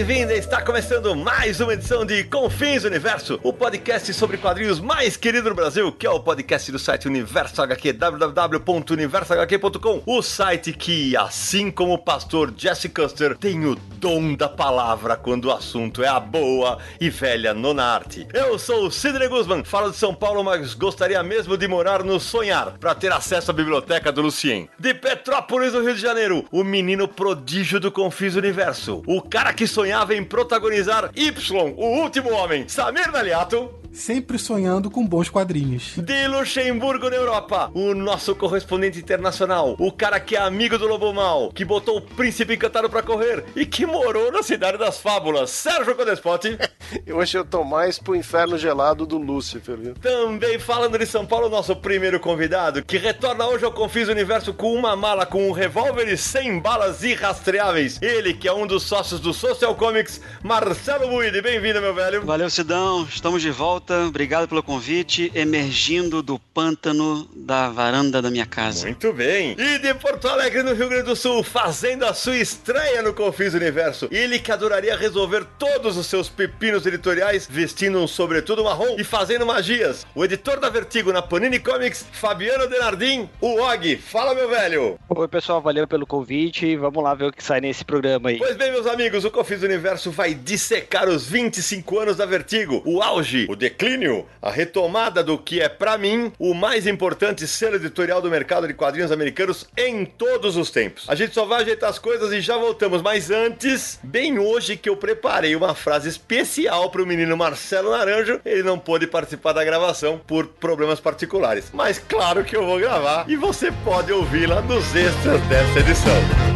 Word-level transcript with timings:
Bem-vinda! 0.00 0.34
Está 0.34 0.62
começando 0.62 1.14
mais 1.14 1.60
uma 1.60 1.74
edição 1.74 2.06
de 2.06 2.24
Confins 2.24 2.84
Universo, 2.84 3.38
o 3.42 3.52
podcast 3.52 4.14
sobre 4.14 4.38
quadrinhos 4.38 4.80
mais 4.80 5.14
querido 5.14 5.50
do 5.50 5.54
Brasil, 5.54 5.92
que 5.92 6.06
é 6.06 6.10
o 6.10 6.18
podcast 6.18 6.72
do 6.72 6.78
site 6.78 7.06
Universo 7.06 7.60
HQ, 7.60 7.92
www.universohq.com, 7.92 10.02
o 10.06 10.22
site 10.22 10.72
que, 10.72 11.14
assim 11.18 11.70
como 11.70 11.92
o 11.92 11.98
pastor 11.98 12.50
Jesse 12.56 12.88
Custer, 12.88 13.36
tem 13.36 13.66
o 13.66 13.74
dom 13.74 14.34
da 14.34 14.48
palavra 14.48 15.16
quando 15.16 15.44
o 15.46 15.52
assunto 15.52 16.02
é 16.02 16.08
a 16.08 16.18
boa 16.18 16.78
e 16.98 17.10
velha 17.10 17.52
nona 17.52 17.84
arte. 17.84 18.26
Eu 18.32 18.58
sou 18.58 18.86
o 18.86 18.90
Sidney 18.90 19.28
Guzman, 19.28 19.64
falo 19.64 19.90
de 19.90 19.98
São 19.98 20.14
Paulo, 20.14 20.42
mas 20.42 20.72
gostaria 20.72 21.22
mesmo 21.22 21.58
de 21.58 21.68
morar 21.68 22.02
no 22.02 22.18
Sonhar, 22.18 22.78
para 22.80 22.94
ter 22.94 23.12
acesso 23.12 23.50
à 23.50 23.54
biblioteca 23.54 24.10
do 24.10 24.22
Lucien. 24.22 24.66
De 24.78 24.94
Petrópolis, 24.94 25.74
no 25.74 25.82
Rio 25.82 25.94
de 25.94 26.00
Janeiro, 26.00 26.46
o 26.50 26.64
menino 26.64 27.06
prodígio 27.06 27.78
do 27.78 27.92
Confins 27.92 28.34
Universo, 28.34 29.02
o 29.06 29.20
cara 29.20 29.52
que 29.52 29.66
sonhava 29.90 30.14
em 30.14 30.22
protagonizar 30.22 31.10
Y, 31.16 31.34
o 31.76 32.02
último 32.02 32.30
homem, 32.32 32.68
Samir 32.68 33.10
Naliato. 33.10 33.79
Sempre 33.92 34.38
sonhando 34.38 34.90
com 34.90 35.06
bons 35.06 35.28
quadrinhos. 35.28 35.96
De 35.96 36.28
Luxemburgo, 36.28 37.10
na 37.10 37.16
Europa, 37.16 37.70
o 37.74 37.92
nosso 37.92 38.34
correspondente 38.36 38.98
internacional, 38.98 39.74
o 39.78 39.90
cara 39.90 40.20
que 40.20 40.36
é 40.36 40.40
amigo 40.40 40.78
do 40.78 40.86
Lobo 40.86 41.12
Mal, 41.12 41.50
que 41.52 41.64
botou 41.64 41.98
o 41.98 42.00
príncipe 42.00 42.54
encantado 42.54 42.88
pra 42.88 43.02
correr 43.02 43.44
e 43.56 43.66
que 43.66 43.84
morou 43.84 44.30
na 44.30 44.42
cidade 44.42 44.78
das 44.78 45.00
fábulas, 45.00 45.50
Sérgio 45.50 45.94
Codespotti. 45.96 46.56
Hoje 47.12 47.36
eu 47.36 47.44
tô 47.44 47.64
mais 47.64 47.98
pro 47.98 48.14
inferno 48.14 48.56
gelado 48.56 49.04
do 49.04 49.18
Lúcifer, 49.18 49.76
viu? 49.76 49.94
Também 49.94 50.58
falando 50.58 50.98
de 50.98 51.06
São 51.06 51.26
Paulo, 51.26 51.48
nosso 51.48 51.74
primeiro 51.76 52.20
convidado, 52.20 52.84
que 52.84 52.96
retorna 52.96 53.46
hoje 53.46 53.64
ao 53.64 53.72
Confis 53.72 54.08
Universo 54.08 54.52
com 54.52 54.72
uma 54.72 54.96
mala 54.96 55.24
com 55.26 55.48
um 55.48 55.52
revólver 55.52 56.08
e 56.08 56.16
100 56.16 56.60
balas 56.60 57.02
irrastreáveis. 57.02 58.00
Ele, 58.02 58.34
que 58.34 58.48
é 58.48 58.52
um 58.52 58.66
dos 58.66 58.82
sócios 58.82 59.20
do 59.20 59.32
Social 59.32 59.74
Comics, 59.74 60.20
Marcelo 60.42 61.08
Buide. 61.08 61.40
Bem-vindo, 61.40 61.80
meu 61.80 61.94
velho. 61.94 62.24
Valeu, 62.24 62.50
Sidão. 62.50 63.04
Estamos 63.04 63.42
de 63.42 63.50
volta. 63.50 63.79
Obrigado 64.06 64.48
pelo 64.48 64.62
convite. 64.62 65.30
Emergindo 65.34 66.22
do 66.22 66.38
pântano 66.38 67.28
da 67.34 67.68
varanda 67.70 68.20
da 68.20 68.30
minha 68.30 68.46
casa. 68.46 68.86
Muito 68.86 69.12
bem. 69.12 69.56
E 69.58 69.78
de 69.78 69.94
Porto 69.94 70.28
Alegre, 70.28 70.62
no 70.62 70.74
Rio 70.74 70.88
Grande 70.88 71.04
do 71.04 71.16
Sul, 71.16 71.42
fazendo 71.42 72.04
a 72.04 72.14
sua 72.14 72.36
estreia 72.36 73.02
no 73.02 73.14
Confis 73.14 73.54
Universo. 73.54 74.08
Ele 74.10 74.38
que 74.38 74.52
adoraria 74.52 74.96
resolver 74.96 75.44
todos 75.58 75.96
os 75.96 76.06
seus 76.06 76.28
pepinos 76.28 76.84
editoriais 76.86 77.46
vestindo 77.50 77.98
um 77.98 78.06
sobretudo 78.06 78.64
marrom 78.64 78.96
e 78.98 79.04
fazendo 79.04 79.46
magias. 79.46 80.06
O 80.14 80.24
editor 80.24 80.60
da 80.60 80.68
Vertigo 80.68 81.12
na 81.12 81.22
Panini 81.22 81.58
Comics, 81.58 82.04
Fabiano 82.12 82.68
Denardim, 82.68 83.28
o 83.40 83.60
Og. 83.60 83.96
Fala, 83.96 84.34
meu 84.34 84.48
velho. 84.48 84.98
Oi, 85.08 85.28
pessoal, 85.28 85.60
valeu 85.60 85.86
pelo 85.86 86.06
convite. 86.06 86.76
Vamos 86.76 87.02
lá 87.02 87.14
ver 87.14 87.26
o 87.26 87.32
que 87.32 87.42
sai 87.42 87.60
nesse 87.60 87.84
programa 87.84 88.30
aí. 88.30 88.38
Pois 88.38 88.56
bem, 88.56 88.70
meus 88.70 88.86
amigos, 88.86 89.24
o 89.24 89.30
Confis 89.30 89.62
Universo 89.62 90.10
vai 90.10 90.34
dissecar 90.34 91.08
os 91.08 91.26
25 91.26 91.98
anos 91.98 92.16
da 92.16 92.26
Vertigo, 92.26 92.82
o 92.84 93.02
auge, 93.02 93.46
o 93.48 93.56
declínio, 93.70 94.26
a 94.42 94.50
retomada 94.50 95.22
do 95.22 95.38
que 95.38 95.60
é, 95.60 95.68
pra 95.68 95.96
mim, 95.96 96.32
o 96.38 96.52
mais 96.52 96.86
importante 96.86 97.46
selo 97.46 97.76
editorial 97.76 98.20
do 98.20 98.28
mercado 98.28 98.66
de 98.66 98.74
quadrinhos 98.74 99.12
americanos 99.12 99.66
em 99.76 100.04
todos 100.04 100.56
os 100.56 100.70
tempos. 100.70 101.04
A 101.08 101.14
gente 101.14 101.32
só 101.32 101.44
vai 101.46 101.62
ajeitar 101.62 101.88
as 101.88 101.98
coisas 101.98 102.32
e 102.32 102.40
já 102.40 102.56
voltamos, 102.56 103.00
mas 103.00 103.30
antes, 103.30 104.00
bem 104.02 104.38
hoje 104.38 104.76
que 104.76 104.88
eu 104.88 104.96
preparei 104.96 105.54
uma 105.54 105.74
frase 105.74 106.08
especial 106.08 106.90
pro 106.90 107.06
menino 107.06 107.36
Marcelo 107.36 107.90
Naranjo, 107.90 108.40
ele 108.44 108.62
não 108.62 108.78
pôde 108.78 109.06
participar 109.06 109.52
da 109.52 109.64
gravação 109.64 110.20
por 110.26 110.46
problemas 110.46 110.98
particulares. 110.98 111.70
Mas 111.72 111.98
claro 111.98 112.44
que 112.44 112.56
eu 112.56 112.66
vou 112.66 112.78
gravar 112.78 113.24
e 113.28 113.36
você 113.36 113.70
pode 113.84 114.12
ouvi-la 114.12 114.60
nos 114.62 114.94
extras 114.96 115.40
dessa 115.42 115.78
edição. 115.78 116.49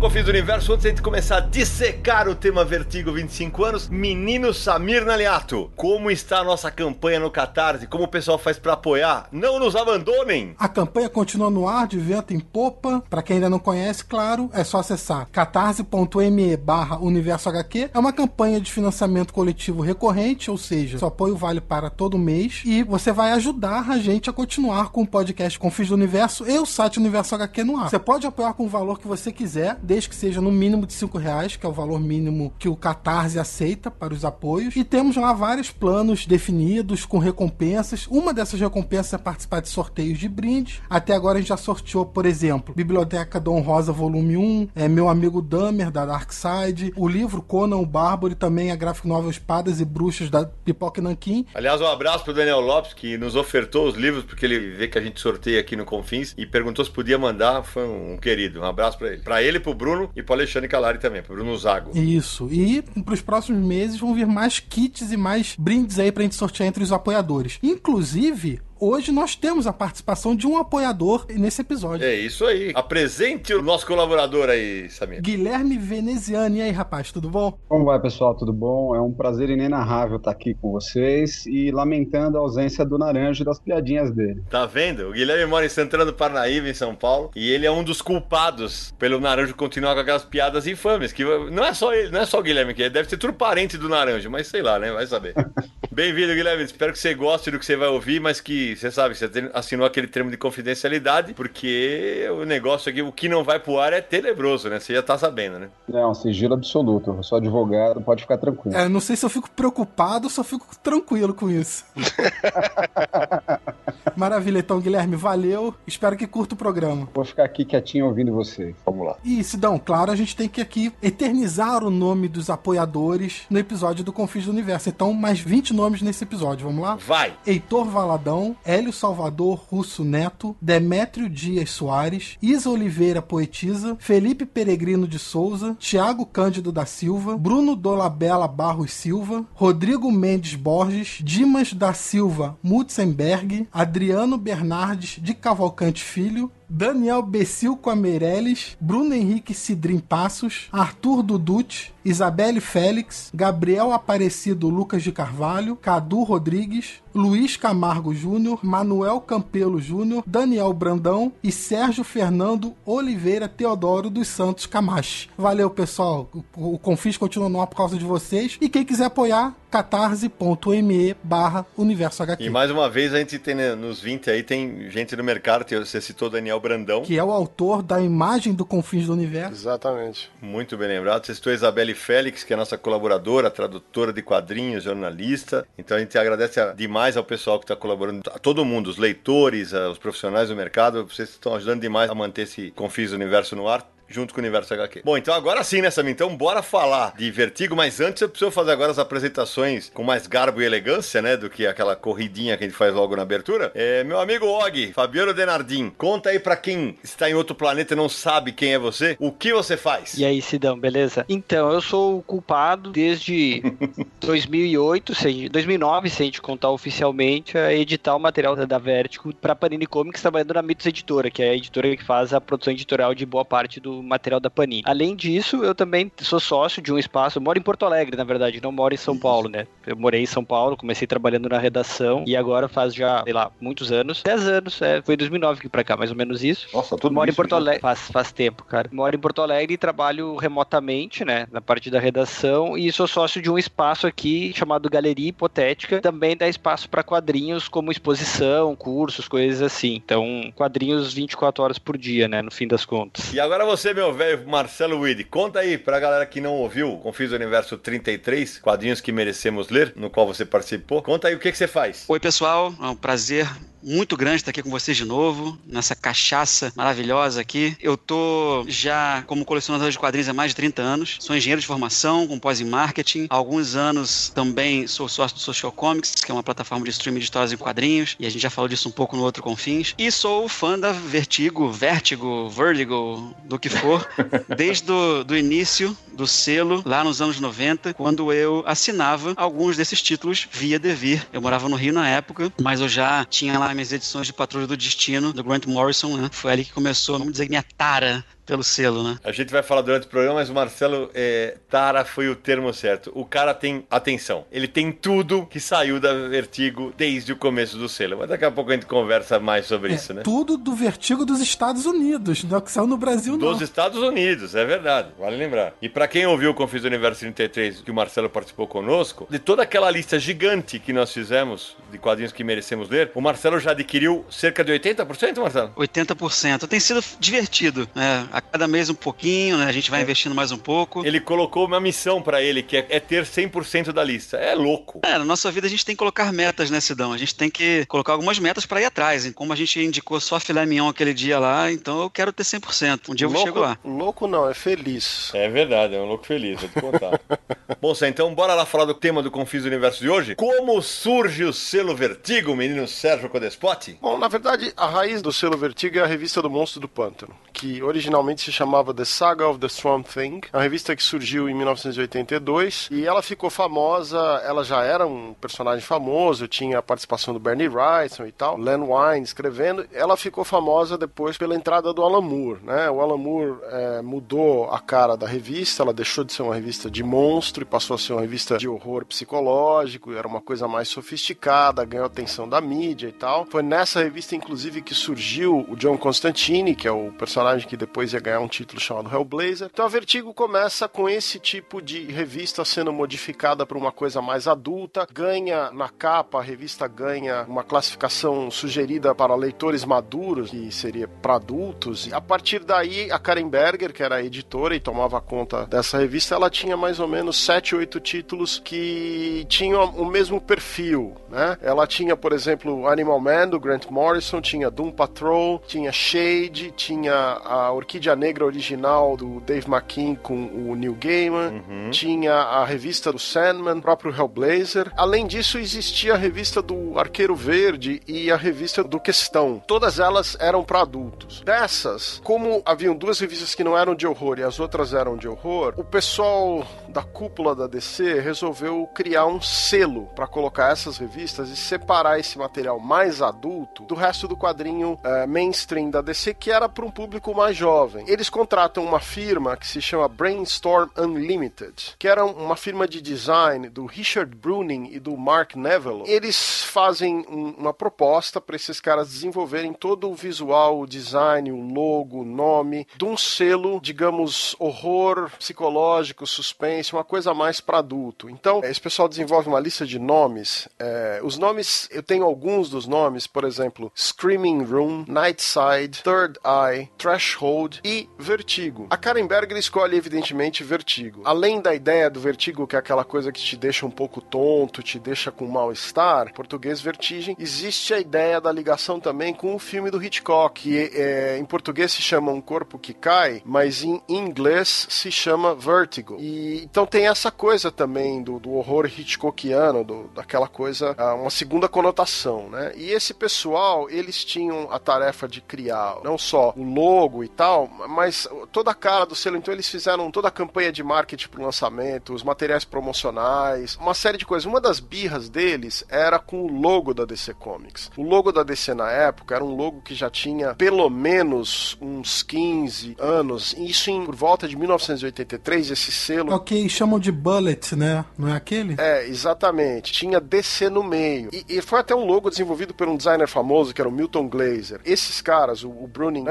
Confins 0.00 0.24
do 0.24 0.30
Universo, 0.30 0.72
antes 0.72 0.82
de 0.82 0.88
a 0.88 0.90
gente 0.92 1.02
começar 1.02 1.36
a 1.36 1.40
dissecar 1.40 2.26
o 2.26 2.34
tema 2.34 2.64
Vertigo 2.64 3.12
25 3.12 3.64
anos, 3.66 3.88
menino 3.90 4.54
Samir 4.54 5.04
Naliato, 5.04 5.70
como 5.76 6.10
está 6.10 6.38
a 6.38 6.44
nossa 6.44 6.70
campanha 6.70 7.20
no 7.20 7.30
Catarse? 7.30 7.86
Como 7.86 8.04
o 8.04 8.08
pessoal 8.08 8.38
faz 8.38 8.58
pra 8.58 8.72
apoiar? 8.72 9.28
Não 9.30 9.58
nos 9.58 9.76
abandonem! 9.76 10.54
A 10.58 10.68
campanha 10.70 11.10
continua 11.10 11.50
no 11.50 11.68
ar, 11.68 11.86
de 11.86 11.98
vento 11.98 12.32
em 12.32 12.40
popa. 12.40 13.04
Pra 13.10 13.22
quem 13.22 13.36
ainda 13.36 13.50
não 13.50 13.58
conhece, 13.58 14.02
claro, 14.02 14.48
é 14.54 14.64
só 14.64 14.78
acessar 14.78 15.28
catarse.me 15.30 16.56
barra 16.56 16.96
universo 16.96 17.50
HQ. 17.50 17.90
É 17.92 17.98
uma 17.98 18.14
campanha 18.14 18.58
de 18.58 18.72
financiamento 18.72 19.34
coletivo 19.34 19.82
recorrente, 19.82 20.50
ou 20.50 20.56
seja, 20.56 20.98
seu 20.98 21.08
apoio 21.08 21.36
vale 21.36 21.60
para 21.60 21.90
todo 21.90 22.18
mês 22.18 22.62
e 22.64 22.82
você 22.82 23.12
vai 23.12 23.32
ajudar 23.32 23.90
a 23.90 23.98
gente 23.98 24.30
a 24.30 24.32
continuar 24.32 24.92
com 24.92 25.02
o 25.02 25.06
podcast 25.06 25.58
Confins 25.58 25.88
do 25.88 25.94
Universo 25.94 26.48
e 26.48 26.58
o 26.58 26.64
site 26.64 26.98
Universo 26.98 27.34
HQ 27.34 27.64
no 27.64 27.76
ar. 27.76 27.90
Você 27.90 27.98
pode 27.98 28.26
apoiar 28.26 28.54
com 28.54 28.64
o 28.64 28.68
valor 28.68 28.98
que 28.98 29.06
você 29.06 29.30
quiser, 29.30 29.76
desde 29.90 30.08
que 30.08 30.14
seja 30.14 30.40
no 30.40 30.52
mínimo 30.52 30.86
de 30.86 30.92
5 30.92 31.18
reais, 31.18 31.56
que 31.56 31.66
é 31.66 31.68
o 31.68 31.72
valor 31.72 31.98
mínimo 31.98 32.52
que 32.60 32.68
o 32.68 32.76
Catarse 32.76 33.40
aceita 33.40 33.90
para 33.90 34.14
os 34.14 34.24
apoios. 34.24 34.76
E 34.76 34.84
temos 34.84 35.16
lá 35.16 35.32
vários 35.32 35.72
planos 35.72 36.26
definidos 36.26 37.04
com 37.04 37.18
recompensas. 37.18 38.06
Uma 38.06 38.32
dessas 38.32 38.60
recompensas 38.60 39.14
é 39.14 39.18
participar 39.18 39.58
de 39.58 39.68
sorteios 39.68 40.16
de 40.16 40.28
brindes. 40.28 40.80
Até 40.88 41.12
agora 41.12 41.38
a 41.38 41.40
gente 41.40 41.48
já 41.48 41.56
sorteou, 41.56 42.06
por 42.06 42.24
exemplo, 42.24 42.72
Biblioteca 42.72 43.40
Dom 43.40 43.60
Rosa 43.62 43.90
Volume 43.90 44.36
1, 44.36 44.68
é 44.76 44.86
Meu 44.86 45.08
Amigo 45.08 45.42
Damer, 45.42 45.90
da 45.90 46.06
Dark 46.06 46.30
Side, 46.30 46.92
o 46.94 47.08
livro 47.08 47.42
Conan 47.42 47.78
o 47.78 47.84
Bárbaro 47.84 48.32
e 48.32 48.36
também 48.36 48.70
a 48.70 48.76
Graphic 48.76 49.08
Novel 49.08 49.30
Espadas 49.30 49.80
e 49.80 49.84
Bruxas, 49.84 50.30
da 50.30 50.44
Pipoca 50.44 51.00
e 51.00 51.02
Nanquim. 51.02 51.44
Aliás, 51.52 51.80
um 51.80 51.86
abraço 51.86 52.22
pro 52.22 52.32
Daniel 52.32 52.60
Lopes, 52.60 52.94
que 52.94 53.18
nos 53.18 53.34
ofertou 53.34 53.88
os 53.88 53.96
livros, 53.96 54.22
porque 54.22 54.46
ele 54.46 54.70
vê 54.70 54.86
que 54.86 54.96
a 54.96 55.02
gente 55.02 55.20
sorteia 55.20 55.58
aqui 55.58 55.74
no 55.74 55.84
Confins 55.84 56.32
e 56.38 56.46
perguntou 56.46 56.84
se 56.84 56.90
podia 56.92 57.18
mandar. 57.18 57.64
Foi 57.64 57.82
um 57.82 58.16
querido. 58.16 58.60
Um 58.60 58.64
abraço 58.64 58.96
pra 58.96 59.08
ele. 59.08 59.22
Pra 59.22 59.42
ele, 59.42 59.58
pro 59.58 59.79
Bruno 59.80 60.10
e 60.14 60.22
pro 60.22 60.34
Alexandre 60.34 60.68
Calari 60.68 60.98
também, 60.98 61.22
pro 61.22 61.34
Bruno 61.34 61.56
Zago. 61.56 61.96
Isso. 61.96 62.48
E 62.52 62.82
pros 63.02 63.22
próximos 63.22 63.66
meses 63.66 63.98
vão 63.98 64.14
vir 64.14 64.26
mais 64.26 64.60
kits 64.60 65.10
e 65.10 65.16
mais 65.16 65.56
brindes 65.58 65.98
aí 65.98 66.12
pra 66.12 66.22
gente 66.22 66.34
sortear 66.34 66.68
entre 66.68 66.84
os 66.84 66.92
apoiadores. 66.92 67.58
Inclusive, 67.62 68.60
hoje 68.80 69.12
nós 69.12 69.36
temos 69.36 69.66
a 69.66 69.72
participação 69.72 70.34
de 70.34 70.46
um 70.46 70.56
apoiador 70.56 71.26
nesse 71.28 71.60
episódio. 71.60 72.04
É 72.04 72.14
isso 72.14 72.44
aí. 72.46 72.72
Apresente 72.74 73.52
o 73.52 73.62
nosso 73.62 73.86
colaborador 73.86 74.48
aí, 74.48 74.88
Samir. 74.88 75.20
Guilherme 75.20 75.76
Veneziani. 75.76 76.58
E 76.58 76.62
aí, 76.62 76.70
rapaz, 76.70 77.12
tudo 77.12 77.28
bom? 77.28 77.56
Como 77.68 77.84
vai, 77.84 78.00
pessoal? 78.00 78.34
Tudo 78.34 78.52
bom? 78.52 78.94
É 78.96 79.00
um 79.00 79.12
prazer 79.12 79.50
inenarrável 79.50 80.16
estar 80.16 80.30
aqui 80.30 80.54
com 80.54 80.72
vocês 80.72 81.44
e 81.46 81.70
lamentando 81.70 82.38
a 82.38 82.40
ausência 82.40 82.84
do 82.84 82.98
Naranjo 82.98 83.42
e 83.42 83.44
das 83.44 83.60
piadinhas 83.60 84.10
dele. 84.10 84.42
Tá 84.50 84.66
vendo? 84.66 85.08
O 85.08 85.12
Guilherme 85.12 85.46
mora 85.46 85.66
em 85.66 85.68
Santana 85.68 86.04
do 86.04 86.14
Parnaíba, 86.14 86.68
em 86.68 86.74
São 86.74 86.94
Paulo, 86.94 87.30
e 87.36 87.50
ele 87.50 87.66
é 87.66 87.70
um 87.70 87.84
dos 87.84 88.00
culpados 88.00 88.94
pelo 88.98 89.20
Naranjo 89.20 89.54
continuar 89.54 89.94
com 89.94 90.00
aquelas 90.00 90.24
piadas 90.24 90.66
infames, 90.66 91.12
que 91.12 91.24
não 91.50 91.64
é 91.64 91.74
só 91.74 91.92
ele, 91.92 92.10
não 92.10 92.20
é 92.20 92.26
só 92.26 92.40
o 92.40 92.42
Guilherme 92.42 92.74
que 92.74 92.88
deve 92.88 93.08
ser 93.08 93.16
tudo 93.16 93.32
parente 93.32 93.76
do 93.76 93.88
Naranjo, 93.88 94.30
mas 94.30 94.46
sei 94.46 94.62
lá, 94.62 94.78
né? 94.78 94.90
Vai 94.90 95.06
saber. 95.06 95.34
Bem-vindo, 95.92 96.34
Guilherme. 96.34 96.62
Espero 96.62 96.92
que 96.92 96.98
você 96.98 97.14
goste 97.14 97.50
do 97.50 97.58
que 97.58 97.66
você 97.66 97.76
vai 97.76 97.88
ouvir, 97.88 98.20
mas 98.20 98.40
que 98.40 98.69
você 98.76 98.90
sabe, 98.90 99.14
você 99.14 99.30
assinou 99.52 99.86
aquele 99.86 100.06
termo 100.06 100.30
de 100.30 100.36
confidencialidade, 100.36 101.34
porque 101.34 102.26
o 102.32 102.44
negócio 102.44 102.90
aqui, 102.90 103.02
o 103.02 103.12
que 103.12 103.28
não 103.28 103.44
vai 103.44 103.58
pro 103.58 103.78
ar 103.78 103.92
é 103.92 104.00
tenebroso, 104.00 104.68
né? 104.68 104.80
Você 104.80 104.94
já 104.94 105.02
tá 105.02 105.18
sabendo, 105.18 105.58
né? 105.58 105.68
Não, 105.88 106.14
sigilo 106.14 106.54
absoluto. 106.54 107.14
Eu 107.16 107.22
sou 107.22 107.38
advogado, 107.38 108.00
pode 108.00 108.22
ficar 108.22 108.38
tranquilo. 108.38 108.76
É, 108.76 108.88
não 108.88 109.00
sei 109.00 109.16
se 109.16 109.24
eu 109.24 109.30
fico 109.30 109.50
preocupado 109.50 110.26
ou 110.26 110.30
se 110.30 110.38
eu 110.38 110.44
fico 110.44 110.66
tranquilo 110.82 111.34
com 111.34 111.50
isso. 111.50 111.84
Maravilha, 114.16 114.58
então, 114.58 114.80
Guilherme, 114.80 115.16
valeu. 115.16 115.74
Espero 115.86 116.16
que 116.16 116.26
curta 116.26 116.54
o 116.54 116.58
programa. 116.58 117.08
Vou 117.14 117.24
ficar 117.24 117.44
aqui 117.44 117.64
quietinho 117.64 118.06
ouvindo 118.06 118.32
vocês. 118.32 118.74
Vamos 118.84 119.06
lá. 119.06 119.16
E, 119.24 119.42
Sidão, 119.44 119.78
claro, 119.78 120.10
a 120.10 120.16
gente 120.16 120.36
tem 120.36 120.48
que 120.48 120.60
aqui 120.60 120.92
eternizar 121.02 121.84
o 121.84 121.90
nome 121.90 122.28
dos 122.28 122.50
apoiadores 122.50 123.42
no 123.50 123.58
episódio 123.58 124.04
do 124.04 124.12
Confins 124.12 124.46
do 124.46 124.50
Universo. 124.50 124.88
Então, 124.88 125.12
mais 125.12 125.40
20 125.40 125.74
nomes 125.74 126.02
nesse 126.02 126.24
episódio, 126.24 126.66
vamos 126.66 126.82
lá? 126.82 126.96
Vai! 126.96 127.34
Heitor 127.46 127.86
Valadão, 127.86 128.56
Hélio 128.64 128.92
Salvador 128.92 129.64
Russo 129.70 130.04
Neto, 130.04 130.56
Demétrio 130.60 131.28
Dias 131.28 131.70
Soares, 131.70 132.36
Isa 132.42 132.70
Oliveira 132.70 133.22
Poetisa, 133.22 133.96
Felipe 133.98 134.44
Peregrino 134.44 135.06
de 135.06 135.18
Souza, 135.18 135.76
Tiago 135.78 136.26
Cândido 136.26 136.70
da 136.72 136.86
Silva, 136.86 137.36
Bruno 137.36 137.74
Dolabella 137.74 138.48
Barros 138.48 138.92
Silva, 138.92 139.44
Rodrigo 139.54 140.10
Mendes 140.10 140.54
Borges, 140.54 141.18
Dimas 141.22 141.72
da 141.72 141.92
Silva 141.92 142.58
Mutzenberg, 142.62 143.68
Adriano 143.72 144.36
Bernardes 144.36 145.18
de 145.18 145.34
Cavalcante 145.34 146.02
Filho, 146.02 146.50
Daniel 146.72 147.20
Becilco 147.20 147.92
Meirelles, 147.96 148.76
Bruno 148.80 149.12
Henrique 149.12 149.52
Cidrim 149.52 149.98
Passos, 149.98 150.68
Arthur 150.70 151.20
Dudut, 151.20 151.92
Isabelle 152.04 152.60
Félix, 152.60 153.30
Gabriel 153.34 153.92
Aparecido 153.92 154.68
Lucas 154.68 155.02
de 155.02 155.10
Carvalho, 155.10 155.74
Cadu 155.74 156.22
Rodrigues, 156.22 157.02
Luiz 157.12 157.56
Camargo 157.56 158.14
Júnior, 158.14 158.60
Manuel 158.62 159.20
Campelo 159.20 159.80
Júnior, 159.80 160.22
Daniel 160.24 160.72
Brandão 160.72 161.32
e 161.42 161.50
Sérgio 161.50 162.04
Fernando 162.04 162.74
Oliveira 162.86 163.48
Teodoro 163.48 164.08
dos 164.08 164.28
Santos 164.28 164.64
Camacho. 164.64 165.28
Valeu, 165.36 165.68
pessoal. 165.68 166.30
O, 166.56 166.78
Confis 166.78 167.16
continua 167.16 167.48
no 167.48 167.60
ar 167.60 167.66
por 167.66 167.76
causa 167.76 167.98
de 167.98 168.04
vocês. 168.04 168.56
E 168.60 168.68
quem 168.68 168.84
quiser 168.84 169.06
apoiar, 169.06 169.54
catarse.me 169.70 171.16
barra 171.22 171.66
universo 171.76 172.22
HQ. 172.22 172.44
E 172.44 172.48
mais 172.48 172.70
uma 172.70 172.88
vez 172.88 173.12
a 173.12 173.18
gente 173.18 173.38
tem 173.38 173.56
né, 173.56 173.74
nos 173.74 174.00
20 174.00 174.30
aí, 174.30 174.42
tem 174.42 174.88
gente 174.88 175.16
no 175.16 175.24
mercado, 175.24 175.64
você 175.68 176.00
citou 176.00 176.30
Daniel 176.30 176.59
Brandão. 176.60 177.02
Que 177.02 177.18
é 177.18 177.24
o 177.24 177.30
autor 177.32 177.82
da 177.82 178.00
imagem 178.00 178.52
do 178.52 178.64
Confins 178.64 179.06
do 179.06 179.12
Universo. 179.12 179.52
Exatamente. 179.54 180.30
Muito 180.40 180.76
bem 180.76 180.88
lembrado. 180.88 181.24
Você 181.26 181.34
citou 181.34 181.50
a 181.50 181.54
Isabelle 181.54 181.94
Félix, 181.94 182.44
que 182.44 182.52
é 182.52 182.56
nossa 182.56 182.76
colaboradora, 182.78 183.50
tradutora 183.50 184.12
de 184.12 184.22
quadrinhos, 184.22 184.84
jornalista. 184.84 185.66
Então 185.78 185.96
a 185.96 186.00
gente 186.00 186.16
agradece 186.18 186.60
a- 186.60 186.72
demais 186.72 187.16
ao 187.16 187.24
pessoal 187.24 187.58
que 187.58 187.64
está 187.64 187.74
colaborando, 187.76 188.22
a 188.32 188.38
todo 188.38 188.64
mundo, 188.64 188.88
os 188.88 188.98
leitores, 188.98 189.72
os 189.72 189.98
profissionais 189.98 190.48
do 190.48 190.56
mercado. 190.56 191.06
Vocês 191.06 191.30
estão 191.30 191.54
ajudando 191.54 191.80
demais 191.80 192.10
a 192.10 192.14
manter 192.14 192.42
esse 192.42 192.70
Confis 192.72 193.10
do 193.10 193.16
Universo 193.16 193.56
no 193.56 193.68
ar. 193.68 193.88
Junto 194.10 194.34
com 194.34 194.40
o 194.40 194.42
Universo 194.42 194.74
HQ. 194.74 195.02
Bom, 195.04 195.16
então 195.16 195.32
agora 195.32 195.62
sim, 195.62 195.80
né, 195.80 195.90
Samir? 195.90 196.10
Então 196.12 196.36
bora 196.36 196.62
falar 196.62 197.14
de 197.16 197.30
Vertigo, 197.30 197.76
mas 197.76 198.00
antes 198.00 198.20
eu 198.20 198.28
preciso 198.28 198.50
fazer 198.50 198.72
agora 198.72 198.90
as 198.90 198.98
apresentações 198.98 199.88
com 199.94 200.02
mais 200.02 200.26
garbo 200.26 200.60
e 200.60 200.64
elegância, 200.64 201.22
né, 201.22 201.36
do 201.36 201.48
que 201.48 201.66
aquela 201.66 201.94
corridinha 201.94 202.56
que 202.56 202.64
a 202.64 202.66
gente 202.66 202.76
faz 202.76 202.92
logo 202.92 203.14
na 203.14 203.22
abertura. 203.22 203.70
É, 203.74 204.02
meu 204.02 204.18
amigo 204.18 204.46
Og, 204.46 204.92
Fabiano 204.92 205.32
Denardim, 205.32 205.90
conta 205.96 206.30
aí 206.30 206.38
pra 206.40 206.56
quem 206.56 206.98
está 207.04 207.30
em 207.30 207.34
outro 207.34 207.54
planeta 207.54 207.94
e 207.94 207.96
não 207.96 208.08
sabe 208.08 208.52
quem 208.52 208.74
é 208.74 208.78
você, 208.78 209.16
o 209.20 209.30
que 209.30 209.52
você 209.52 209.76
faz? 209.76 210.18
E 210.18 210.24
aí, 210.24 210.42
Sidão, 210.42 210.76
beleza? 210.78 211.24
Então, 211.28 211.70
eu 211.70 211.80
sou 211.80 212.18
o 212.18 212.22
culpado 212.22 212.90
desde 212.90 213.62
2008, 214.20 215.14
se 215.14 215.26
a 215.26 215.30
gente- 215.30 215.48
2009, 215.48 216.10
se 216.10 216.22
a 216.22 216.24
gente 216.24 216.40
contar 216.42 216.70
oficialmente, 216.70 217.56
a 217.56 217.72
editar 217.72 218.14
o 218.16 218.18
material 218.18 218.56
da- 218.56 218.64
da 218.64 218.78
Vertigo 218.78 219.32
pra 219.34 219.54
Panini 219.54 219.86
Comics, 219.86 220.20
trabalhando 220.22 220.54
na 220.54 220.62
Mitos 220.62 220.86
Editora, 220.86 221.30
que 221.30 221.42
é 221.42 221.50
a 221.50 221.54
editora 221.54 221.96
que 221.96 222.04
faz 222.04 222.32
a 222.32 222.40
produção 222.40 222.72
editorial 222.72 223.14
de 223.14 223.24
boa 223.26 223.44
parte 223.44 223.78
do 223.80 223.99
material 224.02 224.40
da 224.40 224.50
Panini. 224.50 224.82
Além 224.86 225.14
disso, 225.14 225.62
eu 225.64 225.74
também 225.74 226.10
sou 226.20 226.40
sócio 226.40 226.82
de 226.82 226.92
um 226.92 226.98
espaço, 226.98 227.38
eu 227.38 227.42
moro 227.42 227.58
em 227.58 227.62
Porto 227.62 227.84
Alegre, 227.84 228.16
na 228.16 228.24
verdade, 228.24 228.60
não 228.62 228.72
moro 228.72 228.94
em 228.94 228.98
São 228.98 229.18
Paulo, 229.18 229.48
né? 229.48 229.66
Eu 229.86 229.96
morei 229.96 230.22
em 230.22 230.26
São 230.26 230.44
Paulo, 230.44 230.76
comecei 230.76 231.06
trabalhando 231.06 231.48
na 231.48 231.58
redação 231.58 232.24
e 232.26 232.36
agora 232.36 232.68
faz 232.68 232.94
já, 232.94 233.22
sei 233.24 233.32
lá, 233.32 233.50
muitos 233.60 233.92
anos, 233.92 234.22
10 234.22 234.48
anos, 234.48 234.82
é, 234.82 235.02
foi 235.02 235.16
2009 235.16 235.60
que 235.60 235.68
pra 235.68 235.84
cá, 235.84 235.96
mais 235.96 236.10
ou 236.10 236.16
menos 236.16 236.42
isso. 236.42 236.68
Nossa, 236.72 236.96
tudo 236.96 237.14
Moro 237.14 237.30
em 237.30 237.34
Porto 237.34 237.50
já. 237.50 237.56
Alegre 237.56 237.80
faz, 237.80 238.10
faz 238.10 238.32
tempo, 238.32 238.64
cara. 238.64 238.88
Moro 238.92 239.14
em 239.14 239.18
Porto 239.18 239.42
Alegre 239.42 239.74
e 239.74 239.78
trabalho 239.78 240.36
remotamente, 240.36 241.24
né? 241.24 241.46
Na 241.50 241.60
parte 241.60 241.90
da 241.90 241.98
redação. 241.98 242.76
E 242.76 242.90
sou 242.92 243.06
sócio 243.06 243.40
de 243.40 243.50
um 243.50 243.58
espaço 243.58 244.06
aqui 244.06 244.52
chamado 244.54 244.88
Galeria 244.90 245.28
Hipotética. 245.28 246.00
Também 246.00 246.36
dá 246.36 246.48
espaço 246.48 246.88
para 246.88 247.02
quadrinhos 247.02 247.68
como 247.68 247.90
exposição, 247.90 248.74
cursos, 248.76 249.28
coisas 249.28 249.62
assim. 249.62 249.94
Então, 249.94 250.52
quadrinhos 250.54 251.12
24 251.12 251.62
horas 251.62 251.78
por 251.78 251.96
dia, 251.96 252.28
né? 252.28 252.42
No 252.42 252.50
fim 252.50 252.66
das 252.66 252.84
contas. 252.84 253.32
E 253.32 253.40
agora 253.40 253.64
você, 253.64 253.89
meu 253.94 254.12
velho 254.12 254.46
Marcelo 254.46 255.00
Wide, 255.00 255.24
conta 255.24 255.60
aí 255.60 255.76
pra 255.78 255.98
galera 256.00 256.26
que 256.26 256.40
não 256.40 256.54
ouviu 256.54 256.96
Confis 256.98 257.32
Universo 257.32 257.76
33, 257.76 258.58
quadrinhos 258.58 259.00
que 259.00 259.12
merecemos 259.12 259.68
ler, 259.68 259.92
no 259.96 260.10
qual 260.10 260.26
você 260.26 260.44
participou. 260.44 261.02
Conta 261.02 261.28
aí 261.28 261.34
o 261.34 261.38
que, 261.38 261.50
que 261.50 261.58
você 261.58 261.68
faz. 261.68 262.04
Oi, 262.08 262.20
pessoal. 262.20 262.74
É 262.80 262.86
um 262.86 262.96
prazer 262.96 263.48
muito 263.82 264.16
grande 264.16 264.36
estar 264.36 264.50
aqui 264.50 264.62
com 264.62 264.70
vocês 264.70 264.96
de 264.96 265.04
novo, 265.04 265.58
nessa 265.66 265.94
cachaça 265.94 266.72
maravilhosa 266.76 267.40
aqui. 267.40 267.76
Eu 267.80 267.96
tô 267.96 268.64
já 268.68 269.22
como 269.26 269.44
colecionador 269.44 269.90
de 269.90 269.98
quadrinhos 269.98 270.28
há 270.28 270.32
mais 270.32 270.50
de 270.50 270.56
30 270.56 270.82
anos. 270.82 271.16
Sou 271.20 271.36
engenheiro 271.36 271.60
de 271.60 271.66
formação, 271.66 272.26
com 272.26 272.38
pós 272.38 272.60
em 272.60 272.64
marketing. 272.64 273.26
Há 273.30 273.34
alguns 273.34 273.74
anos 273.74 274.30
também 274.34 274.86
sou 274.86 275.08
sócio 275.08 275.36
do 275.36 275.40
Social 275.40 275.72
Comics, 275.72 276.14
que 276.14 276.30
é 276.30 276.34
uma 276.34 276.42
plataforma 276.42 276.84
de 276.84 276.90
streaming 276.90 277.18
de 277.18 277.24
histórias 277.24 277.52
em 277.52 277.56
quadrinhos, 277.56 278.16
e 278.18 278.26
a 278.26 278.30
gente 278.30 278.42
já 278.42 278.50
falou 278.50 278.68
disso 278.68 278.88
um 278.88 278.92
pouco 278.92 279.16
no 279.16 279.22
outro 279.22 279.42
Confins. 279.42 279.94
E 279.96 280.10
sou 280.10 280.48
fã 280.48 280.78
da 280.78 280.92
Vertigo, 280.92 281.70
Vertigo, 281.70 282.48
Vertigo, 282.48 283.34
do 283.44 283.58
que 283.58 283.68
for, 283.68 284.08
desde 284.56 284.90
o 284.90 285.24
do 285.24 285.36
início 285.36 285.96
do 286.12 286.26
selo, 286.26 286.82
lá 286.84 287.02
nos 287.02 287.22
anos 287.22 287.40
90, 287.40 287.94
quando 287.94 288.32
eu 288.32 288.62
assinava 288.66 289.32
alguns 289.36 289.76
desses 289.76 290.02
títulos 290.02 290.46
via 290.50 290.78
Devir. 290.78 291.26
Eu 291.32 291.40
morava 291.40 291.68
no 291.68 291.76
Rio 291.76 291.92
na 291.92 292.08
época, 292.08 292.52
mas 292.60 292.80
eu 292.80 292.88
já 292.88 293.24
tinha 293.24 293.58
lá 293.58 293.69
minhas 293.74 293.92
edições 293.92 294.26
de 294.26 294.32
Patrulha 294.32 294.66
do 294.66 294.76
Destino, 294.76 295.32
do 295.32 295.44
Grant 295.44 295.66
Morrison, 295.66 296.16
né? 296.16 296.28
Foi 296.32 296.52
ali 296.52 296.64
que 296.64 296.72
começou, 296.72 297.18
vamos 297.18 297.32
dizer, 297.32 297.48
minha 297.48 297.64
tara 297.76 298.24
pelo 298.50 298.64
selo, 298.64 299.04
né? 299.04 299.16
A 299.22 299.30
gente 299.30 299.52
vai 299.52 299.62
falar 299.62 299.82
durante 299.82 300.06
o 300.06 300.08
programa, 300.08 300.34
mas 300.40 300.50
o 300.50 300.54
Marcelo 300.54 301.08
é, 301.14 301.56
Tara 301.70 302.04
foi 302.04 302.28
o 302.28 302.34
termo 302.34 302.74
certo. 302.74 303.12
O 303.14 303.24
cara 303.24 303.54
tem, 303.54 303.84
atenção, 303.88 304.44
ele 304.50 304.66
tem 304.66 304.90
tudo 304.90 305.46
que 305.46 305.60
saiu 305.60 306.00
da 306.00 306.12
Vertigo 306.28 306.92
desde 306.96 307.32
o 307.32 307.36
começo 307.36 307.78
do 307.78 307.88
selo. 307.88 308.18
Mas 308.18 308.28
daqui 308.28 308.44
a 308.44 308.50
pouco 308.50 308.72
a 308.72 308.74
gente 308.74 308.86
conversa 308.86 309.38
mais 309.38 309.66
sobre 309.66 309.92
É, 309.92 309.94
isso, 309.94 310.12
né? 310.12 310.22
Tudo 310.22 310.56
do 310.56 310.74
vertigo 310.74 311.24
dos 311.24 311.40
Estados 311.40 311.86
Unidos, 311.86 312.42
não 312.42 312.56
é 312.56 312.58
o 312.58 312.62
que 312.62 312.72
saiu 312.72 312.88
no 312.88 312.96
Brasil, 312.96 313.36
não. 313.36 313.52
Dos 313.52 313.60
Estados 313.62 313.98
Unidos, 314.02 314.56
é 314.56 314.64
verdade, 314.64 315.10
vale 315.16 315.36
lembrar. 315.36 315.72
E 315.80 315.88
pra 315.88 316.08
quem 316.08 316.26
ouviu 316.26 316.50
o 316.50 316.54
Confis 316.54 316.82
do 316.82 316.88
Universo 316.88 317.20
33, 317.20 317.82
que 317.82 317.90
o 317.92 317.94
Marcelo 317.94 318.28
participou 318.28 318.66
conosco, 318.66 319.28
de 319.30 319.38
toda 319.38 319.62
aquela 319.62 319.88
lista 319.92 320.18
gigante 320.18 320.80
que 320.80 320.92
nós 320.92 321.12
fizemos 321.12 321.76
de 321.92 321.98
quadrinhos 321.98 322.32
que 322.32 322.42
merecemos 322.42 322.88
ler, 322.88 323.12
o 323.14 323.20
Marcelo 323.20 323.60
já 323.60 323.70
adquiriu 323.70 324.24
cerca 324.28 324.64
de 324.64 324.72
80%, 324.72 325.38
Marcelo? 325.38 325.72
80%. 325.76 326.66
Tem 326.66 326.80
sido 326.80 327.00
divertido, 327.20 327.88
né? 327.94 328.26
A 328.40 328.52
cada 328.52 328.66
mês 328.66 328.88
um 328.90 328.94
pouquinho, 328.94 329.58
né? 329.58 329.66
A 329.66 329.72
gente 329.72 329.90
vai 329.90 330.02
investindo 330.02 330.34
mais 330.34 330.50
um 330.50 330.58
pouco. 330.58 331.04
Ele 331.06 331.20
colocou 331.20 331.66
uma 331.66 331.78
missão 331.80 332.20
pra 332.22 332.42
ele, 332.42 332.62
que 332.62 332.76
é, 332.76 332.86
é 332.88 332.98
ter 333.00 333.24
100% 333.24 333.92
da 333.92 334.02
lista. 334.02 334.36
É 334.36 334.54
louco. 334.54 335.00
É, 335.02 335.18
na 335.18 335.24
nossa 335.24 335.50
vida 335.50 335.66
a 335.66 335.70
gente 335.70 335.84
tem 335.84 335.94
que 335.94 335.98
colocar 335.98 336.32
metas, 336.32 336.70
né, 336.70 336.80
Sidão? 336.80 337.12
A 337.12 337.18
gente 337.18 337.34
tem 337.34 337.50
que 337.50 337.84
colocar 337.86 338.12
algumas 338.12 338.38
metas 338.38 338.64
pra 338.66 338.80
ir 338.80 338.86
atrás. 338.86 339.26
hein? 339.26 339.32
Como 339.32 339.52
a 339.52 339.56
gente 339.56 339.78
indicou 339.80 340.18
só 340.20 340.40
filé 340.40 340.64
mignon 340.64 340.88
aquele 340.88 341.12
dia 341.12 341.38
lá, 341.38 341.70
então 341.70 342.00
eu 342.02 342.10
quero 342.10 342.32
ter 342.32 342.42
100%. 342.44 343.10
Um 343.10 343.14
dia 343.14 343.26
eu 343.26 343.30
louco, 343.30 343.46
chego 343.46 343.60
lá. 343.60 343.78
louco 343.84 344.26
não, 344.26 344.48
é 344.48 344.54
feliz. 344.54 345.30
É 345.34 345.48
verdade, 345.48 345.94
é 345.94 346.00
um 346.00 346.06
louco 346.06 346.26
feliz, 346.26 346.60
vou 346.60 346.68
te 346.68 346.80
contar. 346.80 347.20
Bom, 347.80 347.94
Zé, 347.94 348.08
então 348.08 348.34
bora 348.34 348.54
lá 348.54 348.64
falar 348.66 348.84
do 348.84 348.94
tema 348.94 349.22
do 349.22 349.30
Confis 349.30 349.62
do 349.62 349.68
Universo 349.68 350.00
de 350.00 350.08
hoje? 350.08 350.34
Como 350.34 350.80
surge 350.82 351.44
o 351.44 351.52
selo 351.52 351.94
Vertigo, 351.94 352.54
menino 352.54 352.86
Sérgio 352.86 353.28
Codespotti? 353.28 353.98
Bom, 354.00 354.18
na 354.18 354.28
verdade, 354.28 354.72
a 354.76 354.86
raiz 354.86 355.22
do 355.22 355.32
selo 355.32 355.56
Vertigo 355.56 355.98
é 355.98 356.02
a 356.02 356.06
revista 356.06 356.40
do 356.42 356.50
Monstro 356.50 356.80
do 356.80 356.88
Pântano, 356.88 357.34
que 357.52 357.82
originalmente 357.82 358.29
se 358.36 358.52
chamava 358.52 358.92
The 358.92 359.04
Saga 359.04 359.48
of 359.48 359.58
the 359.58 359.68
Swamp 359.68 360.06
Thing, 360.06 360.40
uma 360.52 360.62
revista 360.62 360.94
que 360.94 361.02
surgiu 361.02 361.48
em 361.48 361.54
1982 361.54 362.88
e 362.90 363.06
ela 363.06 363.22
ficou 363.22 363.50
famosa, 363.50 364.18
ela 364.44 364.64
já 364.64 364.82
era 364.82 365.06
um 365.06 365.34
personagem 365.34 365.84
famoso, 365.84 366.48
tinha 366.48 366.78
a 366.78 366.82
participação 366.82 367.32
do 367.34 367.40
Bernie 367.40 367.68
Wrightson 367.68 368.26
e 368.26 368.32
tal, 368.32 368.58
Len 368.58 368.82
Wein 368.82 369.22
escrevendo, 369.22 369.86
ela 369.92 370.16
ficou 370.16 370.44
famosa 370.44 370.96
depois 370.96 371.38
pela 371.38 371.54
entrada 371.54 371.92
do 371.92 372.02
Alan 372.02 372.20
Moore, 372.20 372.60
né? 372.62 372.90
O 372.90 373.00
Alan 373.00 373.16
Moore 373.16 373.58
é, 373.64 374.02
mudou 374.02 374.70
a 374.70 374.78
cara 374.78 375.16
da 375.16 375.26
revista, 375.26 375.82
ela 375.82 375.92
deixou 375.92 376.24
de 376.24 376.32
ser 376.32 376.42
uma 376.42 376.54
revista 376.54 376.90
de 376.90 377.02
monstro 377.02 377.62
e 377.62 377.66
passou 377.66 377.94
a 377.94 377.98
ser 377.98 378.12
uma 378.12 378.22
revista 378.22 378.58
de 378.58 378.68
horror 378.68 379.04
psicológico, 379.04 380.12
era 380.12 380.26
uma 380.26 380.40
coisa 380.40 380.66
mais 380.68 380.88
sofisticada, 380.88 381.84
ganhou 381.84 382.06
atenção 382.06 382.48
da 382.48 382.60
mídia 382.60 383.08
e 383.08 383.12
tal. 383.12 383.46
Foi 383.46 383.62
nessa 383.62 384.02
revista, 384.02 384.34
inclusive, 384.34 384.82
que 384.82 384.94
surgiu 384.94 385.64
o 385.68 385.76
John 385.76 385.96
Constantine, 385.96 386.74
que 386.74 386.88
é 386.88 386.92
o 386.92 387.12
personagem 387.12 387.68
que 387.68 387.76
depois 387.76 388.09
ia 388.12 388.20
ganhar 388.20 388.40
um 388.40 388.48
título 388.48 388.80
chamado 388.80 389.12
Hellblazer. 389.12 389.68
Então 389.72 389.84
a 389.84 389.88
Vertigo 389.88 390.32
começa 390.32 390.88
com 390.88 391.08
esse 391.08 391.38
tipo 391.38 391.80
de 391.80 392.04
revista 392.04 392.64
sendo 392.64 392.92
modificada 392.92 393.66
para 393.66 393.78
uma 393.78 393.92
coisa 393.92 394.20
mais 394.22 394.46
adulta, 394.46 395.06
ganha 395.12 395.70
na 395.70 395.88
capa, 395.88 396.38
a 396.38 396.42
revista 396.42 396.86
ganha 396.86 397.44
uma 397.48 397.62
classificação 397.62 398.50
sugerida 398.50 399.14
para 399.14 399.34
leitores 399.34 399.84
maduros, 399.84 400.50
que 400.50 400.72
seria 400.72 401.06
para 401.06 401.36
adultos. 401.36 402.06
E 402.06 402.14
a 402.14 402.20
partir 402.20 402.60
daí, 402.60 403.10
a 403.10 403.18
Karen 403.18 403.48
Berger, 403.48 403.92
que 403.92 404.02
era 404.02 404.16
a 404.16 404.22
editora 404.22 404.74
e 404.74 404.80
tomava 404.80 405.20
conta 405.20 405.66
dessa 405.66 405.98
revista, 405.98 406.34
ela 406.34 406.50
tinha 406.50 406.76
mais 406.76 406.98
ou 406.98 407.08
menos 407.08 407.36
sete, 407.36 407.74
oito 407.74 408.00
títulos 408.00 408.58
que 408.58 409.44
tinham 409.48 409.84
o 409.96 410.04
mesmo 410.04 410.40
perfil, 410.40 411.14
né? 411.28 411.56
Ela 411.60 411.86
tinha, 411.86 412.16
por 412.16 412.32
exemplo, 412.32 412.86
Animal 412.88 413.20
Man, 413.20 413.48
do 413.48 413.60
Grant 413.60 413.86
Morrison, 413.90 414.40
tinha 414.40 414.70
Doom 414.70 414.90
Patrol, 414.90 415.62
tinha 415.66 415.92
Shade, 415.92 416.72
tinha 416.72 417.14
a 417.14 417.72
Orquídea 417.72 417.99
Orquídea 418.00 418.16
Negra 418.16 418.46
original 418.46 419.14
do 419.14 419.40
Dave 419.40 419.68
McKean 419.68 420.14
com 420.14 420.46
o 420.46 420.74
Neil 420.74 420.96
Gaiman, 420.98 421.62
Uhum. 421.68 421.90
tinha 421.90 422.32
a 422.32 422.64
revista 422.64 423.12
do 423.12 423.18
Sandman, 423.18 423.80
próprio 423.80 424.10
Hellblazer. 424.14 424.90
Além 424.96 425.26
disso, 425.26 425.58
existia 425.58 426.14
a 426.14 426.16
revista 426.16 426.62
do 426.62 426.98
Arqueiro 426.98 427.34
Verde 427.36 428.00
e 428.08 428.30
a 428.30 428.36
revista 428.36 428.82
do 428.82 428.98
Questão. 428.98 429.62
Todas 429.66 429.98
elas 429.98 430.34
eram 430.40 430.64
para 430.64 430.80
adultos. 430.80 431.42
Dessas, 431.42 432.20
como 432.24 432.62
haviam 432.64 432.96
duas 432.96 433.20
revistas 433.20 433.54
que 433.54 433.62
não 433.62 433.76
eram 433.76 433.94
de 433.94 434.06
horror 434.06 434.38
e 434.38 434.42
as 434.44 434.58
outras 434.58 434.94
eram 434.94 435.16
de 435.18 435.28
horror, 435.28 435.74
o 435.76 435.84
pessoal 435.84 436.66
da 436.88 437.02
cúpula 437.02 437.54
da 437.54 437.66
DC 437.66 438.20
resolveu 438.20 438.88
criar 438.94 439.26
um 439.26 439.40
selo 439.42 440.06
para 440.16 440.26
colocar 440.26 440.72
essas 440.72 440.96
revistas 440.96 441.50
e 441.50 441.56
separar 441.56 442.18
esse 442.18 442.38
material 442.38 442.80
mais 442.80 443.20
adulto 443.20 443.82
do 443.84 443.94
resto 443.94 444.26
do 444.26 444.36
quadrinho 444.36 444.98
eh, 445.04 445.26
mainstream 445.26 445.90
da 445.90 446.00
DC, 446.00 446.32
que 446.34 446.50
era 446.50 446.68
para 446.68 446.84
um 446.84 446.90
público 446.90 447.34
mais 447.34 447.56
jovem. 447.56 447.89
Eles 448.06 448.28
contratam 448.30 448.84
uma 448.84 449.00
firma 449.00 449.56
que 449.56 449.66
se 449.66 449.80
chama 449.80 450.08
Brainstorm 450.08 450.88
Unlimited, 450.96 451.96
que 451.98 452.08
era 452.08 452.24
uma 452.24 452.56
firma 452.56 452.86
de 452.86 453.00
design 453.00 453.68
do 453.68 453.86
Richard 453.86 454.34
Bruning 454.36 454.90
e 454.92 454.98
do 455.00 455.16
Mark 455.16 455.54
Neville. 455.54 456.02
Eles 456.06 456.64
fazem 456.64 457.24
um- 457.28 457.54
uma 457.58 457.72
proposta 457.74 458.40
para 458.40 458.56
esses 458.56 458.80
caras 458.80 459.08
desenvolverem 459.10 459.72
todo 459.72 460.10
o 460.10 460.14
visual, 460.14 460.80
o 460.80 460.86
design, 460.86 461.50
o 461.52 461.60
logo, 461.60 462.20
o 462.20 462.24
nome 462.24 462.86
de 462.96 463.04
um 463.04 463.16
selo, 463.16 463.80
digamos, 463.80 464.54
horror 464.58 465.30
psicológico, 465.38 466.26
suspense, 466.26 466.92
uma 466.92 467.04
coisa 467.04 467.34
mais 467.34 467.60
para 467.60 467.78
adulto. 467.78 468.28
Então, 468.30 468.60
esse 468.64 468.80
pessoal 468.80 469.08
desenvolve 469.08 469.48
uma 469.48 469.60
lista 469.60 469.86
de 469.86 469.98
nomes. 469.98 470.68
É, 470.78 471.20
os 471.22 471.36
nomes, 471.38 471.88
eu 471.90 472.02
tenho 472.02 472.24
alguns 472.24 472.68
dos 472.70 472.86
nomes, 472.86 473.26
por 473.26 473.44
exemplo, 473.44 473.92
Screaming 473.96 474.62
Room, 474.64 475.04
Nightside, 475.08 476.02
Third 476.02 476.38
Eye, 476.44 476.88
Threshold 476.98 477.79
e 477.84 478.08
Vertigo. 478.18 478.86
A 478.90 478.96
Karen 478.96 479.26
Berger 479.26 479.58
escolhe, 479.58 479.96
evidentemente, 479.96 480.62
Vertigo. 480.62 481.22
Além 481.24 481.60
da 481.60 481.74
ideia 481.74 482.08
do 482.10 482.20
Vertigo, 482.20 482.66
que 482.66 482.76
é 482.76 482.78
aquela 482.78 483.04
coisa 483.04 483.32
que 483.32 483.40
te 483.40 483.56
deixa 483.56 483.86
um 483.86 483.90
pouco 483.90 484.20
tonto, 484.20 484.82
te 484.82 484.98
deixa 484.98 485.30
com 485.30 485.46
mal-estar, 485.46 486.32
português 486.32 486.80
Vertigem, 486.80 487.36
existe 487.38 487.94
a 487.94 487.98
ideia 487.98 488.40
da 488.40 488.52
ligação 488.52 489.00
também 489.00 489.34
com 489.34 489.54
o 489.54 489.58
filme 489.58 489.90
do 489.90 490.02
Hitchcock, 490.02 490.60
que 490.60 490.90
é, 490.94 491.38
em 491.38 491.44
português 491.44 491.92
se 491.92 492.02
chama 492.02 492.30
Um 492.30 492.40
Corpo 492.40 492.78
que 492.78 492.92
Cai, 492.92 493.40
mas 493.44 493.82
em 493.82 494.02
inglês 494.08 494.86
se 494.90 495.10
chama 495.10 495.54
Vertigo. 495.54 496.16
E 496.18 496.62
então 496.62 496.84
tem 496.84 497.06
essa 497.06 497.30
coisa 497.30 497.70
também 497.70 498.22
do, 498.22 498.38
do 498.38 498.52
horror 498.52 498.86
Hitchcockiano, 498.86 499.84
do, 499.84 500.08
daquela 500.14 500.46
coisa, 500.46 500.94
ah, 500.98 501.14
uma 501.14 501.30
segunda 501.30 501.68
conotação, 501.68 502.50
né? 502.50 502.72
E 502.76 502.90
esse 502.90 503.14
pessoal, 503.14 503.88
eles 503.88 504.24
tinham 504.24 504.70
a 504.70 504.78
tarefa 504.78 505.26
de 505.26 505.40
criar 505.40 505.96
não 506.04 506.18
só 506.18 506.52
o 506.56 506.62
logo 506.62 507.24
e 507.24 507.28
tal, 507.28 507.69
mas 507.88 508.28
toda 508.52 508.70
a 508.70 508.74
cara 508.74 509.06
do 509.06 509.14
selo. 509.14 509.36
Então 509.36 509.52
eles 509.52 509.68
fizeram 509.68 510.10
toda 510.10 510.28
a 510.28 510.30
campanha 510.30 510.72
de 510.72 510.82
marketing 510.82 511.28
pro 511.28 511.42
lançamento, 511.42 512.14
os 512.14 512.22
materiais 512.22 512.64
promocionais, 512.64 513.76
uma 513.76 513.94
série 513.94 514.18
de 514.18 514.26
coisas. 514.26 514.46
Uma 514.46 514.60
das 514.60 514.80
birras 514.80 515.28
deles 515.28 515.84
era 515.88 516.18
com 516.18 516.42
o 516.42 516.60
logo 516.60 516.92
da 516.94 517.04
DC 517.04 517.34
Comics. 517.34 517.90
O 517.96 518.02
logo 518.02 518.32
da 518.32 518.42
DC 518.42 518.74
na 518.74 518.90
época 518.90 519.34
era 519.34 519.44
um 519.44 519.54
logo 519.54 519.80
que 519.80 519.94
já 519.94 520.10
tinha 520.10 520.54
pelo 520.54 520.88
menos 520.90 521.76
uns 521.80 522.22
15 522.22 522.96
anos, 522.98 523.54
isso 523.58 523.90
em, 523.90 524.04
por 524.04 524.14
volta 524.14 524.48
de 524.48 524.56
1983, 524.56 525.70
esse 525.70 525.92
selo 525.92 526.32
É 526.32 526.34
o 526.34 526.40
que 526.40 526.68
chamam 526.68 526.98
de 526.98 527.12
bullet, 527.12 527.74
né? 527.76 528.04
Não 528.16 528.28
é 528.28 528.36
aquele? 528.36 528.76
é, 528.78 529.06
exatamente. 529.06 529.92
Tinha 529.92 530.20
DC 530.20 530.68
no 530.68 530.82
meio. 530.82 531.30
E, 531.32 531.44
e 531.48 531.62
foi 531.62 531.80
até 531.80 531.94
um 531.94 532.04
logo 532.04 532.30
desenvolvido 532.30 532.74
por 532.74 532.88
um 532.88 532.96
designer 532.96 533.28
famoso, 533.28 533.74
que 533.74 533.80
era 533.80 533.88
o 533.88 533.92
Milton 533.92 534.28
Glaser. 534.28 534.80
Esses 534.84 535.20
caras, 535.20 535.62
o, 535.62 535.70
o 535.70 535.86
Bruning 535.86 536.24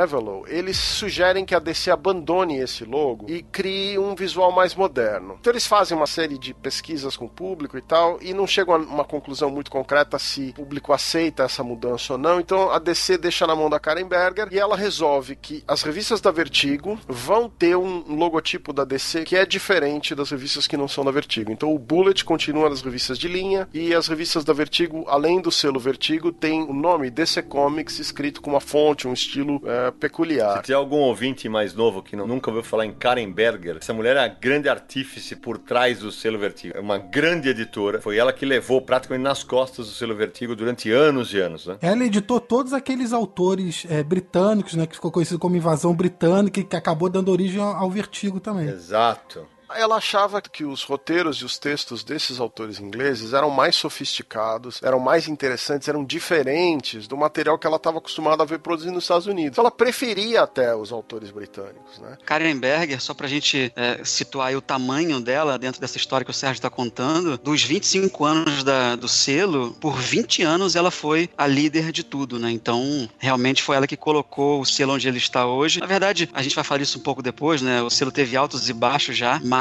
eles 0.48 0.77
sugerem 0.77 1.28
que 1.45 1.55
a 1.55 1.59
DC 1.59 1.91
abandone 1.91 2.57
esse 2.57 2.83
logo 2.86 3.25
e 3.29 3.41
crie 3.41 3.98
um 3.98 4.15
visual 4.15 4.51
mais 4.51 4.75
moderno. 4.75 5.38
Então 5.39 5.51
eles 5.51 5.67
fazem 5.67 5.95
uma 5.95 6.07
série 6.07 6.38
de 6.38 6.53
pesquisas 6.53 7.15
com 7.15 7.25
o 7.25 7.29
público 7.29 7.77
e 7.77 7.81
tal, 7.81 8.19
e 8.21 8.33
não 8.33 8.48
chegam 8.48 8.75
a 8.75 8.77
uma 8.77 9.05
conclusão 9.05 9.50
muito 9.50 9.71
concreta 9.71 10.17
se 10.17 10.50
o 10.50 10.53
público 10.53 10.93
aceita 10.93 11.43
essa 11.43 11.63
mudança 11.63 12.13
ou 12.13 12.19
não. 12.19 12.39
Então 12.39 12.71
a 12.71 12.79
DC 12.79 13.17
deixa 13.17 13.45
na 13.45 13.55
mão 13.55 13.69
da 13.69 13.79
Karen 13.79 14.07
Berger 14.07 14.48
e 14.51 14.59
ela 14.59 14.75
resolve 14.75 15.36
que 15.36 15.63
as 15.67 15.81
revistas 15.81 16.21
da 16.21 16.31
Vertigo 16.31 17.00
vão 17.07 17.50
ter 17.50 17.75
um, 17.75 18.03
um 18.07 18.15
logotipo 18.15 18.74
da 18.74 18.83
DC 18.83 19.24
que 19.24 19.36
é 19.36 19.45
diferente 19.45 20.15
das 20.15 20.29
revistas 20.29 20.67
que 20.67 20.77
não 20.77 20.88
são 20.88 21.03
da 21.03 21.12
Vertigo. 21.12 21.51
Então 21.51 21.74
o 21.74 21.79
Bullet 21.79 22.24
continua 22.25 22.69
nas 22.69 22.81
revistas 22.81 23.17
de 23.17 23.27
linha 23.27 23.67
e 23.74 23.93
as 23.93 24.07
revistas 24.07 24.43
da 24.43 24.53
Vertigo, 24.53 25.05
além 25.07 25.41
do 25.41 25.51
selo 25.51 25.79
Vertigo, 25.79 26.31
tem 26.31 26.63
o 26.63 26.74
nome 26.74 27.09
DC 27.09 27.43
Comics 27.43 28.00
escrito 28.00 28.41
com 28.41 28.51
uma 28.51 28.59
fonte, 28.59 29.07
um 29.07 29.13
estilo 29.13 29.62
é, 29.65 29.91
peculiar. 29.91 30.57
Se 30.57 30.63
tem 30.63 30.75
algum 30.75 31.00
ouvinte 31.19 31.49
mais 31.49 31.73
novo 31.73 32.01
que 32.01 32.15
não- 32.15 32.25
nunca 32.25 32.49
ouviu 32.49 32.63
falar 32.63 32.85
em 32.85 32.93
Karen 32.93 33.29
Berger, 33.29 33.75
essa 33.81 33.93
mulher 33.93 34.15
é 34.15 34.21
a 34.21 34.27
grande 34.29 34.69
artífice 34.69 35.35
por 35.35 35.57
trás 35.57 35.99
do 35.99 36.11
selo 36.13 36.39
Vertigo. 36.39 36.77
É 36.77 36.79
uma 36.79 36.97
grande 36.97 37.49
editora. 37.49 37.99
Foi 38.01 38.15
ela 38.17 38.31
que 38.31 38.45
levou 38.45 38.81
praticamente 38.81 39.23
nas 39.23 39.43
costas 39.43 39.89
o 39.89 39.91
selo 39.91 40.15
Vertigo 40.15 40.55
durante 40.55 40.89
anos 40.89 41.33
e 41.33 41.39
anos, 41.39 41.67
né? 41.67 41.77
Ela 41.81 42.05
editou 42.05 42.39
todos 42.39 42.71
aqueles 42.71 43.11
autores 43.11 43.85
é, 43.89 44.01
britânicos, 44.01 44.75
né? 44.75 44.88
Que 44.88 44.95
ficou 44.95 45.11
conhecido 45.11 45.38
como 45.38 45.57
Invasão 45.57 45.93
Britânica 45.93 46.61
e 46.61 46.63
que 46.63 46.75
acabou 46.75 47.09
dando 47.09 47.29
origem 47.31 47.61
ao 47.61 47.69
ao 47.79 47.89
Vertigo 47.91 48.39
também. 48.39 48.67
Exato. 48.69 49.45
Ela 49.75 49.95
achava 49.95 50.41
que 50.41 50.63
os 50.63 50.83
roteiros 50.83 51.38
e 51.38 51.45
os 51.45 51.57
textos 51.57 52.03
desses 52.03 52.39
autores 52.39 52.79
ingleses 52.79 53.33
eram 53.33 53.49
mais 53.49 53.75
sofisticados, 53.75 54.79
eram 54.83 54.99
mais 54.99 55.27
interessantes, 55.27 55.88
eram 55.88 56.03
diferentes 56.03 57.07
do 57.07 57.15
material 57.17 57.57
que 57.57 57.67
ela 57.67 57.75
estava 57.77 57.97
acostumada 57.99 58.43
a 58.43 58.45
ver 58.45 58.59
produzido 58.59 58.93
nos 58.93 59.03
Estados 59.03 59.27
Unidos. 59.27 59.57
Ela 59.57 59.71
preferia 59.71 60.41
até 60.41 60.75
os 60.75 60.91
autores 60.91 61.29
britânicos, 61.31 61.99
né? 61.99 62.17
Karen 62.25 62.57
Berger, 62.57 63.01
só 63.01 63.13
pra 63.13 63.27
gente 63.27 63.71
é, 63.75 64.01
situar 64.03 64.55
o 64.55 64.61
tamanho 64.61 65.19
dela 65.19 65.57
dentro 65.57 65.79
dessa 65.79 65.97
história 65.97 66.25
que 66.25 66.31
o 66.31 66.33
Sérgio 66.33 66.61
tá 66.61 66.69
contando, 66.69 67.38
dos 67.38 67.63
25 67.63 68.25
anos 68.25 68.63
da- 68.63 68.95
do 68.95 69.07
selo, 69.07 69.71
por 69.79 69.97
20 69.99 70.41
anos 70.43 70.75
ela 70.75 70.91
foi 70.91 71.29
a 71.38 71.45
líder 71.45 71.91
de 71.91 72.03
tudo, 72.03 72.39
né? 72.39 72.49
Então, 72.51 73.07
realmente 73.19 73.61
foi 73.61 73.75
ela 73.75 73.88
que 73.88 73.97
colocou 73.97 74.61
o 74.61 74.65
selo 74.65 74.93
onde 74.93 75.07
ele 75.07 75.17
está 75.17 75.45
hoje. 75.45 75.79
Na 75.79 75.85
verdade, 75.85 76.29
a 76.33 76.41
gente 76.41 76.55
vai 76.55 76.63
falar 76.63 76.81
isso 76.81 76.97
um 76.97 77.01
pouco 77.01 77.21
depois, 77.21 77.61
né? 77.61 77.81
O 77.81 77.89
selo 77.89 78.11
teve 78.11 78.35
altos 78.35 78.67
e 78.69 78.73
baixos 78.73 79.15
já, 79.17 79.39
mas 79.43 79.59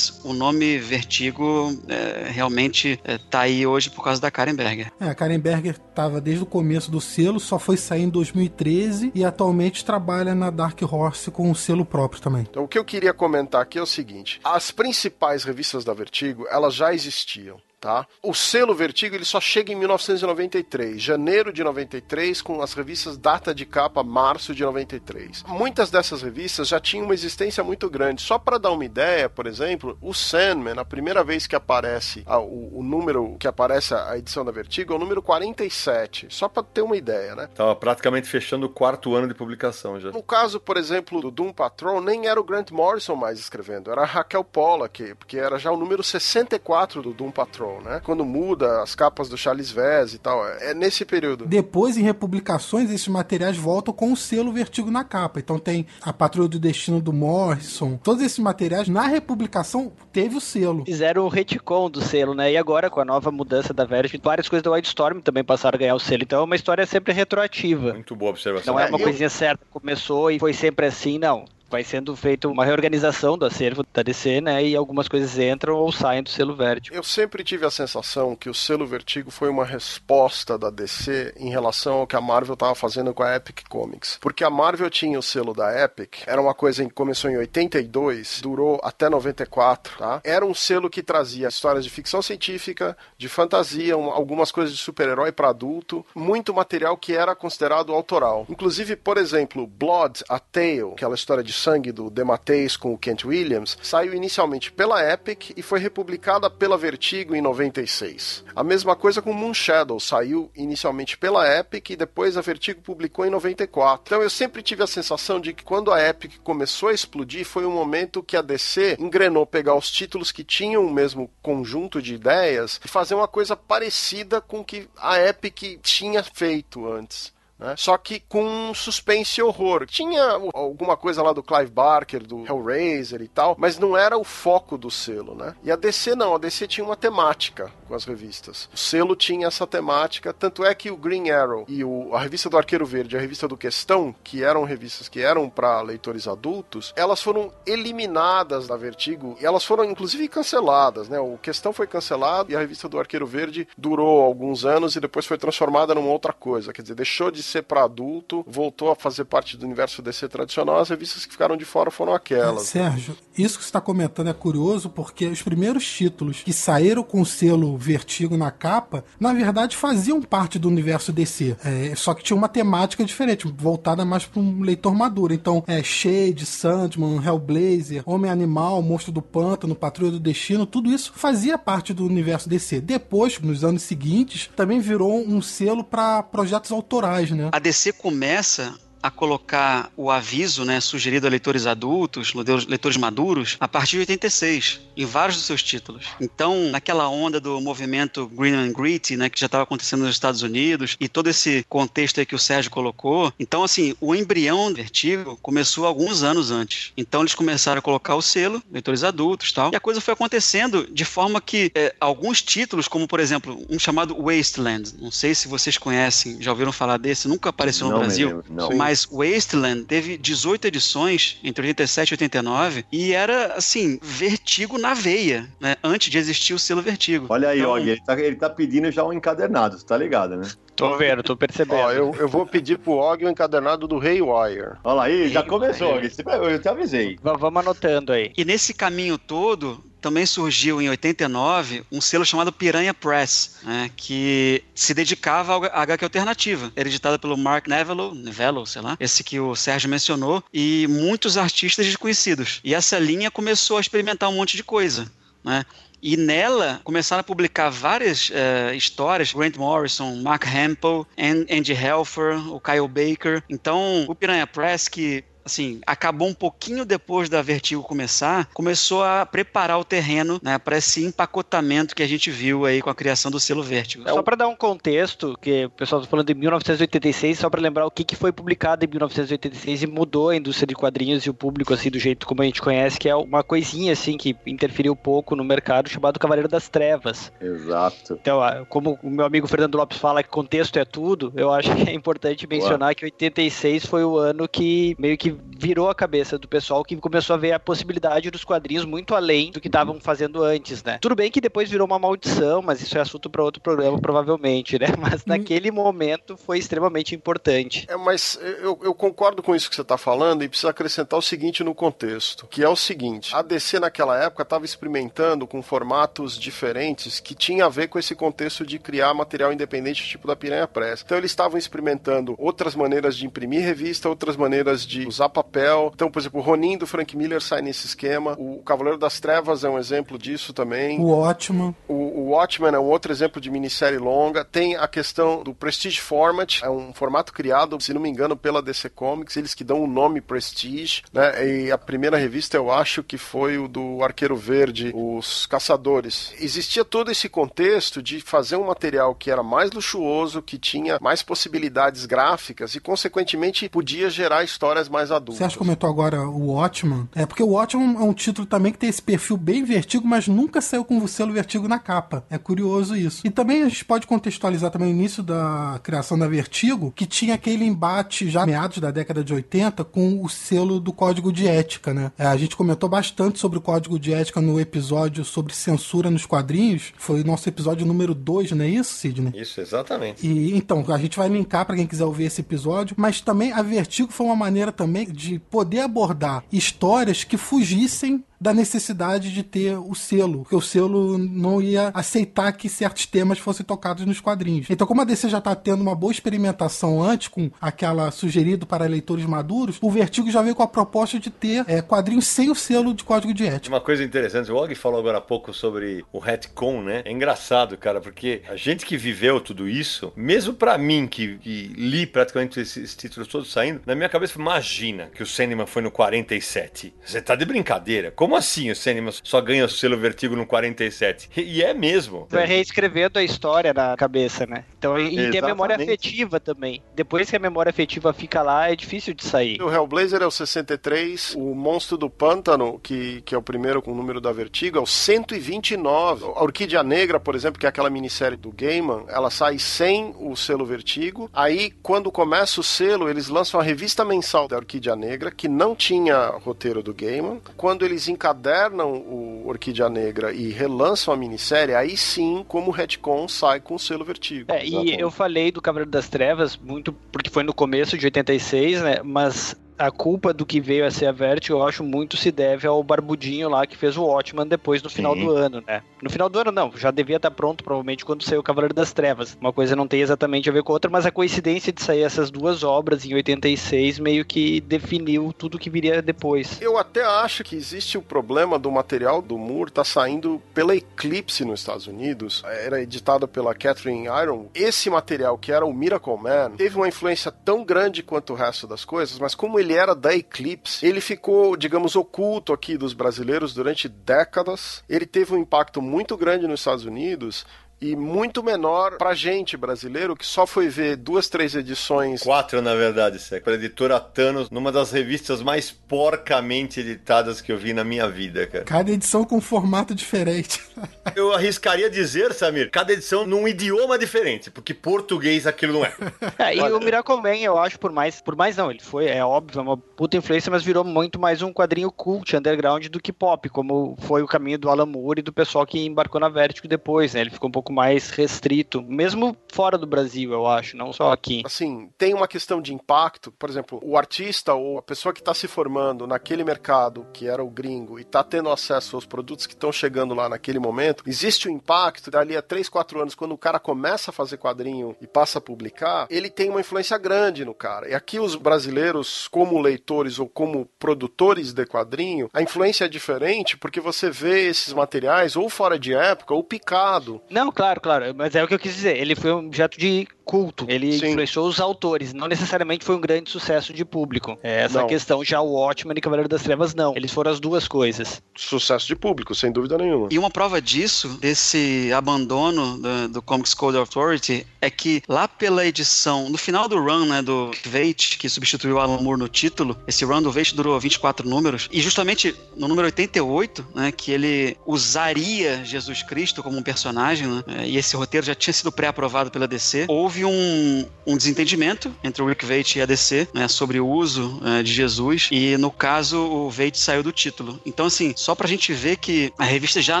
o 0.24 0.32
nome 0.32 0.78
Vertigo 0.78 1.72
é, 1.88 2.28
realmente 2.30 3.00
é, 3.04 3.16
tá 3.18 3.40
aí 3.40 3.66
hoje 3.66 3.90
por 3.90 4.04
causa 4.04 4.20
da 4.20 4.30
Karen 4.30 4.54
Berger. 4.54 4.92
É, 5.00 5.08
a 5.08 5.14
Karen 5.14 5.38
Berger 5.38 5.76
estava 5.88 6.20
desde 6.20 6.42
o 6.42 6.46
começo 6.46 6.90
do 6.90 7.00
selo, 7.00 7.40
só 7.40 7.58
foi 7.58 7.76
sair 7.76 8.02
em 8.02 8.08
2013 8.08 9.12
e 9.14 9.24
atualmente 9.24 9.84
trabalha 9.84 10.34
na 10.34 10.50
Dark 10.50 10.80
Horse 10.82 11.30
com 11.30 11.50
um 11.50 11.54
selo 11.54 11.84
próprio 11.84 12.20
também. 12.20 12.46
Então, 12.48 12.64
o 12.64 12.68
que 12.68 12.78
eu 12.78 12.84
queria 12.84 13.14
comentar 13.14 13.62
aqui 13.62 13.78
é 13.78 13.82
o 13.82 13.86
seguinte: 13.86 14.40
as 14.44 14.70
principais 14.70 15.44
revistas 15.44 15.84
da 15.84 15.94
Vertigo, 15.94 16.46
elas 16.50 16.74
já 16.74 16.92
existiam. 16.92 17.56
Tá? 17.80 18.06
O 18.22 18.34
selo 18.34 18.74
Vertigo 18.74 19.14
ele 19.14 19.24
só 19.24 19.40
chega 19.40 19.72
em 19.72 19.76
1993, 19.76 21.00
janeiro 21.00 21.52
de 21.52 21.62
93, 21.62 22.40
com 22.40 22.62
as 22.62 22.72
revistas 22.72 23.16
data 23.16 23.54
de 23.54 23.66
capa 23.66 24.02
março 24.02 24.54
de 24.54 24.64
93. 24.64 25.44
Muitas 25.46 25.90
dessas 25.90 26.22
revistas 26.22 26.68
já 26.68 26.80
tinham 26.80 27.04
uma 27.04 27.14
existência 27.14 27.62
muito 27.62 27.88
grande. 27.90 28.22
Só 28.22 28.38
para 28.38 28.58
dar 28.58 28.72
uma 28.72 28.84
ideia, 28.84 29.28
por 29.28 29.46
exemplo, 29.46 29.96
o 30.00 30.14
Sandman, 30.14 30.78
a 30.78 30.84
primeira 30.84 31.22
vez 31.22 31.46
que 31.46 31.54
aparece 31.54 32.22
ah, 32.26 32.38
o, 32.38 32.78
o 32.78 32.82
número 32.82 33.36
que 33.38 33.46
aparece 33.46 33.94
a 33.94 34.16
edição 34.16 34.44
da 34.44 34.52
Vertigo 34.52 34.92
é 34.92 34.96
o 34.96 34.98
número 34.98 35.22
47. 35.22 36.28
Só 36.30 36.48
para 36.48 36.62
ter 36.62 36.82
uma 36.82 36.96
ideia, 36.96 37.34
né? 37.34 37.48
Tava 37.54 37.76
praticamente 37.76 38.28
fechando 38.28 38.66
o 38.66 38.70
quarto 38.70 39.14
ano 39.14 39.28
de 39.28 39.34
publicação 39.34 40.00
já. 40.00 40.10
No 40.10 40.22
caso, 40.22 40.58
por 40.58 40.76
exemplo, 40.76 41.20
do 41.20 41.30
Doom 41.30 41.52
Patrol, 41.52 42.00
nem 42.00 42.26
era 42.26 42.40
o 42.40 42.44
Grant 42.44 42.70
Morrison 42.70 43.14
mais 43.14 43.38
escrevendo, 43.38 43.90
era 43.90 44.02
a 44.02 44.06
Raquel 44.06 44.44
Pollack, 44.44 45.14
porque 45.16 45.38
era 45.38 45.58
já 45.58 45.70
o 45.70 45.76
número 45.76 46.02
64 46.02 47.02
do 47.02 47.12
Doom 47.12 47.30
Patrol, 47.30 47.65
né? 47.84 48.00
Quando 48.04 48.24
muda 48.24 48.82
as 48.82 48.94
capas 48.94 49.28
do 49.28 49.36
Charles 49.36 49.70
Vez 49.70 50.14
e 50.14 50.18
tal, 50.18 50.46
é 50.46 50.74
nesse 50.74 51.04
período. 51.04 51.46
Depois, 51.46 51.96
em 51.96 52.02
republicações, 52.02 52.90
esses 52.90 53.08
materiais 53.08 53.56
voltam 53.56 53.92
com 53.94 54.12
o 54.12 54.16
selo 54.16 54.52
Vertigo 54.52 54.90
na 54.90 55.04
capa. 55.04 55.38
Então 55.38 55.58
tem 55.58 55.86
a 56.02 56.12
Patrulha 56.12 56.48
do 56.48 56.58
Destino 56.58 57.00
do 57.00 57.12
Morrison. 57.12 57.98
Todos 58.02 58.22
esses 58.22 58.38
materiais, 58.38 58.88
na 58.88 59.06
republicação, 59.06 59.92
teve 60.12 60.36
o 60.36 60.40
selo. 60.40 60.84
Fizeram 60.84 61.24
o 61.24 61.28
retcon 61.28 61.90
do 61.90 62.00
selo, 62.00 62.34
né? 62.34 62.52
E 62.52 62.56
agora, 62.56 62.88
com 62.90 63.00
a 63.00 63.04
nova 63.04 63.30
mudança 63.30 63.72
da 63.74 63.84
Vertigo, 63.84 64.22
várias 64.24 64.48
coisas 64.48 64.62
do 64.62 64.72
Wildstorm 64.72 65.20
também 65.20 65.44
passaram 65.44 65.76
a 65.76 65.78
ganhar 65.78 65.94
o 65.94 66.00
selo. 66.00 66.22
Então 66.22 66.40
é 66.40 66.44
uma 66.44 66.56
história 66.56 66.84
sempre 66.86 67.12
retroativa. 67.12 67.92
Muito 67.92 68.14
boa 68.16 68.30
observação. 68.30 68.74
Não 68.74 68.80
é 68.80 68.86
uma 68.88 68.98
eu- 68.98 69.02
coisinha 69.04 69.28
certa, 69.30 69.64
começou 69.70 70.30
e 70.30 70.38
foi 70.38 70.52
sempre 70.52 70.86
assim, 70.86 71.18
não. 71.18 71.44
Vai 71.68 71.82
sendo 71.82 72.14
feita 72.14 72.46
uma 72.48 72.64
reorganização 72.64 73.36
do 73.36 73.44
acervo 73.44 73.84
da 73.92 74.02
DC, 74.02 74.40
né? 74.40 74.64
E 74.64 74.76
algumas 74.76 75.08
coisas 75.08 75.36
entram 75.38 75.74
ou 75.74 75.90
saem 75.90 76.22
do 76.22 76.28
selo 76.30 76.54
Vertigo. 76.54 76.94
Eu 76.94 77.02
sempre 77.02 77.42
tive 77.42 77.66
a 77.66 77.70
sensação 77.70 78.36
que 78.36 78.48
o 78.48 78.54
selo 78.54 78.86
Vertigo 78.86 79.30
foi 79.30 79.48
uma 79.48 79.64
resposta 79.64 80.56
da 80.56 80.70
DC 80.70 81.34
em 81.36 81.50
relação 81.50 81.94
ao 82.00 82.06
que 82.06 82.14
a 82.14 82.20
Marvel 82.20 82.54
estava 82.54 82.74
fazendo 82.74 83.12
com 83.12 83.22
a 83.22 83.34
Epic 83.34 83.66
Comics. 83.68 84.18
Porque 84.20 84.44
a 84.44 84.50
Marvel 84.50 84.88
tinha 84.88 85.18
o 85.18 85.22
selo 85.22 85.52
da 85.52 85.82
Epic, 85.84 86.18
era 86.26 86.40
uma 86.40 86.54
coisa 86.54 86.84
que 86.84 86.90
começou 86.90 87.30
em 87.30 87.36
82, 87.36 88.40
durou 88.40 88.80
até 88.84 89.08
94, 89.08 89.98
tá? 89.98 90.20
Era 90.24 90.44
um 90.46 90.54
selo 90.54 90.88
que 90.88 91.02
trazia 91.02 91.48
histórias 91.48 91.84
de 91.84 91.90
ficção 91.90 92.22
científica, 92.22 92.96
de 93.18 93.28
fantasia, 93.28 93.96
um- 93.96 94.10
algumas 94.10 94.52
coisas 94.52 94.74
de 94.74 94.80
super-herói 94.80 95.32
para 95.32 95.48
adulto, 95.48 96.06
muito 96.14 96.54
material 96.54 96.96
que 96.96 97.14
era 97.14 97.34
considerado 97.34 97.92
autoral. 97.92 98.46
Inclusive, 98.48 98.94
por 98.96 99.18
exemplo, 99.18 99.66
Blood, 99.66 100.22
a 100.28 100.38
Tale, 100.38 100.92
aquela 100.92 101.14
história 101.14 101.42
de 101.42 101.55
Sangue 101.56 101.92
do 101.92 102.10
DeMatteis 102.10 102.76
com 102.76 102.92
o 102.92 102.98
Kent 102.98 103.24
Williams, 103.24 103.76
saiu 103.82 104.14
inicialmente 104.14 104.70
pela 104.70 105.02
Epic 105.12 105.50
e 105.56 105.62
foi 105.62 105.78
republicada 105.78 106.48
pela 106.48 106.76
Vertigo 106.76 107.34
em 107.34 107.40
96. 107.40 108.44
A 108.54 108.62
mesma 108.62 108.94
coisa 108.94 109.22
com 109.22 109.32
Moon 109.32 109.54
Shadow, 109.54 109.98
saiu 109.98 110.50
inicialmente 110.54 111.16
pela 111.16 111.46
Epic 111.58 111.90
e 111.90 111.96
depois 111.96 112.36
a 112.36 112.40
Vertigo 112.40 112.80
publicou 112.80 113.26
em 113.26 113.30
94. 113.30 114.02
Então 114.06 114.22
eu 114.22 114.30
sempre 114.30 114.62
tive 114.62 114.82
a 114.82 114.86
sensação 114.86 115.40
de 115.40 115.52
que 115.52 115.64
quando 115.64 115.92
a 115.92 116.00
Epic 116.00 116.38
começou 116.42 116.90
a 116.90 116.94
explodir, 116.94 117.44
foi 117.44 117.64
um 117.64 117.72
momento 117.72 118.22
que 118.22 118.36
a 118.36 118.42
DC 118.42 118.96
engrenou 118.98 119.46
pegar 119.46 119.74
os 119.74 119.90
títulos 119.90 120.30
que 120.30 120.44
tinham 120.44 120.84
o 120.84 120.92
mesmo 120.92 121.30
conjunto 121.42 122.00
de 122.02 122.14
ideias 122.14 122.80
e 122.84 122.88
fazer 122.88 123.14
uma 123.14 123.28
coisa 123.28 123.56
parecida 123.56 124.40
com 124.40 124.60
o 124.60 124.64
que 124.64 124.88
a 124.96 125.20
Epic 125.20 125.80
tinha 125.82 126.22
feito 126.22 126.90
antes. 126.90 127.35
Né? 127.58 127.74
Só 127.76 127.96
que 127.96 128.20
com 128.20 128.72
suspense 128.74 129.40
e 129.40 129.42
horror. 129.42 129.86
Tinha 129.86 130.22
alguma 130.52 130.96
coisa 130.96 131.22
lá 131.22 131.32
do 131.32 131.42
Clive 131.42 131.70
Barker, 131.70 132.22
do 132.26 132.46
Hellraiser 132.46 133.22
e 133.22 133.28
tal, 133.28 133.56
mas 133.58 133.78
não 133.78 133.96
era 133.96 134.16
o 134.16 134.24
foco 134.24 134.76
do 134.76 134.90
selo, 134.90 135.34
né? 135.34 135.54
E 135.62 135.70
a 135.70 135.76
DC 135.76 136.14
não, 136.14 136.34
a 136.34 136.38
DC 136.38 136.66
tinha 136.66 136.84
uma 136.84 136.96
temática 136.96 137.70
com 137.88 137.94
as 137.94 138.04
revistas. 138.04 138.68
O 138.72 138.76
selo 138.76 139.16
tinha 139.16 139.46
essa 139.46 139.66
temática, 139.66 140.32
tanto 140.32 140.64
é 140.64 140.74
que 140.74 140.90
o 140.90 140.96
Green 140.96 141.30
Arrow 141.30 141.64
e 141.68 141.82
o, 141.82 142.14
a 142.14 142.20
revista 142.20 142.50
do 142.50 142.58
Arqueiro 142.58 142.84
Verde, 142.84 143.16
a 143.16 143.20
revista 143.20 143.48
do 143.48 143.56
Questão, 143.56 144.14
que 144.22 144.42
eram 144.42 144.64
revistas 144.64 145.08
que 145.08 145.20
eram 145.20 145.48
para 145.48 145.80
leitores 145.80 146.28
adultos, 146.28 146.92
elas 146.96 147.22
foram 147.22 147.52
eliminadas 147.64 148.66
da 148.66 148.76
Vertigo 148.76 149.36
e 149.40 149.46
elas 149.46 149.64
foram 149.64 149.84
inclusive 149.84 150.28
canceladas, 150.28 151.08
né? 151.08 151.18
O 151.18 151.38
Questão 151.38 151.72
foi 151.72 151.86
cancelado 151.86 152.50
e 152.50 152.56
a 152.56 152.60
revista 152.60 152.88
do 152.88 152.98
Arqueiro 152.98 153.26
Verde 153.26 153.66
durou 153.78 154.22
alguns 154.22 154.64
anos 154.64 154.96
e 154.96 155.00
depois 155.00 155.24
foi 155.24 155.38
transformada 155.38 155.94
numa 155.94 156.10
outra 156.10 156.32
coisa, 156.32 156.72
quer 156.72 156.82
dizer, 156.82 156.94
deixou 156.94 157.30
de 157.30 157.45
ser 157.46 157.62
para 157.62 157.84
adulto, 157.84 158.44
voltou 158.46 158.90
a 158.90 158.94
fazer 158.94 159.24
parte 159.24 159.56
do 159.56 159.64
universo 159.64 160.02
DC 160.02 160.28
tradicional, 160.28 160.78
as 160.78 160.88
revistas 160.88 161.24
que 161.24 161.32
ficaram 161.32 161.56
de 161.56 161.64
fora 161.64 161.90
foram 161.90 162.14
aquelas. 162.14 162.74
É, 162.74 162.90
Sérgio, 162.90 163.16
isso 163.36 163.58
que 163.58 163.64
você 163.64 163.68
está 163.68 163.80
comentando 163.80 164.28
é 164.28 164.32
curioso 164.32 164.90
porque 164.90 165.26
os 165.26 165.42
primeiros 165.42 165.86
títulos 165.86 166.42
que 166.42 166.52
saíram 166.52 167.02
com 167.02 167.20
o 167.20 167.26
selo 167.26 167.76
Vertigo 167.76 168.36
na 168.36 168.50
capa, 168.50 169.04
na 169.18 169.32
verdade 169.32 169.76
faziam 169.76 170.20
parte 170.20 170.58
do 170.58 170.68
universo 170.68 171.12
DC, 171.12 171.56
é, 171.64 171.94
só 171.94 172.14
que 172.14 172.22
tinha 172.22 172.36
uma 172.36 172.48
temática 172.48 173.04
diferente, 173.04 173.46
voltada 173.56 174.04
mais 174.04 174.24
para 174.24 174.40
um 174.40 174.60
leitor 174.60 174.94
maduro. 174.94 175.32
Então, 175.32 175.62
é 175.66 175.82
Shade, 175.82 176.44
Sandman, 176.44 177.22
Hellblazer, 177.24 178.02
Homem 178.06 178.30
Animal, 178.30 178.82
Monstro 178.82 179.12
do 179.12 179.22
Pântano, 179.22 179.74
Patrulha 179.74 180.12
do 180.12 180.20
Destino, 180.20 180.66
tudo 180.66 180.90
isso 180.90 181.12
fazia 181.14 181.58
parte 181.58 181.92
do 181.92 182.04
universo 182.04 182.48
DC. 182.48 182.80
Depois, 182.80 183.38
nos 183.40 183.64
anos 183.64 183.82
seguintes, 183.82 184.50
também 184.56 184.80
virou 184.80 185.18
um 185.18 185.40
selo 185.40 185.84
para 185.84 186.22
projetos 186.22 186.70
autorais, 186.72 187.30
né? 187.36 187.48
A 187.52 187.58
DC 187.58 187.92
começa 187.92 188.74
a 189.02 189.10
colocar 189.10 189.90
o 189.96 190.10
aviso, 190.10 190.64
né, 190.64 190.80
sugerido 190.80 191.26
a 191.26 191.30
leitores 191.30 191.66
adultos, 191.66 192.32
leitores 192.34 192.96
maduros, 192.96 193.56
a 193.60 193.68
partir 193.68 193.92
de 193.92 194.00
86, 194.00 194.80
em 194.96 195.04
vários 195.04 195.36
dos 195.36 195.46
seus 195.46 195.62
títulos. 195.62 196.06
Então, 196.20 196.70
naquela 196.70 197.08
onda 197.08 197.40
do 197.40 197.60
movimento 197.60 198.26
Green 198.26 198.54
and 198.54 198.72
Gritty, 198.72 199.16
né, 199.16 199.28
que 199.28 199.38
já 199.38 199.46
estava 199.46 199.64
acontecendo 199.64 200.00
nos 200.00 200.10
Estados 200.10 200.42
Unidos, 200.42 200.96
e 200.98 201.08
todo 201.08 201.28
esse 201.28 201.64
contexto 201.68 202.18
aí 202.18 202.26
que 202.26 202.34
o 202.34 202.38
Sérgio 202.38 202.70
colocou, 202.70 203.32
então, 203.38 203.62
assim, 203.62 203.94
o 204.00 204.14
embrião 204.14 204.70
do 204.70 204.76
Vertigo 204.76 205.38
começou 205.42 205.86
alguns 205.86 206.22
anos 206.22 206.50
antes. 206.50 206.92
Então, 206.96 207.20
eles 207.20 207.34
começaram 207.34 207.78
a 207.78 207.82
colocar 207.82 208.14
o 208.14 208.22
selo, 208.22 208.62
leitores 208.70 209.04
adultos 209.04 209.52
tal, 209.52 209.70
e 209.72 209.76
a 209.76 209.80
coisa 209.80 210.00
foi 210.00 210.14
acontecendo 210.14 210.88
de 210.90 211.04
forma 211.04 211.40
que 211.40 211.70
é, 211.74 211.94
alguns 212.00 212.42
títulos, 212.42 212.88
como, 212.88 213.06
por 213.06 213.20
exemplo, 213.20 213.64
um 213.68 213.78
chamado 213.78 214.16
Wasteland, 214.20 214.94
não 214.98 215.10
sei 215.10 215.34
se 215.34 215.48
vocês 215.48 215.78
conhecem, 215.78 216.40
já 216.40 216.50
ouviram 216.50 216.72
falar 216.72 216.96
desse, 216.96 217.28
nunca 217.28 217.50
apareceu 217.50 217.86
no 217.86 217.92
Não 217.92 218.00
Brasil, 218.00 218.28
mesmo, 218.28 218.44
não. 218.50 218.76
mas 218.76 218.85
Wasteland 219.10 219.84
teve 219.84 220.16
18 220.16 220.66
edições 220.66 221.38
entre 221.42 221.66
87 221.66 222.10
e 222.10 222.14
89 222.14 222.84
e 222.92 223.12
era, 223.12 223.54
assim, 223.54 223.98
vertigo 224.02 224.78
na 224.78 224.94
veia, 224.94 225.48
né? 225.60 225.76
Antes 225.82 226.10
de 226.10 226.18
existir 226.18 226.54
o 226.54 226.58
selo 226.58 226.82
vertigo. 226.82 227.26
Olha 227.28 227.48
aí, 227.48 227.60
Então, 227.60 227.72
Og, 227.72 227.80
ele 227.80 228.00
tá, 228.04 228.20
ele 228.20 228.36
tá 228.36 228.50
pedindo 228.50 228.90
já 228.90 229.04
um 229.04 229.12
encadernado, 229.12 229.82
tá 229.82 229.96
ligado, 229.96 230.36
né? 230.36 230.48
Tô 230.76 230.96
vendo, 230.96 231.22
tô 231.22 231.36
percebendo. 231.36 231.78
Ó, 231.78 231.90
eu, 231.92 232.14
eu 232.18 232.28
vou 232.28 232.46
pedir 232.46 232.78
pro 232.78 232.92
Og 232.92 233.24
o 233.24 233.28
encadernado 233.28 233.86
do 233.88 233.98
Haywire. 234.00 234.76
Olha 234.84 235.02
aí, 235.02 235.28
já 235.28 235.42
começou, 235.42 235.98
Eu 235.98 236.60
te 236.60 236.68
avisei. 236.68 237.16
V- 237.16 237.36
vamos 237.38 237.60
anotando 237.60 238.12
aí. 238.12 238.32
E 238.36 238.44
nesse 238.44 238.74
caminho 238.74 239.16
todo, 239.18 239.82
também 240.00 240.24
surgiu 240.26 240.80
em 240.80 240.88
89 240.88 241.82
um 241.90 242.00
selo 242.00 242.24
chamado 242.24 242.52
Piranha 242.52 242.92
Press, 242.94 243.58
né, 243.62 243.90
que 243.96 244.62
se 244.74 244.94
dedicava 244.94 245.66
à 245.68 245.82
HQ 245.82 246.04
alternativa. 246.04 246.70
Era 246.76 246.88
editada 246.88 247.18
pelo 247.18 247.36
Mark 247.36 247.66
Nevelo, 247.66 248.14
Nevelo, 248.14 248.66
sei 248.66 248.82
lá, 248.82 248.96
esse 249.00 249.24
que 249.24 249.40
o 249.40 249.56
Sérgio 249.56 249.88
mencionou, 249.90 250.44
e 250.52 250.86
muitos 250.88 251.36
artistas 251.36 251.86
desconhecidos. 251.86 252.60
E 252.62 252.74
essa 252.74 252.98
linha 252.98 253.30
começou 253.30 253.78
a 253.78 253.80
experimentar 253.80 254.28
um 254.28 254.34
monte 254.34 254.56
de 254.56 254.62
coisa, 254.62 255.10
né? 255.42 255.64
E 256.08 256.16
nela 256.16 256.80
começaram 256.84 257.20
a 257.20 257.24
publicar 257.24 257.68
várias 257.68 258.30
eh, 258.32 258.76
histórias, 258.76 259.32
Grant 259.32 259.56
Morrison, 259.56 260.14
Mark 260.22 260.44
Hempel, 260.46 261.04
An- 261.18 261.44
Andy 261.50 261.72
Helfer, 261.72 262.36
o 262.54 262.60
Kyle 262.60 262.86
Baker. 262.86 263.42
Então, 263.50 264.04
o 264.06 264.14
Piranha 264.14 264.46
Press, 264.46 264.86
que 264.86 265.24
assim, 265.46 265.80
acabou 265.86 266.28
um 266.28 266.34
pouquinho 266.34 266.84
depois 266.84 267.28
da 267.28 267.40
Vertigo 267.40 267.82
começar, 267.82 268.48
começou 268.52 269.02
a 269.02 269.24
preparar 269.24 269.78
o 269.78 269.84
terreno, 269.84 270.38
né, 270.42 270.58
para 270.58 270.76
esse 270.76 271.04
empacotamento 271.04 271.94
que 271.94 272.02
a 272.02 272.06
gente 272.06 272.30
viu 272.30 272.66
aí 272.66 272.82
com 272.82 272.90
a 272.90 272.94
criação 272.94 273.30
do 273.30 273.40
selo 273.40 273.62
Vertigo. 273.62 274.04
Só 274.08 274.22
para 274.22 274.36
dar 274.36 274.48
um 274.48 274.56
contexto, 274.56 275.38
que 275.40 275.66
o 275.66 275.70
pessoal 275.70 276.02
tá 276.02 276.08
falando 276.08 276.26
de 276.26 276.34
1986, 276.34 277.38
só 277.38 277.48
para 277.48 277.60
lembrar 277.60 277.86
o 277.86 277.90
que, 277.90 278.04
que 278.04 278.16
foi 278.16 278.32
publicado 278.32 278.84
em 278.84 278.88
1986 278.88 279.84
e 279.84 279.86
mudou 279.86 280.30
a 280.30 280.36
indústria 280.36 280.66
de 280.66 280.74
quadrinhos 280.74 281.24
e 281.24 281.30
o 281.30 281.34
público, 281.34 281.72
assim, 281.72 281.90
do 281.90 281.98
jeito 281.98 282.26
como 282.26 282.42
a 282.42 282.44
gente 282.44 282.60
conhece, 282.60 282.98
que 282.98 283.08
é 283.08 283.14
uma 283.14 283.42
coisinha, 283.42 283.92
assim, 283.92 284.16
que 284.16 284.36
interferiu 284.46 284.96
pouco 284.96 285.36
no 285.36 285.44
mercado, 285.44 285.88
chamado 285.88 286.18
Cavaleiro 286.18 286.48
das 286.48 286.68
Trevas. 286.68 287.32
Exato. 287.40 288.18
Então, 288.20 288.42
ah, 288.42 288.64
como 288.68 288.98
o 289.02 289.10
meu 289.10 289.24
amigo 289.24 289.46
Fernando 289.46 289.76
Lopes 289.76 289.98
fala 289.98 290.22
que 290.22 290.28
contexto 290.28 290.78
é 290.78 290.84
tudo, 290.84 291.32
eu 291.36 291.52
acho 291.52 291.74
que 291.74 291.88
é 291.88 291.92
importante 291.92 292.46
mencionar 292.46 292.94
que 292.94 293.04
86 293.04 293.86
foi 293.86 294.04
o 294.04 294.18
ano 294.18 294.48
que 294.48 294.96
meio 294.98 295.16
que 295.16 295.35
virou 295.58 295.88
a 295.88 295.94
cabeça 295.94 296.38
do 296.38 296.46
pessoal 296.46 296.84
que 296.84 296.96
começou 296.96 297.34
a 297.34 297.38
ver 297.38 297.52
a 297.52 297.60
possibilidade 297.60 298.30
dos 298.30 298.44
quadrinhos 298.44 298.84
muito 298.84 299.14
além 299.14 299.50
do 299.50 299.60
que 299.60 299.68
estavam 299.68 299.98
fazendo 300.00 300.42
antes, 300.42 300.82
né? 300.82 300.98
Tudo 301.00 301.14
bem 301.14 301.30
que 301.30 301.40
depois 301.40 301.70
virou 301.70 301.86
uma 301.86 301.98
maldição, 301.98 302.62
mas 302.62 302.80
isso 302.80 302.96
é 302.96 303.00
assunto 303.00 303.30
para 303.30 303.42
outro 303.42 303.60
programa 303.60 303.98
provavelmente, 303.98 304.78
né? 304.78 304.86
Mas 304.98 305.24
naquele 305.24 305.70
momento 305.70 306.36
foi 306.36 306.58
extremamente 306.58 307.14
importante. 307.14 307.86
É, 307.88 307.96
mas 307.96 308.38
eu, 308.60 308.78
eu 308.82 308.94
concordo 308.94 309.42
com 309.42 309.54
isso 309.54 309.68
que 309.68 309.76
você 309.76 309.82
está 309.82 309.96
falando 309.96 310.42
e 310.42 310.48
preciso 310.48 310.68
acrescentar 310.68 311.18
o 311.18 311.22
seguinte 311.22 311.62
no 311.62 311.74
contexto, 311.74 312.46
que 312.46 312.62
é 312.62 312.68
o 312.68 312.76
seguinte, 312.76 313.34
a 313.34 313.42
DC 313.42 313.78
naquela 313.78 314.20
época 314.20 314.42
estava 314.42 314.64
experimentando 314.64 315.46
com 315.46 315.62
formatos 315.62 316.38
diferentes 316.38 317.20
que 317.20 317.34
tinha 317.34 317.66
a 317.66 317.68
ver 317.68 317.88
com 317.88 317.98
esse 317.98 318.14
contexto 318.14 318.66
de 318.66 318.78
criar 318.78 319.14
material 319.14 319.52
independente 319.52 320.04
tipo 320.04 320.26
da 320.26 320.36
Piranha 320.36 320.66
Press. 320.66 321.02
Então 321.04 321.18
eles 321.18 321.30
estavam 321.30 321.58
experimentando 321.58 322.34
outras 322.38 322.74
maneiras 322.74 323.16
de 323.16 323.26
imprimir 323.26 323.62
revista, 323.62 324.08
outras 324.08 324.36
maneiras 324.36 324.86
de 324.86 325.06
usar 325.06 325.25
papel. 325.28 325.90
Então, 325.94 326.10
por 326.10 326.18
exemplo, 326.20 326.40
o 326.40 326.42
Ronin 326.42 326.78
do 326.78 326.86
Frank 326.86 327.16
Miller 327.16 327.40
sai 327.40 327.62
nesse 327.62 327.86
esquema. 327.86 328.34
O 328.38 328.62
Cavaleiro 328.62 328.98
das 328.98 329.20
Trevas 329.20 329.64
é 329.64 329.68
um 329.68 329.78
exemplo 329.78 330.18
disso 330.18 330.52
também. 330.52 331.00
O 331.00 331.10
ótimo. 331.10 331.74
O, 331.88 331.94
o 331.94 332.30
Watchmen 332.30 332.74
é 332.74 332.78
um 332.78 332.84
outro 332.84 333.12
exemplo 333.12 333.40
de 333.40 333.50
minissérie 333.50 333.98
longa. 333.98 334.44
Tem 334.44 334.76
a 334.76 334.88
questão 334.88 335.42
do 335.42 335.54
Prestige 335.54 336.00
Format, 336.00 336.62
é 336.62 336.70
um 336.70 336.92
formato 336.92 337.32
criado, 337.32 337.80
se 337.80 337.92
não 337.92 338.00
me 338.00 338.08
engano, 338.08 338.36
pela 338.36 338.62
DC 338.62 338.90
Comics, 338.90 339.36
eles 339.36 339.54
que 339.54 339.64
dão 339.64 339.82
o 339.82 339.86
nome 339.86 340.20
Prestige, 340.20 341.02
né? 341.12 341.46
E 341.46 341.70
a 341.70 341.78
primeira 341.78 342.16
revista 342.16 342.56
eu 342.56 342.70
acho 342.70 343.02
que 343.02 343.18
foi 343.18 343.58
o 343.58 343.68
do 343.68 344.02
Arqueiro 344.02 344.36
Verde, 344.36 344.92
Os 344.94 345.46
Caçadores. 345.46 346.32
Existia 346.38 346.84
todo 346.84 347.10
esse 347.10 347.28
contexto 347.28 348.02
de 348.02 348.20
fazer 348.20 348.56
um 348.56 348.66
material 348.66 349.14
que 349.14 349.30
era 349.30 349.42
mais 349.42 349.70
luxuoso, 349.70 350.42
que 350.42 350.58
tinha 350.58 350.98
mais 351.00 351.22
possibilidades 351.22 352.06
gráficas 352.06 352.74
e, 352.74 352.80
consequentemente, 352.80 353.68
podia 353.68 354.10
gerar 354.10 354.44
histórias 354.44 354.88
mais 354.88 355.10
Adultas. 355.16 355.38
Sérgio 355.38 355.58
comentou 355.58 355.88
agora 355.88 356.28
o 356.28 356.52
Watchman. 356.52 357.08
É 357.14 357.26
porque 357.26 357.42
o 357.42 357.50
Watchman 357.50 357.96
é 357.96 358.04
um 358.04 358.12
título 358.12 358.46
também 358.46 358.72
que 358.72 358.78
tem 358.78 358.88
esse 358.88 359.02
perfil 359.02 359.36
bem 359.36 359.64
vertigo, 359.64 360.06
mas 360.06 360.28
nunca 360.28 360.60
saiu 360.60 360.84
com 360.84 360.98
o 360.98 361.08
selo 361.08 361.32
vertigo 361.32 361.68
na 361.68 361.78
capa. 361.78 362.24
É 362.30 362.38
curioso 362.38 362.96
isso. 362.96 363.26
E 363.26 363.30
também 363.30 363.62
a 363.62 363.68
gente 363.68 363.84
pode 363.84 364.06
contextualizar 364.06 364.70
também 364.70 364.88
o 364.88 364.90
início 364.90 365.22
da 365.22 365.80
criação 365.82 366.18
da 366.18 366.26
Vertigo, 366.28 366.92
que 366.94 367.06
tinha 367.06 367.34
aquele 367.34 367.64
embate 367.64 368.28
já 368.28 368.44
meados 368.46 368.78
da 368.78 368.90
década 368.90 369.22
de 369.22 369.32
80 369.32 369.84
com 369.84 370.22
o 370.22 370.28
selo 370.28 370.80
do 370.80 370.92
código 370.92 371.32
de 371.32 371.46
ética, 371.46 371.94
né? 371.94 372.12
É, 372.18 372.26
a 372.26 372.36
gente 372.36 372.56
comentou 372.56 372.88
bastante 372.88 373.38
sobre 373.38 373.58
o 373.58 373.60
código 373.60 373.98
de 373.98 374.12
ética 374.12 374.40
no 374.40 374.60
episódio 374.60 375.24
sobre 375.24 375.54
censura 375.54 376.10
nos 376.10 376.26
quadrinhos. 376.26 376.92
Foi 376.96 377.22
o 377.22 377.24
nosso 377.24 377.48
episódio 377.48 377.86
número 377.86 378.14
2, 378.14 378.52
não 378.52 378.64
é 378.64 378.68
isso, 378.68 378.94
Sidney? 378.94 379.32
Isso, 379.34 379.60
exatamente. 379.60 380.26
E 380.26 380.56
então, 380.56 380.84
a 380.88 380.98
gente 380.98 381.16
vai 381.16 381.28
linkar 381.28 381.64
para 381.64 381.76
quem 381.76 381.86
quiser 381.86 382.04
ouvir 382.04 382.24
esse 382.24 382.40
episódio, 382.40 382.94
mas 382.98 383.20
também 383.20 383.52
a 383.52 383.62
Vertigo 383.62 384.12
foi 384.12 384.26
uma 384.26 384.36
maneira 384.36 384.72
também 384.72 385.05
de 385.12 385.38
poder 385.38 385.80
abordar 385.80 386.44
histórias 386.52 387.24
que 387.24 387.36
fugissem 387.36 388.24
da 388.40 388.52
necessidade 388.52 389.32
de 389.32 389.42
ter 389.42 389.76
o 389.78 389.94
selo, 389.94 390.40
porque 390.40 390.56
o 390.56 390.60
selo 390.60 391.18
não 391.18 391.60
ia 391.60 391.90
aceitar 391.94 392.52
que 392.52 392.68
certos 392.68 393.06
temas 393.06 393.38
fossem 393.38 393.64
tocados 393.64 394.04
nos 394.04 394.20
quadrinhos. 394.20 394.68
Então, 394.70 394.86
como 394.86 395.00
a 395.00 395.04
DC 395.04 395.28
já 395.28 395.38
está 395.38 395.54
tendo 395.54 395.80
uma 395.80 395.94
boa 395.94 396.12
experimentação 396.12 397.02
antes, 397.02 397.28
com 397.28 397.50
aquela 397.60 398.10
sugerido 398.10 398.66
para 398.66 398.86
leitores 398.86 399.24
maduros, 399.24 399.78
o 399.80 399.90
Vertigo 399.90 400.30
já 400.30 400.42
veio 400.42 400.54
com 400.54 400.62
a 400.62 400.68
proposta 400.68 401.18
de 401.18 401.30
ter 401.30 401.64
é, 401.66 401.80
quadrinhos 401.80 402.26
sem 402.26 402.50
o 402.50 402.54
selo 402.54 402.94
de 402.94 403.04
código 403.04 403.32
de 403.32 403.46
ética. 403.46 403.74
Uma 403.74 403.80
coisa 403.80 404.04
interessante, 404.04 404.50
o 404.50 404.56
Og 404.56 404.74
falou 404.74 405.00
agora 405.00 405.18
há 405.18 405.20
pouco 405.20 405.52
sobre 405.52 406.04
o 406.12 406.18
retcon, 406.18 406.82
né? 406.82 407.02
É 407.04 407.12
engraçado, 407.12 407.76
cara, 407.76 408.00
porque 408.00 408.42
a 408.48 408.56
gente 408.56 408.84
que 408.84 408.96
viveu 408.96 409.40
tudo 409.40 409.68
isso, 409.68 410.12
mesmo 410.16 410.52
para 410.52 410.76
mim, 410.78 411.06
que, 411.06 411.38
que, 411.38 411.68
li 411.76 412.06
praticamente 412.06 412.60
esses 412.60 412.94
títulos 412.94 413.28
todos 413.28 413.50
saindo, 413.50 413.80
na 413.86 413.94
minha 413.94 414.08
cabeça, 414.08 414.38
imagina 414.38 415.10
que 415.14 415.22
o 415.22 415.26
Sandman 415.26 415.66
foi 415.66 415.82
no 415.82 415.90
47. 415.90 416.94
Você 417.04 417.20
tá 417.20 417.34
de 417.34 417.44
brincadeira. 417.44 418.10
Como 418.10 418.25
assim 418.34 418.70
o 418.70 418.76
Sandman 418.76 419.12
só 419.22 419.40
ganha 419.40 419.66
o 419.66 419.68
selo 419.68 419.96
Vertigo 419.96 420.34
no 420.34 420.46
47? 420.46 421.28
E 421.36 421.62
é 421.62 421.74
mesmo. 421.74 422.26
Vai 422.30 422.46
reescrevendo 422.46 423.18
a 423.18 423.22
história 423.22 423.72
na 423.72 423.96
cabeça, 423.96 424.46
né? 424.46 424.64
Então, 424.78 424.98
e 424.98 425.30
tem 425.30 425.40
a 425.40 425.46
memória 425.46 425.76
afetiva 425.76 426.40
também. 426.40 426.82
Depois 426.94 427.28
que 427.28 427.36
a 427.36 427.38
memória 427.38 427.70
afetiva 427.70 428.12
fica 428.12 428.42
lá, 428.42 428.70
é 428.70 428.76
difícil 428.76 429.14
de 429.14 429.24
sair. 429.24 429.60
O 429.62 429.70
Hellblazer 429.70 430.22
é 430.22 430.26
o 430.26 430.30
63, 430.30 431.34
o 431.36 431.54
Monstro 431.54 431.96
do 431.96 432.08
Pântano, 432.08 432.78
que, 432.82 433.20
que 433.22 433.34
é 433.34 433.38
o 433.38 433.42
primeiro 433.42 433.82
com 433.82 433.92
o 433.92 433.94
número 433.94 434.20
da 434.20 434.32
Vertigo, 434.32 434.78
é 434.78 434.80
o 434.80 434.86
129. 434.86 436.24
A 436.24 436.42
Orquídea 436.42 436.82
Negra, 436.82 437.20
por 437.20 437.34
exemplo, 437.34 437.60
que 437.60 437.66
é 437.66 437.68
aquela 437.68 437.90
minissérie 437.90 438.36
do 438.36 438.50
Gaiman, 438.50 439.04
ela 439.08 439.30
sai 439.30 439.58
sem 439.58 440.14
o 440.18 440.34
selo 440.34 440.64
Vertigo. 440.64 441.30
Aí, 441.32 441.72
quando 441.82 442.10
começa 442.10 442.60
o 442.60 442.64
selo, 442.64 443.08
eles 443.08 443.28
lançam 443.28 443.60
a 443.60 443.62
revista 443.62 444.04
mensal 444.04 444.48
da 444.48 444.56
Orquídea 444.56 444.96
Negra, 444.96 445.30
que 445.30 445.48
não 445.48 445.74
tinha 445.74 446.28
roteiro 446.28 446.82
do 446.82 446.94
Gaiman. 446.94 447.40
Quando 447.56 447.84
eles 447.84 448.08
encadernam 448.16 448.92
o 448.92 449.46
Orquídea 449.46 449.88
Negra 449.88 450.32
e 450.32 450.50
relançam 450.50 451.14
a 451.14 451.16
minissérie, 451.16 451.74
aí 451.74 451.96
sim, 451.96 452.44
como 452.48 452.70
retcon, 452.70 453.28
sai 453.28 453.60
com 453.60 453.74
o 453.74 453.78
selo 453.78 454.04
Vertigo. 454.04 454.50
É, 454.50 454.66
e 454.66 454.98
eu 454.98 455.10
falei 455.10 455.52
do 455.52 455.62
Cavaleiro 455.62 455.90
das 455.90 456.08
Trevas 456.08 456.56
muito 456.56 456.92
porque 457.12 457.30
foi 457.30 457.42
no 457.42 457.54
começo 457.54 457.96
de 457.96 458.06
86, 458.06 458.82
né? 458.82 459.00
Mas 459.04 459.54
a 459.78 459.90
culpa 459.90 460.32
do 460.32 460.46
que 460.46 460.60
veio 460.60 460.86
a 460.86 460.90
ser 460.90 461.06
a 461.06 461.12
Vertigo, 461.12 461.58
eu 461.58 461.66
acho 461.66 461.82
muito 461.84 462.16
se 462.16 462.30
deve 462.30 462.66
ao 462.66 462.82
Barbudinho 462.82 463.48
lá 463.48 463.66
que 463.66 463.76
fez 463.76 463.96
o 463.96 464.04
Watchman 464.04 464.46
depois 464.46 464.82
no 464.82 464.90
final 464.90 465.14
Sim. 465.14 465.24
do 465.24 465.30
ano, 465.32 465.62
né? 465.66 465.82
No 466.02 466.10
final 466.10 466.28
do 466.28 466.38
ano 466.38 466.52
não, 466.52 466.72
já 466.76 466.90
devia 466.90 467.16
estar 467.16 467.30
pronto 467.30 467.64
provavelmente 467.64 468.04
quando 468.04 468.22
saiu 468.22 468.40
o 468.40 468.42
Cavaleiro 468.42 468.74
das 468.74 468.92
Trevas. 468.92 469.36
Uma 469.40 469.52
coisa 469.52 469.76
não 469.76 469.86
tem 469.86 470.00
exatamente 470.00 470.48
a 470.48 470.52
ver 470.52 470.62
com 470.62 470.72
a 470.72 470.74
outra, 470.74 470.90
mas 470.90 471.06
a 471.06 471.10
coincidência 471.10 471.72
de 471.72 471.82
sair 471.82 472.02
essas 472.02 472.30
duas 472.30 472.62
obras 472.62 473.04
em 473.04 473.14
86 473.14 473.98
meio 473.98 474.24
que 474.24 474.60
definiu 474.60 475.32
tudo 475.36 475.58
que 475.58 475.70
viria 475.70 476.02
depois. 476.02 476.60
Eu 476.60 476.78
até 476.78 477.04
acho 477.04 477.44
que 477.44 477.56
existe 477.56 477.98
o 477.98 478.02
problema 478.02 478.58
do 478.58 478.70
material 478.70 479.20
do 479.20 479.38
Moore 479.38 479.70
tá 479.70 479.84
saindo 479.84 480.40
pela 480.54 480.74
Eclipse 480.74 481.44
nos 481.44 481.60
Estados 481.60 481.86
Unidos, 481.86 482.42
era 482.44 482.80
editado 482.80 483.26
pela 483.26 483.54
Catherine 483.54 484.06
Iron. 484.22 484.46
Esse 484.54 484.88
material 484.90 485.38
que 485.38 485.52
era 485.52 485.64
o 485.64 485.72
Miracle 485.72 486.16
Man 486.16 486.52
teve 486.56 486.76
uma 486.76 486.88
influência 486.88 487.30
tão 487.30 487.64
grande 487.64 488.02
quanto 488.02 488.32
o 488.32 488.36
resto 488.36 488.66
das 488.66 488.84
coisas, 488.84 489.18
mas 489.18 489.34
como 489.34 489.58
ele 489.58 489.65
ele 489.66 489.74
era 489.74 489.94
da 489.94 490.14
Eclipse, 490.14 490.86
ele 490.86 491.00
ficou, 491.00 491.56
digamos, 491.56 491.96
oculto 491.96 492.52
aqui 492.52 492.78
dos 492.78 492.94
brasileiros 492.94 493.52
durante 493.52 493.88
décadas. 493.88 494.82
Ele 494.88 495.04
teve 495.04 495.34
um 495.34 495.38
impacto 495.38 495.82
muito 495.82 496.16
grande 496.16 496.46
nos 496.46 496.60
Estados 496.60 496.84
Unidos 496.84 497.44
e 497.80 497.94
muito 497.94 498.42
menor 498.42 498.96
pra 498.96 499.14
gente 499.14 499.56
brasileiro 499.56 500.16
que 500.16 500.24
só 500.24 500.46
foi 500.46 500.68
ver 500.68 500.96
duas, 500.96 501.28
três 501.28 501.54
edições. 501.54 502.22
Quatro, 502.22 502.62
na 502.62 502.74
verdade, 502.74 503.18
Sec. 503.18 503.44
Pra 503.44 503.54
editora 503.54 504.00
Thanos, 504.00 504.50
numa 504.50 504.72
das 504.72 504.90
revistas 504.90 505.42
mais 505.42 505.70
porcamente 505.70 506.80
editadas 506.80 507.40
que 507.40 507.52
eu 507.52 507.58
vi 507.58 507.72
na 507.72 507.84
minha 507.84 508.08
vida, 508.08 508.46
cara. 508.46 508.64
Cada 508.64 508.90
edição 508.90 509.24
com 509.24 509.36
um 509.36 509.40
formato 509.40 509.94
diferente. 509.94 510.62
eu 511.14 511.32
arriscaria 511.32 511.90
dizer, 511.90 512.32
Samir, 512.32 512.70
cada 512.70 512.92
edição 512.92 513.26
num 513.26 513.46
idioma 513.46 513.98
diferente, 513.98 514.50
porque 514.50 514.72
português 514.72 515.46
aquilo 515.46 515.74
não 515.74 515.84
é. 515.84 515.94
é 516.38 516.56
e 516.56 516.60
o 516.60 516.80
Miracle 516.80 517.20
Man, 517.20 517.36
eu 517.36 517.58
acho, 517.58 517.78
por 517.78 517.92
mais. 517.92 518.20
Por 518.20 518.34
mais 518.34 518.56
não, 518.56 518.70
ele 518.70 518.80
foi, 518.80 519.06
é 519.06 519.24
óbvio, 519.24 519.58
é 519.58 519.62
uma 519.62 519.76
puta 519.76 520.16
influência, 520.16 520.50
mas 520.50 520.62
virou 520.62 520.82
muito 520.82 521.18
mais 521.18 521.42
um 521.42 521.52
quadrinho 521.52 521.90
cult, 521.90 522.36
underground 522.36 522.86
do 522.86 523.00
que 523.00 523.12
pop, 523.12 523.48
como 523.50 523.96
foi 524.00 524.22
o 524.22 524.26
caminho 524.26 524.58
do 524.58 524.70
Alan 524.70 524.86
Moore 524.86 525.20
e 525.20 525.22
do 525.22 525.32
pessoal 525.32 525.66
que 525.66 525.84
embarcou 525.84 526.20
na 526.20 526.28
Vertigo 526.28 526.68
depois, 526.68 527.14
né? 527.14 527.20
Ele 527.20 527.30
ficou 527.30 527.48
um 527.48 527.52
pouco 527.52 527.65
pouco 527.66 527.72
mais 527.72 528.10
restrito, 528.10 528.80
mesmo 528.82 529.36
fora 529.52 529.76
do 529.76 529.86
Brasil, 529.86 530.32
eu 530.32 530.46
acho, 530.46 530.76
não 530.76 530.92
só 530.92 531.10
aqui. 531.10 531.42
Assim, 531.44 531.90
tem 531.98 532.14
uma 532.14 532.28
questão 532.28 532.60
de 532.60 532.72
impacto, 532.72 533.32
por 533.32 533.50
exemplo, 533.50 533.80
o 533.82 533.96
artista 533.96 534.54
ou 534.54 534.78
a 534.78 534.82
pessoa 534.82 535.12
que 535.12 535.20
está 535.20 535.34
se 535.34 535.48
formando 535.48 536.06
naquele 536.06 536.44
mercado, 536.44 537.06
que 537.12 537.26
era 537.26 537.42
o 537.42 537.50
gringo, 537.50 537.98
e 537.98 538.02
está 538.02 538.22
tendo 538.22 538.50
acesso 538.50 538.96
aos 538.96 539.04
produtos 539.04 539.46
que 539.46 539.54
estão 539.54 539.72
chegando 539.72 540.14
lá 540.14 540.28
naquele 540.28 540.58
momento, 540.58 541.02
existe 541.06 541.48
o 541.48 541.50
um 541.50 541.54
impacto 541.54 542.10
dali 542.10 542.36
a 542.36 542.42
3, 542.42 542.68
4 542.68 543.00
anos, 543.00 543.14
quando 543.14 543.32
o 543.32 543.38
cara 543.38 543.58
começa 543.58 544.10
a 544.10 544.14
fazer 544.14 544.36
quadrinho 544.36 544.94
e 545.00 545.06
passa 545.06 545.38
a 545.38 545.42
publicar, 545.42 546.06
ele 546.08 546.30
tem 546.30 546.50
uma 546.50 546.60
influência 546.60 546.96
grande 546.98 547.44
no 547.44 547.54
cara. 547.54 547.88
E 547.88 547.94
aqui 547.94 548.20
os 548.20 548.36
brasileiros, 548.36 549.26
como 549.28 549.60
leitores 549.60 550.18
ou 550.18 550.28
como 550.28 550.66
produtores 550.78 551.52
de 551.52 551.66
quadrinho, 551.66 552.28
a 552.32 552.42
influência 552.42 552.84
é 552.84 552.88
diferente 552.88 553.56
porque 553.56 553.80
você 553.80 554.10
vê 554.10 554.48
esses 554.48 554.72
materiais 554.72 555.34
ou 555.34 555.48
fora 555.48 555.78
de 555.78 555.94
época 555.94 556.34
ou 556.34 556.44
picado. 556.44 557.20
Não, 557.30 557.50
claro, 557.56 557.80
claro. 557.80 558.14
Mas 558.14 558.34
é 558.36 558.44
o 558.44 558.48
que 558.48 558.54
eu 558.54 558.58
quis 558.58 558.74
dizer. 558.74 558.96
Ele 558.96 559.16
foi 559.16 559.32
um 559.32 559.46
objeto 559.46 559.78
de 559.78 560.06
culto. 560.26 560.66
Ele 560.68 560.98
Sim. 560.98 561.10
influenciou 561.10 561.46
os 561.46 561.60
autores. 561.60 562.12
Não 562.12 562.26
necessariamente 562.26 562.84
foi 562.84 562.96
um 562.96 563.00
grande 563.00 563.30
sucesso 563.30 563.72
de 563.72 563.84
público. 563.84 564.36
É 564.42 564.64
essa 564.64 564.80
não. 564.80 564.88
questão. 564.88 565.24
Já 565.24 565.40
o 565.40 565.52
Watchmen 565.52 565.96
e 565.96 566.00
Cavaleiro 566.00 566.28
das 566.28 566.42
Trevas, 566.42 566.74
não. 566.74 566.94
Eles 566.96 567.12
foram 567.12 567.30
as 567.30 567.38
duas 567.38 567.68
coisas. 567.68 568.20
Sucesso 568.36 568.86
de 568.88 568.96
público, 568.96 569.34
sem 569.34 569.52
dúvida 569.52 569.78
nenhuma. 569.78 570.08
E 570.10 570.18
uma 570.18 570.30
prova 570.30 570.60
disso, 570.60 571.16
desse 571.20 571.92
abandono 571.96 572.76
do, 572.78 573.08
do 573.08 573.22
Comics 573.22 573.54
Code 573.54 573.78
Authority, 573.78 574.44
é 574.60 574.68
que 574.68 575.00
lá 575.08 575.28
pela 575.28 575.64
edição, 575.64 576.28
no 576.28 576.36
final 576.36 576.68
do 576.68 576.78
run, 576.80 577.06
né, 577.06 577.22
do 577.22 577.52
Veidt, 577.64 578.18
que 578.18 578.28
substituiu 578.28 578.80
Alan 578.80 579.00
Moore 579.00 579.20
no 579.20 579.28
título, 579.28 579.76
esse 579.86 580.04
run 580.04 580.22
do 580.22 580.32
Veidt 580.32 580.56
durou 580.56 580.78
24 580.80 581.28
números, 581.28 581.68
e 581.70 581.80
justamente 581.80 582.34
no 582.56 582.66
número 582.66 582.86
88, 582.86 583.66
né, 583.74 583.92
que 583.92 584.10
ele 584.10 584.56
usaria 584.66 585.64
Jesus 585.64 586.02
Cristo 586.02 586.42
como 586.42 586.58
um 586.58 586.62
personagem, 586.62 587.28
né, 587.28 587.42
e 587.64 587.76
esse 587.76 587.94
roteiro 587.94 588.26
já 588.26 588.34
tinha 588.34 588.52
sido 588.52 588.72
pré-aprovado 588.72 589.30
pela 589.30 589.46
DC, 589.46 589.86
houve 589.88 590.15
um, 590.24 590.86
um 591.06 591.16
desentendimento 591.16 591.94
entre 592.02 592.22
o 592.22 592.26
Rick 592.26 592.44
Veidt 592.44 592.78
e 592.78 592.82
a 592.82 592.86
DC 592.86 593.28
né, 593.32 593.48
sobre 593.48 593.80
o 593.80 593.86
uso 593.86 594.40
é, 594.44 594.62
de 594.62 594.72
Jesus, 594.72 595.28
e 595.30 595.56
no 595.56 595.70
caso 595.70 596.18
o 596.18 596.50
Veidt 596.50 596.78
saiu 596.78 597.02
do 597.02 597.12
título. 597.12 597.60
Então, 597.64 597.86
assim, 597.86 598.12
só 598.16 598.34
pra 598.34 598.48
gente 598.48 598.72
ver 598.72 598.96
que 598.96 599.32
a 599.38 599.44
revista 599.44 599.80
já 599.80 600.00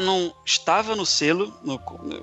não 0.00 0.32
estava 0.44 0.96
no 0.96 1.06
selo, 1.06 1.52
no, 1.62 1.80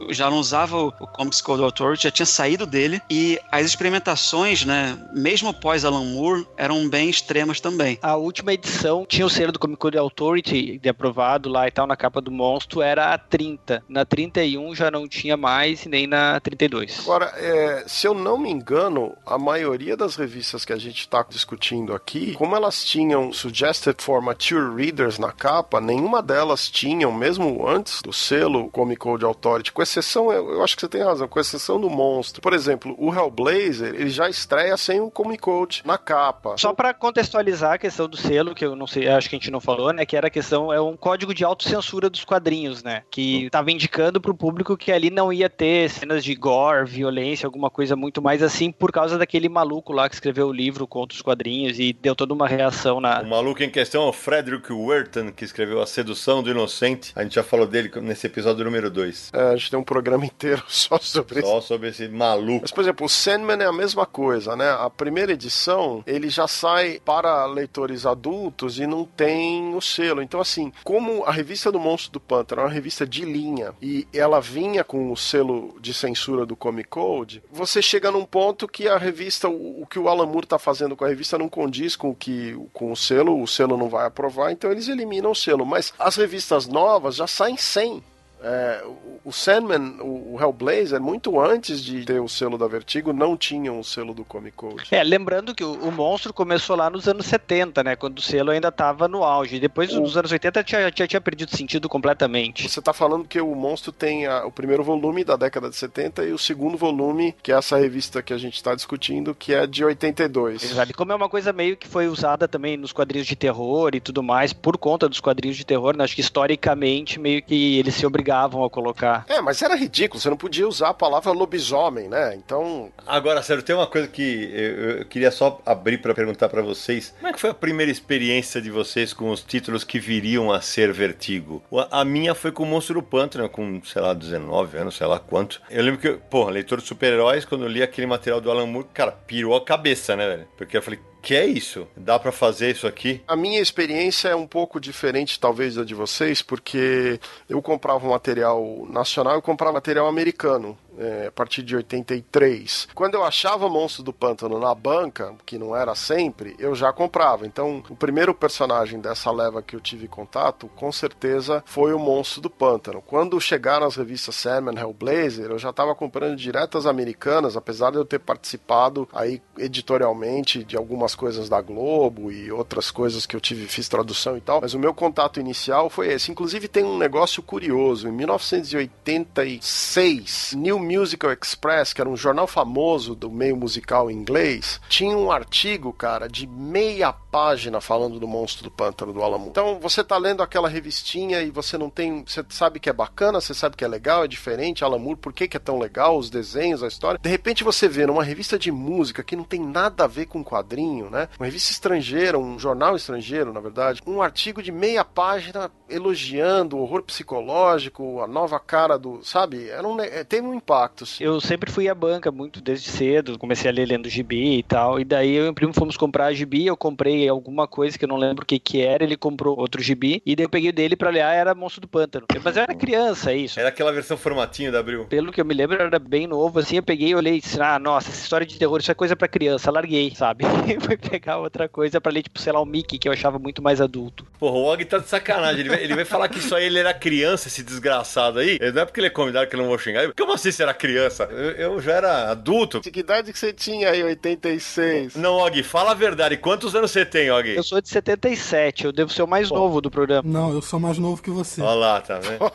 já 0.09 0.29
não 0.29 0.37
usava 0.37 0.77
o, 0.77 0.87
o 0.87 1.07
Comics 1.07 1.41
Code 1.41 1.63
Authority, 1.63 2.03
já 2.03 2.11
tinha 2.11 2.25
saído 2.25 2.65
dele, 2.65 3.01
e 3.09 3.39
as 3.51 3.65
experimentações, 3.65 4.65
né, 4.65 4.97
mesmo 5.13 5.53
pós 5.53 5.85
Alan 5.85 6.03
Moore, 6.03 6.47
eram 6.57 6.87
bem 6.89 7.09
extremas 7.09 7.59
também. 7.59 7.97
A 8.01 8.15
última 8.15 8.53
edição 8.53 9.05
tinha 9.07 9.25
o 9.25 9.29
selo 9.29 9.51
do 9.51 9.59
Comic 9.59 9.79
Code 9.79 9.97
Authority 9.97 10.77
de 10.77 10.89
aprovado 10.89 11.49
lá 11.49 11.67
e 11.67 11.71
tal 11.71 11.87
na 11.87 11.95
capa 11.95 12.21
do 12.21 12.31
monstro, 12.31 12.81
era 12.81 13.13
a 13.13 13.17
30. 13.17 13.83
Na 13.87 14.05
31 14.05 14.75
já 14.75 14.91
não 14.91 15.07
tinha 15.07 15.37
mais, 15.37 15.85
nem 15.85 16.07
na 16.07 16.39
32. 16.39 16.99
Agora, 16.99 17.31
é, 17.35 17.82
se 17.87 18.07
eu 18.07 18.13
não 18.13 18.37
me 18.37 18.49
engano, 18.49 19.15
a 19.25 19.37
maioria 19.37 19.95
das 19.95 20.15
revistas 20.15 20.65
que 20.65 20.73
a 20.73 20.77
gente 20.77 20.99
está 20.99 21.25
discutindo 21.27 21.93
aqui, 21.93 22.33
como 22.33 22.55
elas 22.55 22.83
tinham 22.83 23.31
Suggested 23.31 24.01
for 24.01 24.21
Mature 24.21 24.75
Readers 24.75 25.19
na 25.19 25.31
capa, 25.31 25.79
nenhuma 25.81 26.21
delas 26.21 26.69
tinham, 26.69 27.11
mesmo 27.11 27.67
antes 27.67 28.01
do 28.01 28.13
selo 28.13 28.69
Comic 28.69 28.99
Code 28.99 29.25
Authority, 29.25 29.71
com 29.71 29.81
exceção, 29.81 30.31
eu, 30.31 30.53
eu 30.53 30.63
acho 30.63 30.75
que 30.75 30.81
você 30.81 30.89
tem 30.89 31.03
razão, 31.03 31.27
com 31.27 31.39
exceção 31.39 31.79
do 31.79 31.89
monstro. 31.89 32.41
Por 32.41 32.53
exemplo, 32.53 32.95
o 32.97 33.13
Hellblazer, 33.13 33.95
ele 33.95 34.09
já 34.09 34.29
estreia 34.29 34.75
sem 34.77 35.01
o 35.01 35.11
Comic 35.11 35.41
Code 35.41 35.81
na 35.85 35.97
capa. 35.97 36.55
Só 36.57 36.73
para 36.73 36.93
contextualizar 36.93 37.73
a 37.73 37.77
questão 37.77 38.07
do 38.07 38.17
selo, 38.17 38.55
que 38.55 38.65
eu 38.65 38.75
não 38.75 38.87
sei, 38.87 39.07
acho 39.07 39.29
que 39.29 39.35
a 39.35 39.39
gente 39.39 39.51
não 39.51 39.59
falou, 39.59 39.91
né, 39.91 40.05
que 40.05 40.15
era 40.15 40.27
a 40.27 40.31
questão, 40.31 40.71
é 40.71 40.79
um 40.79 40.95
código 40.95 41.33
de 41.33 41.43
autocensura 41.43 42.09
dos 42.09 42.23
quadrinhos, 42.23 42.83
né, 42.83 43.03
que 43.09 43.45
estava 43.45 43.71
indicando 43.71 44.21
para 44.21 44.31
o 44.31 44.37
público 44.37 44.77
que 44.77 44.91
ali 44.91 45.09
não 45.09 45.31
ia 45.31 45.49
ter 45.49 45.89
cenas 45.89 46.23
de 46.23 46.33
gore, 46.35 46.85
violência, 46.85 47.45
alguma 47.45 47.69
coisa 47.73 47.95
muito 47.95 48.21
mais 48.21 48.41
assim, 48.41 48.71
por 48.71 48.91
causa 48.91 49.17
daquele 49.17 49.49
maluco 49.49 49.91
lá 49.91 50.07
que 50.07 50.15
escreveu 50.15 50.47
o 50.47 50.53
livro 50.53 50.87
contra 50.87 51.15
os 51.15 51.21
quadrinhos 51.21 51.79
e 51.79 51.91
deu 51.91 52.15
toda 52.15 52.33
uma 52.33 52.47
reação 52.47 53.01
na. 53.01 53.21
O 53.21 53.29
maluco 53.29 53.61
em 53.63 53.69
questão 53.69 54.05
é 54.05 54.09
o 54.09 54.13
Frederick 54.13 54.71
Werton, 54.71 55.31
que 55.31 55.43
escreveu 55.43 55.81
A 55.81 55.85
Sedução 55.85 56.41
do 56.41 56.49
Inocente. 56.49 57.11
A 57.15 57.23
gente 57.23 57.35
já 57.35 57.43
falou 57.43 57.67
dele 57.67 57.91
nesse 58.01 58.27
episódio 58.27 58.63
número 58.63 58.89
2. 58.89 59.31
É, 59.33 59.41
a 59.49 59.55
gente 59.55 59.71
tem 59.71 59.79
um 59.79 59.83
programa 59.83 60.25
inteiro 60.25 60.63
só 60.69 60.97
sobre 60.99 61.41
Só 61.41 61.59
sobre 61.59 61.89
esse 61.89 62.07
maluco. 62.07 62.61
Mas, 62.61 62.71
por 62.71 62.81
exemplo, 62.81 63.05
o 63.05 63.09
Sandman 63.09 63.57
é 63.61 63.65
a 63.65 63.73
mesma 63.73 64.05
coisa, 64.05 64.55
né? 64.55 64.69
A 64.69 64.89
primeira 64.89 65.33
edição, 65.33 66.03
ele 66.05 66.29
já 66.29 66.47
sai 66.47 67.01
para 67.03 67.45
leitores 67.47 68.05
adultos 68.05 68.79
e 68.79 68.85
não 68.85 69.03
tem 69.03 69.75
o 69.75 69.81
selo. 69.81 70.21
Então, 70.21 70.39
assim, 70.39 70.71
como 70.83 71.23
a 71.25 71.31
revista 71.31 71.71
do 71.71 71.79
Monstro 71.79 72.13
do 72.13 72.19
Pântano 72.19 72.61
é 72.61 72.65
uma 72.65 72.71
revista 72.71 73.05
de 73.05 73.25
linha 73.25 73.73
e 73.81 74.07
ela 74.13 74.39
vinha 74.39 74.83
com 74.83 75.11
o 75.11 75.17
selo 75.17 75.75
de 75.81 75.93
censura 75.93 76.45
do 76.45 76.55
Comic 76.55 76.89
Code, 76.89 77.41
você 77.51 77.62
chega 77.81 78.11
num 78.11 78.25
ponto 78.25 78.67
que 78.67 78.87
a 78.87 78.97
revista, 78.97 79.47
o, 79.47 79.81
o 79.81 79.87
que 79.87 79.99
o 79.99 80.07
Alan 80.07 80.25
Moore 80.25 80.45
está 80.45 80.59
fazendo 80.59 80.95
com 80.95 81.05
a 81.05 81.07
revista 81.07 81.37
não 81.37 81.49
condiz 81.49 81.95
com 81.95 82.09
o 82.09 82.15
que 82.15 82.55
com 82.73 82.91
o 82.91 82.95
selo, 82.95 83.41
o 83.41 83.47
selo 83.47 83.77
não 83.77 83.89
vai 83.89 84.05
aprovar, 84.05 84.51
então 84.51 84.71
eles 84.71 84.87
eliminam 84.87 85.31
o 85.31 85.35
selo. 85.35 85.65
Mas 85.65 85.93
as 85.97 86.15
revistas 86.15 86.67
novas 86.67 87.15
já 87.15 87.27
saem 87.27 87.57
sem 87.57 88.03
é, 88.43 88.83
o 89.23 89.31
Sandman, 89.31 89.99
o 90.01 90.37
Hellblazer, 90.39 91.01
muito 91.01 91.39
antes 91.39 91.81
de 91.81 92.03
ter 92.03 92.19
o 92.19 92.27
selo 92.27 92.57
da 92.57 92.67
Vertigo, 92.67 93.13
não 93.13 93.37
tinham 93.37 93.79
o 93.79 93.83
selo 93.83 94.13
do 94.13 94.25
Comic 94.25 94.57
Code. 94.57 94.83
É, 94.91 95.01
lembrando 95.01 95.55
que 95.55 95.63
o, 95.63 95.71
o 95.71 95.91
monstro 95.91 96.33
começou 96.33 96.75
lá 96.75 96.89
nos 96.89 97.07
anos 97.07 97.25
70, 97.25 97.83
né? 97.83 97.95
Quando 97.95 98.17
o 98.17 98.21
selo 98.21 98.51
ainda 98.51 98.67
estava 98.67 99.07
no 99.07 99.23
auge. 99.23 99.61
Depois, 99.61 99.93
o... 99.93 100.01
nos 100.01 100.17
anos 100.17 100.31
80, 100.31 100.65
já, 100.67 100.91
já 100.93 101.07
tinha 101.07 101.21
perdido 101.21 101.55
sentido 101.55 101.87
completamente. 101.87 102.69
Você 102.69 102.79
está 102.79 102.91
falando 102.91 103.25
que 103.25 103.39
o 103.39 103.55
monstro 103.55 103.93
tem 103.93 104.27
a, 104.27 104.45
o 104.45 104.51
primeiro 104.51 104.83
volume 104.83 105.23
da 105.23 105.37
década 105.37 105.69
de 105.69 105.77
70 105.77 106.25
e 106.25 106.33
o 106.33 106.37
segundo 106.37 106.77
volume, 106.77 107.33
que 107.41 107.51
é 107.51 107.55
essa 107.55 107.77
revista 107.77 108.21
que 108.21 108.33
a 108.33 108.37
gente 108.37 108.55
está 108.55 108.75
discutindo, 108.75 109.33
que 109.33 109.53
é 109.53 109.65
de 109.65 109.85
82. 109.85 110.63
Exato. 110.63 110.91
E 110.91 110.93
como 110.93 111.13
é 111.13 111.15
uma 111.15 111.29
coisa 111.29 111.53
meio 111.53 111.77
que 111.77 111.87
foi 111.87 112.07
usada 112.07 112.45
também 112.45 112.75
nos 112.75 112.91
quadrinhos 112.91 113.27
de 113.27 113.37
terror 113.37 113.95
e 113.95 114.01
tudo 114.01 114.21
mais, 114.21 114.51
por 114.51 114.77
conta 114.77 115.07
dos 115.07 115.21
quadrinhos 115.21 115.55
de 115.55 115.65
terror, 115.65 115.95
né? 115.95 116.03
acho 116.03 116.15
que 116.15 116.21
historicamente 116.21 117.17
meio 117.17 117.41
que 117.41 117.77
eles 117.79 117.95
se 117.95 118.05
obrigaram 118.05 118.32
obrigavam 118.33 118.63
a 118.63 118.69
colocar. 118.69 119.25
É, 119.29 119.39
mas 119.39 119.61
era 119.61 119.75
ridículo, 119.75 120.19
você 120.19 120.29
não 120.29 120.37
podia 120.37 120.67
usar 120.67 120.89
a 120.89 120.93
palavra 120.93 121.31
lobisomem, 121.31 122.09
né? 122.09 122.35
Então. 122.35 122.91
Agora, 123.05 123.41
sério, 123.41 123.63
tem 123.63 123.75
uma 123.75 123.87
coisa 123.87 124.07
que 124.07 124.49
eu, 124.53 124.99
eu 124.99 125.05
queria 125.05 125.31
só 125.31 125.61
abrir 125.65 125.99
para 125.99 126.13
perguntar 126.13 126.49
para 126.49 126.61
vocês. 126.61 127.13
Como 127.17 127.27
é 127.27 127.33
que 127.33 127.39
foi 127.39 127.51
a 127.51 127.53
primeira 127.53 127.91
experiência 127.91 128.61
de 128.61 128.71
vocês 128.71 129.13
com 129.13 129.29
os 129.29 129.41
títulos 129.41 129.83
que 129.83 129.99
viriam 129.99 130.51
a 130.51 130.61
ser 130.61 130.91
Vertigo? 130.91 131.63
A 131.91 132.03
minha 132.03 132.33
foi 132.33 132.51
com 132.51 132.63
o 132.63 132.65
Monstro 132.65 132.95
do 132.95 133.03
Pântano, 133.03 133.47
com, 133.49 133.81
sei 133.83 134.01
lá, 134.01 134.13
19 134.13 134.77
anos, 134.77 134.95
sei 134.95 135.07
lá 135.07 135.19
quanto. 135.19 135.61
Eu 135.69 135.83
lembro 135.83 135.99
que, 135.99 136.11
pô, 136.29 136.49
leitor 136.49 136.79
de 136.81 136.87
super-heróis, 136.87 137.45
quando 137.45 137.63
eu 137.63 137.67
li 137.69 137.83
aquele 137.83 138.07
material 138.07 138.41
do 138.41 138.49
Alan 138.49 138.65
Moore, 138.65 138.87
cara, 138.93 139.11
pirou 139.11 139.55
a 139.55 139.63
cabeça, 139.63 140.15
né, 140.15 140.27
velho? 140.27 140.47
Porque 140.57 140.77
eu 140.77 140.81
falei, 140.81 140.99
que 141.23 141.33
é 141.33 141.45
isso? 141.45 141.87
Dá 141.95 142.19
para 142.19 142.33
fazer 142.33 142.71
isso 142.71 142.85
aqui? 142.85 143.21
A 143.25 143.35
minha 143.35 143.61
experiência 143.61 144.27
é 144.27 144.35
um 144.35 144.45
pouco 144.45 144.77
diferente, 144.77 145.39
talvez, 145.39 145.75
da 145.75 145.83
de 145.83 145.95
vocês, 145.95 146.41
porque 146.41 147.17
eu 147.49 147.61
comprava 147.61 148.05
material 148.05 148.85
nacional 148.89 149.39
e 149.39 149.41
comprava 149.41 149.73
material 149.73 150.05
americano 150.07 150.77
é, 150.97 151.27
a 151.27 151.31
partir 151.31 151.63
de 151.63 151.75
83. 151.75 152.87
Quando 152.93 153.15
eu 153.15 153.23
achava 153.23 153.69
Monstro 153.69 154.03
do 154.03 154.13
Pântano 154.13 154.59
na 154.59 154.73
banca, 154.73 155.35
que 155.45 155.57
não 155.57 155.75
era 155.75 155.93
sempre, 155.95 156.55
eu 156.59 156.75
já 156.75 156.93
comprava. 156.93 157.45
Então, 157.45 157.83
o 157.89 157.95
primeiro 157.95 158.33
personagem 158.33 158.99
dessa 158.99 159.31
leva 159.31 159.61
que 159.61 159.75
eu 159.75 159.79
tive 159.79 160.07
contato, 160.07 160.67
com 160.75 160.91
certeza, 160.91 161.63
foi 161.65 161.93
o 161.93 161.99
Monstro 161.99 162.41
do 162.41 162.49
Pântano. 162.49 163.01
Quando 163.01 163.39
chegaram 163.39 163.85
as 163.85 163.95
revistas 163.95 164.35
Sandman, 164.35 164.77
Hellblazer, 164.77 165.51
eu 165.51 165.59
já 165.59 165.69
estava 165.69 165.95
comprando 165.95 166.35
diretas 166.35 166.85
americanas, 166.85 167.57
apesar 167.57 167.91
de 167.91 167.97
eu 167.97 168.05
ter 168.05 168.19
participado 168.19 169.07
aí 169.13 169.41
editorialmente 169.57 170.63
de 170.63 170.77
algumas 170.77 171.15
coisas 171.15 171.49
da 171.49 171.59
Globo 171.61 172.31
e 172.31 172.51
outras 172.51 172.91
coisas 172.91 173.25
que 173.25 173.35
eu 173.35 173.41
tive, 173.41 173.65
fiz 173.67 173.89
tradução 173.89 174.37
e 174.37 174.41
tal, 174.41 174.61
mas 174.61 174.73
o 174.73 174.79
meu 174.79 174.93
contato 174.93 175.39
inicial 175.39 175.89
foi 175.89 176.13
esse. 176.13 176.31
Inclusive 176.31 176.67
tem 176.67 176.83
um 176.83 176.97
negócio 176.97 177.41
curioso, 177.41 178.07
em 178.07 178.11
1986, 178.11 180.53
New 180.55 180.82
Musical 180.83 181.31
Express, 181.31 181.93
que 181.93 182.01
era 182.01 182.09
um 182.09 182.17
jornal 182.17 182.47
famoso 182.47 183.15
do 183.15 183.29
meio 183.29 183.55
musical 183.55 184.11
inglês, 184.11 184.79
tinha 184.89 185.17
um 185.17 185.31
artigo, 185.31 185.91
cara, 185.93 186.27
de 186.27 186.45
meia 186.45 187.11
página 187.11 187.81
falando 187.81 188.19
do 188.19 188.27
monstro 188.27 188.63
do 188.63 188.71
pântano 188.71 189.11
do 189.11 189.23
Alamo. 189.23 189.47
Então 189.47 189.79
você 189.79 190.03
tá 190.03 190.17
lendo 190.17 190.43
aquela 190.43 190.69
revistinha 190.69 191.41
e 191.41 191.49
você 191.49 191.77
não 191.77 191.89
tem. 191.89 192.23
Você 192.27 192.45
sabe 192.49 192.79
que 192.79 192.89
é 192.89 192.93
bacana, 192.93 193.41
você 193.41 193.53
sabe 193.53 193.75
que 193.75 193.83
é 193.83 193.87
legal, 193.87 194.23
é 194.23 194.27
diferente, 194.27 194.83
Alamur, 194.83 195.17
por 195.17 195.33
que, 195.33 195.47
que 195.47 195.57
é 195.57 195.59
tão 195.59 195.79
legal, 195.79 196.17
os 196.17 196.29
desenhos, 196.29 196.83
a 196.83 196.87
história. 196.87 197.19
De 197.21 197.29
repente 197.29 197.63
você 197.63 197.87
vê 197.87 198.05
numa 198.05 198.23
revista 198.23 198.59
de 198.59 198.71
música 198.71 199.23
que 199.23 199.35
não 199.35 199.43
tem 199.43 199.59
nada 199.59 200.03
a 200.03 200.07
ver 200.07 200.27
com 200.27 200.43
quadrinho, 200.43 201.09
né? 201.09 201.27
Uma 201.39 201.45
revista 201.45 201.71
estrangeira, 201.71 202.37
um 202.37 202.59
jornal 202.59 202.95
estrangeiro, 202.95 203.51
na 203.51 203.59
verdade, 203.59 204.01
um 204.05 204.21
artigo 204.21 204.61
de 204.61 204.71
meia 204.71 205.03
página 205.03 205.71
elogiando 205.89 206.77
o 206.77 206.81
horror 206.81 207.01
psicológico, 207.03 208.21
a 208.21 208.27
nova 208.27 208.59
cara 208.59 208.97
do. 208.97 209.23
Sabe? 209.23 209.69
Era 209.69 209.87
um, 209.87 209.97
teve 210.27 210.45
um 210.45 210.53
impacto 210.53 210.72
impactos. 210.73 211.21
Eu 211.21 211.39
sempre 211.39 211.71
fui 211.71 211.87
à 211.87 211.93
banca 211.93 212.31
muito 212.31 212.59
desde 212.59 212.89
cedo, 212.89 213.37
comecei 213.37 213.69
a 213.69 213.73
ler 213.73 213.85
lendo 213.85 214.09
gibi 214.09 214.57
e 214.57 214.63
tal, 214.63 214.99
e 214.99 215.05
daí 215.05 215.35
eu 215.35 215.45
e 215.45 215.49
o 215.49 215.53
primo 215.53 215.73
fomos 215.73 215.95
comprar 215.95 216.25
a 216.25 216.33
gibi, 216.33 216.65
eu 216.65 216.75
comprei 216.75 217.29
alguma 217.29 217.67
coisa 217.67 217.97
que 217.97 218.05
eu 218.05 218.09
não 218.09 218.17
lembro 218.17 218.43
o 218.43 218.45
que 218.45 218.57
que 218.57 218.81
era, 218.81 219.03
ele 219.03 219.15
comprou 219.15 219.57
outro 219.59 219.81
gibi, 219.81 220.21
e 220.25 220.35
daí 220.35 220.45
eu 220.45 220.49
peguei 220.49 220.71
dele 220.71 220.95
pra 220.95 221.09
ler, 221.09 221.21
ah, 221.21 221.33
era 221.33 221.53
Monstro 221.53 221.81
do 221.81 221.87
Pântano. 221.87 222.25
Mas 222.43 222.57
eu 222.57 222.63
era 222.63 222.73
criança, 222.73 223.31
é 223.31 223.37
isso. 223.37 223.59
Era 223.59 223.69
aquela 223.69 223.91
versão 223.91 224.17
formatinho 224.17 224.71
da 224.71 224.79
Abril. 224.79 225.05
Pelo 225.05 225.31
que 225.31 225.39
eu 225.39 225.45
me 225.45 225.53
lembro, 225.53 225.81
era 225.81 225.99
bem 225.99 226.25
novo, 226.25 226.59
assim, 226.59 226.77
eu 226.77 226.83
peguei 226.83 227.09
e 227.09 227.15
olhei 227.15 227.35
e 227.35 227.41
disse, 227.41 227.61
ah, 227.61 227.77
nossa, 227.77 228.09
essa 228.09 228.23
história 228.23 228.45
de 228.45 228.57
terror, 228.57 228.79
isso 228.79 228.91
é 228.91 228.95
coisa 228.95 229.15
pra 229.15 229.27
criança, 229.27 229.71
larguei, 229.71 230.13
sabe? 230.15 230.45
E 230.67 230.79
fui 230.81 230.97
pegar 230.97 231.37
outra 231.37 231.69
coisa 231.69 232.01
pra 232.01 232.11
ler, 232.11 232.23
tipo, 232.23 232.39
sei 232.39 232.51
lá, 232.51 232.59
o 232.59 232.65
Mickey, 232.65 232.97
que 232.97 233.07
eu 233.07 233.13
achava 233.13 233.37
muito 233.37 233.61
mais 233.61 233.79
adulto. 233.79 234.25
Porra, 234.39 234.57
o 234.57 234.63
Og 234.63 234.85
tá 234.85 234.97
de 234.97 235.07
sacanagem, 235.07 235.61
ele 235.61 235.69
vai, 235.69 235.83
ele 235.83 235.95
vai 235.95 236.05
falar 236.05 236.27
que 236.27 236.39
isso 236.39 236.55
aí 236.55 236.65
ele 236.65 236.79
era 236.79 236.93
criança, 236.93 237.47
esse 237.47 237.61
desgraçado 237.61 238.39
aí, 238.39 238.57
não 238.73 238.81
é 238.81 238.85
porque 238.85 238.99
ele 238.99 239.07
é 239.07 239.11
convidado 239.11 239.47
que 239.47 239.55
eu 239.55 239.59
não 239.59 239.67
vou 239.67 239.77
xingar, 239.77 240.11
como 240.13 240.33
assim 240.33 240.51
você 240.51 240.62
era 240.63 240.73
criança? 240.73 241.25
Eu, 241.31 241.51
eu 241.51 241.81
já 241.81 241.93
era 241.93 242.31
adulto. 242.31 242.81
Que 242.81 242.99
idade 242.99 243.31
que 243.31 243.39
você 243.39 243.53
tinha 243.53 243.89
aí, 243.89 244.03
86? 244.03 245.15
Não, 245.15 245.37
Og, 245.37 245.63
fala 245.63 245.91
a 245.91 245.93
verdade. 245.93 246.37
Quantos 246.37 246.75
anos 246.75 246.91
você 246.91 247.05
tem, 247.05 247.29
Og? 247.31 247.49
Eu 247.55 247.63
sou 247.63 247.81
de 247.81 247.89
77, 247.89 248.85
eu 248.85 248.91
devo 248.91 249.11
ser 249.11 249.23
o 249.23 249.27
mais 249.27 249.49
Pô. 249.49 249.55
novo 249.55 249.81
do 249.81 249.91
programa. 249.91 250.23
Não, 250.25 250.53
eu 250.53 250.61
sou 250.61 250.79
mais 250.79 250.97
novo 250.97 251.21
que 251.21 251.29
você. 251.29 251.61
Olha 251.61 251.73
lá, 251.73 252.01
tá 252.01 252.19
vendo? 252.19 252.39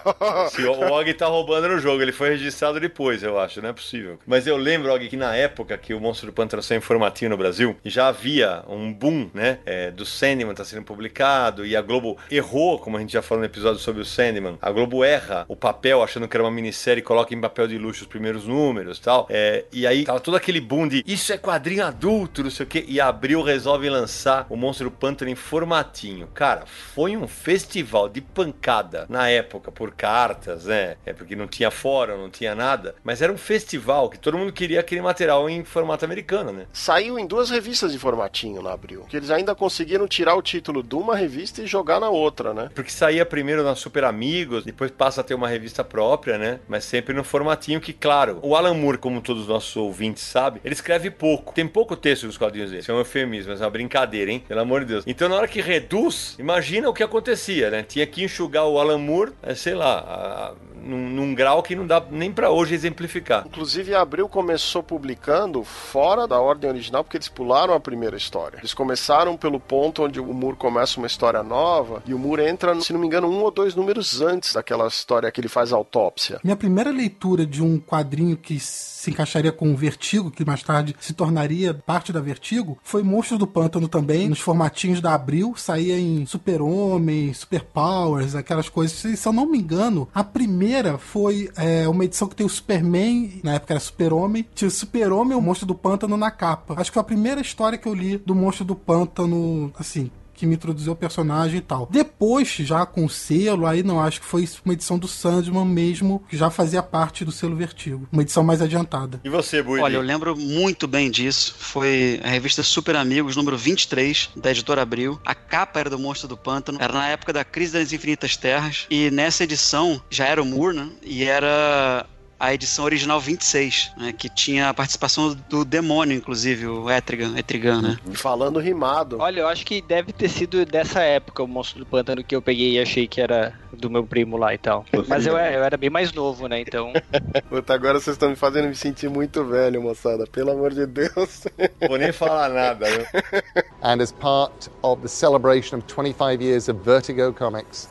O 0.88 0.92
Og 0.92 1.14
tá 1.14 1.26
roubando 1.26 1.68
no 1.68 1.78
jogo, 1.78 2.02
ele 2.02 2.12
foi 2.12 2.30
registrado 2.30 2.80
depois, 2.80 3.22
eu 3.22 3.38
acho, 3.38 3.60
não 3.62 3.70
é 3.70 3.72
possível. 3.72 4.18
Mas 4.26 4.46
eu 4.46 4.56
lembro, 4.56 4.92
Og, 4.92 5.08
que 5.08 5.16
na 5.16 5.34
época 5.34 5.76
que 5.78 5.94
o 5.94 6.00
Monstro 6.00 6.26
do 6.26 6.32
Pântano 6.32 6.62
saiu 6.62 6.78
informativo 6.78 7.30
no 7.30 7.36
Brasil, 7.36 7.76
já 7.84 8.08
havia 8.08 8.62
um 8.68 8.92
boom, 8.92 9.30
né, 9.34 9.58
é, 9.66 9.90
do 9.90 10.04
Sandman 10.04 10.54
tá 10.54 10.64
sendo 10.64 10.82
publicado 10.82 11.64
e 11.66 11.76
a 11.76 11.82
Globo 11.82 12.16
errou, 12.30 12.78
como 12.78 12.96
a 12.96 13.00
gente 13.00 13.12
já 13.12 13.22
falou 13.22 13.40
no 13.40 13.46
episódio 13.46 13.78
sobre 13.80 14.02
o 14.02 14.04
Sandman, 14.04 14.58
a 14.60 14.70
Globo 14.70 15.04
erra 15.04 15.44
o 15.48 15.56
papel 15.56 16.02
achando 16.02 16.26
que 16.28 16.36
era 16.36 16.44
uma 16.44 16.50
minissérie 16.50 17.00
e 17.00 17.04
coloca 17.04 17.34
em 17.34 17.40
papel 17.40 17.68
de 17.68 17.78
luxo 17.78 17.97
os 18.02 18.08
primeiros 18.08 18.46
números 18.46 18.98
tal. 18.98 19.26
É, 19.30 19.64
e 19.72 19.86
aí 19.86 20.04
tava 20.04 20.20
todo 20.20 20.36
aquele 20.36 20.60
boom 20.60 20.88
de 20.88 21.02
isso 21.06 21.32
é 21.32 21.38
quadrinho 21.38 21.84
adulto, 21.84 22.42
não 22.42 22.50
sei 22.50 22.64
o 22.64 22.68
que. 22.68 22.84
E 22.88 23.00
Abril 23.00 23.42
resolve 23.42 23.88
lançar 23.88 24.46
o 24.48 24.56
Monstro 24.56 24.90
do 24.90 24.96
Pântano 24.96 25.30
em 25.30 25.34
formatinho. 25.34 26.28
Cara, 26.28 26.64
foi 26.66 27.16
um 27.16 27.26
festival 27.26 28.08
de 28.08 28.20
pancada 28.20 29.06
na 29.08 29.28
época, 29.28 29.70
por 29.70 29.92
cartas, 29.92 30.64
né? 30.64 30.96
É 31.04 31.12
porque 31.12 31.36
não 31.36 31.46
tinha 31.46 31.70
fórum, 31.70 32.18
não 32.18 32.30
tinha 32.30 32.54
nada. 32.54 32.94
Mas 33.02 33.22
era 33.22 33.32
um 33.32 33.38
festival 33.38 34.08
que 34.08 34.18
todo 34.18 34.38
mundo 34.38 34.52
queria 34.52 34.80
aquele 34.80 35.00
material 35.00 35.48
em 35.48 35.64
formato 35.64 36.04
americano, 36.04 36.52
né? 36.52 36.66
Saiu 36.72 37.18
em 37.18 37.26
duas 37.26 37.50
revistas 37.50 37.92
de 37.92 37.98
formatinho 37.98 38.62
na 38.62 38.72
Abril. 38.72 39.04
Que 39.08 39.16
eles 39.16 39.30
ainda 39.30 39.54
conseguiram 39.54 40.06
tirar 40.06 40.34
o 40.34 40.42
título 40.42 40.82
de 40.82 40.94
uma 40.94 41.16
revista 41.16 41.62
e 41.62 41.66
jogar 41.66 42.00
na 42.00 42.08
outra, 42.08 42.54
né? 42.54 42.70
Porque 42.74 42.90
saía 42.90 43.24
primeiro 43.24 43.62
na 43.62 43.74
Super 43.74 44.04
Amigos, 44.04 44.64
depois 44.64 44.90
passa 44.90 45.20
a 45.20 45.24
ter 45.24 45.34
uma 45.34 45.48
revista 45.48 45.84
própria, 45.84 46.38
né? 46.38 46.60
Mas 46.68 46.84
sempre 46.84 47.14
no 47.14 47.24
formatinho 47.24 47.80
que, 47.80 47.87
claro, 47.92 48.38
o 48.42 48.54
Alan 48.54 48.74
Moore, 48.74 48.98
como 48.98 49.20
todos 49.20 49.42
os 49.42 49.48
nossos 49.48 49.76
ouvintes 49.76 50.22
sabem, 50.22 50.60
ele 50.64 50.74
escreve 50.74 51.10
pouco. 51.10 51.54
Tem 51.54 51.66
pouco 51.66 51.96
texto 51.96 52.26
nos 52.26 52.36
quadrinhos 52.36 52.70
dele. 52.70 52.82
Isso 52.82 52.90
é 52.90 52.94
um 52.94 52.98
eufemismo, 52.98 53.52
é 53.52 53.56
uma 53.56 53.70
brincadeira, 53.70 54.30
hein? 54.30 54.42
Pelo 54.46 54.60
amor 54.60 54.80
de 54.80 54.86
Deus. 54.86 55.04
Então, 55.06 55.28
na 55.28 55.36
hora 55.36 55.48
que 55.48 55.60
reduz, 55.60 56.36
imagina 56.38 56.88
o 56.88 56.94
que 56.94 57.02
acontecia, 57.02 57.70
né? 57.70 57.82
Tinha 57.82 58.06
que 58.06 58.22
enxugar 58.22 58.66
o 58.66 58.78
Alan 58.78 58.98
Moore, 58.98 59.32
é, 59.42 59.54
sei 59.54 59.74
lá, 59.74 60.54
num, 60.82 61.08
num, 61.08 61.34
grau 61.34 61.62
que 61.62 61.74
não 61.74 61.86
dá 61.86 62.02
nem 62.10 62.32
para 62.32 62.50
hoje 62.50 62.74
exemplificar. 62.74 63.44
Inclusive, 63.46 63.94
Abril 63.94 64.28
começou 64.28 64.82
publicando 64.82 65.62
fora 65.64 66.26
da 66.26 66.40
ordem 66.40 66.70
original, 66.70 67.04
porque 67.04 67.16
eles 67.16 67.28
pularam 67.28 67.74
a 67.74 67.80
primeira 67.80 68.16
história. 68.16 68.58
Eles 68.58 68.74
começaram 68.74 69.36
pelo 69.36 69.60
ponto 69.60 70.04
onde 70.04 70.20
o 70.20 70.34
Moore 70.34 70.56
começa 70.56 70.98
uma 70.98 71.06
história 71.06 71.42
nova 71.42 72.02
e 72.06 72.14
o 72.14 72.18
Moore 72.18 72.42
entra, 72.42 72.78
se 72.80 72.92
não 72.92 73.00
me 73.00 73.06
engano, 73.06 73.28
um 73.28 73.42
ou 73.42 73.50
dois 73.50 73.74
números 73.74 74.20
antes 74.20 74.52
daquela 74.52 74.86
história 74.86 75.30
que 75.30 75.40
ele 75.40 75.48
faz 75.48 75.72
autópsia. 75.72 76.40
Minha 76.42 76.56
primeira 76.56 76.90
leitura 76.90 77.44
de 77.44 77.62
um 77.62 77.78
quadrinho 77.78 78.36
que 78.36 78.58
se 78.58 79.10
encaixaria 79.10 79.52
com 79.52 79.72
o 79.72 79.76
Vertigo, 79.76 80.30
que 80.30 80.44
mais 80.44 80.62
tarde 80.62 80.94
se 81.00 81.12
tornaria 81.12 81.72
parte 81.72 82.12
da 82.12 82.20
Vertigo, 82.20 82.78
foi 82.82 83.02
Monstros 83.02 83.38
do 83.38 83.46
Pântano 83.46 83.88
também, 83.88 84.28
nos 84.28 84.40
formatinhos 84.40 85.00
da 85.00 85.14
Abril, 85.14 85.54
saía 85.56 85.98
em 85.98 86.26
Super-Homem, 86.26 87.32
Super 87.32 87.62
Powers, 87.62 88.34
aquelas 88.34 88.68
coisas. 88.68 88.96
Se, 88.96 89.16
se 89.16 89.28
eu 89.28 89.32
não 89.32 89.46
me 89.46 89.58
engano, 89.58 90.08
a 90.14 90.24
primeira 90.24 90.67
foi 90.98 91.50
é, 91.56 91.88
uma 91.88 92.04
edição 92.04 92.28
que 92.28 92.36
tem 92.36 92.46
o 92.46 92.48
Superman, 92.48 93.40
na 93.42 93.54
época 93.54 93.74
era 93.74 93.80
Super-Homem, 93.80 94.46
tinha 94.54 94.68
o 94.68 94.70
Super-Homem 94.70 95.32
e 95.32 95.36
o 95.36 95.42
Monstro 95.42 95.66
do 95.66 95.74
Pântano 95.74 96.16
na 96.16 96.30
capa. 96.30 96.74
Acho 96.78 96.90
que 96.90 96.94
foi 96.94 97.00
a 97.00 97.04
primeira 97.04 97.40
história 97.40 97.78
que 97.78 97.88
eu 97.88 97.94
li 97.94 98.18
do 98.18 98.34
Monstro 98.34 98.64
do 98.64 98.74
Pântano, 98.74 99.72
assim, 99.78 100.10
que 100.38 100.46
me 100.46 100.54
introduziu 100.54 100.92
o 100.92 100.96
personagem 100.96 101.58
e 101.58 101.60
tal. 101.60 101.88
Depois, 101.90 102.48
já 102.48 102.86
com 102.86 103.04
o 103.04 103.10
selo, 103.10 103.66
aí 103.66 103.82
não, 103.82 104.00
acho 104.00 104.20
que 104.20 104.26
foi 104.26 104.48
uma 104.64 104.74
edição 104.74 104.98
do 104.98 105.08
Sandman 105.08 105.64
mesmo, 105.64 106.22
que 106.28 106.36
já 106.36 106.48
fazia 106.48 106.82
parte 106.82 107.24
do 107.24 107.32
selo 107.32 107.56
Vertigo. 107.56 108.08
Uma 108.12 108.22
edição 108.22 108.44
mais 108.44 108.62
adiantada. 108.62 109.20
E 109.24 109.28
você, 109.28 109.62
Bui? 109.62 109.80
Olha, 109.80 109.96
eu 109.96 110.02
lembro 110.02 110.36
muito 110.36 110.86
bem 110.86 111.10
disso. 111.10 111.54
Foi 111.58 112.20
a 112.22 112.28
revista 112.28 112.62
Super 112.62 112.96
Amigos, 112.96 113.36
número 113.36 113.56
23, 113.56 114.30
da 114.36 114.50
editora 114.50 114.82
Abril. 114.82 115.20
A 115.24 115.34
capa 115.34 115.80
era 115.80 115.90
do 115.90 115.98
Monstro 115.98 116.28
do 116.28 116.36
Pântano. 116.36 116.78
Era 116.80 116.92
na 116.92 117.08
época 117.08 117.32
da 117.32 117.44
Crise 117.44 117.72
das 117.72 117.92
Infinitas 117.92 118.36
Terras. 118.36 118.86
E 118.90 119.10
nessa 119.10 119.44
edição 119.44 120.00
já 120.08 120.26
era 120.26 120.42
o 120.42 120.46
Moore, 120.46 120.76
né? 120.76 120.90
E 121.02 121.24
era 121.24 122.06
a 122.38 122.54
edição 122.54 122.84
original 122.84 123.20
26, 123.20 123.92
né, 123.96 124.12
que 124.12 124.28
tinha 124.28 124.68
a 124.68 124.74
participação 124.74 125.36
do 125.48 125.64
demônio, 125.64 126.16
inclusive, 126.16 126.66
o 126.66 126.88
Etrigan, 126.88 127.36
Etrigan, 127.36 127.82
né? 127.82 127.98
Falando 128.14 128.60
rimado. 128.60 129.18
Olha, 129.18 129.40
eu 129.40 129.48
acho 129.48 129.66
que 129.66 129.82
deve 129.82 130.12
ter 130.12 130.28
sido 130.28 130.64
dessa 130.64 131.00
época 131.00 131.42
o 131.42 131.48
Monstro 131.48 131.80
do 131.80 131.86
Pântano 131.86 132.22
que 132.22 132.36
eu 132.36 132.40
peguei 132.40 132.74
e 132.74 132.80
achei 132.80 133.08
que 133.08 133.20
era 133.20 133.58
do 133.72 133.90
meu 133.90 134.06
primo 134.06 134.36
lá 134.36 134.54
e 134.54 134.58
tal. 134.58 134.84
Mas 135.08 135.26
eu, 135.26 135.32
eu 135.36 135.64
era 135.64 135.76
bem 135.76 135.90
mais 135.90 136.12
novo, 136.12 136.46
né? 136.46 136.60
Então. 136.60 136.92
Puta, 137.48 137.74
agora 137.74 137.98
vocês 137.98 138.14
estão 138.14 138.30
me 138.30 138.36
fazendo 138.36 138.68
me 138.68 138.74
sentir 138.74 139.08
muito 139.08 139.44
velho, 139.44 139.82
moçada. 139.82 140.24
Pelo 140.26 140.52
amor 140.52 140.72
de 140.72 140.86
Deus. 140.86 141.44
Vou 141.88 141.98
nem 141.98 142.12
falar 142.12 142.48
nada, 142.50 142.86
viu? 142.86 143.06
And 143.82 144.00
as 144.00 144.12
part 144.12 144.70
of 144.82 145.02
the 145.02 145.08
celebration 145.08 145.78
of 145.78 145.86
25 145.86 146.42
years 146.42 146.68
of 146.68 146.80
Vertigo 146.84 147.32
Comics, 147.32 147.88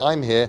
I'm 0.00 0.22
here 0.22 0.48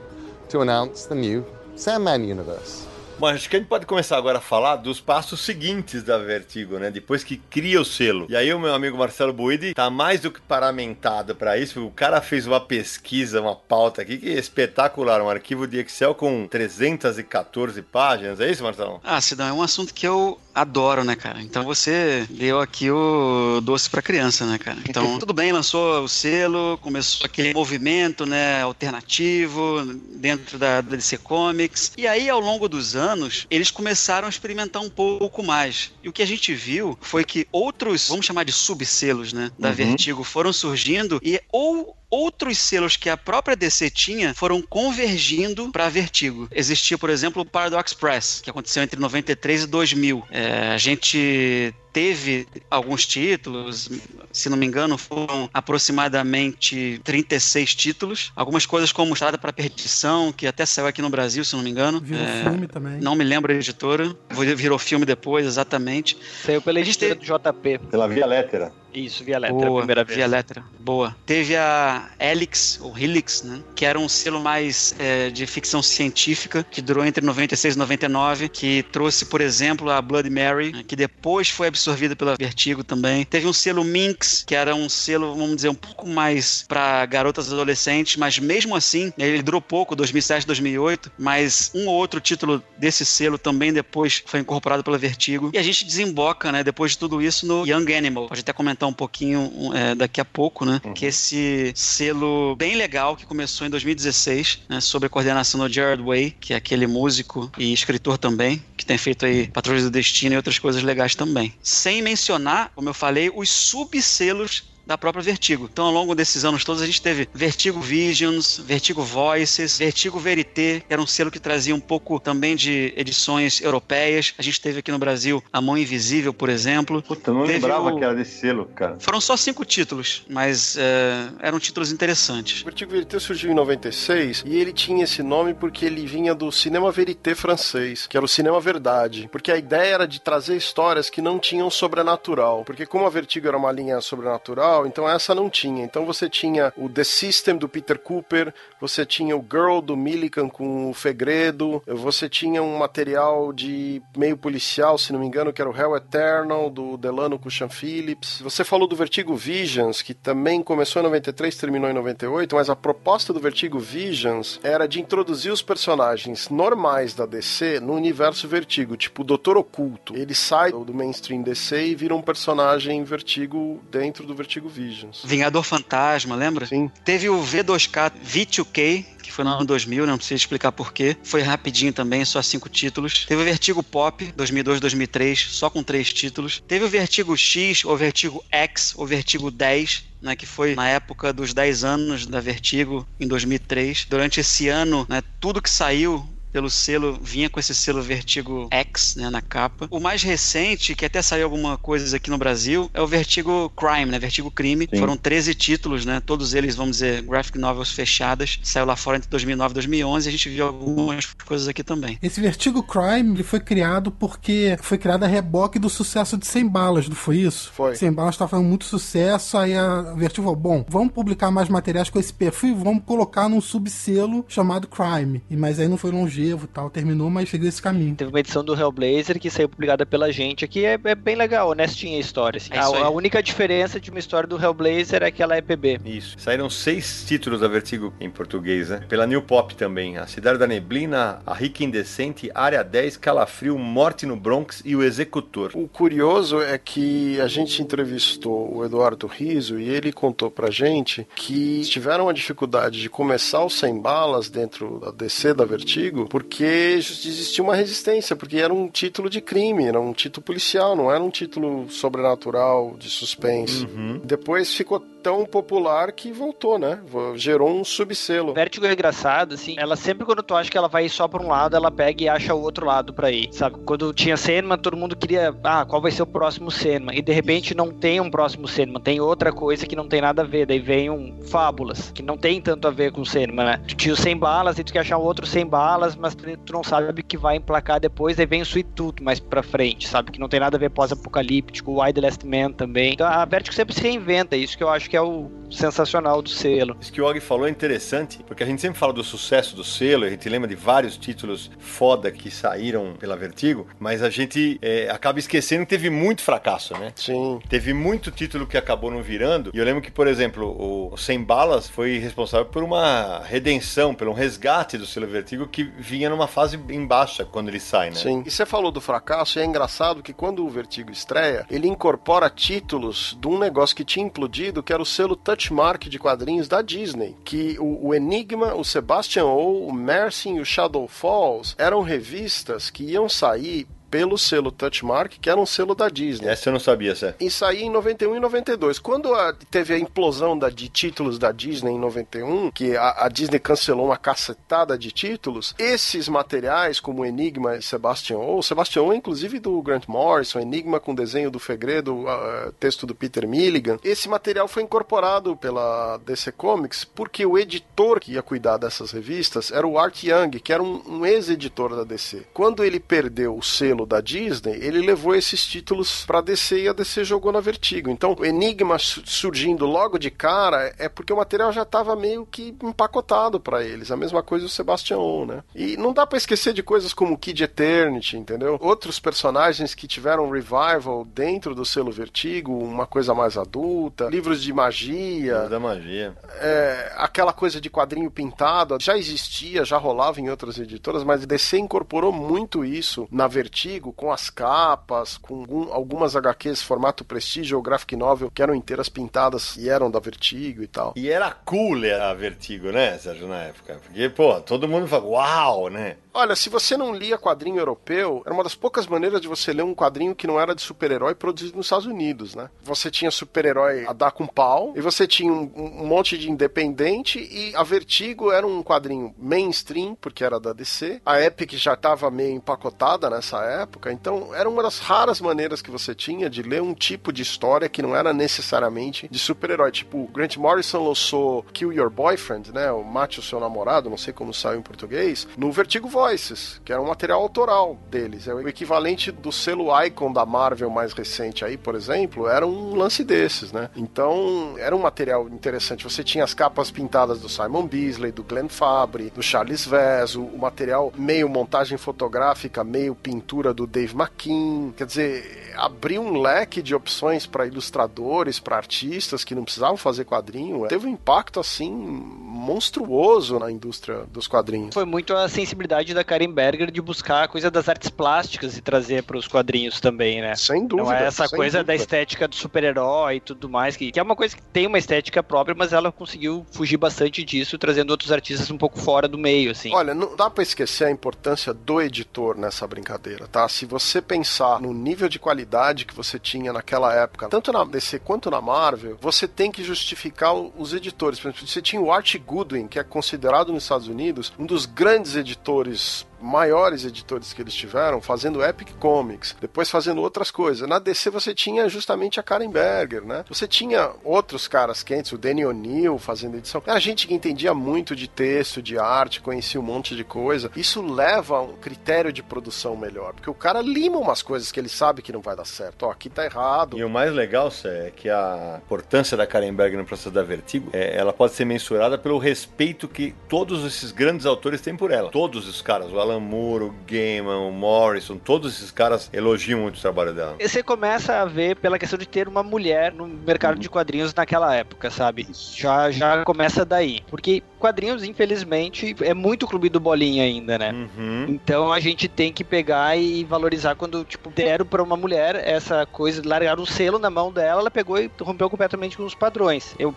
to 0.50 0.62
announce 0.62 1.08
the 1.08 1.16
new 1.16 1.46
Sandman 1.76 2.24
universe. 2.30 2.91
Bom, 3.22 3.28
acho 3.28 3.48
que 3.48 3.56
a 3.56 3.60
gente 3.60 3.68
pode 3.68 3.86
começar 3.86 4.18
agora 4.18 4.40
a 4.40 4.42
falar 4.42 4.78
dos 4.78 5.00
passos 5.00 5.42
seguintes 5.42 6.02
da 6.02 6.18
Vertigo, 6.18 6.80
né? 6.80 6.90
Depois 6.90 7.24
que 7.24 7.38
cria 7.38 7.80
o 7.80 7.86
selo. 7.86 8.26
E 8.28 8.36
aí 8.36 8.52
o 8.52 8.60
meu 8.60 8.74
amigo 8.74 8.98
Marcelo 8.98 9.32
Buidi 9.32 9.76
tá 9.76 9.92
mais 9.92 10.22
do 10.22 10.32
que 10.32 10.42
paramentado 10.42 11.36
para 11.36 11.56
isso. 11.56 11.86
O 11.86 11.92
cara 11.92 12.20
fez 12.20 12.48
uma 12.48 12.60
pesquisa, 12.60 13.40
uma 13.40 13.56
pauta 13.56 14.02
aqui 14.02 14.18
que 14.18 14.28
é 14.28 14.40
espetacular, 14.40 15.22
um 15.22 15.30
arquivo 15.30 15.68
de 15.68 15.78
Excel 15.78 16.16
com 16.16 16.48
314 16.48 17.80
páginas. 17.84 18.40
É 18.40 18.50
isso, 18.50 18.64
Marcelo? 18.64 19.00
Ah, 19.04 19.22
Sidão, 19.22 19.50
é 19.50 19.54
um 19.54 19.62
assunto 19.62 19.94
que 19.94 20.08
eu 20.08 20.40
adoro, 20.54 21.04
né, 21.04 21.16
cara? 21.16 21.42
Então 21.42 21.64
você 21.64 22.26
deu 22.30 22.60
aqui 22.60 22.90
o 22.90 23.60
doce 23.62 23.90
para 23.90 24.02
criança, 24.02 24.46
né, 24.46 24.58
cara? 24.58 24.78
Então, 24.88 25.18
tudo 25.20 25.34
bem, 25.34 25.52
lançou 25.52 26.04
o 26.04 26.08
selo, 26.08 26.78
começou 26.82 27.26
aquele 27.26 27.54
movimento, 27.54 28.26
né, 28.26 28.62
alternativo 28.62 29.84
dentro 30.16 30.58
da, 30.58 30.82
da 30.82 30.96
DC 30.96 31.18
Comics. 31.20 31.92
E 31.98 32.08
aí, 32.08 32.30
ao 32.30 32.40
longo 32.40 32.68
dos 32.70 32.96
anos, 32.96 33.48
eles 33.50 33.72
começaram 33.72 34.28
a 34.28 34.30
experimentar 34.30 34.82
um 34.82 34.90
pouco 34.90 35.44
mais. 35.44 35.92
E 36.04 36.10
o 36.10 36.14
que 36.14 36.22
a 36.22 36.28
gente 36.28 36.54
viu 36.54 36.98
foi 37.02 37.24
que 37.24 37.48
outros, 37.52 38.08
vamos 38.10 38.26
chamar 38.26 38.44
de 38.44 38.52
subselos, 38.52 39.34
né, 39.34 39.52
da 39.58 39.70
Uhum. 39.70 39.76
Vertigo 39.76 40.24
foram 40.24 40.54
surgindo 40.54 41.20
e 41.24 41.40
ou 41.52 41.96
outros 42.12 42.58
selos 42.58 42.98
que 42.98 43.10
a 43.10 43.16
própria 43.16 43.56
DC 43.56 43.90
tinha 43.90 44.34
foram 44.34 44.62
convergindo 44.62 45.72
para 45.72 45.90
Vertigo. 45.90 46.48
Existia, 46.52 46.98
por 46.98 47.10
exemplo, 47.10 47.42
o 47.42 47.46
Paradox 47.46 47.94
Press, 47.94 48.42
que 48.44 48.50
aconteceu 48.50 48.84
entre 48.84 49.00
93 49.00 49.64
e 49.64 49.68
2000. 49.68 50.24
É, 50.30 50.74
a 50.74 50.78
gente 50.78 51.74
teve 51.92 52.48
alguns 52.70 53.06
títulos, 53.06 53.90
se 54.32 54.50
não 54.50 54.58
me 54.58 54.66
engano, 54.66 54.98
foram 54.98 55.50
aproximadamente 55.54 57.00
36 57.04 57.76
títulos. 57.76 58.32
Algumas 58.36 58.66
coisas 58.66 58.92
como 58.92 59.14
Estrada 59.14 59.38
para 59.38 59.54
Perdição, 59.54 60.32
que 60.32 60.48
até 60.48 60.66
saiu 60.66 60.88
aqui 60.88 61.02
no 61.02 61.10
Brasil, 61.10 61.44
se 61.44 61.56
não 61.56 61.64
me 61.64 61.70
engano. 61.70 62.00
Virou 62.00 62.26
É, 62.26 62.44
filme 62.44 62.68
também. 62.68 63.00
Não 63.00 63.16
me 63.16 63.24
lembro 63.24 63.52
a 63.52 63.56
editora. 63.56 64.16
Virou 64.56 64.80
filme 64.80 65.06
depois, 65.06 65.46
exatamente. 65.46 66.18
Saiu 66.46 66.62
pela 66.62 66.80
editora 66.80 67.16
do 67.16 67.24
JP. 67.24 67.80
Pela 67.90 68.08
Via 68.08 68.26
Lettera. 68.26 68.74
Isso, 68.94 69.24
Via 69.24 69.40
Letra, 69.40 69.56
a 69.56 69.70
Boa, 69.70 69.80
primeira 69.80 70.04
vez. 70.04 70.18
Via 70.18 70.28
Letra. 70.28 70.64
Boa. 70.78 71.16
Teve 71.26 71.56
a 71.56 72.10
Helix, 72.20 72.78
ou 72.82 72.98
Helix, 72.98 73.42
né? 73.42 73.62
Que 73.74 73.86
era 73.86 73.98
um 73.98 74.10
selo 74.10 74.42
mais 74.42 74.94
é, 75.00 75.30
de 75.30 75.46
ficção 75.48 75.82
científica, 75.82 76.66
que 76.70 76.82
durou 76.82 77.06
entre 77.06 77.26
96 77.26 77.76
e 77.76 77.78
99, 77.78 78.50
que 78.50 78.84
trouxe, 78.92 79.26
por 79.26 79.40
exemplo, 79.40 79.90
a 79.90 80.02
Blood 80.02 80.30
Mary, 80.30 80.74
né, 80.74 80.84
que 80.86 80.98
depois 80.98 81.50
foi 81.50 81.68
absorvida 81.68 81.81
pela 82.18 82.36
Vertigo 82.38 82.84
também. 82.84 83.26
Teve 83.26 83.48
um 83.48 83.54
selo 83.54 83.84
Minx, 83.84 84.44
que 84.46 84.56
era 84.56 84.76
um 84.76 84.90
selo, 84.90 85.36
vamos 85.36 85.56
dizer, 85.56 85.70
um 85.70 85.76
pouco 85.76 86.08
mais 86.08 86.66
para 86.68 87.06
garotas 87.06 87.52
adolescentes, 87.52 88.18
mas 88.18 88.40
mesmo 88.40 88.76
assim, 88.76 89.12
ele 89.18 89.42
durou 89.42 89.62
pouco, 89.62 89.96
2007, 89.96 90.46
2008, 90.48 91.12
mas 91.18 91.72
um 91.74 91.88
ou 91.88 91.96
outro 91.96 92.20
título 92.20 92.64
desse 92.78 93.06
selo 93.06 93.38
também 93.38 93.74
depois 93.74 94.24
foi 94.26 94.40
incorporado 94.40 94.84
pela 94.84 94.98
Vertigo. 94.98 95.52
E 95.54 95.58
a 95.58 95.64
gente 95.64 95.86
desemboca, 95.86 96.52
né, 96.52 96.64
depois 96.64 96.92
de 96.92 96.98
tudo 96.98 97.22
isso, 97.22 97.46
no 97.46 97.66
Young 97.66 97.94
Animal. 97.94 98.28
Pode 98.28 98.42
até 98.42 98.54
comentar 98.54 98.88
um 98.88 98.94
pouquinho 98.94 99.52
é, 99.74 99.96
daqui 99.96 100.22
a 100.22 100.26
pouco, 100.26 100.66
né? 100.66 100.82
Que 100.96 101.06
esse 101.06 101.72
selo 101.76 102.56
bem 102.56 102.76
legal 102.76 103.16
que 103.16 103.26
começou 103.26 103.66
em 103.66 103.70
2016, 103.70 104.60
né, 104.70 104.82
sob 104.82 105.06
a 105.06 105.10
coordenação 105.10 105.60
do 105.60 105.72
Jared 105.72 106.04
Way, 106.04 106.36
que 106.40 106.54
é 106.54 106.56
aquele 106.56 106.88
músico 106.88 107.52
e 107.58 107.74
escritor 107.74 108.18
também, 108.18 108.64
que 108.78 108.86
tem 108.86 108.98
feito 108.98 109.26
aí 109.26 109.48
Patrulha 109.48 109.82
do 109.82 109.90
Destino 109.90 110.34
e 110.34 110.38
outras 110.38 110.60
coisas 110.60 110.84
legais 110.84 111.16
também. 111.16 111.54
Sem 111.72 112.02
mencionar, 112.02 112.74
como 112.76 112.90
eu 112.90 112.94
falei, 112.94 113.32
os 113.34 113.50
subselos 113.50 114.71
da 114.86 114.98
própria 114.98 115.22
Vertigo. 115.24 115.70
Então, 115.72 115.86
ao 115.86 115.92
longo 115.92 116.16
desses 116.16 116.44
anos 116.46 116.64
todos, 116.64 116.82
a 116.82 116.86
gente 116.86 117.02
teve 117.02 117.28
Vertigo 117.34 117.80
Visions, 117.80 118.58
Vertigo 118.64 119.04
Voices, 119.04 119.78
Vertigo 119.78 120.20
Verité, 120.20 120.80
que 120.82 120.94
era 120.94 121.02
um 121.02 121.08
selo 121.08 121.30
que 121.32 121.40
trazia 121.40 121.74
um 121.76 121.80
pouco 121.80 122.20
também 122.20 122.56
de 122.56 122.94
edições 122.96 123.62
europeias. 123.62 124.34
A 124.38 124.42
gente 124.42 124.60
teve 124.60 124.80
aqui 124.80 124.92
no 124.92 124.98
Brasil 125.00 125.44
A 125.52 125.62
Mão 125.62 125.78
Invisível, 125.78 126.34
por 126.34 126.50
exemplo. 126.50 127.02
Puta, 127.02 127.30
eu 127.32 127.34
não 127.36 127.42
Teve 127.46 127.54
lembrava 127.60 127.92
o- 127.94 127.98
que 127.98 128.04
era 128.04 128.14
desse 128.16 128.40
selo, 128.40 128.66
cara. 128.76 128.98
Foram 129.00 129.22
só 129.22 129.38
cinco 129.38 129.64
títulos, 129.66 130.24
mas 130.30 130.76
é, 130.78 131.30
eram 131.40 131.60
títulos 131.60 131.92
interessantes. 131.92 132.62
O 132.62 132.66
Vertigo 132.66 132.92
Verité 132.92 133.20
surgiu 133.20 133.52
em 133.52 133.56
96 133.56 134.44
e 134.46 134.58
ele 134.58 134.74
tinha 134.74 135.04
esse 135.04 135.22
nome 135.24 135.54
porque 135.54 135.86
ele 135.86 136.06
vinha 136.06 136.34
do 136.34 136.52
cinema 136.52 136.92
verité 136.92 137.36
francês, 137.36 138.08
que 138.08 138.18
era 138.18 138.26
o 138.26 138.30
cinema 138.30 138.60
verdade. 138.60 139.30
Porque 139.32 139.52
a 139.52 139.58
ideia 139.58 139.94
era 139.94 140.08
de 140.08 140.20
trazer 140.20 140.56
histórias 140.58 141.10
que 141.10 141.22
não 141.22 141.40
tinham 141.40 141.70
sobrenatural. 141.70 142.64
Porque 142.66 142.86
como 142.86 143.06
a 143.06 143.10
Vertigo 143.10 143.48
era 143.48 143.58
uma 143.58 143.72
linha 143.72 144.00
sobrenatural, 144.02 144.71
então 144.86 145.08
essa 145.08 145.36
não 145.36 145.50
tinha. 145.50 145.84
Então 145.84 146.06
você 146.06 146.30
tinha 146.30 146.74
o 146.78 146.90
The 146.90 147.04
System 147.04 147.58
do 147.58 147.68
Peter 147.68 147.98
Cooper, 147.98 148.54
você 148.80 149.06
tinha 149.06 149.36
o 149.36 149.46
Girl 149.50 149.80
do 149.80 149.96
Millikan 149.96 150.50
com 150.50 150.90
o 150.90 150.94
Fegredo, 150.94 151.82
você 151.88 152.28
tinha 152.28 152.62
um 152.64 152.78
material 152.78 153.54
de 153.54 154.02
meio 154.16 154.38
policial, 154.38 154.98
se 154.98 155.14
não 155.14 155.20
me 155.20 155.28
engano, 155.28 155.54
que 155.54 155.62
era 155.62 155.70
o 155.70 155.76
Hell 155.76 155.96
Eternal 155.96 156.70
do 156.70 156.98
Delano 156.98 157.38
com 157.38 157.48
o 157.48 157.52
Sean 157.52 157.70
Phillips. 157.70 158.42
Você 158.42 158.64
falou 158.64 158.88
do 158.88 158.96
Vertigo 158.96 159.36
Visions, 159.36 160.02
que 160.02 160.14
também 160.14 160.62
começou 160.64 161.02
em 161.02 161.06
93, 161.06 161.56
terminou 161.56 161.90
em 161.90 161.94
98, 161.94 162.56
mas 162.56 162.70
a 162.70 162.76
proposta 162.76 163.34
do 163.34 163.40
Vertigo 163.40 163.80
Visions 163.80 164.60
era 164.64 164.88
de 164.88 165.00
introduzir 165.00 165.52
os 165.52 165.62
personagens 165.62 166.50
normais 166.50 167.14
da 167.14 167.26
DC 167.26 167.80
no 167.80 167.94
universo 167.94 168.48
Vertigo, 168.48 168.98
tipo 168.98 169.22
o 169.22 169.26
Doutor 169.26 169.58
Oculto. 169.58 170.16
Ele 170.16 170.34
sai 170.34 170.72
do 170.72 170.94
mainstream 170.94 171.42
DC 171.42 171.88
e 171.88 171.96
vira 171.96 172.16
um 172.16 172.22
personagem 172.22 173.04
Vertigo 173.04 173.82
dentro 173.90 174.26
do 174.26 174.36
Vertigo 174.36 174.61
Visions. 174.70 175.22
Vingador 175.24 175.64
Fantasma, 175.64 176.36
lembra? 176.36 176.66
Sim. 176.66 176.90
Teve 177.04 177.30
o 177.30 177.42
V2K 177.42 178.12
V2K, 178.24 179.06
que 179.22 179.32
foi 179.32 179.46
no 179.46 179.52
ano 179.52 179.66
2000, 179.66 180.06
né? 180.06 180.12
não 180.12 180.18
precisa 180.18 180.36
explicar 180.36 180.72
porquê. 180.72 181.16
Foi 181.24 181.42
rapidinho 181.42 181.94
também, 181.94 182.26
só 182.26 182.42
cinco 182.42 182.68
títulos. 182.70 183.26
Teve 183.26 183.42
o 183.42 183.46
Vertigo 183.46 183.82
Pop, 183.82 184.34
2002-2003, 184.38 185.48
só 185.50 185.70
com 185.70 185.82
três 185.82 186.12
títulos. 186.12 186.62
Teve 186.68 186.86
o 186.86 186.90
Vertigo 186.90 187.36
X, 187.38 187.86
ou 187.86 187.96
Vertigo 187.96 188.44
X, 188.52 188.94
ou 188.96 189.08
Vertigo 189.08 189.50
10, 189.50 190.04
né, 190.22 190.36
que 190.36 190.46
foi 190.46 190.76
na 190.76 190.88
época 190.88 191.34
dos 191.34 191.54
10 191.54 191.84
anos 191.84 192.26
da 192.28 192.40
Vertigo, 192.40 193.08
em 193.20 193.28
2003. 193.28 194.06
Durante 194.10 194.40
esse 194.40 194.68
ano, 194.68 195.06
né, 195.10 195.22
tudo 195.40 195.62
que 195.62 195.70
saiu 195.70 196.28
pelo 196.52 196.70
selo, 196.70 197.18
vinha 197.22 197.50
com 197.50 197.60
esse 197.60 197.74
selo 197.74 198.02
Vertigo 198.02 198.68
X, 198.72 199.16
né, 199.16 199.30
na 199.30 199.42
capa. 199.42 199.88
O 199.90 200.00
mais 200.00 200.24
recente, 200.24 200.96
que 200.96 201.06
até 201.06 201.22
saiu 201.22 201.46
alguma 201.46 201.78
coisa 201.78 202.18
aqui 202.18 202.30
no 202.30 202.38
Brasil, 202.38 202.90
é 202.94 203.02
o 203.02 203.08
Vertigo 203.08 203.72
Crime, 203.76 204.12
né, 204.12 204.20
Vertigo 204.20 204.52
Crime. 204.52 204.88
Sim. 204.92 205.00
Foram 205.00 205.18
13 205.18 205.56
títulos, 205.56 206.06
né, 206.06 206.20
todos 206.20 206.54
eles, 206.54 206.76
vamos 206.76 206.98
dizer, 206.98 207.22
graphic 207.24 207.58
novels 207.58 207.92
fechadas. 207.92 208.60
Saiu 208.64 208.86
lá 208.86 208.96
fora 208.96 209.18
entre 209.18 209.30
2009 209.30 209.72
e 209.72 209.76
2011, 209.76 210.28
a 210.28 210.32
gente 210.32 210.50
viu 210.50 210.66
algumas 210.68 211.26
coisas 211.46 211.68
aqui 211.68 211.84
também. 211.84 212.18
Esse 212.22 212.42
Vertigo 212.42 212.84
Crime 212.84 213.34
ele 213.34 213.44
foi 213.44 213.60
criado 213.60 214.12
porque 214.12 214.78
foi 214.82 214.98
criado 214.98 215.24
a 215.24 215.28
reboque 215.28 215.80
do 215.80 215.90
sucesso 215.90 216.38
de 216.38 216.46
100 216.46 216.68
balas, 216.68 217.08
não 217.08 217.16
foi 217.16 217.38
isso? 217.38 217.72
Foi. 217.74 217.96
100 217.96 218.12
balas 218.14 218.36
estava 218.36 218.50
fazendo 218.50 218.68
muito 218.68 218.86
sucesso, 218.86 219.58
aí 219.58 219.76
a 219.76 220.14
Vertigo 220.14 220.44
falou, 220.44 220.60
bom, 220.60 220.86
vamos 220.88 221.14
publicar 221.14 221.52
mais 221.52 221.70
materiais 221.70 222.10
com 222.10 222.20
esse 222.20 222.34
perfil 222.34 222.72
e 222.72 222.84
vamos 222.84 223.04
colocar 223.06 223.48
num 223.48 223.62
subselo 223.62 224.46
chamado 224.48 224.88
Crime. 224.88 225.42
E, 225.50 225.56
mas 225.56 225.80
aí 225.80 225.88
não 225.88 225.98
foi 225.98 226.12
longevo 226.42 226.66
e 226.66 226.68
tal, 226.68 226.90
terminou, 226.90 227.30
mas 227.30 227.50
seguiu 227.50 227.70
esse 227.70 227.82
caminho. 227.82 228.16
Teve 228.16 228.32
uma 228.32 228.40
edição 228.40 228.64
do 228.64 228.74
Hellblazer 228.76 229.40
que 229.40 229.50
saiu 229.50 229.70
publicada 229.70 230.06
pela 230.06 230.32
gente 230.32 230.66
aqui, 230.66 230.86
é, 230.86 231.00
é 231.04 231.16
bem 231.16 231.36
legal, 231.36 231.70
honestinha 231.70 232.18
a 232.18 232.20
história. 232.20 232.58
assim. 232.58 232.74
É 232.74 232.80
a, 232.80 233.06
a 233.06 233.10
única 233.10 233.42
diferença 233.42 234.00
de 234.00 234.10
uma 234.10 234.20
história 234.20 234.48
do 234.48 234.62
Hellblazer 234.62 235.24
é 235.24 235.32
que 235.32 235.44
ela 235.44 235.56
é 235.56 235.62
PB. 235.62 236.02
Isso. 236.06 236.36
Saíram 236.40 236.70
seis 236.70 237.24
títulos 237.28 237.62
da 237.62 237.68
Vertigo 237.68 238.14
em 238.20 238.30
português, 238.30 238.90
né? 238.90 239.06
Pela 239.08 239.28
New 239.28 239.42
Pop 239.42 239.76
também. 239.76 240.18
A 240.18 240.26
Cidade 240.26 240.58
da 240.58 240.68
Neblina, 240.68 241.42
A 241.46 241.54
Rica 241.54 241.84
Indecente, 241.84 242.50
Área 242.54 242.84
10, 242.84 243.18
Calafrio, 243.18 243.78
Morte 243.78 244.26
no 244.26 244.36
Bronx 244.36 244.82
e 244.84 244.96
O 244.96 245.04
Executor. 245.04 245.72
O 245.76 245.88
curioso 245.88 246.62
é 246.62 246.78
que 246.78 247.40
a 247.40 247.48
gente 247.48 247.82
entrevistou 247.82 248.76
o 248.76 248.84
Eduardo 248.84 249.28
Riso 249.28 249.80
e 249.80 249.90
ele 249.90 250.12
contou 250.12 250.50
pra 250.50 250.72
gente 250.72 251.28
que 251.36 251.82
tiveram 251.82 252.28
a 252.28 252.34
dificuldade 252.34 253.02
de 253.02 253.10
começar 253.10 253.64
os 253.64 253.78
100 253.78 254.02
balas 254.02 254.50
dentro 254.50 255.00
da 255.00 255.12
DC 255.12 255.54
da 255.54 255.66
Vertigo 255.66 256.28
porque 256.32 256.64
existia 256.64 257.62
uma 257.62 257.76
resistência, 257.76 258.38
porque 258.38 258.56
era 258.56 258.74
um 258.74 258.88
título 258.88 259.30
de 259.30 259.42
crime, 259.42 259.84
era 259.84 260.00
um 260.00 260.14
título 260.14 260.42
policial, 260.42 260.96
não 260.96 261.12
era 261.12 261.22
um 261.22 261.30
título 261.30 261.90
sobrenatural 261.90 262.96
de 262.98 263.10
suspense. 263.10 263.86
Depois 264.24 264.74
ficou 264.74 265.06
tão 265.22 265.46
popular 265.46 266.12
que 266.12 266.32
voltou, 266.32 266.80
né? 266.80 267.00
Gerou 267.36 267.70
um 267.70 267.84
subselo. 267.84 268.54
Vertigo 268.54 268.86
é 268.86 268.94
engraçado, 268.94 269.54
assim, 269.54 269.76
ela 269.78 269.96
sempre 269.96 270.26
quando 270.26 270.44
tu 270.44 270.56
acha 270.56 270.70
que 270.70 270.78
ela 270.78 270.88
vai 270.88 271.08
só 271.10 271.28
pra 271.28 271.42
um 271.42 271.48
lado, 271.48 271.76
ela 271.76 271.92
pega 271.92 272.24
e 272.24 272.30
acha 272.30 272.54
o 272.54 272.62
outro 272.62 272.86
lado 272.86 273.14
pra 273.14 273.32
ir, 273.32 273.50
sabe? 273.52 273.78
Quando 273.86 274.14
tinha 274.14 274.36
Sandman, 274.38 274.78
todo 274.78 274.98
mundo 274.98 275.16
queria, 275.16 275.56
ah, 275.64 275.86
qual 275.86 276.02
vai 276.02 276.12
ser 276.12 276.24
o 276.24 276.28
próximo 276.28 276.72
Sandman? 276.72 277.18
E 277.18 277.22
de 277.22 277.32
repente 277.32 277.76
não 277.76 277.92
tem 277.92 278.20
um 278.20 278.30
próximo 278.30 278.68
Sandman, 278.68 279.02
tem 279.02 279.20
outra 279.20 279.52
coisa 279.52 279.86
que 279.86 279.96
não 279.96 280.08
tem 280.08 280.22
nada 280.22 280.42
a 280.42 280.46
ver, 280.46 280.66
daí 280.66 280.80
vem 280.80 281.10
um 281.10 281.42
Fábulas, 281.44 282.12
que 282.12 282.24
não 282.24 282.38
tem 282.38 282.62
tanto 282.62 282.88
a 282.88 282.92
ver 282.92 283.12
com 283.12 283.24
Sandman, 283.24 283.66
né? 283.66 283.82
Tu 283.88 283.96
tinha 283.96 284.14
o 284.14 284.18
100 284.18 284.38
balas 284.38 284.80
e 284.80 284.84
tu 284.84 284.94
quer 284.94 285.00
achar 285.00 285.18
um 285.18 285.24
outro 285.24 285.46
100 285.46 285.66
balas, 285.66 286.16
mas 286.16 286.36
tu 286.36 286.74
não 286.74 286.84
sabe 286.84 287.22
o 287.22 287.24
que 287.24 287.38
vai 287.38 287.58
emplacar 287.58 288.00
depois, 288.00 288.38
daí 288.38 288.46
vem 288.46 288.62
o 288.62 288.64
Sweet 288.64 288.90
Tooth 288.96 289.22
mais 289.22 289.40
pra 289.40 289.62
frente, 289.62 290.08
sabe? 290.08 290.32
Que 290.32 290.40
não 290.40 290.50
tem 290.50 290.60
nada 290.60 290.78
a 290.78 290.80
ver 290.80 290.90
pós-apocalíptico, 290.90 292.02
o 292.02 292.14
the 292.14 292.22
Last 292.22 292.46
Man 292.46 292.72
também. 292.72 293.14
Então 293.14 293.28
a 293.28 293.46
Vertigo 293.46 293.76
sempre 293.76 293.94
se 293.94 294.02
reinventa, 294.02 294.56
isso 294.56 294.78
que 294.78 294.84
eu 294.84 294.90
acho 294.90 295.11
que 295.12 295.18
é 295.18 295.22
o 295.22 295.52
sensacional 295.70 296.42
do 296.42 296.48
selo. 296.48 296.96
Isso 297.02 297.12
que 297.12 297.22
o 297.22 297.26
Og 297.26 297.38
falou 297.42 297.68
é 297.68 297.70
interessante, 297.70 298.42
porque 298.48 298.64
a 298.64 298.66
gente 298.66 298.82
sempre 298.82 298.98
fala 298.98 299.12
do 299.12 299.22
sucesso 299.26 299.76
do 299.76 299.84
selo, 299.84 300.24
a 300.24 300.30
gente 300.30 300.48
lembra 300.48 300.70
de 300.70 300.76
vários 300.76 301.18
títulos 301.18 301.70
foda 301.80 302.32
que 302.32 302.50
saíram 302.50 303.16
pela 303.20 303.36
Vertigo, 303.36 303.88
mas 304.00 304.24
a 304.24 304.30
gente 304.30 304.80
é, 304.82 305.10
acaba 305.10 305.38
esquecendo 305.38 305.84
que 305.86 305.90
teve 305.90 306.10
muito 306.10 306.42
fracasso, 306.42 306.94
né? 306.94 307.12
Sim. 307.14 307.60
Teve 307.68 307.94
muito 307.94 308.32
título 308.32 308.66
que 308.66 308.78
acabou 308.78 309.12
não 309.12 309.22
virando, 309.22 309.72
e 309.74 309.78
eu 309.78 309.84
lembro 309.84 310.02
que, 310.02 310.10
por 310.10 310.28
exemplo, 310.28 311.12
o 311.12 311.18
Sem 311.18 311.44
Balas 311.44 311.90
foi 311.90 312.18
responsável 312.18 312.68
por 312.68 312.82
uma 312.82 313.42
redenção, 313.44 314.16
por 314.16 314.30
um 314.30 314.34
resgate 314.34 314.98
do 314.98 315.06
selo 315.06 315.28
Vertigo 315.28 315.68
que 315.68 315.84
vinha 315.84 316.30
numa 316.30 316.48
fase 316.48 316.80
em 316.90 317.06
baixa 317.06 317.44
quando 317.44 317.68
ele 317.68 317.82
sai, 317.82 318.12
né? 318.12 318.16
Sim. 318.16 318.44
E 318.46 318.52
você 318.52 318.66
falou 318.66 318.92
do 318.92 319.02
fracasso, 319.02 319.60
e 319.60 319.62
é 319.62 319.66
engraçado 319.66 320.24
que 320.24 320.32
quando 320.32 320.66
o 320.66 320.70
Vertigo 320.70 321.12
estreia, 321.12 321.66
ele 321.70 321.90
incorpora 321.90 322.50
títulos 322.50 323.38
de 323.38 323.48
um 323.50 323.60
negócio 323.60 323.94
que 323.94 324.06
tinha 324.06 324.26
implodido, 324.26 324.82
que 324.82 324.94
era 324.94 325.01
o 325.02 325.06
selo 325.06 325.36
Touchmark 325.36 326.08
de 326.08 326.20
quadrinhos 326.20 326.68
da 326.68 326.82
Disney, 326.82 327.36
que 327.44 327.78
o, 327.80 328.08
o 328.08 328.14
Enigma, 328.14 328.76
o 328.76 328.84
Sebastian 328.84 329.46
O, 329.46 329.88
o 329.88 329.94
Mercy 329.94 330.50
e 330.50 330.60
o 330.60 330.66
Shadow 330.66 331.08
Falls 331.08 331.76
eram 331.78 332.02
revistas 332.02 332.90
que 332.90 333.04
iam 333.04 333.28
sair 333.28 333.88
pelo 334.12 334.38
selo 334.38 334.72
Touchmark, 334.72 335.40
que 335.40 335.50
era 335.50 335.60
um 335.60 335.66
selo 335.66 335.96
da 335.96 336.10
Disney. 336.10 336.50
Essa 336.50 336.68
eu 336.68 336.74
não 336.74 336.80
sabia, 336.80 337.16
Sé. 337.16 337.34
E 337.40 337.50
saía 337.50 337.86
em 337.86 337.90
91 337.90 338.36
e 338.36 338.40
92. 338.42 339.00
Quando 339.00 339.34
a, 339.34 339.54
teve 339.72 339.94
a 339.94 339.98
implosão 339.98 340.60
da, 340.60 340.70
de 340.70 340.90
títulos 340.90 341.40
da 341.40 341.52
Disney 341.54 341.94
em 341.94 342.00
91, 342.00 342.70
que 342.72 342.96
a, 342.98 343.26
a, 343.26 343.30
Disney 343.30 343.58
cancelou 343.58 344.08
uma 344.08 344.18
cacetada 344.18 344.98
de 344.98 345.12
títulos, 345.12 345.74
esses 345.80 346.28
materiais, 346.28 347.00
como 347.00 347.26
Enigma 347.26 347.78
e 347.78 347.82
Sebastian 347.82 348.40
O, 348.40 348.62
Sebastian 348.62 349.16
inclusive 349.16 349.60
do 349.60 349.82
Grant 349.82 350.08
Morrison, 350.08 350.60
Enigma 350.60 351.00
com 351.00 351.16
desenho 351.16 351.50
do 351.50 351.60
Fegredo, 351.60 352.26
uh, 352.26 352.72
texto 352.80 353.08
do 353.08 353.16
Peter 353.16 353.48
Milligan, 353.48 353.98
esse 354.04 354.28
material 354.28 354.68
foi 354.68 354.84
incorporado 354.84 355.56
pela 355.56 356.18
DC 356.18 356.52
Comics 356.52 357.06
porque 357.06 357.46
o 357.46 357.58
editor 357.58 358.20
que 358.20 358.34
ia 358.34 358.42
cuidar 358.42 358.78
dessas 358.78 359.12
revistas 359.12 359.72
era 359.72 359.88
o 359.88 359.98
Art 359.98 360.24
Young, 360.24 360.60
que 360.60 360.74
era 360.74 360.84
um, 360.84 361.02
um 361.08 361.26
ex-editor 361.26 361.96
da 361.96 362.04
DC. 362.04 362.48
Quando 362.54 362.84
ele 362.84 363.00
perdeu 363.00 363.56
o 363.56 363.64
selo 363.64 364.01
da 364.06 364.22
Disney, 364.22 364.78
ele 364.82 365.02
levou 365.02 365.36
esses 365.36 365.66
títulos 365.66 366.26
para 366.26 366.42
DC 366.42 366.82
e 366.82 366.88
a 366.88 366.94
DC 366.94 367.24
jogou 367.24 367.52
na 367.52 367.60
Vertigo. 367.60 368.10
Então, 368.10 368.36
o 368.38 368.46
Enigma 368.46 368.98
surgindo 369.00 369.86
logo 369.86 370.18
de 370.18 370.32
cara 370.32 370.94
é 370.98 371.08
porque 371.08 371.34
o 371.34 371.38
material 371.38 371.72
já 371.72 371.84
estava 371.84 372.16
meio 372.16 372.46
que 372.46 372.76
empacotado 372.84 373.60
para 373.60 373.84
eles. 373.84 374.12
A 374.12 374.18
mesma 374.18 374.42
coisa 374.42 374.66
o 374.66 374.70
Sebastian 374.70 375.20
On, 375.20 375.46
né? 375.46 375.64
E 375.76 375.98
não 375.98 376.14
dá 376.14 376.26
para 376.26 376.38
esquecer 376.38 376.74
de 376.74 376.84
coisas 376.84 377.14
como 377.14 377.38
Kid 377.38 377.64
Eternity, 377.64 378.38
entendeu? 378.38 378.78
Outros 378.82 379.20
personagens 379.20 379.94
que 379.94 380.08
tiveram 380.08 380.50
revival 380.50 381.26
dentro 381.26 381.76
do 381.76 381.86
selo 381.86 382.12
Vertigo, 382.12 382.78
uma 382.78 383.06
coisa 383.06 383.34
mais 383.34 383.58
adulta, 383.58 384.30
livros 384.30 384.62
de 384.62 384.74
magia. 384.74 385.68
Da 385.70 385.80
magia. 385.80 386.36
É, 386.60 387.14
aquela 387.18 387.54
coisa 387.54 387.80
de 387.80 387.90
quadrinho 387.90 388.32
pintado 388.32 388.98
já 389.00 389.18
existia, 389.18 389.86
já 389.86 389.98
rolava 389.98 390.40
em 390.40 390.50
outras 390.50 390.78
editoras, 390.78 391.24
mas 391.24 391.46
DC 391.46 391.78
incorporou 391.78 392.32
muito 392.32 392.86
isso 392.86 393.28
na 393.32 393.48
Vertigo 393.48 393.91
antigo, 393.92 394.14
com 394.14 394.32
as 394.32 394.50
capas, 394.50 395.38
com 395.38 395.90
algumas 395.92 396.36
HQs 396.36 396.82
formato 396.82 397.26
Prestige 397.26 397.76
ou 397.76 397.82
Graphic 397.82 398.16
Novel 398.16 398.50
que 398.50 398.62
eram 398.62 398.74
inteiras 398.74 399.10
pintadas 399.10 399.76
e 399.76 399.90
eram 399.90 400.10
da 400.10 400.20
Vertigo 400.20 400.82
e 400.82 400.88
tal. 400.88 401.14
E 401.16 401.30
era 401.30 401.52
cool 401.52 402.02
a 402.22 402.34
Vertigo, 402.34 402.92
né, 402.92 403.18
Sérgio, 403.18 403.48
na 403.48 403.64
época? 403.64 404.00
Porque, 404.04 404.30
pô, 404.30 404.62
todo 404.62 404.88
mundo 404.88 405.08
fala, 405.08 405.26
uau, 405.26 405.90
né? 405.90 406.18
Olha, 406.34 406.56
se 406.56 406.70
você 406.70 406.96
não 406.96 407.14
lia 407.14 407.38
quadrinho 407.38 407.78
europeu, 407.78 408.42
era 408.46 408.54
uma 408.54 408.64
das 408.64 408.74
poucas 408.74 409.06
maneiras 409.06 409.42
de 409.42 409.50
você 409.50 409.74
ler 409.74 409.84
um 409.84 409.94
quadrinho 409.94 410.34
que 410.34 410.48
não 410.48 410.60
era 410.60 410.74
de 410.74 410.82
super-herói 410.82 411.36
produzido 411.36 411.76
nos 411.76 411.88
Estados 411.88 412.06
Unidos, 412.06 412.56
né? 412.56 412.70
Você 412.84 413.12
tinha 413.12 413.30
super-herói 413.30 414.06
a 414.08 414.14
dar 414.14 414.32
com 414.32 414.48
pau, 414.48 414.94
e 414.96 415.02
você 415.02 415.28
tinha 415.28 415.52
um, 415.52 415.70
um, 415.76 416.08
monte 416.08 416.38
de 416.38 416.50
independente, 416.50 417.40
e 417.40 417.76
a 417.76 417.84
Vertigo 417.84 418.50
era 418.50 418.66
um 418.66 418.82
quadrinho 418.82 419.36
mainstream, 419.38 420.16
porque 420.16 420.44
era 420.44 420.58
da 420.58 420.72
DC. 420.72 421.22
A 421.26 421.42
Epic 421.42 421.74
já 421.74 421.96
estava 421.96 422.32
meio 422.32 422.56
empacotada 422.56 423.30
nessa 423.30 423.62
época, 423.66 424.12
então 424.12 424.56
era 424.56 424.70
uma 424.70 424.82
das 424.82 425.00
raras 425.00 425.42
maneiras 425.42 425.82
que 425.82 425.92
você 425.92 426.16
tinha 426.16 426.50
de 426.50 426.62
ler 426.62 426.82
um 426.82 426.94
tipo 426.94 427.34
de 427.34 427.42
história 427.42 427.90
que 427.90 428.02
não 428.02 428.16
era 428.16 428.32
necessariamente 428.32 429.28
de 429.28 429.38
super-herói. 429.38 429.92
Tipo, 429.92 430.28
Grant 430.28 430.56
Morrison 430.56 431.06
lançou 431.06 431.64
Kill 431.74 431.92
Your 431.92 432.10
Boyfriend, 432.10 432.72
né? 432.72 432.90
O 432.90 433.04
Mate 433.04 433.40
o 433.40 433.44
Seu 433.44 433.60
Namorado, 433.60 434.10
não 434.10 434.18
sei 434.18 434.34
como 434.34 434.54
saiu 434.54 434.80
em 434.80 434.84
português, 434.84 435.46
no 435.58 435.72
Vertigo 435.72 436.08
Voices, 436.22 436.80
que 436.86 436.94
era 436.94 437.02
um 437.02 437.08
material 437.08 437.42
autoral 437.42 437.98
deles. 438.08 438.48
É 438.48 438.54
o 438.54 438.70
equivalente 438.70 439.32
do 439.32 439.52
selo 439.52 439.88
Icon 440.04 440.32
da 440.32 440.46
Marvel 440.46 440.88
mais 440.88 441.14
recente 441.14 441.66
aí, 441.66 441.78
por 441.78 441.96
exemplo, 441.96 442.48
era 442.48 442.66
um 442.66 442.96
lance 442.96 443.24
desses, 443.24 443.72
né? 443.72 443.90
Então, 443.96 444.76
era 444.78 444.96
um 444.96 445.00
material 445.00 445.50
interessante. 445.50 446.04
Você 446.04 446.24
tinha 446.24 446.44
as 446.44 446.54
capas 446.54 446.92
pintadas 446.92 447.40
do 447.40 447.50
Simon 447.50 447.88
Beasley, 447.88 448.32
do 448.32 448.44
Glenn 448.44 448.70
Fabry, 448.70 449.32
do 449.32 449.42
Charles 449.42 449.84
Vez, 449.84 450.36
o, 450.36 450.44
material 450.60 451.12
meio 451.18 451.50
montagem 451.50 451.98
fotográfica, 451.98 452.84
meio 452.84 453.16
pintura 453.16 453.74
do 453.74 453.88
Dave 453.88 454.16
McKean. 454.16 454.92
Quer 454.96 455.08
dizer, 455.08 455.74
abriu 455.76 456.22
um 456.22 456.40
leque 456.40 456.84
de 456.84 456.94
opções 456.94 457.48
para 457.48 457.66
ilustradores, 457.66 458.60
para 458.60 458.78
artistas 458.78 459.44
que 459.44 459.56
não 459.56 459.64
precisavam 459.64 459.98
fazer 459.98 460.26
quadrinho. 460.26 460.88
Teve 460.88 461.08
um 461.08 461.10
impacto 461.10 461.60
assim 461.60 461.92
monstruoso 461.92 463.58
na 463.58 463.72
indústria 463.72 464.24
dos 464.32 464.48
quadrinhos. 464.48 464.94
Foi 464.94 465.06
muito 465.06 465.36
a 465.36 465.50
sensibilidade 465.50 466.11
da 466.14 466.24
Karen 466.24 466.52
Berger 466.52 466.92
de 466.92 467.02
buscar 467.02 467.44
a 467.44 467.48
coisa 467.48 467.70
das 467.70 467.88
artes 467.90 468.10
plásticas 468.10 468.78
e 468.78 468.82
trazer 468.82 469.24
para 469.24 469.38
os 469.38 469.48
quadrinhos 469.48 470.00
também, 470.00 470.42
né? 470.42 470.56
Sem 470.56 470.86
dúvida. 470.86 471.10
Não 471.10 471.16
é 471.16 471.26
essa 471.26 471.48
coisa 471.48 471.80
dúvida. 471.80 471.84
da 471.84 471.96
estética 471.96 472.48
do 472.48 472.56
super-herói 472.56 473.36
e 473.36 473.40
tudo 473.40 473.70
mais, 473.70 473.96
que, 473.96 474.12
que 474.12 474.20
é 474.20 474.24
uma 474.24 474.36
coisa 474.36 474.56
que 474.56 474.62
tem 474.62 474.88
uma 474.88 474.98
estética 474.98 475.44
própria, 475.44 475.76
mas 475.76 475.94
ela 475.94 476.12
conseguiu 476.12 476.66
fugir 476.72 476.98
bastante 476.98 477.44
disso, 477.44 477.78
trazendo 477.78 478.12
outros 478.12 478.32
artistas 478.32 478.70
um 478.70 478.78
pouco 478.78 479.00
fora 479.00 479.28
do 479.28 479.38
meio, 479.38 479.72
assim. 479.72 479.94
Olha, 479.94 480.14
não 480.14 480.36
dá 480.36 480.50
para 480.50 480.64
esquecer 480.64 481.06
a 481.06 481.12
importância 481.12 481.74
do 481.74 482.02
editor 482.02 482.58
nessa 482.58 482.88
brincadeira, 482.88 483.48
tá? 483.48 483.68
Se 483.68 483.86
você 483.86 484.22
pensar 484.22 484.80
no 484.80 484.94
nível 484.94 485.30
de 485.30 485.40
qualidade 485.40 486.06
que 486.06 486.16
você 486.16 486.38
tinha 486.40 486.74
naquela 486.74 487.14
época, 487.14 487.50
tanto 487.50 487.72
na 487.72 487.84
DC 487.84 488.20
quanto 488.20 488.50
na 488.50 488.62
Marvel, 488.62 489.18
você 489.20 489.48
tem 489.48 489.72
que 489.72 489.84
justificar 489.84 490.54
os 490.54 490.94
editores. 490.94 491.40
Por 491.40 491.50
exemplo, 491.50 491.68
você 491.68 491.82
tinha 491.82 492.02
o 492.02 492.12
Art 492.12 492.36
Goodwin, 492.38 492.88
que 492.88 493.00
é 493.00 493.04
considerado 493.04 493.72
nos 493.72 493.84
Estados 493.84 494.08
Unidos 494.08 494.54
um 494.58 494.66
dos 494.66 494.86
grandes 494.86 495.36
editores 495.36 496.01
is 496.02 496.31
maiores 496.42 497.06
editores 497.06 497.54
que 497.54 497.62
eles 497.62 497.74
tiveram, 497.74 498.22
fazendo 498.22 498.64
Epic 498.64 498.90
Comics, 499.00 499.56
depois 499.60 499.90
fazendo 499.90 500.22
outras 500.22 500.52
coisas. 500.52 500.88
Na 500.88 501.00
DC 501.00 501.30
você 501.30 501.54
tinha 501.54 501.88
justamente 501.88 502.40
a 502.40 502.44
Karen 502.44 502.70
Berger, 502.70 503.24
né? 503.24 503.46
Você 503.50 503.68
tinha 503.68 504.12
outros 504.24 504.68
caras 504.68 505.04
quentes, 505.04 505.32
o 505.32 505.38
Danny 505.38 505.66
O'Neill 505.66 506.18
fazendo 506.18 506.58
edição. 506.58 506.82
Era 506.86 507.00
gente 507.00 507.28
que 507.28 507.34
entendia 507.34 507.74
muito 507.74 508.16
de 508.16 508.28
texto, 508.28 508.82
de 508.82 508.98
arte, 508.98 509.42
conhecia 509.42 509.80
um 509.80 509.84
monte 509.84 510.16
de 510.16 510.24
coisa. 510.24 510.72
Isso 510.76 511.02
leva 511.02 511.58
a 511.58 511.62
um 511.62 511.74
critério 511.74 512.32
de 512.32 512.42
produção 512.42 512.96
melhor, 512.96 513.34
porque 513.34 513.50
o 513.50 513.54
cara 513.54 513.82
lima 513.82 514.18
umas 514.18 514.42
coisas 514.42 514.72
que 514.72 514.80
ele 514.80 514.90
sabe 514.90 515.22
que 515.22 515.32
não 515.32 515.42
vai 515.42 515.56
dar 515.56 515.66
certo. 515.66 516.06
Ó, 516.06 516.12
aqui 516.12 516.30
tá 516.30 516.46
errado. 516.46 516.98
E 516.98 517.04
o 517.04 517.10
mais 517.10 517.34
legal, 517.34 517.70
Cé, 517.70 518.08
é 518.08 518.12
que 518.12 518.30
a 518.30 518.80
importância 518.84 519.36
da 519.38 519.46
Karen 519.46 519.74
Berger 519.74 520.00
no 520.00 520.06
processo 520.06 520.32
da 520.32 520.44
Vertigo, 520.44 520.90
é, 520.94 521.18
ela 521.18 521.34
pode 521.34 521.54
ser 521.54 521.66
mensurada 521.66 522.18
pelo 522.18 522.38
respeito 522.38 523.08
que 523.08 523.34
todos 523.48 523.86
esses 523.86 524.12
grandes 524.12 524.46
autores 524.46 524.82
têm 524.82 524.96
por 524.96 525.12
ela. 525.12 525.30
Todos 525.30 525.68
os 525.68 525.82
caras, 525.82 526.12
o 526.12 526.20
Alan 526.20 526.31
Alan 526.32 526.40
Moore, 526.40 526.86
o 526.86 526.94
Gaiman, 527.08 527.68
o 527.68 527.72
Morrison, 527.72 528.38
todos 528.38 528.76
esses 528.76 528.92
caras 528.92 529.30
elogiam 529.34 529.82
muito 529.82 529.98
o 529.98 530.02
trabalho 530.02 530.34
dela. 530.34 530.56
Você 530.60 530.82
começa 530.82 531.42
a 531.42 531.46
ver 531.46 531.76
pela 531.76 532.00
questão 532.00 532.18
de 532.18 532.28
ter 532.28 532.48
uma 532.48 532.64
mulher 532.64 533.14
no 533.14 533.28
mercado 533.28 533.78
de 533.80 533.90
quadrinhos 533.90 534.34
naquela 534.34 534.74
época, 534.76 535.10
sabe? 535.10 535.48
Já, 535.74 536.10
já 536.12 536.44
começa 536.44 536.86
daí. 536.86 537.22
Porque 537.30 537.62
quadrinhos, 537.82 538.24
infelizmente, 538.24 539.16
é 539.22 539.34
muito 539.34 539.68
clube 539.68 539.90
do 539.90 540.00
bolinha 540.00 540.44
ainda, 540.44 540.78
né? 540.78 540.92
Uhum. 540.92 541.46
Então 541.50 541.92
a 541.92 542.00
gente 542.00 542.28
tem 542.28 542.54
que 542.54 542.64
pegar 542.64 543.18
e 543.18 543.44
valorizar 543.44 543.96
quando, 543.96 544.24
tipo, 544.24 544.52
deram 544.52 544.86
pra 544.86 545.02
uma 545.02 545.18
mulher 545.18 545.56
essa 545.56 546.06
coisa, 546.06 546.42
largaram 546.46 546.84
o 546.84 546.86
selo 546.86 547.18
na 547.18 547.30
mão 547.30 547.52
dela, 547.52 547.82
ela 547.82 547.92
pegou 547.92 548.20
e 548.20 548.30
rompeu 548.40 548.70
completamente 548.70 549.18
com 549.18 549.24
os 549.24 549.34
padrões. 549.34 549.96
Eu, 549.98 550.14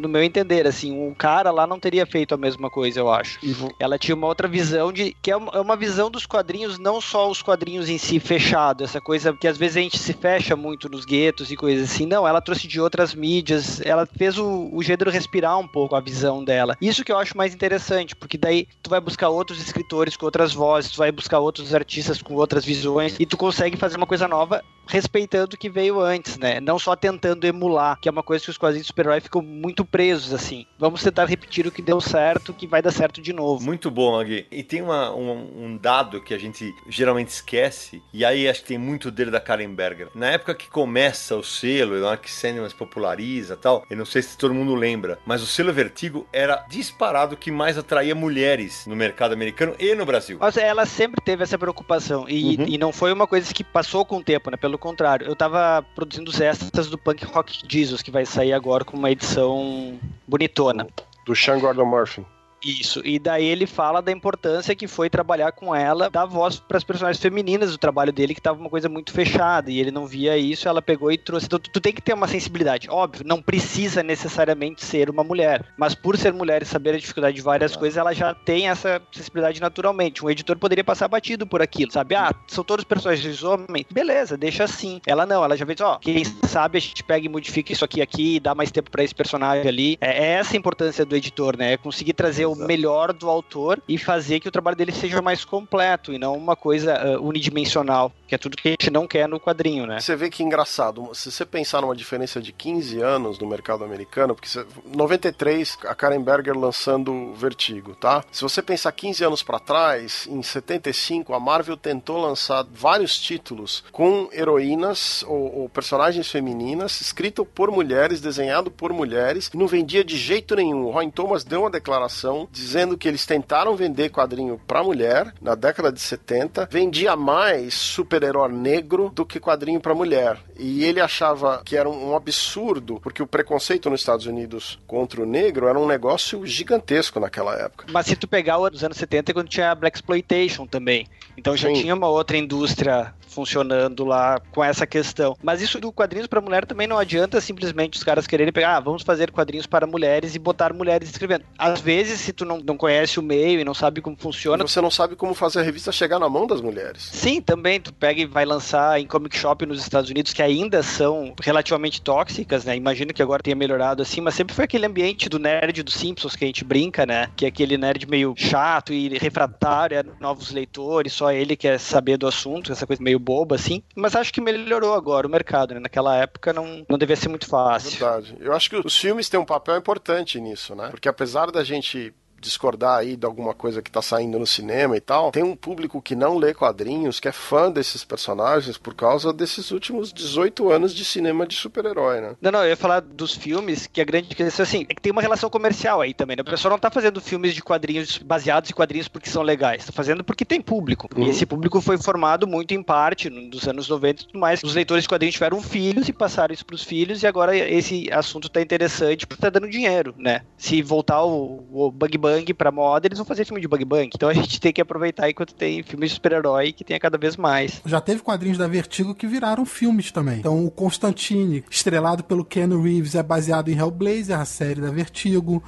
no 0.00 0.08
meu 0.08 0.22
entender, 0.22 0.66
assim, 0.66 0.92
um 0.92 1.14
cara 1.14 1.50
lá 1.50 1.66
não 1.66 1.78
teria 1.78 2.04
feito 2.04 2.34
a 2.34 2.38
mesma 2.38 2.68
coisa, 2.68 2.98
eu 2.98 3.10
acho. 3.10 3.38
Ela 3.78 3.98
tinha 3.98 4.14
uma 4.14 4.26
outra 4.26 4.48
visão 4.48 4.92
de. 4.92 5.16
que 5.22 5.30
é 5.30 5.36
uma, 5.36 5.52
é 5.52 5.60
uma 5.60 5.76
visão 5.76 6.10
dos 6.10 6.26
quadrinhos, 6.26 6.78
não 6.78 7.00
só 7.00 7.30
os 7.30 7.40
quadrinhos 7.40 7.88
em 7.88 7.98
si 7.98 8.18
fechado, 8.18 8.82
essa 8.82 9.00
coisa 9.00 9.32
que 9.32 9.46
às 9.46 9.56
vezes 9.56 9.76
a 9.76 9.80
gente 9.80 9.98
se 9.98 10.12
fecha 10.12 10.56
muito 10.56 10.88
nos 10.88 11.04
guetos 11.04 11.52
e 11.52 11.56
coisas 11.56 11.90
assim. 11.90 12.06
Não, 12.06 12.26
ela 12.26 12.40
trouxe 12.40 12.66
de 12.66 12.80
outras 12.80 13.14
mídias, 13.14 13.80
ela 13.82 14.06
fez 14.06 14.36
o, 14.38 14.68
o 14.72 14.82
gênero 14.82 15.10
respirar 15.10 15.58
um 15.58 15.68
pouco 15.68 15.94
a 15.94 16.00
visão 16.00 16.42
dela. 16.42 16.76
Isso 16.80 16.95
que 17.04 17.12
eu 17.12 17.18
acho 17.18 17.36
mais 17.36 17.54
interessante, 17.54 18.14
porque 18.16 18.38
daí 18.38 18.66
tu 18.82 18.90
vai 18.90 19.00
buscar 19.00 19.28
outros 19.28 19.60
escritores 19.60 20.16
com 20.16 20.26
outras 20.26 20.52
vozes, 20.52 20.90
tu 20.92 20.98
vai 20.98 21.10
buscar 21.12 21.38
outros 21.40 21.74
artistas 21.74 22.20
com 22.22 22.34
outras 22.34 22.64
visões 22.64 23.16
e 23.18 23.26
tu 23.26 23.36
consegue 23.36 23.76
fazer 23.76 23.96
uma 23.96 24.06
coisa 24.06 24.26
nova 24.28 24.62
respeitando 24.88 25.56
o 25.56 25.58
que 25.58 25.68
veio 25.68 26.00
antes, 26.00 26.38
né? 26.38 26.60
Não 26.60 26.78
só 26.78 26.94
tentando 26.94 27.44
emular, 27.44 27.98
que 28.00 28.08
é 28.08 28.12
uma 28.12 28.22
coisa 28.22 28.44
que 28.44 28.50
os 28.50 28.56
quadrinhos 28.56 28.84
de 28.86 28.88
super-herói 28.88 29.20
ficam 29.20 29.42
muito 29.42 29.84
presos, 29.84 30.32
assim. 30.32 30.64
Vamos 30.78 31.02
tentar 31.02 31.24
repetir 31.24 31.66
o 31.66 31.72
que 31.72 31.82
deu 31.82 32.00
certo, 32.00 32.54
que 32.54 32.68
vai 32.68 32.80
dar 32.80 32.92
certo 32.92 33.20
de 33.20 33.32
novo. 33.32 33.64
Muito 33.64 33.90
bom, 33.90 34.12
Magui. 34.16 34.46
E 34.50 34.62
tem 34.62 34.80
uma- 34.82 35.12
um, 35.12 35.64
um 35.64 35.76
dado 35.76 36.22
que 36.22 36.32
a 36.32 36.38
gente 36.38 36.72
geralmente 36.88 37.28
esquece, 37.30 38.00
e 38.12 38.24
aí 38.24 38.48
acho 38.48 38.60
que 38.60 38.68
tem 38.68 38.78
muito 38.78 39.10
dele 39.10 39.30
da 39.32 39.40
Karen 39.40 39.74
Berger. 39.74 40.08
Na 40.14 40.28
época 40.30 40.54
que 40.54 40.70
começa 40.70 41.34
o 41.34 41.42
selo, 41.42 41.98
na 42.00 42.08
hora 42.10 42.16
que 42.16 42.30
Sandman 42.30 42.68
se 42.68 42.74
populariza 42.74 43.54
e 43.54 43.56
tal, 43.56 43.84
eu 43.90 43.96
não 43.96 44.04
sei 44.06 44.22
se 44.22 44.38
todo 44.38 44.54
mundo 44.54 44.74
lembra, 44.76 45.18
mas 45.26 45.42
o 45.42 45.46
selo 45.46 45.72
Vertigo 45.72 46.28
era 46.32 46.64
disparado 46.86 47.36
que 47.36 47.50
mais 47.50 47.76
atraía 47.76 48.14
mulheres 48.14 48.86
no 48.86 48.96
mercado 48.96 49.32
americano 49.32 49.74
e 49.78 49.94
no 49.94 50.06
Brasil. 50.06 50.38
Mas 50.40 50.56
ela 50.56 50.86
sempre 50.86 51.20
teve 51.24 51.42
essa 51.42 51.58
preocupação. 51.58 52.28
E, 52.28 52.56
Uhum. 52.56 52.64
e 52.66 52.78
não 52.78 52.92
foi 52.92 53.12
uma 53.12 53.26
coisa 53.26 53.52
que 53.52 53.62
passou 53.64 54.04
com 54.04 54.18
o 54.18 54.22
tempo, 54.22 54.50
né? 54.50 54.56
Pelo 54.56 54.78
contrário. 54.78 55.26
Eu 55.26 55.36
tava 55.36 55.84
produzindo 55.94 56.30
os 56.30 56.40
extras 56.40 56.88
do 56.88 56.96
Punk 56.98 57.24
Rock 57.24 57.58
Jesus, 57.68 58.02
que 58.02 58.10
vai 58.10 58.24
sair 58.24 58.52
agora 58.52 58.84
com 58.84 58.96
uma 58.96 59.10
edição 59.10 59.98
bonitona. 60.26 60.86
Do 61.24 61.34
Sean 61.34 61.58
Gordon 61.58 61.84
Murphy. 61.86 62.24
Isso. 62.64 63.00
E 63.04 63.18
daí 63.18 63.44
ele 63.44 63.66
fala 63.66 64.00
da 64.00 64.10
importância 64.10 64.74
que 64.74 64.86
foi 64.86 65.08
trabalhar 65.08 65.52
com 65.52 65.74
ela, 65.74 66.10
dar 66.10 66.26
voz 66.26 66.58
para 66.58 66.78
as 66.78 66.84
personagens 66.84 67.22
femininas 67.22 67.70
do 67.70 67.78
trabalho 67.78 68.12
dele, 68.12 68.34
que 68.34 68.40
tava 68.40 68.58
uma 68.58 68.70
coisa 68.70 68.88
muito 68.88 69.12
fechada. 69.12 69.70
E 69.70 69.78
ele 69.78 69.90
não 69.90 70.06
via 70.06 70.36
isso, 70.36 70.68
ela 70.68 70.82
pegou 70.82 71.12
e 71.12 71.18
trouxe. 71.18 71.46
Então, 71.46 71.58
tu, 71.58 71.70
tu 71.70 71.80
tem 71.80 71.92
que 71.92 72.02
ter 72.02 72.14
uma 72.14 72.26
sensibilidade. 72.26 72.88
Óbvio, 72.90 73.26
não 73.26 73.40
precisa 73.42 74.02
necessariamente 74.02 74.84
ser 74.84 75.10
uma 75.10 75.22
mulher. 75.22 75.64
Mas 75.76 75.94
por 75.94 76.16
ser 76.16 76.32
mulher 76.32 76.62
e 76.62 76.66
saber 76.66 76.94
a 76.94 76.98
dificuldade 76.98 77.36
de 77.36 77.42
várias 77.42 77.76
coisas, 77.76 77.96
ela 77.96 78.12
já 78.12 78.34
tem 78.34 78.68
essa 78.68 79.00
sensibilidade 79.12 79.60
naturalmente. 79.60 80.24
Um 80.24 80.30
editor 80.30 80.58
poderia 80.58 80.84
passar 80.84 81.08
batido 81.08 81.46
por 81.46 81.62
aquilo, 81.62 81.92
sabe? 81.92 82.14
Ah, 82.14 82.34
são 82.46 82.64
todos 82.64 82.84
personagens 82.84 83.42
homens. 83.42 83.86
Beleza, 83.90 84.36
deixa 84.36 84.64
assim. 84.64 85.00
Ela 85.06 85.26
não, 85.26 85.44
ela 85.44 85.56
já 85.56 85.66
fez, 85.66 85.80
ó, 85.80 85.98
quem 85.98 86.24
sabe 86.24 86.78
a 86.78 86.80
gente 86.80 87.04
pega 87.04 87.26
e 87.26 87.28
modifica 87.28 87.72
isso 87.72 87.84
aqui 87.84 88.00
aqui, 88.00 88.40
dá 88.40 88.54
mais 88.54 88.70
tempo 88.70 88.90
para 88.90 89.04
esse 89.04 89.14
personagem 89.14 89.68
ali. 89.68 89.98
É, 90.00 90.24
é 90.24 90.26
essa 90.32 90.54
a 90.54 90.58
importância 90.58 91.04
do 91.04 91.14
editor, 91.16 91.56
né? 91.56 91.74
É 91.74 91.76
conseguir 91.76 92.12
trazer 92.12 92.45
o 92.46 92.56
melhor 92.56 93.12
do 93.12 93.28
autor 93.28 93.80
e 93.88 93.98
fazer 93.98 94.40
que 94.40 94.48
o 94.48 94.52
trabalho 94.52 94.76
dele 94.76 94.92
seja 94.92 95.20
mais 95.22 95.44
completo 95.44 96.12
e 96.12 96.18
não 96.18 96.34
uma 96.34 96.56
coisa 96.56 96.94
ah, 96.94 97.20
unidimensional, 97.20 98.12
que 98.26 98.34
é 98.34 98.38
tudo 98.38 98.56
que 98.56 98.68
a 98.68 98.70
gente 98.70 98.90
não 98.90 99.06
quer 99.06 99.28
no 99.28 99.40
quadrinho, 99.40 99.86
né? 99.86 100.00
Você 100.00 100.16
vê 100.16 100.30
que 100.30 100.42
engraçado, 100.42 101.10
se 101.14 101.30
você 101.30 101.44
pensar 101.44 101.80
numa 101.80 101.96
diferença 101.96 102.40
de 102.40 102.52
15 102.52 103.00
anos 103.00 103.38
no 103.38 103.46
mercado 103.46 103.84
americano, 103.84 104.34
porque 104.34 104.48
você, 104.48 104.66
93 104.94 105.78
a 105.86 105.94
Karen 105.94 106.22
Berger 106.22 106.56
lançando 106.56 107.32
Vertigo, 107.34 107.94
tá? 107.94 108.24
Se 108.30 108.42
você 108.42 108.62
pensar 108.62 108.92
15 108.92 109.24
anos 109.24 109.42
pra 109.42 109.58
trás, 109.58 110.26
em 110.30 110.42
75 110.42 111.34
a 111.34 111.40
Marvel 111.40 111.76
tentou 111.76 112.20
lançar 112.20 112.64
vários 112.70 113.18
títulos 113.18 113.84
com 113.92 114.28
heroínas 114.32 115.24
ou, 115.26 115.60
ou 115.60 115.68
personagens 115.68 116.30
femininas, 116.30 117.00
escrito 117.00 117.44
por 117.44 117.70
mulheres, 117.70 118.20
desenhado 118.20 118.70
por 118.70 118.92
mulheres, 118.92 119.50
e 119.52 119.56
não 119.56 119.66
vendia 119.66 120.04
de 120.04 120.16
jeito 120.16 120.54
nenhum. 120.54 120.84
O 120.84 120.90
Roy 120.90 121.10
Thomas 121.10 121.44
deu 121.44 121.60
uma 121.60 121.70
declaração 121.70 122.35
dizendo 122.50 122.98
que 122.98 123.06
eles 123.06 123.24
tentaram 123.24 123.76
vender 123.76 124.10
quadrinho 124.10 124.60
pra 124.66 124.82
mulher 124.82 125.32
na 125.40 125.54
década 125.54 125.92
de 125.92 126.00
70, 126.00 126.68
vendia 126.70 127.14
mais 127.16 127.74
super-herói 127.74 128.52
negro 128.52 129.10
do 129.14 129.24
que 129.24 129.38
quadrinho 129.38 129.80
pra 129.80 129.94
mulher. 129.94 130.38
E 130.58 130.84
ele 130.84 131.00
achava 131.00 131.62
que 131.64 131.76
era 131.76 131.88
um, 131.88 132.10
um 132.10 132.16
absurdo, 132.16 132.98
porque 133.00 133.22
o 133.22 133.26
preconceito 133.26 133.88
nos 133.88 134.00
Estados 134.00 134.26
Unidos 134.26 134.78
contra 134.86 135.22
o 135.22 135.26
negro 135.26 135.68
era 135.68 135.78
um 135.78 135.86
negócio 135.86 136.44
gigantesco 136.46 137.20
naquela 137.20 137.54
época. 137.54 137.86
Mas 137.90 138.06
se 138.06 138.16
tu 138.16 138.26
pegar 138.26 138.58
os 138.58 138.82
anos 138.82 138.96
70, 138.96 139.30
é 139.30 139.34
quando 139.34 139.48
tinha 139.48 139.70
a 139.70 139.74
Black 139.74 139.96
Exploitation 139.96 140.66
também. 140.66 141.06
Então 141.36 141.56
já 141.56 141.68
Sim. 141.68 141.74
tinha 141.74 141.94
uma 141.94 142.08
outra 142.08 142.36
indústria 142.36 143.14
funcionando 143.36 144.02
lá 144.02 144.40
com 144.50 144.64
essa 144.64 144.86
questão. 144.86 145.36
Mas 145.42 145.60
isso 145.60 145.78
do 145.78 145.92
quadrinhos 145.92 146.26
para 146.26 146.40
mulher 146.40 146.64
também 146.64 146.86
não 146.86 146.96
adianta 146.96 147.38
simplesmente 147.38 147.98
os 147.98 148.02
caras 148.02 148.26
quererem 148.26 148.52
pegar, 148.52 148.76
ah, 148.76 148.80
vamos 148.80 149.02
fazer 149.02 149.30
quadrinhos 149.30 149.66
para 149.66 149.86
mulheres 149.86 150.34
e 150.34 150.38
botar 150.38 150.72
mulheres 150.72 151.10
escrevendo. 151.10 151.44
Às 151.58 151.80
vezes, 151.80 152.20
se 152.20 152.32
tu 152.32 152.46
não, 152.46 152.58
não 152.58 152.78
conhece 152.78 153.20
o 153.20 153.22
meio 153.22 153.60
e 153.60 153.64
não 153.64 153.74
sabe 153.74 154.00
como 154.00 154.16
funciona, 154.18 154.66
Você 154.66 154.80
não 154.80 154.90
sabe 154.90 155.14
como 155.14 155.34
fazer 155.34 155.60
a 155.60 155.62
revista 155.62 155.92
chegar 155.92 156.18
na 156.18 156.28
mão 156.30 156.46
das 156.46 156.62
mulheres. 156.62 157.02
Sim, 157.12 157.42
também. 157.42 157.78
Tu 157.78 157.92
pega 157.92 158.22
e 158.22 158.26
vai 158.26 158.46
lançar 158.46 158.98
em 158.98 159.06
comic 159.06 159.36
shop 159.36 159.66
nos 159.66 159.80
Estados 159.80 160.08
Unidos 160.08 160.32
que 160.32 160.42
ainda 160.42 160.82
são 160.82 161.34
relativamente 161.42 162.00
tóxicas, 162.00 162.64
né? 162.64 162.74
Imagino 162.74 163.12
que 163.12 163.22
agora 163.22 163.42
tenha 163.42 163.56
melhorado 163.56 164.02
assim, 164.02 164.20
mas 164.22 164.34
sempre 164.34 164.54
foi 164.54 164.64
aquele 164.64 164.86
ambiente 164.86 165.28
do 165.28 165.38
nerd 165.38 165.82
dos 165.82 165.94
Simpsons 165.94 166.34
que 166.34 166.44
a 166.44 166.46
gente 166.46 166.64
brinca, 166.64 167.04
né? 167.04 167.28
Que 167.36 167.44
é 167.44 167.48
aquele 167.48 167.76
nerd 167.76 168.06
meio 168.08 168.34
chato 168.36 168.92
e 168.92 169.18
refratário 169.18 170.00
a 170.00 170.04
novos 170.20 170.50
leitores, 170.50 171.12
só 171.12 171.32
ele 171.32 171.56
quer 171.56 171.78
saber 171.78 172.16
do 172.16 172.26
assunto, 172.26 172.72
essa 172.72 172.86
coisa 172.86 173.02
meio 173.02 173.18
boba 173.26 173.56
assim. 173.56 173.82
Mas 173.96 174.14
acho 174.14 174.32
que 174.32 174.40
melhorou 174.40 174.94
agora 174.94 175.26
o 175.26 175.30
mercado, 175.30 175.74
né? 175.74 175.80
Naquela 175.80 176.16
época 176.16 176.52
não, 176.52 176.86
não 176.88 176.96
devia 176.96 177.16
ser 177.16 177.28
muito 177.28 177.48
fácil. 177.48 177.98
Verdade. 177.98 178.36
Eu 178.38 178.52
acho 178.52 178.70
que 178.70 178.76
os 178.76 178.96
filmes 178.96 179.28
têm 179.28 179.40
um 179.40 179.44
papel 179.44 179.76
importante 179.76 180.40
nisso, 180.40 180.76
né? 180.76 180.88
Porque 180.90 181.08
apesar 181.08 181.50
da 181.50 181.64
gente 181.64 182.14
discordar 182.40 182.98
aí 182.98 183.16
de 183.16 183.26
alguma 183.26 183.54
coisa 183.54 183.82
que 183.82 183.90
tá 183.90 184.02
saindo 184.02 184.38
no 184.38 184.46
cinema 184.46 184.96
e 184.96 185.00
tal, 185.00 185.30
tem 185.30 185.42
um 185.42 185.56
público 185.56 186.00
que 186.00 186.14
não 186.14 186.36
lê 186.36 186.54
quadrinhos, 186.54 187.20
que 187.20 187.28
é 187.28 187.32
fã 187.32 187.70
desses 187.70 188.04
personagens 188.04 188.78
por 188.78 188.94
causa 188.94 189.32
desses 189.32 189.70
últimos 189.70 190.12
18 190.12 190.70
anos 190.70 190.94
de 190.94 191.04
cinema 191.04 191.46
de 191.46 191.54
super-herói, 191.54 192.20
né? 192.20 192.36
Não, 192.40 192.50
não, 192.50 192.62
eu 192.62 192.70
ia 192.70 192.76
falar 192.76 193.00
dos 193.00 193.34
filmes, 193.34 193.86
que 193.86 194.00
a 194.00 194.04
grande 194.04 194.34
questão 194.34 194.62
assim, 194.62 194.86
é 194.88 194.94
que 194.94 195.02
tem 195.02 195.12
uma 195.12 195.22
relação 195.22 195.50
comercial 195.50 196.00
aí 196.00 196.14
também, 196.14 196.36
né? 196.36 196.42
O 196.42 196.44
pessoal 196.44 196.72
não 196.72 196.78
tá 196.78 196.90
fazendo 196.90 197.20
filmes 197.20 197.54
de 197.54 197.62
quadrinhos 197.62 198.18
baseados 198.18 198.70
em 198.70 198.74
quadrinhos 198.74 199.08
porque 199.08 199.28
são 199.30 199.42
legais, 199.42 199.86
tá 199.86 199.92
fazendo 199.92 200.22
porque 200.22 200.44
tem 200.44 200.60
público. 200.60 201.08
E 201.16 201.28
esse 201.28 201.46
público 201.46 201.80
foi 201.80 201.98
formado 201.98 202.46
muito 202.46 202.74
em 202.74 202.82
parte 202.82 203.28
dos 203.28 203.66
anos 203.66 203.88
90 203.88 204.22
e 204.22 204.26
tudo 204.26 204.38
mais. 204.38 204.62
Os 204.62 204.74
leitores 204.74 205.04
de 205.04 205.08
quadrinhos 205.08 205.34
tiveram 205.34 205.60
filhos 205.60 206.08
e 206.08 206.12
passaram 206.12 206.54
isso 206.54 206.64
pros 206.64 206.82
filhos 206.82 207.22
e 207.22 207.26
agora 207.26 207.56
esse 207.56 208.08
assunto 208.12 208.48
tá 208.48 208.60
interessante 208.60 209.26
porque 209.26 209.42
tá 209.42 209.50
dando 209.50 209.68
dinheiro, 209.68 210.14
né? 210.18 210.42
Se 210.56 210.82
voltar 210.82 211.24
o, 211.24 211.64
o 211.70 211.90
Bug 211.90 212.18
Bang 212.36 212.54
pra 212.54 212.70
moda, 212.70 213.06
eles 213.06 213.18
vão 213.18 213.26
fazer 213.26 213.44
filme 213.44 213.60
de 213.60 213.68
Bug 213.68 213.84
Bang. 213.84 214.10
Então 214.14 214.28
a 214.28 214.34
gente 214.34 214.60
tem 214.60 214.72
que 214.72 214.80
aproveitar 214.80 215.30
enquanto 215.30 215.54
tem 215.54 215.82
filmes 215.82 216.10
de 216.10 216.16
super-herói 216.16 216.72
que 216.72 216.84
tenha 216.84 217.00
cada 217.00 217.16
vez 217.16 217.36
mais. 217.36 217.80
Já 217.84 218.00
teve 218.00 218.22
quadrinhos 218.22 218.58
da 218.58 218.66
Vertigo 218.66 219.14
que 219.14 219.26
viraram 219.26 219.64
filmes 219.64 220.12
também. 220.12 220.38
Então, 220.38 220.64
o 220.64 220.70
Constantine, 220.70 221.64
estrelado 221.70 222.24
pelo 222.24 222.44
Ken 222.44 222.68
Reeves, 222.80 223.14
é 223.14 223.22
baseado 223.22 223.70
em 223.70 223.76
Hellblazer, 223.76 224.38
a 224.38 224.44
série 224.44 224.80
da 224.80 224.90
Vertigo. 224.90 225.62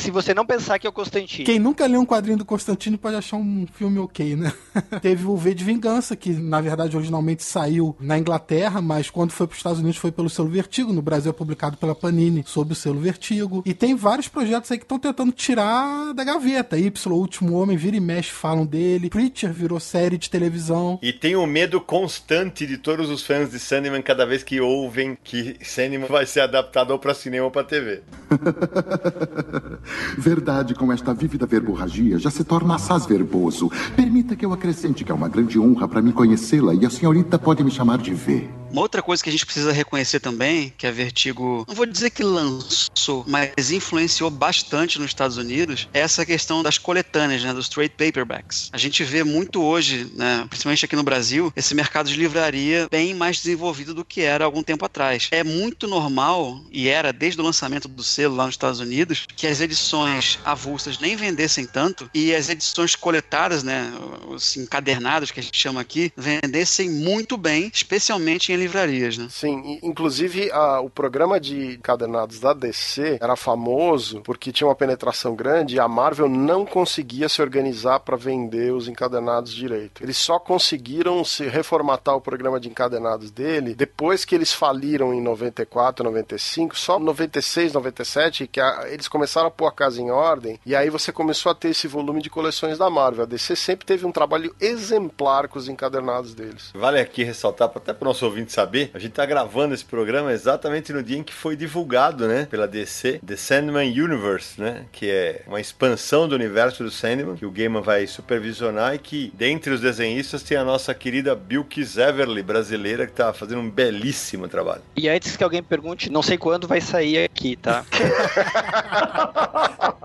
Se 0.00 0.10
você 0.10 0.32
não 0.32 0.46
pensar 0.46 0.78
que 0.78 0.86
é 0.86 0.90
o 0.90 0.92
Constantine, 0.92 1.44
Quem 1.44 1.58
nunca 1.58 1.86
leu 1.86 2.00
um 2.00 2.06
quadrinho 2.06 2.38
do 2.38 2.44
Constantine 2.44 2.96
pode 2.96 3.16
achar 3.16 3.36
um 3.36 3.66
filme 3.74 3.98
ok, 3.98 4.34
né? 4.34 4.50
Teve 5.02 5.26
o 5.26 5.36
V 5.36 5.52
de 5.52 5.62
Vingança, 5.62 6.16
que 6.16 6.30
na 6.30 6.58
verdade 6.58 6.96
originalmente 6.96 7.44
saiu 7.44 7.94
na 8.00 8.18
Inglaterra, 8.18 8.80
mas 8.80 9.10
quando 9.10 9.30
foi 9.30 9.46
para 9.46 9.52
os 9.52 9.58
Estados 9.58 9.78
Unidos 9.78 9.98
foi 9.98 10.10
pelo 10.10 10.30
selo 10.30 10.48
Vertigo. 10.48 10.90
No 10.90 11.02
Brasil 11.02 11.30
é 11.30 11.34
publicado 11.34 11.76
pela 11.76 11.94
Panini 11.94 12.42
sob 12.46 12.72
o 12.72 12.74
selo 12.74 12.98
Vertigo. 12.98 13.62
E 13.66 13.74
tem 13.74 13.94
vários 13.94 14.26
projetos 14.26 14.72
aí 14.72 14.78
que 14.78 14.84
estão 14.84 14.98
tentando 14.98 15.32
tirar 15.32 16.14
da 16.14 16.24
gaveta. 16.24 16.78
Y, 16.78 16.90
o 17.06 17.14
Último 17.14 17.60
Homem, 17.60 17.76
vira 17.76 17.96
e 17.96 18.00
mexe, 18.00 18.30
falam 18.30 18.64
dele. 18.64 19.10
Preacher 19.10 19.52
virou 19.52 19.78
série 19.78 20.16
de 20.16 20.30
televisão. 20.30 20.98
E 21.02 21.12
tem 21.12 21.36
o 21.36 21.46
medo 21.46 21.78
constante 21.78 22.66
de 22.66 22.78
todos 22.78 23.10
os 23.10 23.22
fãs 23.22 23.50
de 23.50 23.58
Sandman 23.58 24.00
cada 24.00 24.24
vez 24.24 24.42
que 24.42 24.62
ouvem 24.62 25.18
que 25.22 25.58
Sandman 25.62 26.08
vai 26.08 26.24
ser 26.24 26.40
adaptado 26.40 26.92
ou 26.92 26.98
pra 26.98 27.12
cinema 27.12 27.44
ou 27.44 27.50
pra 27.50 27.64
TV. 27.64 28.02
Verdade 30.16 30.74
com 30.74 30.92
esta 30.92 31.14
vívida 31.14 31.46
verborragia 31.46 32.18
já 32.18 32.30
se 32.30 32.44
torna 32.44 32.74
assaz 32.74 33.06
verboso. 33.06 33.70
Permita 33.96 34.36
que 34.36 34.44
eu 34.44 34.52
acrescente 34.52 35.04
que 35.04 35.12
é 35.12 35.14
uma 35.14 35.28
grande 35.28 35.58
honra 35.58 35.88
para 35.88 36.02
mim 36.02 36.12
conhecê-la 36.12 36.74
e 36.74 36.84
a 36.84 36.90
senhorita 36.90 37.38
pode 37.38 37.64
me 37.64 37.70
chamar 37.70 37.98
de 37.98 38.12
V. 38.14 38.59
Uma 38.70 38.82
outra 38.82 39.02
coisa 39.02 39.22
que 39.22 39.28
a 39.28 39.32
gente 39.32 39.44
precisa 39.44 39.72
reconhecer 39.72 40.20
também, 40.20 40.72
que 40.78 40.86
a 40.86 40.92
Vertigo, 40.92 41.64
não 41.66 41.74
vou 41.74 41.86
dizer 41.86 42.10
que 42.10 42.22
lançou, 42.22 43.24
mas 43.26 43.72
influenciou 43.72 44.30
bastante 44.30 44.98
nos 44.98 45.08
Estados 45.08 45.36
Unidos, 45.36 45.88
é 45.92 46.00
essa 46.00 46.24
questão 46.24 46.62
das 46.62 46.78
coletâneas, 46.78 47.42
né, 47.42 47.52
dos 47.52 47.68
trade 47.68 47.90
paperbacks. 47.90 48.70
A 48.72 48.78
gente 48.78 49.02
vê 49.02 49.24
muito 49.24 49.60
hoje, 49.60 50.10
né, 50.14 50.46
principalmente 50.48 50.84
aqui 50.84 50.94
no 50.94 51.02
Brasil, 51.02 51.52
esse 51.56 51.74
mercado 51.74 52.08
de 52.08 52.16
livraria 52.16 52.86
bem 52.88 53.12
mais 53.12 53.38
desenvolvido 53.38 53.92
do 53.92 54.04
que 54.04 54.20
era 54.20 54.44
algum 54.44 54.62
tempo 54.62 54.84
atrás. 54.84 55.28
É 55.32 55.42
muito 55.42 55.88
normal, 55.88 56.60
e 56.70 56.88
era 56.88 57.12
desde 57.12 57.40
o 57.40 57.44
lançamento 57.44 57.88
do 57.88 58.04
selo 58.04 58.36
lá 58.36 58.46
nos 58.46 58.54
Estados 58.54 58.78
Unidos, 58.78 59.26
que 59.34 59.48
as 59.48 59.60
edições 59.60 60.38
avulsas 60.44 61.00
nem 61.00 61.16
vendessem 61.16 61.66
tanto 61.66 62.08
e 62.14 62.32
as 62.32 62.48
edições 62.48 62.94
coletadas, 62.94 63.64
né, 63.64 63.92
os 64.28 64.56
encadernados 64.56 65.32
que 65.32 65.40
a 65.40 65.42
gente 65.42 65.58
chama 65.58 65.80
aqui, 65.80 66.12
vendessem 66.16 66.88
muito 66.88 67.36
bem, 67.36 67.68
especialmente 67.74 68.52
em 68.52 68.59
livrarias, 68.60 69.16
né? 69.16 69.26
Sim, 69.30 69.78
inclusive 69.82 70.50
a, 70.52 70.80
o 70.80 70.90
programa 70.90 71.40
de 71.40 71.74
encadernados 71.74 72.38
da 72.38 72.52
DC 72.52 73.18
era 73.20 73.34
famoso 73.36 74.20
porque 74.20 74.52
tinha 74.52 74.68
uma 74.68 74.74
penetração 74.74 75.34
grande 75.34 75.76
e 75.76 75.80
a 75.80 75.88
Marvel 75.88 76.28
não 76.28 76.66
conseguia 76.66 77.28
se 77.28 77.40
organizar 77.40 78.00
para 78.00 78.16
vender 78.16 78.72
os 78.72 78.86
encadernados 78.86 79.52
direito. 79.52 80.02
Eles 80.02 80.16
só 80.16 80.38
conseguiram 80.38 81.24
se 81.24 81.48
reformatar 81.48 82.14
o 82.14 82.20
programa 82.20 82.60
de 82.60 82.68
encadernados 82.68 83.30
dele 83.30 83.74
depois 83.74 84.24
que 84.24 84.34
eles 84.34 84.52
faliram 84.52 85.14
em 85.14 85.20
94, 85.20 86.04
95, 86.04 86.78
só 86.78 86.98
96, 86.98 87.72
97 87.72 88.46
que 88.46 88.60
a, 88.60 88.86
eles 88.88 89.08
começaram 89.08 89.48
a 89.48 89.50
pôr 89.50 89.66
a 89.66 89.72
casa 89.72 90.00
em 90.00 90.10
ordem 90.10 90.60
e 90.66 90.76
aí 90.76 90.90
você 90.90 91.10
começou 91.10 91.50
a 91.50 91.54
ter 91.54 91.70
esse 91.70 91.88
volume 91.88 92.20
de 92.20 92.28
coleções 92.28 92.78
da 92.78 92.90
Marvel. 92.90 93.24
A 93.24 93.26
DC 93.26 93.56
sempre 93.56 93.86
teve 93.86 94.06
um 94.06 94.12
trabalho 94.12 94.54
exemplar 94.60 95.48
com 95.48 95.58
os 95.58 95.68
encadernados 95.68 96.34
deles. 96.34 96.70
Vale 96.74 97.00
aqui 97.00 97.24
ressaltar, 97.24 97.70
até 97.74 97.92
para 97.92 98.04
o 98.04 98.08
nosso 98.08 98.24
ouvinte 98.24 98.49
saber, 98.50 98.90
a 98.94 98.98
gente 98.98 99.10
está 99.10 99.24
gravando 99.24 99.74
esse 99.74 99.84
programa 99.84 100.32
exatamente 100.32 100.92
no 100.92 101.02
dia 101.02 101.18
em 101.18 101.22
que 101.22 101.32
foi 101.32 101.56
divulgado, 101.56 102.26
né, 102.26 102.46
pela 102.50 102.66
DC, 102.66 103.20
The 103.24 103.36
Sandman 103.36 103.90
Universe, 103.90 104.60
né, 104.60 104.84
que 104.92 105.08
é 105.08 105.42
uma 105.46 105.60
expansão 105.60 106.28
do 106.28 106.34
universo 106.34 106.82
do 106.82 106.90
Sandman, 106.90 107.36
que 107.36 107.46
o 107.46 107.50
Gaiman 107.50 107.82
vai 107.82 108.06
supervisionar 108.06 108.94
e 108.94 108.98
que, 108.98 109.32
dentre 109.34 109.72
os 109.72 109.80
desenhistas, 109.80 110.42
tem 110.42 110.56
a 110.56 110.64
nossa 110.64 110.94
querida 110.94 111.34
Bilkis 111.34 111.96
Everly, 111.96 112.42
brasileira, 112.42 113.06
que 113.06 113.12
está 113.12 113.32
fazendo 113.32 113.60
um 113.60 113.70
belíssimo 113.70 114.48
trabalho. 114.48 114.82
E 114.96 115.08
antes 115.08 115.36
que 115.36 115.44
alguém 115.44 115.62
pergunte, 115.62 116.10
não 116.10 116.22
sei 116.22 116.36
quando 116.36 116.66
vai 116.66 116.80
sair 116.80 117.24
aqui, 117.24 117.56
tá? 117.56 117.84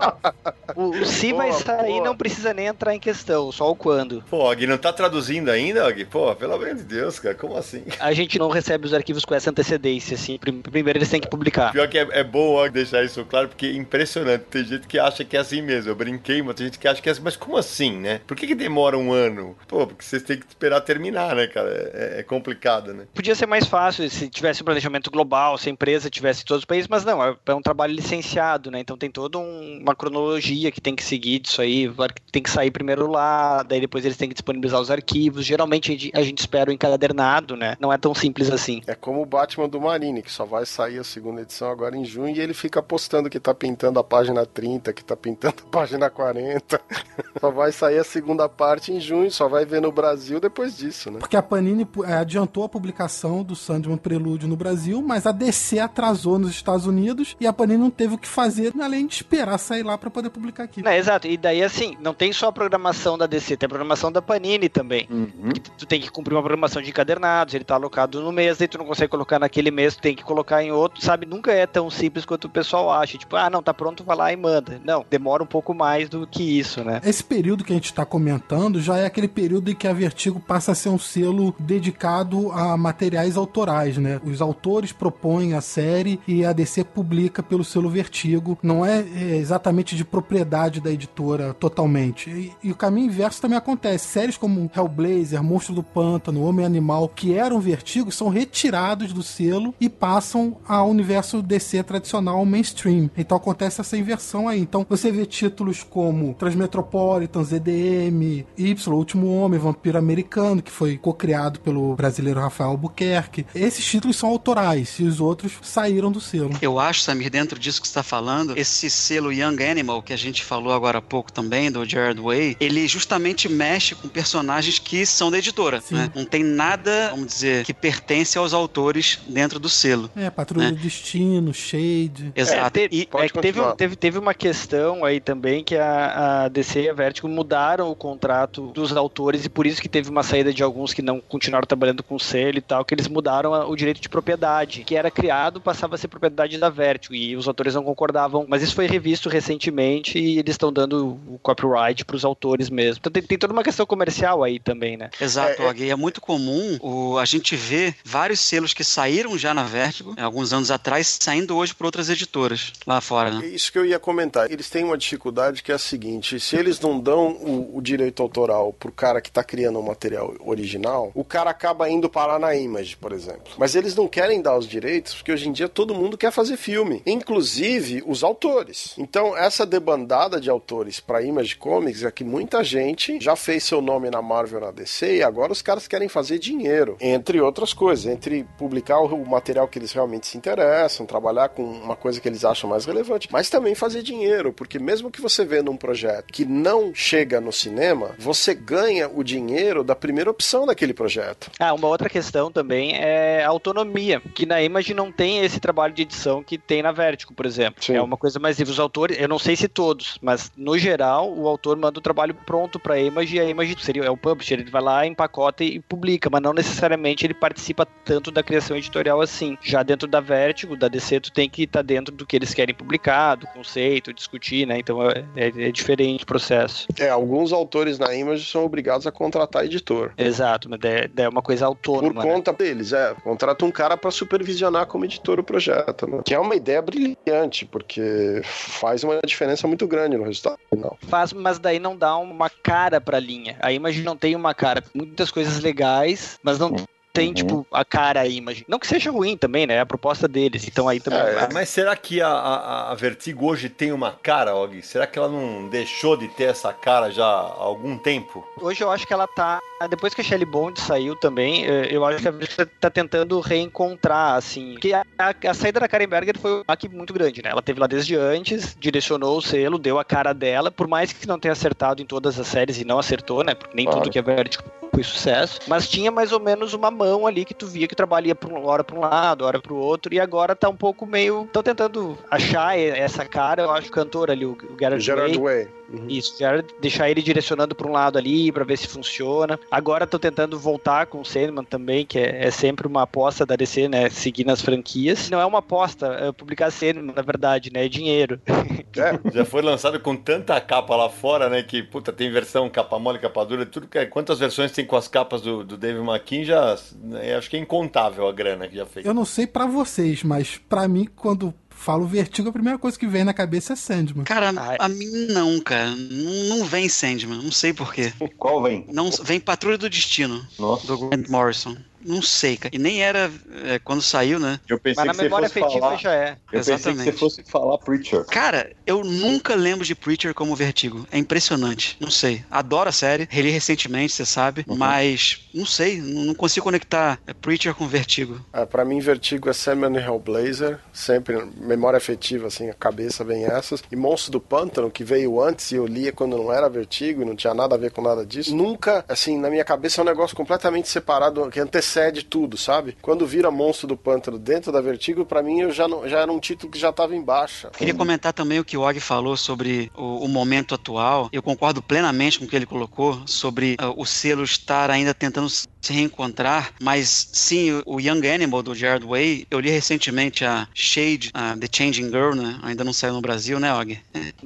o, 0.74 0.90
o 0.90 1.06
se 1.06 1.32
vai 1.32 1.52
sair 1.52 1.92
boa. 1.92 2.04
não 2.04 2.16
precisa 2.16 2.52
nem 2.52 2.66
entrar 2.66 2.94
em 2.94 3.00
questão, 3.00 3.50
só 3.50 3.70
o 3.70 3.76
quando. 3.76 4.22
Pô, 4.28 4.52
Gui, 4.54 4.66
não 4.66 4.78
tá 4.78 4.92
traduzindo 4.92 5.50
ainda, 5.50 5.90
Gui? 5.90 6.04
Pô, 6.04 6.34
pelo 6.34 6.54
amor 6.54 6.74
de 6.74 6.82
Deus, 6.82 7.18
cara, 7.18 7.34
como 7.34 7.56
assim? 7.56 7.84
A 7.98 8.12
gente 8.12 8.35
não 8.38 8.48
recebe 8.48 8.86
os 8.86 8.94
arquivos 8.94 9.24
com 9.24 9.34
essa 9.34 9.50
antecedência, 9.50 10.14
assim. 10.14 10.38
Primeiro 10.38 10.98
eles 10.98 11.10
têm 11.10 11.20
que 11.20 11.28
publicar. 11.28 11.72
Pior 11.72 11.88
que 11.88 11.98
é, 11.98 12.06
é 12.10 12.24
bom 12.24 12.68
deixar 12.68 13.04
isso 13.04 13.24
claro, 13.24 13.48
porque 13.48 13.66
é 13.66 13.72
impressionante. 13.72 14.44
Tem 14.50 14.64
gente 14.64 14.86
que 14.86 14.98
acha 14.98 15.24
que 15.24 15.36
é 15.36 15.40
assim 15.40 15.62
mesmo. 15.62 15.90
Eu 15.90 15.96
brinquei, 15.96 16.42
mas 16.42 16.54
tem 16.54 16.66
gente 16.66 16.78
que 16.78 16.88
acha 16.88 17.00
que 17.00 17.08
é 17.08 17.12
assim. 17.12 17.22
Mas 17.22 17.36
como 17.36 17.56
assim, 17.56 17.92
né? 17.98 18.20
Por 18.26 18.36
que, 18.36 18.46
que 18.46 18.54
demora 18.54 18.96
um 18.96 19.12
ano? 19.12 19.56
Pô, 19.68 19.86
porque 19.86 20.04
vocês 20.04 20.22
têm 20.22 20.38
que 20.38 20.46
esperar 20.46 20.80
terminar, 20.80 21.34
né, 21.34 21.46
cara? 21.46 21.68
É, 21.94 22.20
é 22.20 22.22
complicado, 22.22 22.92
né? 22.92 23.04
Podia 23.14 23.34
ser 23.34 23.46
mais 23.46 23.66
fácil 23.66 24.08
se 24.10 24.28
tivesse 24.28 24.62
um 24.62 24.64
planejamento 24.64 25.10
global, 25.10 25.58
se 25.58 25.68
a 25.68 25.72
empresa 25.72 26.10
tivesse 26.10 26.42
em 26.42 26.46
todos 26.46 26.62
os 26.62 26.64
países, 26.64 26.88
mas 26.88 27.04
não, 27.04 27.22
é, 27.22 27.34
é 27.46 27.54
um 27.54 27.62
trabalho 27.62 27.94
licenciado, 27.94 28.70
né? 28.70 28.80
Então 28.80 28.96
tem 28.96 29.10
toda 29.10 29.38
um, 29.38 29.78
uma 29.80 29.94
cronologia 29.94 30.70
que 30.70 30.80
tem 30.80 30.94
que 30.94 31.04
seguir 31.04 31.40
disso 31.40 31.60
aí. 31.60 31.90
Tem 32.30 32.42
que 32.42 32.50
sair 32.50 32.70
primeiro 32.70 33.10
lá, 33.10 33.62
daí 33.62 33.80
depois 33.80 34.04
eles 34.04 34.16
têm 34.16 34.28
que 34.28 34.34
disponibilizar 34.34 34.80
os 34.80 34.90
arquivos. 34.90 35.44
Geralmente 35.44 35.90
a 35.90 35.94
gente, 35.94 36.10
a 36.14 36.22
gente 36.22 36.38
espera 36.38 36.70
o 36.70 36.72
encadernado, 36.72 37.56
né? 37.56 37.76
Não 37.80 37.92
é 37.92 37.98
tão 37.98 38.14
simples 38.14 38.25
assim. 38.52 38.82
É 38.86 38.94
como 38.94 39.22
o 39.22 39.26
Batman 39.26 39.68
do 39.68 39.80
Marine, 39.80 40.22
que 40.22 40.30
só 40.30 40.44
vai 40.44 40.66
sair 40.66 40.98
a 40.98 41.04
segunda 41.04 41.42
edição 41.42 41.70
agora 41.70 41.96
em 41.96 42.04
junho 42.04 42.34
e 42.34 42.40
ele 42.40 42.54
fica 42.54 42.82
postando 42.82 43.28
que 43.28 43.40
tá 43.40 43.54
pintando 43.54 43.98
a 43.98 44.04
página 44.04 44.44
30, 44.44 44.92
que 44.92 45.04
tá 45.04 45.16
pintando 45.16 45.56
a 45.66 45.70
página 45.70 46.10
40. 46.10 46.80
só 47.40 47.50
vai 47.50 47.72
sair 47.72 47.98
a 47.98 48.04
segunda 48.04 48.48
parte 48.48 48.92
em 48.92 49.00
junho, 49.00 49.30
só 49.30 49.48
vai 49.48 49.64
ver 49.64 49.80
no 49.80 49.92
Brasil 49.92 50.40
depois 50.40 50.76
disso, 50.76 51.10
né? 51.10 51.18
Porque 51.18 51.36
a 51.36 51.42
Panini 51.42 51.86
é, 52.04 52.14
adiantou 52.14 52.64
a 52.64 52.68
publicação 52.68 53.42
do 53.42 53.54
Sandman 53.54 53.96
Prelúdio 53.96 54.48
no 54.48 54.56
Brasil, 54.56 55.02
mas 55.02 55.26
a 55.26 55.32
DC 55.32 55.78
atrasou 55.78 56.38
nos 56.38 56.50
Estados 56.50 56.86
Unidos 56.86 57.36
e 57.40 57.46
a 57.46 57.52
Panini 57.52 57.78
não 57.78 57.90
teve 57.90 58.14
o 58.14 58.18
que 58.18 58.28
fazer 58.28 58.72
além 58.80 59.06
de 59.06 59.14
esperar 59.14 59.58
sair 59.58 59.82
lá 59.82 59.96
para 59.98 60.10
poder 60.10 60.30
publicar 60.30 60.64
aqui. 60.64 60.86
É, 60.86 60.96
exato. 60.96 61.26
E 61.26 61.36
daí, 61.36 61.62
assim, 61.62 61.96
não 62.00 62.14
tem 62.14 62.32
só 62.32 62.48
a 62.48 62.52
programação 62.52 63.18
da 63.18 63.26
DC, 63.26 63.56
tem 63.56 63.66
a 63.66 63.68
programação 63.68 64.10
da 64.10 64.22
Panini 64.22 64.68
também. 64.68 65.06
Uhum. 65.10 65.50
tu 65.78 65.86
tem 65.86 66.00
que 66.00 66.10
cumprir 66.10 66.34
uma 66.34 66.42
programação 66.42 66.80
de 66.80 66.90
encadernados, 66.90 67.54
ele 67.54 67.64
tá 67.64 67.74
alocado 67.74 68.15
no 68.20 68.32
mês, 68.32 68.60
aí 68.60 68.68
tu 68.68 68.78
não 68.78 68.86
consegue 68.86 69.10
colocar 69.10 69.38
naquele 69.38 69.70
mês, 69.70 69.96
tem 69.96 70.14
que 70.14 70.24
colocar 70.24 70.62
em 70.62 70.72
outro, 70.72 71.02
sabe? 71.02 71.26
Nunca 71.26 71.52
é 71.52 71.66
tão 71.66 71.90
simples 71.90 72.24
quanto 72.24 72.46
o 72.46 72.50
pessoal 72.50 72.90
acha. 72.90 73.18
Tipo, 73.18 73.36
ah, 73.36 73.50
não, 73.50 73.62
tá 73.62 73.72
pronto, 73.72 74.04
vai 74.04 74.16
lá 74.16 74.32
e 74.32 74.36
manda. 74.36 74.80
Não, 74.84 75.04
demora 75.08 75.42
um 75.42 75.46
pouco 75.46 75.74
mais 75.74 76.08
do 76.08 76.26
que 76.26 76.42
isso, 76.42 76.84
né? 76.84 77.00
Esse 77.04 77.22
período 77.22 77.64
que 77.64 77.72
a 77.72 77.76
gente 77.76 77.92
tá 77.92 78.04
comentando 78.04 78.80
já 78.80 78.98
é 78.98 79.06
aquele 79.06 79.28
período 79.28 79.70
em 79.70 79.74
que 79.74 79.88
a 79.88 79.92
Vertigo 79.92 80.40
passa 80.40 80.72
a 80.72 80.74
ser 80.74 80.88
um 80.88 80.98
selo 80.98 81.54
dedicado 81.58 82.50
a 82.52 82.76
materiais 82.76 83.36
autorais, 83.36 83.96
né? 83.98 84.20
Os 84.24 84.40
autores 84.40 84.92
propõem 84.92 85.54
a 85.54 85.60
série 85.60 86.20
e 86.26 86.44
a 86.44 86.52
DC 86.52 86.84
publica 86.84 87.42
pelo 87.42 87.64
selo 87.64 87.90
Vertigo. 87.90 88.58
Não 88.62 88.84
é, 88.84 89.00
é 89.00 89.36
exatamente 89.36 89.96
de 89.96 90.04
propriedade 90.04 90.80
da 90.80 90.90
editora 90.90 91.54
totalmente. 91.54 92.30
E, 92.30 92.52
e, 92.62 92.72
o 92.72 92.76
caminho 92.76 93.06
inverso 93.06 93.40
também 93.40 93.58
acontece. 93.58 94.08
Séries 94.08 94.36
como 94.36 94.70
Hellblazer, 94.74 95.42
Monstro 95.42 95.74
do 95.74 95.82
Pântano, 95.82 96.44
Homem 96.44 96.64
Animal, 96.64 97.08
que 97.08 97.34
eram 97.34 97.60
Vertigo, 97.60 98.05
são 98.14 98.28
retirados 98.28 99.12
do 99.12 99.22
selo 99.22 99.74
e 99.80 99.88
passam 99.88 100.58
ao 100.66 100.90
universo 100.90 101.42
DC 101.42 101.82
tradicional 101.82 102.44
mainstream. 102.44 103.10
Então 103.16 103.36
acontece 103.36 103.80
essa 103.80 103.96
inversão 103.96 104.48
aí. 104.48 104.60
Então 104.60 104.86
você 104.88 105.10
vê 105.10 105.26
títulos 105.26 105.82
como 105.82 106.34
Transmetropolitan, 106.34 107.42
ZDM, 107.42 108.46
Y, 108.56 108.94
Último 108.94 109.34
Homem, 109.36 109.58
Vampiro 109.58 109.98
Americano, 109.98 110.62
que 110.62 110.70
foi 110.70 110.96
co-criado 110.96 111.60
pelo 111.60 111.94
brasileiro 111.94 112.40
Rafael 112.40 112.70
Albuquerque. 112.70 113.46
Esses 113.54 113.84
títulos 113.84 114.16
são 114.16 114.28
autorais 114.28 114.98
e 114.98 115.04
os 115.04 115.20
outros 115.20 115.52
saíram 115.62 116.10
do 116.10 116.20
selo. 116.20 116.50
Eu 116.60 116.78
acho, 116.78 117.00
Samir, 117.00 117.30
dentro 117.30 117.58
disso 117.58 117.80
que 117.80 117.86
você 117.86 117.92
está 117.92 118.02
falando, 118.02 118.56
esse 118.56 118.88
selo 118.90 119.32
Young 119.32 119.62
Animal, 119.62 120.02
que 120.02 120.12
a 120.12 120.16
gente 120.16 120.44
falou 120.44 120.72
agora 120.72 120.98
há 120.98 121.02
pouco 121.02 121.32
também, 121.32 121.70
do 121.70 121.84
Jared 121.84 122.20
Way, 122.20 122.56
ele 122.60 122.86
justamente 122.88 123.48
mexe 123.48 123.94
com 123.94 124.08
personagens 124.08 124.78
que 124.78 125.04
são 125.04 125.30
da 125.30 125.38
editora. 125.38 125.82
Né? 125.90 126.10
Não 126.14 126.24
tem 126.24 126.42
nada, 126.42 127.10
vamos 127.10 127.26
dizer, 127.26 127.64
que 127.64 127.74
pertence 127.86 128.36
aos 128.36 128.52
autores 128.52 129.20
dentro 129.28 129.60
do 129.60 129.68
selo. 129.68 130.10
É, 130.16 130.28
Patrulha 130.28 130.66
né? 130.66 130.72
do 130.72 130.78
Destino, 130.78 131.54
Shade. 131.54 132.32
Exato. 132.34 132.80
É, 132.80 132.88
e 132.90 133.08
é, 133.14 133.28
teve, 133.40 133.60
teve, 133.76 133.96
teve 133.96 134.18
uma 134.18 134.34
questão 134.34 135.04
aí 135.04 135.20
também 135.20 135.62
que 135.62 135.76
a, 135.76 136.46
a 136.46 136.48
DC 136.48 136.82
e 136.82 136.88
a 136.88 136.92
Vertigo 136.92 137.28
mudaram 137.28 137.88
o 137.88 137.94
contrato 137.94 138.72
dos 138.72 138.96
autores 138.96 139.44
e 139.44 139.48
por 139.48 139.68
isso 139.68 139.80
que 139.80 139.88
teve 139.88 140.10
uma 140.10 140.24
saída 140.24 140.52
de 140.52 140.64
alguns 140.64 140.92
que 140.92 141.00
não 141.00 141.20
continuaram 141.20 141.64
trabalhando 141.64 142.02
com 142.02 142.16
o 142.16 142.20
selo 142.20 142.58
e 142.58 142.60
tal, 142.60 142.84
que 142.84 142.92
eles 142.92 143.06
mudaram 143.06 143.54
a, 143.54 143.68
o 143.68 143.76
direito 143.76 144.00
de 144.00 144.08
propriedade, 144.08 144.82
que 144.82 144.96
era 144.96 145.08
criado, 145.08 145.60
passava 145.60 145.94
a 145.94 145.98
ser 145.98 146.08
propriedade 146.08 146.58
da 146.58 146.68
Vertigo 146.68 147.14
e 147.14 147.36
os 147.36 147.46
autores 147.46 147.76
não 147.76 147.84
concordavam, 147.84 148.44
mas 148.48 148.62
isso 148.62 148.74
foi 148.74 148.88
revisto 148.88 149.28
recentemente 149.28 150.18
e 150.18 150.40
eles 150.40 150.54
estão 150.54 150.72
dando 150.72 151.20
o 151.28 151.38
copyright 151.40 152.04
para 152.04 152.16
os 152.16 152.24
autores 152.24 152.68
mesmo. 152.68 152.98
Então 152.98 153.12
tem, 153.12 153.22
tem, 153.22 153.38
toda 153.38 153.52
uma 153.52 153.62
questão 153.62 153.86
comercial 153.86 154.42
aí 154.42 154.58
também, 154.58 154.96
né? 154.96 155.08
Exato, 155.20 155.62
é, 155.62 155.82
é... 155.82 155.88
é 155.90 155.96
muito 155.96 156.20
comum 156.20 156.78
o, 156.80 157.16
a 157.18 157.24
gente 157.24 157.54
ver 157.54 157.75
vários 158.04 158.40
selos 158.40 158.74
que 158.74 158.84
saíram 158.84 159.36
já 159.38 159.52
na 159.52 159.64
Vertigo, 159.64 160.14
alguns 160.18 160.52
anos 160.52 160.70
atrás, 160.70 161.18
saindo 161.20 161.56
hoje 161.56 161.74
por 161.74 161.86
outras 161.86 162.08
editoras 162.08 162.72
lá 162.86 163.00
fora. 163.00 163.30
Né? 163.30 163.46
É 163.46 163.48
isso 163.48 163.72
que 163.72 163.78
eu 163.78 163.84
ia 163.84 163.98
comentar. 163.98 164.50
Eles 164.50 164.70
têm 164.70 164.84
uma 164.84 164.96
dificuldade 164.96 165.62
que 165.62 165.72
é 165.72 165.74
a 165.74 165.78
seguinte: 165.78 166.38
se 166.40 166.56
eles 166.56 166.80
não 166.80 166.98
dão 166.98 167.28
o, 167.32 167.76
o 167.76 167.82
direito 167.82 168.22
autoral 168.22 168.72
pro 168.72 168.92
cara 168.92 169.20
que 169.20 169.28
está 169.28 169.42
criando 169.42 169.78
o 169.78 169.82
material 169.82 170.34
original, 170.40 171.10
o 171.14 171.24
cara 171.24 171.50
acaba 171.50 171.88
indo 171.88 172.08
parar 172.08 172.38
na 172.38 172.54
Image, 172.54 172.96
por 172.96 173.12
exemplo. 173.12 173.52
Mas 173.58 173.74
eles 173.74 173.94
não 173.94 174.08
querem 174.08 174.40
dar 174.40 174.56
os 174.56 174.66
direitos 174.66 175.14
porque 175.14 175.32
hoje 175.32 175.48
em 175.48 175.52
dia 175.52 175.68
todo 175.68 175.94
mundo 175.94 176.16
quer 176.16 176.30
fazer 176.30 176.56
filme, 176.56 177.02
inclusive 177.06 178.02
os 178.06 178.22
autores. 178.22 178.94
Então, 178.98 179.36
essa 179.36 179.66
debandada 179.66 180.40
de 180.40 180.50
autores 180.50 181.00
para 181.00 181.22
Image 181.22 181.56
Comics 181.56 182.02
é 182.02 182.10
que 182.10 182.24
muita 182.24 182.62
gente 182.62 183.18
já 183.20 183.36
fez 183.36 183.64
seu 183.64 183.80
nome 183.80 184.10
na 184.10 184.22
Marvel 184.22 184.60
na 184.60 184.70
DC 184.70 185.16
e 185.16 185.22
agora 185.22 185.52
os 185.52 185.62
caras 185.62 185.88
querem 185.88 186.08
fazer 186.08 186.38
dinheiro, 186.38 186.96
entre 187.00 187.40
outras 187.40 187.65
coisas, 187.72 188.06
entre 188.06 188.44
publicar 188.58 189.00
o 189.00 189.26
material 189.26 189.68
que 189.68 189.78
eles 189.78 189.92
realmente 189.92 190.26
se 190.26 190.36
interessam, 190.36 191.06
trabalhar 191.06 191.48
com 191.48 191.62
uma 191.62 191.96
coisa 191.96 192.20
que 192.20 192.28
eles 192.28 192.44
acham 192.44 192.70
mais 192.70 192.84
relevante, 192.84 193.28
mas 193.30 193.50
também 193.50 193.74
fazer 193.74 194.02
dinheiro, 194.02 194.52
porque 194.52 194.78
mesmo 194.78 195.10
que 195.10 195.20
você 195.20 195.44
venda 195.44 195.70
um 195.70 195.76
projeto 195.76 196.26
que 196.32 196.44
não 196.44 196.94
chega 196.94 197.40
no 197.40 197.52
cinema, 197.52 198.14
você 198.18 198.54
ganha 198.54 199.08
o 199.08 199.22
dinheiro 199.22 199.82
da 199.82 199.94
primeira 199.94 200.30
opção 200.30 200.66
daquele 200.66 200.94
projeto. 200.94 201.50
Ah, 201.58 201.74
uma 201.74 201.88
outra 201.88 202.08
questão 202.08 202.50
também 202.50 202.96
é 202.96 203.44
a 203.44 203.48
autonomia, 203.48 204.20
que 204.34 204.46
na 204.46 204.62
Image 204.62 204.94
não 204.94 205.10
tem 205.10 205.40
esse 205.40 205.58
trabalho 205.60 205.94
de 205.94 206.02
edição 206.02 206.42
que 206.42 206.58
tem 206.58 206.82
na 206.82 206.92
Vertigo, 206.92 207.34
por 207.34 207.46
exemplo. 207.46 207.82
Sim. 207.82 207.94
É 207.94 208.02
uma 208.02 208.16
coisa 208.16 208.38
mais 208.38 208.58
livre. 208.58 208.72
Os 208.72 208.80
autores, 208.80 209.18
eu 209.18 209.28
não 209.28 209.38
sei 209.38 209.56
se 209.56 209.68
todos, 209.68 209.96
todos, 209.96 210.18
mas 210.20 210.52
no 210.56 210.78
geral 210.78 211.32
o 211.32 211.48
autor 211.48 211.76
manda 211.76 211.98
o 211.98 212.02
trabalho 212.02 212.34
pronto 212.34 212.78
para 212.78 212.94
a 212.94 213.00
Image 213.00 213.36
e 213.36 213.40
a 213.40 213.44
Image 213.44 213.76
seria 213.80 214.04
é 214.04 214.10
o 214.10 214.16
publisher, 214.16 214.54
ele 214.54 214.70
vai 214.70 214.82
lá, 214.82 215.06
empacota 215.06 215.64
e 215.64 215.80
publica, 215.80 216.28
mas 216.30 216.42
não 216.42 216.52
necessariamente 216.52 217.26
ele 217.26 217.34
participa 217.34 217.55
tanto 218.04 218.30
da 218.30 218.42
criação 218.42 218.76
editorial 218.76 219.20
assim. 219.20 219.58
Já 219.62 219.82
dentro 219.82 220.06
da 220.06 220.20
Vertigo, 220.20 220.76
da 220.76 220.88
DC, 220.88 221.20
tu 221.20 221.32
tem 221.32 221.48
que 221.48 221.64
estar 221.64 221.80
tá 221.80 221.82
dentro 221.82 222.14
do 222.14 222.24
que 222.24 222.36
eles 222.36 222.54
querem 222.54 222.74
publicar, 222.74 223.34
do 223.34 223.46
conceito, 223.48 224.12
discutir, 224.12 224.66
né? 224.66 224.78
Então 224.78 225.02
é, 225.02 225.24
é, 225.36 225.46
é 225.46 225.72
diferente 225.72 226.24
o 226.24 226.26
processo. 226.26 226.86
É, 226.98 227.08
alguns 227.08 227.52
autores 227.52 227.98
na 227.98 228.14
Image 228.14 228.44
são 228.44 228.64
obrigados 228.64 229.06
a 229.06 229.12
contratar 229.12 229.64
editor. 229.64 230.12
Exato, 230.16 230.68
mas 230.68 230.80
é, 230.84 231.08
é 231.16 231.28
uma 231.28 231.42
coisa 231.42 231.66
autônoma. 231.66 232.22
Por 232.22 232.22
conta 232.22 232.52
né? 232.52 232.58
deles, 232.58 232.92
é. 232.92 233.14
Contrata 233.22 233.64
um 233.64 233.70
cara 233.70 233.96
para 233.96 234.10
supervisionar 234.10 234.86
como 234.86 235.04
editor 235.04 235.40
o 235.40 235.44
projeto, 235.44 236.06
né? 236.06 236.20
Que 236.24 236.34
é 236.34 236.38
uma 236.38 236.54
ideia 236.54 236.80
brilhante, 236.80 237.66
porque 237.66 238.40
faz 238.44 239.02
uma 239.02 239.20
diferença 239.24 239.66
muito 239.66 239.86
grande 239.86 240.16
no 240.16 240.24
resultado 240.24 240.58
final. 240.70 240.96
Faz, 241.08 241.32
mas 241.32 241.58
daí 241.58 241.78
não 241.78 241.96
dá 241.96 242.16
uma 242.16 242.50
cara 242.50 243.00
pra 243.00 243.18
linha. 243.18 243.56
A 243.60 243.72
Image 243.72 244.02
não 244.02 244.16
tem 244.16 244.34
uma 244.34 244.54
cara. 244.54 244.82
Muitas 244.94 245.30
coisas 245.30 245.60
legais, 245.60 246.38
mas 246.42 246.58
não 246.58 246.74
tem, 247.16 247.28
uhum. 247.28 247.34
tipo, 247.34 247.66
a 247.72 247.84
cara 247.84 248.20
aí, 248.20 248.36
imagina. 248.36 248.66
Não 248.68 248.78
que 248.78 248.86
seja 248.86 249.10
ruim 249.10 249.36
também, 249.36 249.66
né? 249.66 249.74
É 249.74 249.80
a 249.80 249.86
proposta 249.86 250.28
deles. 250.28 250.66
Então 250.68 250.88
aí 250.88 251.00
também. 251.00 251.20
É, 251.20 251.48
mas 251.52 251.68
será 251.68 251.96
que 251.96 252.20
a, 252.20 252.28
a, 252.28 252.92
a, 252.92 252.94
Vertigo 252.94 253.46
hoje 253.46 253.68
tem 253.68 253.92
uma 253.92 254.12
cara, 254.12 254.54
Og? 254.54 254.82
Será 254.82 255.06
que 255.06 255.18
ela 255.18 255.28
não 255.28 255.68
deixou 255.68 256.16
de 256.16 256.28
ter 256.28 256.44
essa 256.44 256.72
cara 256.72 257.10
já 257.10 257.24
há 257.24 257.54
algum 257.58 257.96
tempo? 257.96 258.46
Hoje 258.60 258.82
eu 258.84 258.90
acho 258.90 259.06
que 259.06 259.12
ela 259.12 259.26
tá. 259.26 259.58
Depois 259.90 260.14
que 260.14 260.20
a 260.22 260.24
Shelly 260.24 260.44
Bond 260.44 260.80
saiu 260.80 261.14
também, 261.14 261.66
eh, 261.66 261.88
eu 261.90 262.04
acho 262.04 262.20
que 262.20 262.28
a 262.28 262.30
Vertigo 262.30 262.70
tá 262.80 262.88
tentando 262.88 263.38
reencontrar, 263.40 264.34
assim. 264.34 264.72
Porque 264.72 264.92
a, 264.92 265.04
a, 265.18 265.34
a 265.50 265.54
saída 265.54 265.78
da 265.78 265.88
Karen 265.88 266.08
Berger 266.08 266.38
foi 266.38 266.60
um 266.60 266.62
aqui 266.66 266.88
muito 266.88 267.12
grande, 267.12 267.42
né? 267.42 267.50
Ela 267.50 267.62
teve 267.62 267.78
lá 267.78 267.86
desde 267.86 268.16
antes, 268.16 268.76
direcionou 268.78 269.36
o 269.36 269.42
selo, 269.42 269.78
deu 269.78 269.98
a 269.98 270.04
cara 270.04 270.32
dela, 270.32 270.70
por 270.70 270.88
mais 270.88 271.12
que 271.12 271.26
não 271.26 271.38
tenha 271.38 271.52
acertado 271.52 272.02
em 272.02 272.06
todas 272.06 272.38
as 272.38 272.46
séries 272.46 272.80
e 272.80 272.84
não 272.84 272.98
acertou, 272.98 273.44
né? 273.44 273.54
Porque 273.54 273.76
nem 273.76 273.84
claro. 273.84 274.00
tudo 274.00 274.12
que 274.12 274.18
a 274.18 274.22
Vertigo 274.22 274.64
foi 274.94 275.02
sucesso, 275.02 275.60
mas 275.66 275.88
tinha 275.88 276.10
mais 276.10 276.32
ou 276.32 276.40
menos 276.40 276.72
uma 276.72 276.90
mão 276.90 277.26
ali 277.26 277.44
que 277.44 277.52
tu 277.52 277.66
via 277.66 277.86
que 277.86 277.92
o 277.92 277.96
trabalho 277.96 278.28
ia 278.28 278.34
pra 278.34 278.48
um, 278.48 278.64
hora 278.64 278.82
para 278.82 278.96
um 278.96 279.00
lado, 279.00 279.44
hora 279.44 279.60
para 279.60 279.74
o 279.74 279.76
outro, 279.76 280.14
e 280.14 280.18
agora 280.18 280.56
tá 280.56 280.70
um 280.70 280.76
pouco 280.76 281.04
meio. 281.04 281.44
Estão 281.44 281.62
tentando 281.62 282.16
achar 282.30 282.78
essa 282.78 283.26
cara, 283.26 283.62
eu 283.62 283.70
acho, 283.70 283.88
o 283.88 283.92
cantor 283.92 284.30
ali, 284.30 284.46
o, 284.46 284.52
o 284.52 284.78
Gerard, 284.78 285.04
Gerard 285.04 285.38
Way. 285.38 285.64
Way. 285.64 285.75
Uhum. 285.88 286.06
Isso, 286.08 286.38
já 286.38 286.62
deixar 286.80 287.10
ele 287.10 287.22
direcionando 287.22 287.74
para 287.74 287.86
um 287.86 287.92
lado 287.92 288.18
ali 288.18 288.50
para 288.50 288.64
ver 288.64 288.76
se 288.76 288.88
funciona. 288.88 289.58
Agora 289.70 290.04
estou 290.04 290.18
tentando 290.18 290.58
voltar 290.58 291.06
com 291.06 291.20
o 291.20 291.24
Sandman 291.24 291.64
também, 291.64 292.04
que 292.04 292.18
é, 292.18 292.46
é, 292.46 292.50
sempre 292.50 292.86
uma 292.86 293.02
aposta 293.02 293.46
da 293.46 293.56
DC, 293.56 293.88
né? 293.88 294.10
Seguindo 294.10 294.50
as 294.50 294.60
franquias. 294.60 295.30
Não 295.30 295.40
é 295.40 295.46
uma 295.46 295.58
aposta 295.58 296.06
é 296.06 296.32
publicar 296.32 296.70
Sandman, 296.70 297.14
na 297.14 297.22
verdade, 297.22 297.72
né? 297.72 297.86
É 297.86 297.88
dinheiro. 297.88 298.40
É, 298.96 299.30
já 299.30 299.44
foi 299.44 299.60
lançado 299.60 300.00
com 300.00 300.16
tanta 300.16 300.58
capa 300.58 300.96
lá 300.96 301.10
fora, 301.10 301.50
né? 301.50 301.62
Que, 301.62 301.82
puta, 301.82 302.10
tem 302.10 302.32
versão 302.32 302.70
capa 302.70 302.98
mole, 302.98 303.18
capa 303.18 303.44
dura, 303.44 303.66
tudo 303.66 303.86
que 303.86 303.98
é. 303.98 304.06
Quantas 304.06 304.38
versões 304.38 304.72
tem 304.72 304.86
com 304.86 304.96
as 304.96 305.06
capas 305.06 305.42
do, 305.42 305.62
do 305.62 305.76
Dave 305.76 306.00
McKean 306.00 306.44
já. 306.44 306.78
Né, 307.02 307.34
acho 307.36 307.50
que 307.50 307.58
é 307.58 307.60
incontável 307.60 308.26
a 308.26 308.32
grana 308.32 308.66
que 308.66 308.74
já 308.74 308.86
fez. 308.86 309.04
Eu 309.04 309.12
não 309.12 309.26
sei 309.26 309.46
para 309.46 309.66
vocês, 309.66 310.22
mas 310.22 310.56
para 310.56 310.88
mim, 310.88 311.06
quando 311.14 311.52
falo 311.76 312.06
vertigo, 312.06 312.48
a 312.48 312.52
primeira 312.52 312.78
coisa 312.78 312.98
que 312.98 313.06
vem 313.06 313.22
na 313.22 313.32
cabeça 313.32 313.74
é 313.74 313.76
Sandman. 313.76 314.24
Cara, 314.24 314.52
a 314.78 314.88
mim 314.88 315.26
não, 315.30 315.60
cara. 315.60 315.90
Não, 315.94 316.58
não 316.58 316.64
vem 316.64 316.88
Sandman, 316.88 317.42
não 317.42 317.52
sei 317.52 317.72
porquê. 317.72 318.12
Qual 318.38 318.62
vem? 318.62 318.84
Não, 318.88 319.10
vem 319.22 319.38
Patrulha 319.38 319.78
do 319.78 319.88
Destino, 319.88 320.44
Nossa. 320.58 320.86
do 320.86 320.98
Grant 320.98 321.28
Morrison. 321.28 321.76
Não 322.06 322.22
sei, 322.22 322.56
cara. 322.56 322.74
E 322.74 322.78
nem 322.78 323.02
era 323.02 323.30
é, 323.64 323.78
quando 323.80 324.00
saiu, 324.00 324.38
né? 324.38 324.60
Eu 324.68 324.78
pensei 324.78 325.04
Mas 325.04 325.16
na 325.16 325.22
memória 325.22 325.46
afetiva 325.46 325.80
falar... 325.80 325.96
já 325.96 326.14
é. 326.14 326.36
Eu 326.52 326.60
Exatamente. 326.60 326.84
pensei 326.84 327.12
que 327.12 327.18
você 327.18 327.18
fosse 327.18 327.50
falar 327.50 327.78
Preacher. 327.78 328.24
Cara, 328.26 328.72
eu 328.86 329.02
nunca 329.02 329.54
lembro 329.54 329.84
de 329.84 329.94
Preacher 329.94 330.32
como 330.32 330.54
Vertigo. 330.54 331.06
É 331.10 331.18
impressionante. 331.18 331.96
Não 332.00 332.10
sei. 332.10 332.44
Adoro 332.50 332.88
a 332.88 332.92
série. 332.92 333.26
Reli 333.28 333.50
recentemente, 333.50 334.12
você 334.12 334.24
sabe. 334.24 334.64
Uhum. 334.68 334.76
Mas 334.76 335.48
não 335.52 335.66
sei. 335.66 336.00
Não 336.00 336.34
consigo 336.34 336.64
conectar 336.64 337.18
Preacher 337.40 337.74
com 337.74 337.88
Vertigo. 337.88 338.40
Ah, 338.52 338.64
pra 338.64 338.84
mim, 338.84 339.00
Vertigo 339.00 339.48
é 339.48 339.52
Sandman 339.52 339.96
Hellblazer. 340.00 340.78
Sempre 340.92 341.44
memória 341.56 341.96
afetiva, 341.96 342.46
assim, 342.46 342.70
a 342.70 342.74
cabeça 342.74 343.24
vem 343.24 343.44
essas. 343.44 343.82
E 343.90 343.96
Monstro 343.96 344.32
do 344.32 344.40
Pântano, 344.40 344.90
que 344.90 345.02
veio 345.02 345.42
antes 345.42 345.72
e 345.72 345.76
eu 345.76 345.86
lia 345.86 346.12
quando 346.12 346.36
não 346.36 346.52
era 346.52 346.68
Vertigo 346.68 347.22
e 347.22 347.24
não 347.24 347.34
tinha 347.34 347.54
nada 347.54 347.74
a 347.74 347.78
ver 347.78 347.90
com 347.90 348.00
nada 348.00 348.24
disso. 348.24 348.54
Nunca, 348.54 349.04
assim, 349.08 349.38
na 349.38 349.50
minha 349.50 349.64
cabeça 349.64 350.00
é 350.00 350.02
um 350.02 350.06
negócio 350.06 350.36
completamente 350.36 350.88
separado, 350.88 351.50
que 351.50 351.58
antecede 351.58 351.95
tudo, 352.24 352.56
sabe? 352.56 352.96
Quando 353.00 353.26
vira 353.26 353.50
Monstro 353.50 353.88
do 353.88 353.96
Pântano 353.96 354.38
dentro 354.38 354.70
da 354.72 354.80
Vertigo, 354.80 355.24
para 355.24 355.42
mim 355.42 355.60
eu 355.60 355.72
já, 355.72 355.88
não, 355.88 356.08
já 356.08 356.20
era 356.20 356.32
um 356.32 356.38
título 356.38 356.70
que 356.70 356.78
já 356.78 356.90
estava 356.90 357.14
em 357.14 357.22
baixa. 357.22 357.70
Queria 357.70 357.94
comentar 357.94 358.32
também 358.32 358.58
o 358.58 358.64
que 358.64 358.76
o 358.76 358.82
Og 358.82 359.00
falou 359.00 359.36
sobre 359.36 359.90
o, 359.96 360.24
o, 360.24 360.28
momento 360.28 360.74
atual. 360.74 361.28
Eu 361.32 361.42
concordo 361.42 361.82
plenamente 361.82 362.38
com 362.38 362.44
o 362.44 362.48
que 362.48 362.56
ele 362.56 362.66
colocou 362.66 363.20
sobre 363.26 363.76
uh, 363.80 364.00
o 364.00 364.04
selo 364.04 364.44
estar 364.44 364.90
ainda 364.90 365.14
tentando 365.14 365.48
se 365.86 365.92
reencontrar, 365.92 366.72
mas 366.80 367.28
sim, 367.32 367.80
o 367.86 368.00
Young 368.00 368.26
Animal 368.28 368.62
do 368.62 368.74
Jared 368.74 369.06
Way, 369.06 369.46
eu 369.50 369.60
li 369.60 369.70
recentemente 369.70 370.44
a 370.44 370.66
Shade, 370.74 371.30
a 371.32 371.56
The 371.56 371.68
Changing 371.70 372.06
Girl, 372.06 372.34
né? 372.34 372.58
Ainda 372.62 372.82
não 372.82 372.92
saiu 372.92 373.14
no 373.14 373.20
Brasil, 373.20 373.60
né, 373.60 373.72
Og? 373.72 373.98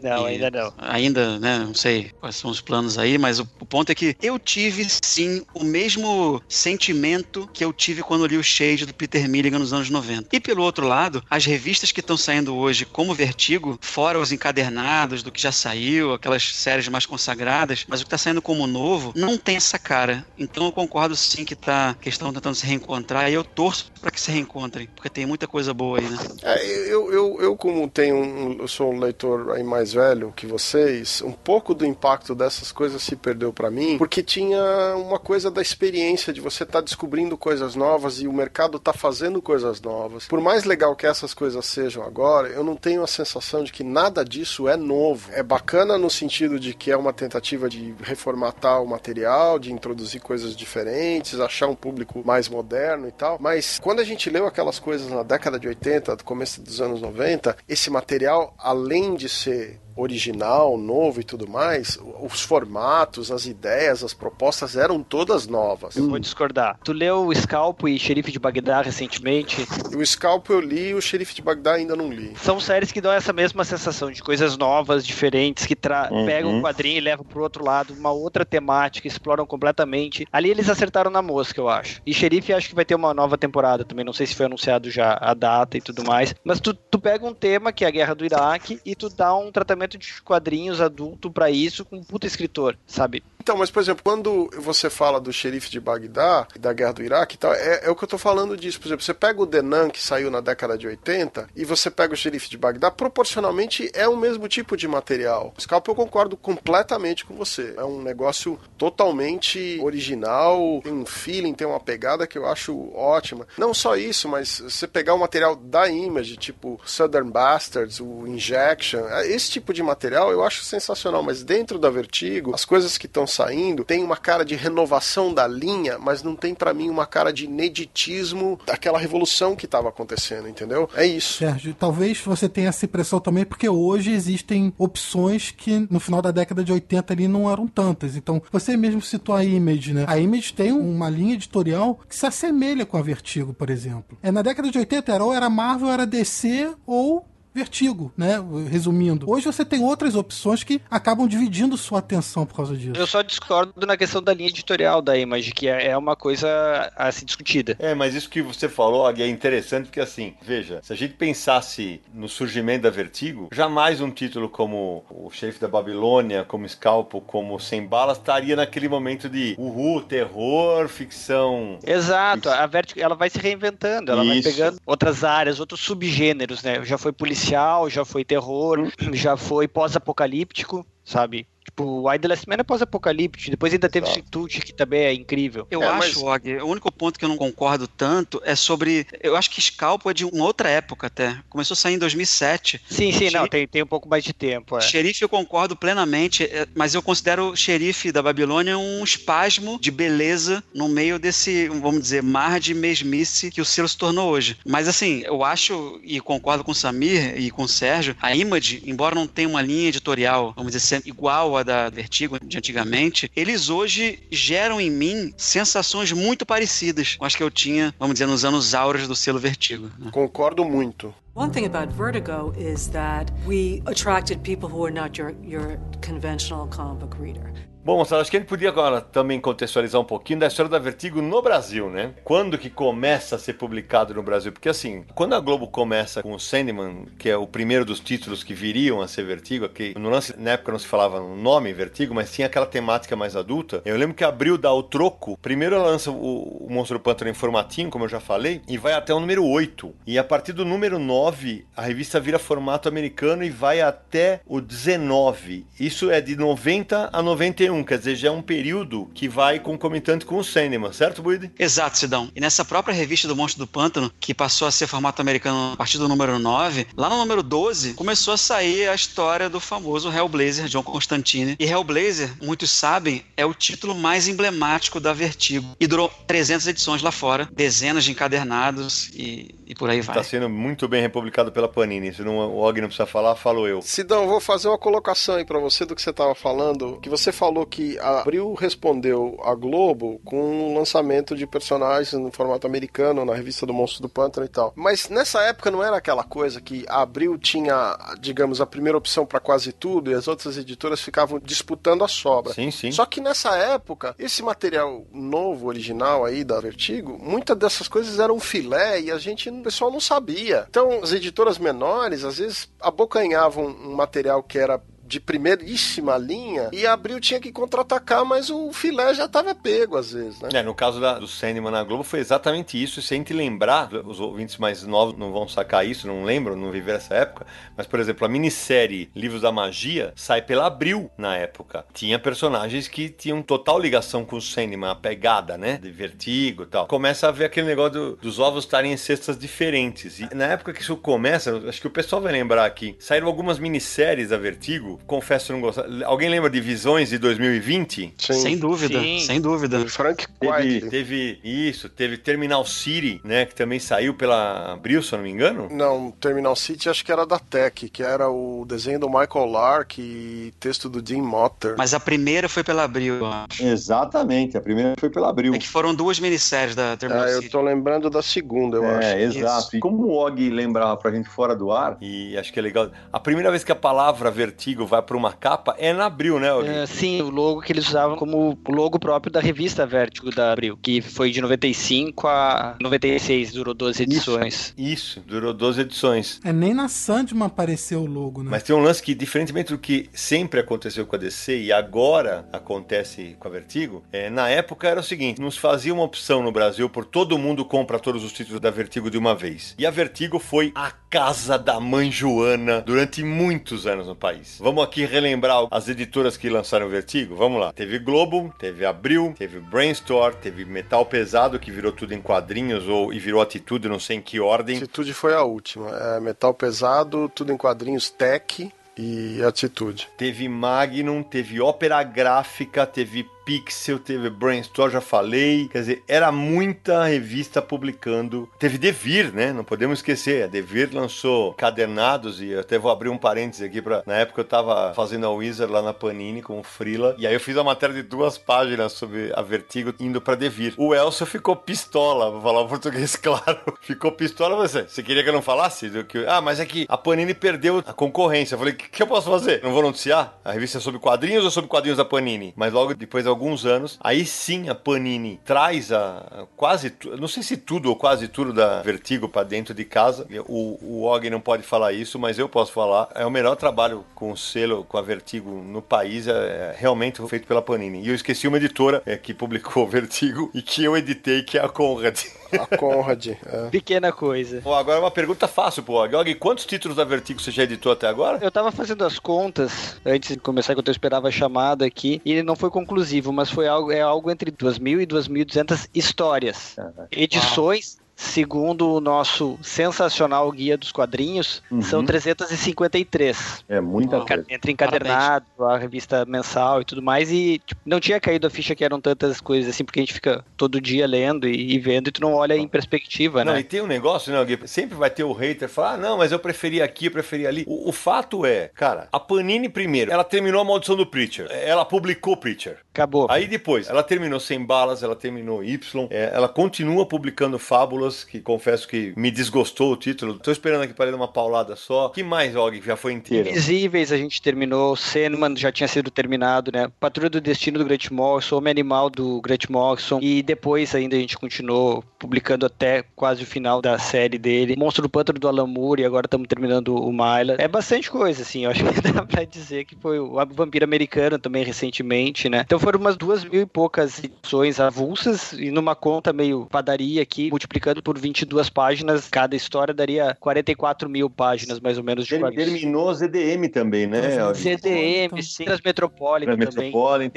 Não, 0.02 0.28
e 0.28 0.32
ainda 0.32 0.50
não. 0.50 0.74
Ainda, 0.78 1.38
né? 1.38 1.58
Não 1.58 1.74
sei 1.74 2.10
quais 2.20 2.36
são 2.36 2.50
os 2.50 2.60
planos 2.60 2.98
aí, 2.98 3.16
mas 3.16 3.38
o, 3.38 3.48
o 3.58 3.66
ponto 3.66 3.90
é 3.90 3.94
que 3.94 4.16
eu 4.22 4.38
tive 4.38 4.86
sim 5.02 5.42
o 5.54 5.64
mesmo 5.64 6.42
sentimento 6.48 7.48
que 7.52 7.64
eu 7.64 7.72
tive 7.72 8.02
quando 8.02 8.26
li 8.26 8.36
o 8.36 8.44
Shade 8.44 8.86
do 8.86 8.94
Peter 8.94 9.28
Milligan 9.28 9.58
nos 9.58 9.72
anos 9.72 9.88
90. 9.88 10.28
E 10.32 10.40
pelo 10.40 10.62
outro 10.62 10.86
lado, 10.86 11.24
as 11.30 11.44
revistas 11.46 11.90
que 11.90 12.00
estão 12.00 12.16
saindo 12.16 12.54
hoje 12.54 12.84
como 12.84 13.14
Vertigo, 13.14 13.78
fora 13.80 14.18
os 14.18 14.32
encadernados 14.32 15.22
do 15.22 15.32
que 15.32 15.40
já 15.40 15.52
saiu, 15.52 16.12
aquelas 16.12 16.42
séries 16.42 16.88
mais 16.88 17.06
consagradas, 17.06 17.84
mas 17.88 18.00
o 18.00 18.04
que 18.04 18.08
está 18.08 18.18
saindo 18.18 18.42
como 18.42 18.66
novo, 18.66 19.12
não 19.16 19.38
tem 19.38 19.56
essa 19.56 19.78
cara. 19.78 20.24
Então 20.38 20.66
eu 20.66 20.72
concordo 20.72 21.16
sim 21.30 21.44
que 21.44 21.54
tá 21.54 21.94
que 22.00 22.08
estão 22.08 22.32
tentando 22.32 22.54
se 22.54 22.66
reencontrar 22.66 23.30
e 23.30 23.34
eu 23.34 23.44
torço 23.44 23.90
para 24.00 24.10
que 24.10 24.20
se 24.20 24.30
reencontrem, 24.30 24.88
porque 24.94 25.08
tem 25.08 25.26
muita 25.26 25.46
coisa 25.46 25.72
boa 25.72 25.98
aí, 25.98 26.04
né? 26.04 26.18
É, 26.42 26.66
eu, 26.92 27.12
eu, 27.12 27.38
eu 27.40 27.56
como 27.56 27.88
tenho 27.88 28.16
um, 28.16 28.56
eu 28.60 28.68
sou 28.68 28.92
um 28.92 28.98
leitor 28.98 29.52
aí 29.52 29.62
mais 29.62 29.92
velho 29.92 30.32
que 30.34 30.46
vocês, 30.46 31.22
um 31.22 31.32
pouco 31.32 31.74
do 31.74 31.86
impacto 31.86 32.34
dessas 32.34 32.72
coisas 32.72 33.02
se 33.02 33.14
perdeu 33.14 33.52
para 33.52 33.70
mim, 33.70 33.98
porque 33.98 34.22
tinha 34.22 34.60
uma 34.96 35.18
coisa 35.18 35.50
da 35.50 35.62
experiência 35.62 36.32
de 36.32 36.40
você 36.40 36.64
estar 36.64 36.80
tá 36.80 36.84
descobrindo 36.84 37.36
coisas 37.36 37.74
novas 37.74 38.20
e 38.20 38.26
o 38.26 38.32
mercado 38.32 38.78
está 38.78 38.92
fazendo 38.92 39.40
coisas 39.40 39.80
novas. 39.80 40.26
Por 40.26 40.40
mais 40.40 40.64
legal 40.64 40.96
que 40.96 41.06
essas 41.06 41.34
coisas 41.34 41.64
sejam 41.66 42.02
agora, 42.02 42.48
eu 42.48 42.64
não 42.64 42.76
tenho 42.76 43.02
a 43.02 43.06
sensação 43.06 43.62
de 43.62 43.72
que 43.72 43.84
nada 43.84 44.24
disso 44.24 44.68
é 44.68 44.76
novo. 44.76 45.30
É 45.32 45.42
bacana 45.42 45.98
no 45.98 46.10
sentido 46.10 46.58
de 46.58 46.74
que 46.74 46.90
é 46.90 46.96
uma 46.96 47.12
tentativa 47.12 47.68
de 47.68 47.94
reformatar 48.02 48.82
o 48.82 48.86
material, 48.86 49.58
de 49.58 49.72
introduzir 49.72 50.20
coisas 50.20 50.56
diferentes, 50.56 51.09
achar 51.44 51.66
um 51.66 51.74
público 51.74 52.22
mais 52.24 52.48
moderno 52.48 53.08
e 53.08 53.12
tal. 53.12 53.38
Mas 53.40 53.78
quando 53.78 54.00
a 54.00 54.04
gente 54.04 54.30
leu 54.30 54.46
aquelas 54.46 54.78
coisas 54.78 55.08
na 55.08 55.22
década 55.22 55.58
de 55.58 55.66
80, 55.66 56.16
do 56.16 56.24
começo 56.24 56.60
dos 56.60 56.80
anos 56.80 57.00
90, 57.00 57.56
esse 57.68 57.90
material, 57.90 58.54
além 58.58 59.14
de 59.14 59.28
ser 59.28 59.80
original, 60.00 60.76
novo 60.76 61.20
e 61.20 61.24
tudo 61.24 61.48
mais, 61.48 61.98
os 62.20 62.40
formatos, 62.42 63.30
as 63.30 63.46
ideias, 63.46 64.02
as 64.02 64.14
propostas 64.14 64.76
eram 64.76 65.02
todas 65.02 65.46
novas. 65.46 65.96
Eu 65.96 66.08
vou 66.08 66.18
discordar. 66.18 66.78
Tu 66.84 66.92
leu 66.92 67.26
o 67.26 67.34
Scalpo 67.34 67.88
e 67.88 67.98
Xerife 67.98 68.32
de 68.32 68.38
Bagdá 68.38 68.82
recentemente? 68.82 69.66
O 69.94 70.04
Scalpo 70.04 70.52
eu 70.52 70.60
li, 70.60 70.94
o 70.94 71.00
Xerife 71.00 71.34
de 71.34 71.42
Bagdá 71.42 71.74
ainda 71.74 71.96
não 71.96 72.12
li. 72.12 72.32
São 72.36 72.60
séries 72.60 72.92
que 72.92 73.00
dão 73.00 73.12
essa 73.12 73.32
mesma 73.32 73.64
sensação 73.64 74.10
de 74.10 74.22
coisas 74.22 74.56
novas, 74.56 75.06
diferentes, 75.06 75.66
que 75.66 75.76
uhum. 76.10 76.26
pegam 76.26 76.50
um 76.50 76.62
quadrinho 76.62 76.98
e 76.98 77.00
levam 77.00 77.24
pro 77.24 77.42
outro 77.42 77.64
lado, 77.64 77.94
uma 77.94 78.10
outra 78.10 78.44
temática, 78.44 79.06
exploram 79.06 79.46
completamente. 79.46 80.26
Ali 80.32 80.50
eles 80.50 80.68
acertaram 80.68 81.10
na 81.10 81.22
mosca, 81.22 81.60
eu 81.60 81.68
acho. 81.68 82.00
E 82.06 82.14
Xerife 82.14 82.52
acho 82.52 82.68
que 82.68 82.74
vai 82.74 82.84
ter 82.84 82.94
uma 82.94 83.14
nova 83.14 83.36
temporada 83.36 83.84
também, 83.84 84.04
não 84.04 84.12
sei 84.12 84.26
se 84.26 84.34
foi 84.34 84.46
anunciado 84.46 84.90
já 84.90 85.18
a 85.20 85.34
data 85.34 85.76
e 85.76 85.80
tudo 85.80 86.04
mais. 86.04 86.34
Mas 86.44 86.60
tu, 86.60 86.74
tu 86.74 86.98
pega 86.98 87.26
um 87.26 87.34
tema 87.34 87.72
que 87.72 87.84
é 87.84 87.88
a 87.88 87.90
guerra 87.90 88.14
do 88.14 88.24
Iraque 88.24 88.80
e 88.84 88.94
tu 88.94 89.08
dá 89.08 89.34
um 89.34 89.50
tratamento 89.50 89.89
de 89.98 90.20
quadrinhos 90.22 90.80
adulto 90.80 91.30
para 91.30 91.50
isso 91.50 91.84
com 91.84 91.96
um 91.96 92.04
puta 92.04 92.26
escritor, 92.26 92.76
sabe? 92.86 93.22
Então, 93.50 93.58
mas 93.58 93.68
por 93.68 93.82
exemplo, 93.82 94.04
quando 94.04 94.48
você 94.58 94.88
fala 94.88 95.20
do 95.20 95.32
xerife 95.32 95.68
de 95.68 95.80
Bagdá, 95.80 96.46
da 96.56 96.72
guerra 96.72 96.92
do 96.92 97.02
Iraque 97.02 97.34
e 97.34 97.38
tal, 97.38 97.52
é, 97.52 97.80
é, 97.82 97.90
o 97.90 97.96
que 97.96 98.04
eu 98.04 98.08
tô 98.08 98.16
falando 98.16 98.56
disso. 98.56 98.78
Por 98.78 98.86
exemplo, 98.86 99.04
você 99.04 99.12
pega 99.12 99.42
o 99.42 99.44
Denan, 99.44 99.90
que 99.90 100.00
saiu 100.00 100.30
na 100.30 100.40
década 100.40 100.78
de 100.78 100.86
80, 100.86 101.48
e 101.56 101.64
você 101.64 101.90
pega 101.90 102.14
o 102.14 102.16
xerife 102.16 102.48
de 102.48 102.56
Bagdá, 102.56 102.92
proporcionalmente 102.92 103.90
é 103.92 104.06
o 104.06 104.16
mesmo 104.16 104.46
tipo 104.46 104.76
de 104.76 104.86
material. 104.86 105.52
Scalp 105.58 105.88
eu 105.88 105.96
concordo 105.96 106.36
completamente 106.36 107.24
com 107.24 107.34
você. 107.34 107.74
É 107.76 107.82
um 107.82 108.00
negócio 108.00 108.56
totalmente 108.78 109.80
original, 109.82 110.80
tem 110.84 110.92
um 110.92 111.04
feeling, 111.04 111.52
tem 111.52 111.66
uma 111.66 111.80
pegada 111.80 112.28
que 112.28 112.38
eu 112.38 112.46
acho 112.46 112.94
ótima. 112.94 113.48
Não 113.58 113.74
só 113.74 113.96
isso, 113.96 114.28
mas 114.28 114.60
você 114.60 114.86
pegar 114.86 115.14
o 115.14 115.18
material 115.18 115.56
da 115.56 115.88
Image, 115.88 116.36
tipo 116.36 116.80
Southern 116.84 117.32
Bastards, 117.32 117.98
o 117.98 118.28
Injection, 118.28 119.00
esse 119.24 119.50
tipo 119.50 119.74
de 119.74 119.82
material 119.82 120.30
eu 120.30 120.44
acho 120.44 120.62
sensacional, 120.62 121.20
mas 121.20 121.42
dentro 121.42 121.80
da 121.80 121.90
Vertigo, 121.90 122.54
as 122.54 122.64
coisas 122.64 122.96
que 122.96 123.06
estão 123.06 123.26
saindo, 123.40 123.84
tem 123.84 124.04
uma 124.04 124.16
cara 124.16 124.44
de 124.44 124.54
renovação 124.54 125.32
da 125.32 125.46
linha, 125.46 125.98
mas 125.98 126.22
não 126.22 126.36
tem 126.36 126.54
para 126.54 126.74
mim 126.74 126.90
uma 126.90 127.06
cara 127.06 127.32
de 127.32 127.44
ineditismo 127.44 128.58
daquela 128.66 128.98
revolução 128.98 129.56
que 129.56 129.64
estava 129.64 129.88
acontecendo, 129.88 130.48
entendeu? 130.48 130.88
É 130.94 131.06
isso. 131.06 131.38
Sérgio, 131.38 131.74
talvez 131.74 132.20
você 132.20 132.48
tenha 132.48 132.68
essa 132.68 132.84
impressão 132.84 133.18
também, 133.18 133.44
porque 133.44 133.68
hoje 133.68 134.12
existem 134.12 134.74
opções 134.76 135.50
que 135.50 135.86
no 135.90 135.98
final 135.98 136.20
da 136.20 136.30
década 136.30 136.62
de 136.62 136.72
80 136.72 137.12
ali 137.12 137.26
não 137.26 137.50
eram 137.50 137.66
tantas. 137.66 138.14
Então, 138.14 138.42
você 138.52 138.76
mesmo 138.76 139.00
citou 139.00 139.34
a 139.34 139.44
Image, 139.44 139.94
né? 139.94 140.04
A 140.06 140.18
Image 140.18 140.52
tem 140.52 140.72
uma 140.72 141.08
linha 141.08 141.34
editorial 141.34 141.98
que 142.08 142.14
se 142.14 142.26
assemelha 142.26 142.84
com 142.84 142.98
a 142.98 143.02
Vertigo, 143.02 143.54
por 143.54 143.70
exemplo. 143.70 144.18
É, 144.22 144.30
na 144.30 144.42
década 144.42 144.70
de 144.70 144.78
80 144.78 145.12
era 145.12 145.24
ou 145.24 145.32
era 145.32 145.48
Marvel, 145.48 145.88
era 145.88 146.06
DC 146.06 146.72
ou 146.86 147.26
Vertigo, 147.54 148.12
né? 148.16 148.36
Resumindo. 148.70 149.28
Hoje 149.30 149.46
você 149.46 149.64
tem 149.64 149.82
outras 149.82 150.14
opções 150.14 150.62
que 150.62 150.80
acabam 150.90 151.26
dividindo 151.26 151.76
sua 151.76 151.98
atenção 151.98 152.46
por 152.46 152.54
causa 152.54 152.76
disso. 152.76 152.98
Eu 152.98 153.06
só 153.06 153.22
discordo 153.22 153.86
na 153.86 153.96
questão 153.96 154.22
da 154.22 154.32
linha 154.32 154.48
editorial 154.48 155.02
da 155.02 155.18
Image, 155.18 155.52
que 155.52 155.68
é 155.68 155.90
é 155.90 155.96
uma 155.96 156.14
coisa 156.14 156.92
a 156.96 157.10
ser 157.10 157.24
discutida. 157.24 157.76
É, 157.78 157.94
mas 157.94 158.14
isso 158.14 158.28
que 158.28 158.42
você 158.42 158.68
falou, 158.68 159.06
Agui, 159.06 159.22
é 159.22 159.28
interessante 159.28 159.86
porque 159.86 160.00
assim, 160.00 160.34
veja, 160.42 160.80
se 160.82 160.92
a 160.92 160.96
gente 160.96 161.14
pensasse 161.14 162.00
no 162.14 162.28
surgimento 162.28 162.82
da 162.82 162.90
Vertigo, 162.90 163.48
jamais 163.52 164.00
um 164.00 164.10
título 164.10 164.48
como 164.48 165.04
o 165.10 165.30
Chefe 165.30 165.60
da 165.60 165.68
Babilônia, 165.68 166.44
como 166.44 166.68
Scalpo, 166.68 167.20
como 167.20 167.58
Sem 167.58 167.86
Balas, 167.86 168.18
estaria 168.18 168.54
naquele 168.54 168.88
momento 168.88 169.28
de 169.28 169.54
uhul, 169.58 170.02
terror, 170.02 170.88
ficção. 170.88 171.78
Exato, 171.84 172.48
a 172.48 172.66
Vertigo 172.66 173.00
ela 173.00 173.14
vai 173.14 173.30
se 173.30 173.38
reinventando, 173.38 174.12
ela 174.12 174.24
vai 174.24 174.38
Isso. 174.38 174.48
pegando 174.48 174.78
outras 174.86 175.24
áreas, 175.24 175.58
outros 175.60 175.80
subgêneros, 175.80 176.62
né? 176.62 176.84
Já 176.84 176.98
foi 176.98 177.12
policial, 177.12 177.39
já 177.88 178.04
foi 178.04 178.24
terror, 178.24 178.90
já 179.12 179.36
foi 179.36 179.66
pós-apocalíptico, 179.66 180.86
sabe? 181.04 181.46
Tipo, 181.80 182.08
o 182.08 182.18
The 182.18 182.28
Last 182.28 182.48
Man 182.48 182.56
é 182.58 182.62
pós-apocalíptico, 182.62 183.50
depois 183.50 183.72
ainda 183.72 183.88
teve. 183.88 184.06
Situte, 184.06 184.60
que 184.60 184.72
também 184.72 185.02
é 185.02 185.12
incrível. 185.14 185.66
Eu 185.70 185.82
É, 185.82 185.86
acho, 185.86 186.24
Og, 186.24 186.56
o 186.62 186.66
único 186.66 186.90
ponto 186.92 187.18
que 187.18 187.24
eu 187.24 187.28
não 187.28 187.36
concordo 187.36 187.86
tanto 187.86 188.40
é 188.44 188.54
sobre. 188.54 189.06
Eu 189.22 189.36
acho 189.36 189.50
que 189.50 189.60
Scalpo 189.60 190.10
é 190.10 190.14
de 190.14 190.24
uma 190.24 190.44
outra 190.44 190.68
época 190.68 191.06
até. 191.06 191.36
Começou 191.48 191.74
a 191.74 191.76
sair 191.76 191.94
em 191.94 191.98
2007. 191.98 192.80
Sim, 192.88 193.12
sim, 193.12 193.30
não, 193.30 193.46
tem, 193.46 193.66
tem 193.66 193.82
um 193.82 193.86
pouco 193.86 194.08
mais 194.08 194.24
de 194.24 194.32
tempo, 194.32 194.76
é. 194.76 194.80
Xerife 194.80 195.22
eu 195.22 195.28
concordo 195.28 195.76
plenamente, 195.76 196.44
é, 196.44 196.66
mas 196.74 196.94
eu 196.94 197.02
considero 197.02 197.50
o 197.50 197.56
xerife 197.56 198.12
da 198.12 198.22
Babilônia 198.22 198.76
um 198.78 199.02
espasmo 199.04 199.78
de 199.80 199.90
beleza 199.90 200.62
no 200.74 200.88
meio 200.88 201.18
desse, 201.18 201.68
vamos 201.68 202.02
dizer, 202.02 202.22
mar 202.22 202.58
de 202.60 202.74
mesmice 202.74 203.50
que 203.50 203.60
o 203.60 203.64
selo 203.64 203.88
se 203.88 203.96
tornou 203.96 204.30
hoje. 204.30 204.56
Mas 204.64 204.88
assim, 204.88 205.22
eu 205.24 205.44
acho, 205.44 206.00
e 206.02 206.20
concordo 206.20 206.64
com 206.64 206.72
o 206.72 206.74
Samir 206.74 207.38
e 207.38 207.50
com 207.50 207.62
o 207.62 207.68
Sérgio, 207.68 208.16
a 208.20 208.34
Image, 208.34 208.82
embora 208.86 209.14
não 209.14 209.26
tenha 209.26 209.48
uma 209.48 209.62
linha 209.62 209.88
editorial, 209.88 210.52
vamos 210.56 210.72
dizer, 210.72 211.02
igual 211.04 211.56
à 211.56 211.62
da 211.62 211.69
Vertigo 211.92 212.38
de 212.44 212.58
antigamente, 212.58 213.30
eles 213.34 213.68
hoje 213.68 214.18
geram 214.30 214.80
em 214.80 214.90
mim 214.90 215.32
sensações 215.36 216.12
muito 216.12 216.44
parecidas 216.44 217.16
com 217.16 217.24
as 217.24 217.34
que 217.34 217.42
eu 217.42 217.50
tinha, 217.50 217.94
vamos 217.98 218.14
dizer, 218.14 218.26
nos 218.26 218.44
anos 218.44 218.74
áureos 218.74 219.06
do 219.06 219.14
selo 219.16 219.38
Vertigo. 219.38 219.90
né? 219.98 220.10
Concordo 220.10 220.64
muito. 220.64 221.14
One 221.34 221.50
thing 221.50 221.64
about 221.64 221.94
Vertigo 221.94 222.52
is 222.58 222.88
that 222.88 223.32
we 223.46 223.82
attracted 223.86 224.40
people 224.42 224.68
who 224.68 224.84
are 224.84 224.92
not 224.92 225.18
your, 225.18 225.32
your 225.42 225.78
conventional 226.04 226.66
comic 226.68 226.98
book 226.98 227.16
reader. 227.20 227.52
Bom, 227.82 227.96
moçada, 227.96 228.20
acho 228.20 228.30
que 228.30 228.36
a 228.36 228.40
gente 228.40 228.48
podia 228.48 228.68
agora 228.68 229.00
também 229.00 229.40
contextualizar 229.40 229.98
um 229.98 230.04
pouquinho 230.04 230.40
da 230.40 230.46
história 230.46 230.70
da 230.70 230.78
Vertigo 230.78 231.22
no 231.22 231.40
Brasil, 231.40 231.88
né? 231.88 232.12
Quando 232.22 232.58
que 232.58 232.68
começa 232.68 233.36
a 233.36 233.38
ser 233.38 233.54
publicado 233.54 234.12
no 234.12 234.22
Brasil? 234.22 234.52
Porque 234.52 234.68
assim, 234.68 235.02
quando 235.14 235.34
a 235.34 235.40
Globo 235.40 235.66
começa 235.66 236.22
com 236.22 236.34
o 236.34 236.38
Sandman, 236.38 237.06
que 237.18 237.30
é 237.30 237.38
o 237.38 237.46
primeiro 237.46 237.86
dos 237.86 237.98
títulos 237.98 238.44
que 238.44 238.52
viriam 238.52 239.00
a 239.00 239.08
ser 239.08 239.24
Vertigo, 239.24 239.66
que 239.66 239.98
no 239.98 240.10
lance, 240.10 240.38
na 240.38 240.50
época 240.50 240.72
não 240.72 240.78
se 240.78 240.86
falava 240.86 241.20
no 241.20 241.34
nome 241.34 241.72
Vertigo, 241.72 242.14
mas 242.14 242.30
tinha 242.30 242.48
aquela 242.48 242.66
temática 242.66 243.16
mais 243.16 243.34
adulta. 243.34 243.80
Eu 243.86 243.96
lembro 243.96 244.14
que 244.14 244.24
abriu 244.24 244.58
dá 244.58 244.70
o 244.70 244.82
troco. 244.82 245.38
Primeiro 245.40 245.82
lança 245.82 246.10
o, 246.10 246.66
o 246.66 246.68
Monstro 246.70 246.98
do 246.98 247.02
Pântano 247.02 247.30
em 247.30 247.34
formatinho, 247.34 247.88
como 247.88 248.04
eu 248.04 248.10
já 248.10 248.20
falei, 248.20 248.60
e 248.68 248.76
vai 248.76 248.92
até 248.92 249.14
o 249.14 249.20
número 249.20 249.42
8. 249.42 249.94
E 250.06 250.18
a 250.18 250.24
partir 250.24 250.52
do 250.52 250.66
número 250.66 250.98
9, 250.98 251.64
a 251.74 251.80
revista 251.80 252.20
vira 252.20 252.38
formato 252.38 252.90
americano 252.90 253.42
e 253.42 253.48
vai 253.48 253.80
até 253.80 254.42
o 254.46 254.60
19. 254.60 255.64
Isso 255.80 256.10
é 256.10 256.20
de 256.20 256.36
90 256.36 257.08
a 257.10 257.22
91, 257.22 257.69
quer 257.84 257.98
dizer, 257.98 258.16
já 258.16 258.28
é 258.28 258.30
um 258.30 258.42
período 258.42 259.08
que 259.14 259.28
vai 259.28 259.58
concomitante 259.60 260.26
com 260.26 260.36
o 260.38 260.44
Sandman, 260.44 260.92
certo, 260.92 261.22
Buide? 261.22 261.50
Exato, 261.58 261.98
Sidão. 261.98 262.30
E 262.34 262.40
nessa 262.40 262.64
própria 262.64 262.94
revista 262.94 263.28
do 263.28 263.36
Monstro 263.36 263.64
do 263.64 263.66
Pântano, 263.66 264.12
que 264.18 264.34
passou 264.34 264.66
a 264.66 264.70
ser 264.70 264.86
formato 264.86 265.22
americano 265.22 265.72
a 265.74 265.76
partir 265.76 265.98
do 265.98 266.08
número 266.08 266.38
9, 266.38 266.88
lá 266.96 267.08
no 267.08 267.16
número 267.16 267.42
12, 267.42 267.94
começou 267.94 268.34
a 268.34 268.36
sair 268.36 268.88
a 268.88 268.94
história 268.94 269.48
do 269.48 269.60
famoso 269.60 270.10
Hellblazer, 270.10 270.66
John 270.66 270.82
Constantine. 270.82 271.56
E 271.58 271.64
Hellblazer, 271.64 272.32
muitos 272.42 272.70
sabem, 272.70 273.24
é 273.36 273.46
o 273.46 273.54
título 273.54 273.94
mais 273.94 274.28
emblemático 274.28 274.98
da 274.98 275.12
Vertigo. 275.12 275.76
E 275.78 275.86
durou 275.86 276.10
300 276.26 276.66
edições 276.66 277.02
lá 277.02 277.12
fora, 277.12 277.48
dezenas 277.52 278.04
de 278.04 278.10
encadernados 278.10 279.10
e, 279.14 279.54
e 279.66 279.74
por 279.74 279.88
aí 279.88 280.00
vai. 280.00 280.16
Está 280.16 280.28
sendo 280.28 280.48
muito 280.48 280.88
bem 280.88 281.00
republicado 281.00 281.52
pela 281.52 281.68
Panini. 281.68 282.12
Se 282.12 282.22
não, 282.22 282.36
o 282.36 282.58
Og 282.58 282.80
não 282.80 282.88
precisa 282.88 283.06
falar, 283.06 283.36
falo 283.36 283.66
eu. 283.66 283.82
Sidão, 283.82 284.26
vou 284.26 284.40
fazer 284.40 284.68
uma 284.68 284.78
colocação 284.78 285.36
aí 285.36 285.44
pra 285.44 285.58
você 285.58 285.84
do 285.84 285.94
que 285.94 286.02
você 286.02 286.12
tava 286.12 286.34
falando, 286.34 286.98
que 287.00 287.08
você 287.08 287.32
falou 287.32 287.59
que 287.66 287.98
a 287.98 288.20
Abril 288.20 288.54
respondeu 288.54 289.38
a 289.42 289.54
Globo 289.54 290.20
com 290.24 290.70
o 290.70 290.74
lançamento 290.74 291.36
de 291.36 291.46
personagens 291.46 292.12
no 292.12 292.30
formato 292.30 292.66
americano 292.66 293.24
na 293.24 293.34
revista 293.34 293.66
do 293.66 293.72
Monstro 293.72 294.02
do 294.02 294.08
Pântano 294.08 294.46
e 294.46 294.48
tal. 294.48 294.72
Mas 294.76 295.08
nessa 295.08 295.42
época 295.42 295.70
não 295.70 295.82
era 295.82 295.96
aquela 295.96 296.24
coisa 296.24 296.60
que 296.60 296.84
a 296.88 297.02
Abril 297.02 297.38
tinha, 297.38 297.96
digamos, 298.20 298.60
a 298.60 298.66
primeira 298.66 298.98
opção 298.98 299.26
pra 299.26 299.40
quase 299.40 299.72
tudo 299.72 300.10
e 300.10 300.14
as 300.14 300.28
outras 300.28 300.56
editoras 300.56 301.00
ficavam 301.00 301.38
disputando 301.38 302.04
a 302.04 302.08
sobra. 302.08 302.52
Sim, 302.52 302.70
sim. 302.70 302.92
Só 302.92 303.06
que 303.06 303.20
nessa 303.20 303.56
época, 303.56 304.14
esse 304.18 304.42
material 304.42 305.04
novo, 305.12 305.66
original 305.68 306.24
aí 306.24 306.44
da 306.44 306.60
Vertigo, 306.60 307.18
muitas 307.20 307.56
dessas 307.56 307.88
coisas 307.88 308.18
eram 308.18 308.38
filé 308.38 309.00
e 309.00 309.10
a 309.10 309.18
gente, 309.18 309.48
o 309.48 309.62
pessoal 309.62 309.90
não 309.90 310.00
sabia. 310.00 310.66
Então, 310.68 311.00
as 311.02 311.12
editoras 311.12 311.58
menores, 311.58 312.24
às 312.24 312.38
vezes, 312.38 312.68
abocanhavam 312.80 313.66
um 313.66 313.94
material 313.94 314.42
que 314.42 314.58
era 314.58 314.80
de 315.10 315.18
primeiríssima 315.18 316.16
linha 316.16 316.68
e 316.72 316.86
a 316.86 316.92
Abril 316.92 317.18
tinha 317.18 317.40
que 317.40 317.50
contra-atacar, 317.50 318.24
mas 318.24 318.48
o 318.48 318.72
filé 318.72 319.12
já 319.12 319.24
estava 319.24 319.54
pego 319.56 319.96
às 319.96 320.12
vezes, 320.12 320.40
né? 320.40 320.48
É, 320.54 320.62
no 320.62 320.72
caso 320.72 321.00
da- 321.00 321.18
do 321.18 321.26
Sandman 321.26 321.72
na 321.72 321.82
Globo 321.82 322.04
foi 322.04 322.20
exatamente 322.20 322.80
isso. 322.80 323.00
E 323.00 323.02
se 323.02 323.12
a 323.12 323.16
gente 323.16 323.32
lembrar, 323.32 323.92
os 324.06 324.20
ouvintes 324.20 324.56
mais 324.56 324.84
novos 324.84 325.18
não 325.18 325.32
vão 325.32 325.48
sacar 325.48 325.84
isso, 325.84 326.06
não 326.06 326.22
lembram, 326.22 326.54
não 326.54 326.70
viveram 326.70 326.98
essa 326.98 327.14
época. 327.14 327.44
Mas, 327.76 327.88
por 327.88 327.98
exemplo, 327.98 328.24
a 328.24 328.28
minissérie 328.28 329.10
Livros 329.16 329.42
da 329.42 329.50
Magia 329.50 330.12
sai 330.14 330.42
pela 330.42 330.66
Abril 330.66 331.10
na 331.18 331.36
época. 331.36 331.84
Tinha 331.92 332.16
personagens 332.18 332.86
que 332.86 333.08
tinham 333.08 333.42
total 333.42 333.80
ligação 333.80 334.24
com 334.24 334.36
o 334.36 334.40
Sandman, 334.40 334.90
a 334.90 334.94
pegada, 334.94 335.58
né? 335.58 335.76
De 335.82 335.90
vertigo 335.90 336.62
e 336.62 336.66
tal. 336.66 336.86
Começa 336.86 337.26
a 337.26 337.32
ver 337.32 337.46
aquele 337.46 337.66
negócio 337.66 337.90
do- 337.92 338.16
dos 338.16 338.38
ovos 338.38 338.62
estarem 338.64 338.92
em 338.92 338.96
cestas 338.96 339.36
diferentes. 339.36 340.20
E 340.20 340.32
na 340.34 340.44
época 340.44 340.72
que 340.72 340.82
isso 340.82 340.96
começa, 340.96 341.56
acho 341.68 341.80
que 341.80 341.86
o 341.86 341.90
pessoal 341.90 342.22
vai 342.22 342.30
lembrar 342.32 342.64
aqui, 342.64 342.94
saíram 343.00 343.26
algumas 343.26 343.58
minisséries 343.58 344.28
da 344.28 344.38
Vertigo. 344.38 344.99
Confesso 345.06 345.52
não 345.52 345.60
gostar. 345.60 345.84
Alguém 346.04 346.28
lembra 346.28 346.48
de 346.50 346.60
Visões 346.60 347.08
de 347.10 347.18
2020? 347.18 348.14
Sem 348.18 348.56
dúvida, 348.56 349.00
Sim. 349.00 349.20
sem 349.20 349.40
dúvida. 349.40 349.86
Frank 349.88 350.26
Teve, 350.38 350.80
teve 350.88 351.40
isso, 351.42 351.88
teve 351.88 352.16
Terminal 352.16 352.64
City, 352.64 353.20
né? 353.24 353.44
Que 353.46 353.54
também 353.54 353.78
saiu 353.78 354.14
pela 354.14 354.72
Abril, 354.72 355.02
se 355.02 355.12
eu 355.12 355.18
não 355.18 355.24
me 355.24 355.30
engano. 355.30 355.68
Não, 355.70 356.10
Terminal 356.12 356.54
City 356.56 356.88
acho 356.88 357.04
que 357.04 357.10
era 357.12 357.26
da 357.26 357.38
Tech, 357.38 357.88
que 357.88 358.02
era 358.02 358.28
o 358.30 358.64
desenho 358.66 358.98
do 359.00 359.08
Michael 359.08 359.46
Lark 359.46 359.98
e 359.98 360.52
texto 360.60 360.88
do 360.88 361.02
Dean 361.02 361.22
Motter. 361.22 361.74
Mas 361.76 361.92
a 361.94 362.00
primeira 362.00 362.48
foi 362.48 362.62
pela 362.62 362.84
Abril, 362.84 363.16
eu 363.16 363.26
acho. 363.26 363.62
Exatamente, 363.64 364.56
a 364.56 364.60
primeira 364.60 364.94
foi 364.98 365.10
pela 365.10 365.28
Abril. 365.28 365.54
É 365.54 365.58
que 365.58 365.68
foram 365.68 365.94
duas 365.94 366.18
minisséries 366.20 366.74
da 366.74 366.96
Terminal 366.96 367.24
Ah, 367.24 367.30
eu 367.30 367.38
City. 367.42 367.50
tô 367.50 367.60
lembrando 367.60 368.08
da 368.08 368.22
segunda, 368.22 368.76
eu 368.76 368.86
acho. 368.88 369.08
É, 369.08 369.22
exato. 369.22 369.60
Isso. 369.68 369.76
E 369.76 369.80
como 369.80 370.04
o 370.04 370.10
Og 370.24 370.38
lembrava 370.50 370.96
pra 370.96 371.10
gente 371.10 371.28
fora 371.28 371.54
do 371.54 371.70
ar, 371.72 371.96
E 372.00 372.36
acho 372.38 372.52
que 372.52 372.58
é 372.58 372.62
legal. 372.62 372.90
A 373.12 373.18
primeira 373.20 373.50
vez 373.50 373.64
que 373.64 373.72
a 373.72 373.76
palavra 373.76 374.30
vertigo 374.30 374.86
vai 374.90 375.00
para 375.00 375.16
uma 375.16 375.32
capa 375.32 375.74
é 375.78 375.92
na 375.92 376.06
Abril, 376.06 376.40
né? 376.40 376.48
É, 376.82 376.86
sim, 376.86 377.22
o 377.22 377.30
logo 377.30 377.62
que 377.62 377.72
eles 377.72 377.88
usavam 377.88 378.16
como 378.16 378.58
o 378.66 378.72
logo 378.72 378.98
próprio 378.98 379.32
da 379.32 379.40
revista 379.40 379.86
Vertigo 379.86 380.30
da 380.30 380.52
Abril, 380.52 380.76
que 380.76 381.00
foi 381.00 381.30
de 381.30 381.40
95 381.40 382.26
a 382.26 382.76
96, 382.80 383.52
durou 383.52 383.72
12 383.72 384.02
edições. 384.02 384.74
Isso, 384.76 385.20
durou 385.20 385.54
12 385.54 385.82
edições. 385.82 386.40
É, 386.44 386.52
nem 386.52 386.74
na 386.74 386.88
Sandman 386.88 387.46
apareceu 387.46 388.02
o 388.02 388.06
logo, 388.06 388.42
né? 388.42 388.50
Mas 388.50 388.62
tem 388.64 388.74
um 388.74 388.82
lance 388.82 389.02
que, 389.02 389.14
diferentemente 389.14 389.72
do 389.72 389.78
que 389.78 390.10
sempre 390.12 390.60
aconteceu 390.60 391.06
com 391.06 391.14
a 391.14 391.18
DC 391.18 391.60
e 391.62 391.72
agora 391.72 392.48
acontece 392.52 393.36
com 393.38 393.46
a 393.46 393.50
Vertigo, 393.50 394.02
é, 394.12 394.28
na 394.28 394.48
época 394.48 394.88
era 394.88 395.00
o 395.00 395.04
seguinte: 395.04 395.40
nos 395.40 395.56
fazia 395.56 395.94
uma 395.94 396.02
opção 396.02 396.42
no 396.42 396.50
Brasil 396.50 396.90
por 396.90 397.04
todo 397.04 397.38
mundo 397.38 397.64
compra 397.64 397.98
todos 397.98 398.24
os 398.24 398.32
títulos 398.32 398.60
da 398.60 398.70
Vertigo 398.70 399.10
de 399.10 399.16
uma 399.16 399.34
vez. 399.34 399.74
E 399.78 399.86
a 399.86 399.90
Vertigo 399.90 400.38
foi 400.38 400.72
a 400.74 400.90
casa 400.90 401.58
da 401.58 401.78
mãe 401.78 402.10
Joana 402.10 402.80
durante 402.80 403.22
muitos 403.22 403.86
anos 403.86 404.06
no 404.06 404.16
país. 404.16 404.58
Vamos 404.60 404.79
aqui 404.82 405.04
relembrar 405.04 405.66
as 405.70 405.88
editoras 405.88 406.36
que 406.36 406.48
lançaram 406.48 406.86
o 406.86 406.90
Vertigo? 406.90 407.34
Vamos 407.34 407.60
lá. 407.60 407.72
Teve 407.72 407.98
Globo, 407.98 408.52
teve 408.58 408.84
Abril, 408.84 409.34
teve 409.36 409.58
Brainstorm, 409.58 410.34
teve 410.34 410.64
Metal 410.64 411.04
Pesado, 411.06 411.58
que 411.58 411.70
virou 411.70 411.92
tudo 411.92 412.14
em 412.14 412.20
quadrinhos 412.20 412.88
ou 412.88 413.12
e 413.12 413.18
virou 413.18 413.40
Atitude, 413.40 413.88
não 413.88 413.98
sei 413.98 414.16
em 414.16 414.20
que 414.20 414.40
ordem. 414.40 414.76
Atitude 414.78 415.12
foi 415.14 415.34
a 415.34 415.42
última. 415.42 415.90
É, 415.90 416.20
metal 416.20 416.54
pesado, 416.54 417.30
tudo 417.34 417.52
em 417.52 417.56
quadrinhos 417.56 418.10
tech 418.10 418.70
e 418.96 419.42
Atitude. 419.42 420.08
Teve 420.16 420.48
Magnum, 420.48 421.22
teve 421.22 421.60
Ópera 421.60 422.02
Gráfica, 422.02 422.86
teve 422.86 423.26
Pixel, 423.44 423.98
teve 423.98 424.30
Brainstorm, 424.30 424.90
já 424.90 425.00
falei. 425.00 425.68
Quer 425.68 425.78
dizer, 425.80 426.04
era 426.06 426.30
muita 426.30 427.04
revista 427.04 427.60
publicando. 427.60 428.48
Teve 428.58 428.78
Devir, 428.78 429.32
né? 429.32 429.52
Não 429.52 429.64
podemos 429.64 429.98
esquecer. 429.98 430.44
A 430.44 430.46
Devir 430.46 430.90
lançou 430.92 431.54
cadernados 431.54 432.40
e 432.40 432.54
até 432.54 432.78
vou 432.78 432.90
abrir 432.90 433.08
um 433.08 433.18
parênteses 433.18 433.66
aqui 433.66 433.82
para 433.82 434.02
Na 434.06 434.14
época 434.14 434.40
eu 434.40 434.44
tava 434.44 434.94
fazendo 434.94 435.26
a 435.26 435.30
Wizard 435.30 435.72
lá 435.72 435.82
na 435.82 435.92
Panini 435.92 436.42
com 436.42 436.58
o 436.58 436.62
Frila. 436.62 437.14
E 437.18 437.26
aí 437.26 437.34
eu 437.34 437.40
fiz 437.40 437.56
uma 437.56 437.64
matéria 437.64 437.94
de 437.94 438.02
duas 438.02 438.38
páginas 438.38 438.92
sobre 438.92 439.32
a 439.34 439.42
Vertigo 439.42 439.94
indo 439.98 440.20
pra 440.20 440.34
Devir. 440.34 440.74
O 440.76 440.94
Elcio 440.94 441.26
ficou 441.26 441.56
pistola, 441.56 442.30
vou 442.30 442.40
falar 442.40 442.60
o 442.62 442.68
português 442.68 443.16
claro. 443.16 443.60
ficou 443.80 444.12
pistola, 444.12 444.56
você. 444.56 444.82
Você 444.82 445.02
queria 445.02 445.22
que 445.22 445.28
eu 445.28 445.34
não 445.34 445.42
falasse? 445.42 445.88
Do 445.88 446.04
que... 446.04 446.24
Ah, 446.26 446.40
mas 446.40 446.60
é 446.60 446.66
que 446.66 446.86
a 446.88 446.96
Panini 446.96 447.34
perdeu 447.34 447.82
a 447.86 447.92
concorrência. 447.92 448.54
Eu 448.54 448.58
falei, 448.58 448.74
o 448.74 448.76
que, 448.76 448.88
que 448.88 449.02
eu 449.02 449.06
posso 449.06 449.30
fazer? 449.30 449.62
Não 449.62 449.72
vou 449.72 449.82
noticiar? 449.82 450.38
A 450.44 450.52
revista 450.52 450.78
é 450.78 450.80
sobre 450.80 451.00
quadrinhos 451.00 451.44
ou 451.44 451.50
sobre 451.50 451.68
quadrinhos 451.68 451.98
da 451.98 452.04
Panini? 452.04 452.52
Mas 452.56 452.72
logo 452.72 452.94
depois 452.94 453.26
alguns 453.30 453.64
anos, 453.64 453.98
aí 454.00 454.24
sim 454.24 454.68
a 454.68 454.74
Panini 454.74 455.40
traz 455.44 455.92
a, 455.92 456.46
quase, 456.56 456.92
não 457.18 457.28
sei 457.28 457.42
se 457.42 457.56
tudo 457.56 457.88
ou 457.88 457.96
quase 457.96 458.28
tudo 458.28 458.52
da 458.52 458.82
Vertigo 458.82 459.28
para 459.28 459.44
dentro 459.44 459.74
de 459.74 459.84
casa. 459.84 460.26
O, 460.48 460.78
o 460.82 461.02
Og 461.04 461.30
não 461.30 461.40
pode 461.40 461.62
falar 461.62 461.92
isso, 461.92 462.18
mas 462.18 462.38
eu 462.38 462.48
posso 462.48 462.72
falar. 462.72 463.08
É 463.14 463.24
o 463.24 463.30
melhor 463.30 463.56
trabalho 463.56 464.04
com 464.14 464.32
o 464.32 464.36
selo, 464.36 464.84
com 464.84 464.98
a 464.98 465.02
Vertigo 465.02 465.50
no 465.50 465.82
país, 465.82 466.26
é, 466.26 466.32
é 466.32 466.76
realmente 466.76 467.20
feito 467.28 467.46
pela 467.46 467.62
Panini. 467.62 468.02
E 468.02 468.08
eu 468.08 468.14
esqueci 468.14 468.48
uma 468.48 468.56
editora 468.56 469.02
é, 469.06 469.16
que 469.16 469.32
publicou 469.32 469.86
Vertigo 469.88 470.50
e 470.54 470.62
que 470.62 470.84
eu 470.84 470.96
editei, 470.96 471.42
que 471.42 471.58
é 471.58 471.64
a 471.64 471.68
Conrad. 471.68 472.18
A 472.58 472.76
Conrad. 472.76 473.28
É. 473.28 473.68
Pequena 473.70 474.12
coisa. 474.12 474.60
Bom, 474.60 474.74
agora 474.74 475.00
uma 475.00 475.10
pergunta 475.10 475.46
fácil 475.46 475.82
pro 475.82 475.94
Og. 475.94 476.14
Og, 476.14 476.34
quantos 476.34 476.66
títulos 476.66 476.96
da 476.96 477.04
Vertigo 477.04 477.40
você 477.40 477.50
já 477.50 477.62
editou 477.62 477.92
até 477.92 478.06
agora? 478.06 478.38
Eu 478.40 478.50
tava 478.50 478.72
fazendo 478.72 479.04
as 479.04 479.18
contas 479.18 480.00
antes 480.04 480.30
de 480.30 480.38
começar, 480.38 480.72
enquanto 480.72 480.88
eu 480.88 480.92
esperava 480.92 481.28
a 481.28 481.30
chamada 481.30 481.84
aqui, 481.84 482.20
e 482.24 482.42
não 482.42 482.56
foi 482.56 482.70
conclusivo, 482.70 483.32
mas 483.32 483.50
foi 483.50 483.68
algo, 483.68 483.92
é 483.92 484.00
algo 484.00 484.30
entre 484.30 484.50
2.000 484.50 485.02
e 485.02 485.06
2.200 485.06 485.88
histórias. 485.94 486.76
Edições 487.10 487.99
segundo 488.20 488.92
o 488.92 489.00
nosso 489.00 489.58
sensacional 489.62 490.52
guia 490.52 490.76
dos 490.76 490.92
quadrinhos, 490.92 491.62
Uhum. 491.70 491.80
são 491.80 492.04
353. 492.04 493.64
É 493.66 493.80
muita 493.80 494.18
Enca- 494.18 494.44
Entre 494.48 494.72
encadernado, 494.72 495.46
a 495.60 495.78
revista 495.78 496.24
mensal 496.26 496.82
e 496.82 496.84
tudo 496.84 497.00
mais, 497.00 497.30
e 497.32 497.58
tipo, 497.64 497.80
não 497.86 497.98
tinha 497.98 498.20
caído 498.20 498.46
a 498.46 498.50
ficha 498.50 498.74
que 498.74 498.84
eram 498.84 499.00
tantas 499.00 499.40
coisas 499.40 499.70
assim, 499.74 499.84
porque 499.84 500.00
a 500.00 500.02
gente 500.02 500.12
fica 500.12 500.44
todo 500.56 500.80
dia 500.80 501.06
lendo 501.06 501.48
e, 501.48 501.72
e 501.74 501.78
vendo 501.78 502.08
e 502.08 502.12
tu 502.12 502.20
não 502.20 502.34
olha 502.34 502.54
em 502.56 502.68
perspectiva, 502.68 503.42
Não, 503.42 503.54
né? 503.54 503.60
e 503.60 503.64
tem 503.64 503.80
um 503.80 503.86
negócio, 503.86 504.30
né, 504.32 504.44
Gui? 504.44 504.68
Sempre 504.68 504.96
vai 504.96 505.08
ter 505.08 505.24
o 505.24 505.32
hater 505.32 505.68
falar, 505.68 505.94
ah, 505.94 505.96
não, 505.96 506.18
mas 506.18 506.30
eu 506.30 506.38
preferi 506.38 506.82
aqui, 506.82 507.06
eu 507.06 507.10
preferi 507.12 507.46
ali. 507.46 507.64
O, 507.66 507.88
o 507.88 507.92
fato 507.92 508.44
é, 508.44 508.70
cara, 508.74 509.08
a 509.10 509.18
Panini 509.18 509.68
primeiro, 509.68 510.12
ela 510.12 510.24
terminou 510.24 510.60
a 510.60 510.64
maldição 510.64 510.94
do 510.96 511.06
Preacher. 511.06 511.46
Ela 511.50 511.84
publicou 511.86 512.36
Preacher. 512.36 512.78
Acabou. 512.92 513.26
Aí 513.30 513.46
depois, 513.46 513.88
ela 513.88 514.02
terminou 514.02 514.38
Sem 514.40 514.62
Balas, 514.64 515.02
ela 515.02 515.16
terminou 515.16 515.64
Y, 515.64 516.06
é, 516.10 516.30
ela 516.34 516.48
continua 516.48 517.06
publicando 517.06 517.58
Fábulas, 517.58 518.09
que 518.24 518.40
confesso 518.40 518.86
que 518.86 519.12
me 519.16 519.30
desgostou 519.30 519.92
o 519.92 519.96
título. 519.96 520.38
Tô 520.38 520.50
esperando 520.50 520.82
aqui 520.82 520.94
para 520.94 521.06
ler 521.06 521.14
uma 521.14 521.28
paulada 521.28 521.76
só. 521.76 522.08
que 522.08 522.22
mais, 522.22 522.54
Og, 522.56 522.80
que 522.80 522.86
já 522.86 522.96
foi 522.96 523.12
inteiro? 523.12 523.48
Invisíveis 523.48 524.12
a 524.12 524.16
gente 524.16 524.40
terminou, 524.42 524.96
Sandman 524.96 525.56
já 525.56 525.70
tinha 525.72 525.88
sido 525.88 526.10
terminado, 526.10 526.70
né? 526.72 526.90
Patrulha 527.00 527.30
do 527.30 527.40
Destino 527.40 527.78
do 527.78 527.84
Grant 527.84 528.10
Morrison, 528.10 528.56
Homem 528.58 528.70
Animal 528.70 529.10
do 529.10 529.40
Grant 529.40 529.68
Morrison, 529.68 530.18
e 530.20 530.42
depois 530.42 530.94
ainda 530.94 531.16
a 531.16 531.18
gente 531.18 531.36
continuou 531.38 532.04
publicando 532.18 532.66
até 532.66 533.04
quase 533.16 533.42
o 533.42 533.46
final 533.46 533.80
da 533.80 533.98
série 533.98 534.38
dele. 534.38 534.76
Monstro 534.76 535.02
do 535.02 535.08
Pântano 535.08 535.38
do 535.38 535.48
Alan 535.48 535.66
Moore, 535.66 536.02
e 536.02 536.04
agora 536.04 536.26
estamos 536.26 536.46
terminando 536.48 536.94
o 536.94 537.12
Myla. 537.12 537.56
É 537.58 537.68
bastante 537.68 538.10
coisa, 538.10 538.42
assim, 538.42 538.64
eu 538.64 538.70
acho 538.70 538.84
que 538.84 539.00
dá 539.12 539.24
pra 539.24 539.44
dizer 539.44 539.84
que 539.84 539.96
foi 539.96 540.18
o 540.18 540.34
Vampiro 540.54 540.84
Americano 540.84 541.38
também 541.38 541.64
recentemente, 541.64 542.48
né? 542.48 542.62
Então 542.64 542.78
foram 542.78 542.98
umas 543.00 543.16
duas 543.16 543.44
mil 543.44 543.62
e 543.62 543.66
poucas 543.66 544.22
edições 544.22 544.78
avulsas, 544.80 545.52
e 545.52 545.70
numa 545.70 545.94
conta 545.94 546.32
meio 546.32 546.66
padaria 546.70 547.22
aqui, 547.22 547.50
multiplicando 547.50 547.99
por 548.02 548.18
22 548.18 548.68
páginas, 548.70 549.28
cada 549.28 549.56
história 549.56 549.92
daria 549.92 550.36
44 550.40 551.08
mil 551.08 551.28
páginas, 551.28 551.80
mais 551.80 551.98
ou 551.98 552.04
menos, 552.04 552.26
de 552.26 552.38
quadrinhos. 552.38 552.72
terminou 552.72 553.12
ZDM 553.14 553.68
também, 553.72 554.06
né? 554.06 554.44
Og? 554.44 554.54
CDM, 554.56 555.42
sim, 555.42 555.64
Transmetropolitan 555.64 556.56
também. 556.56 556.92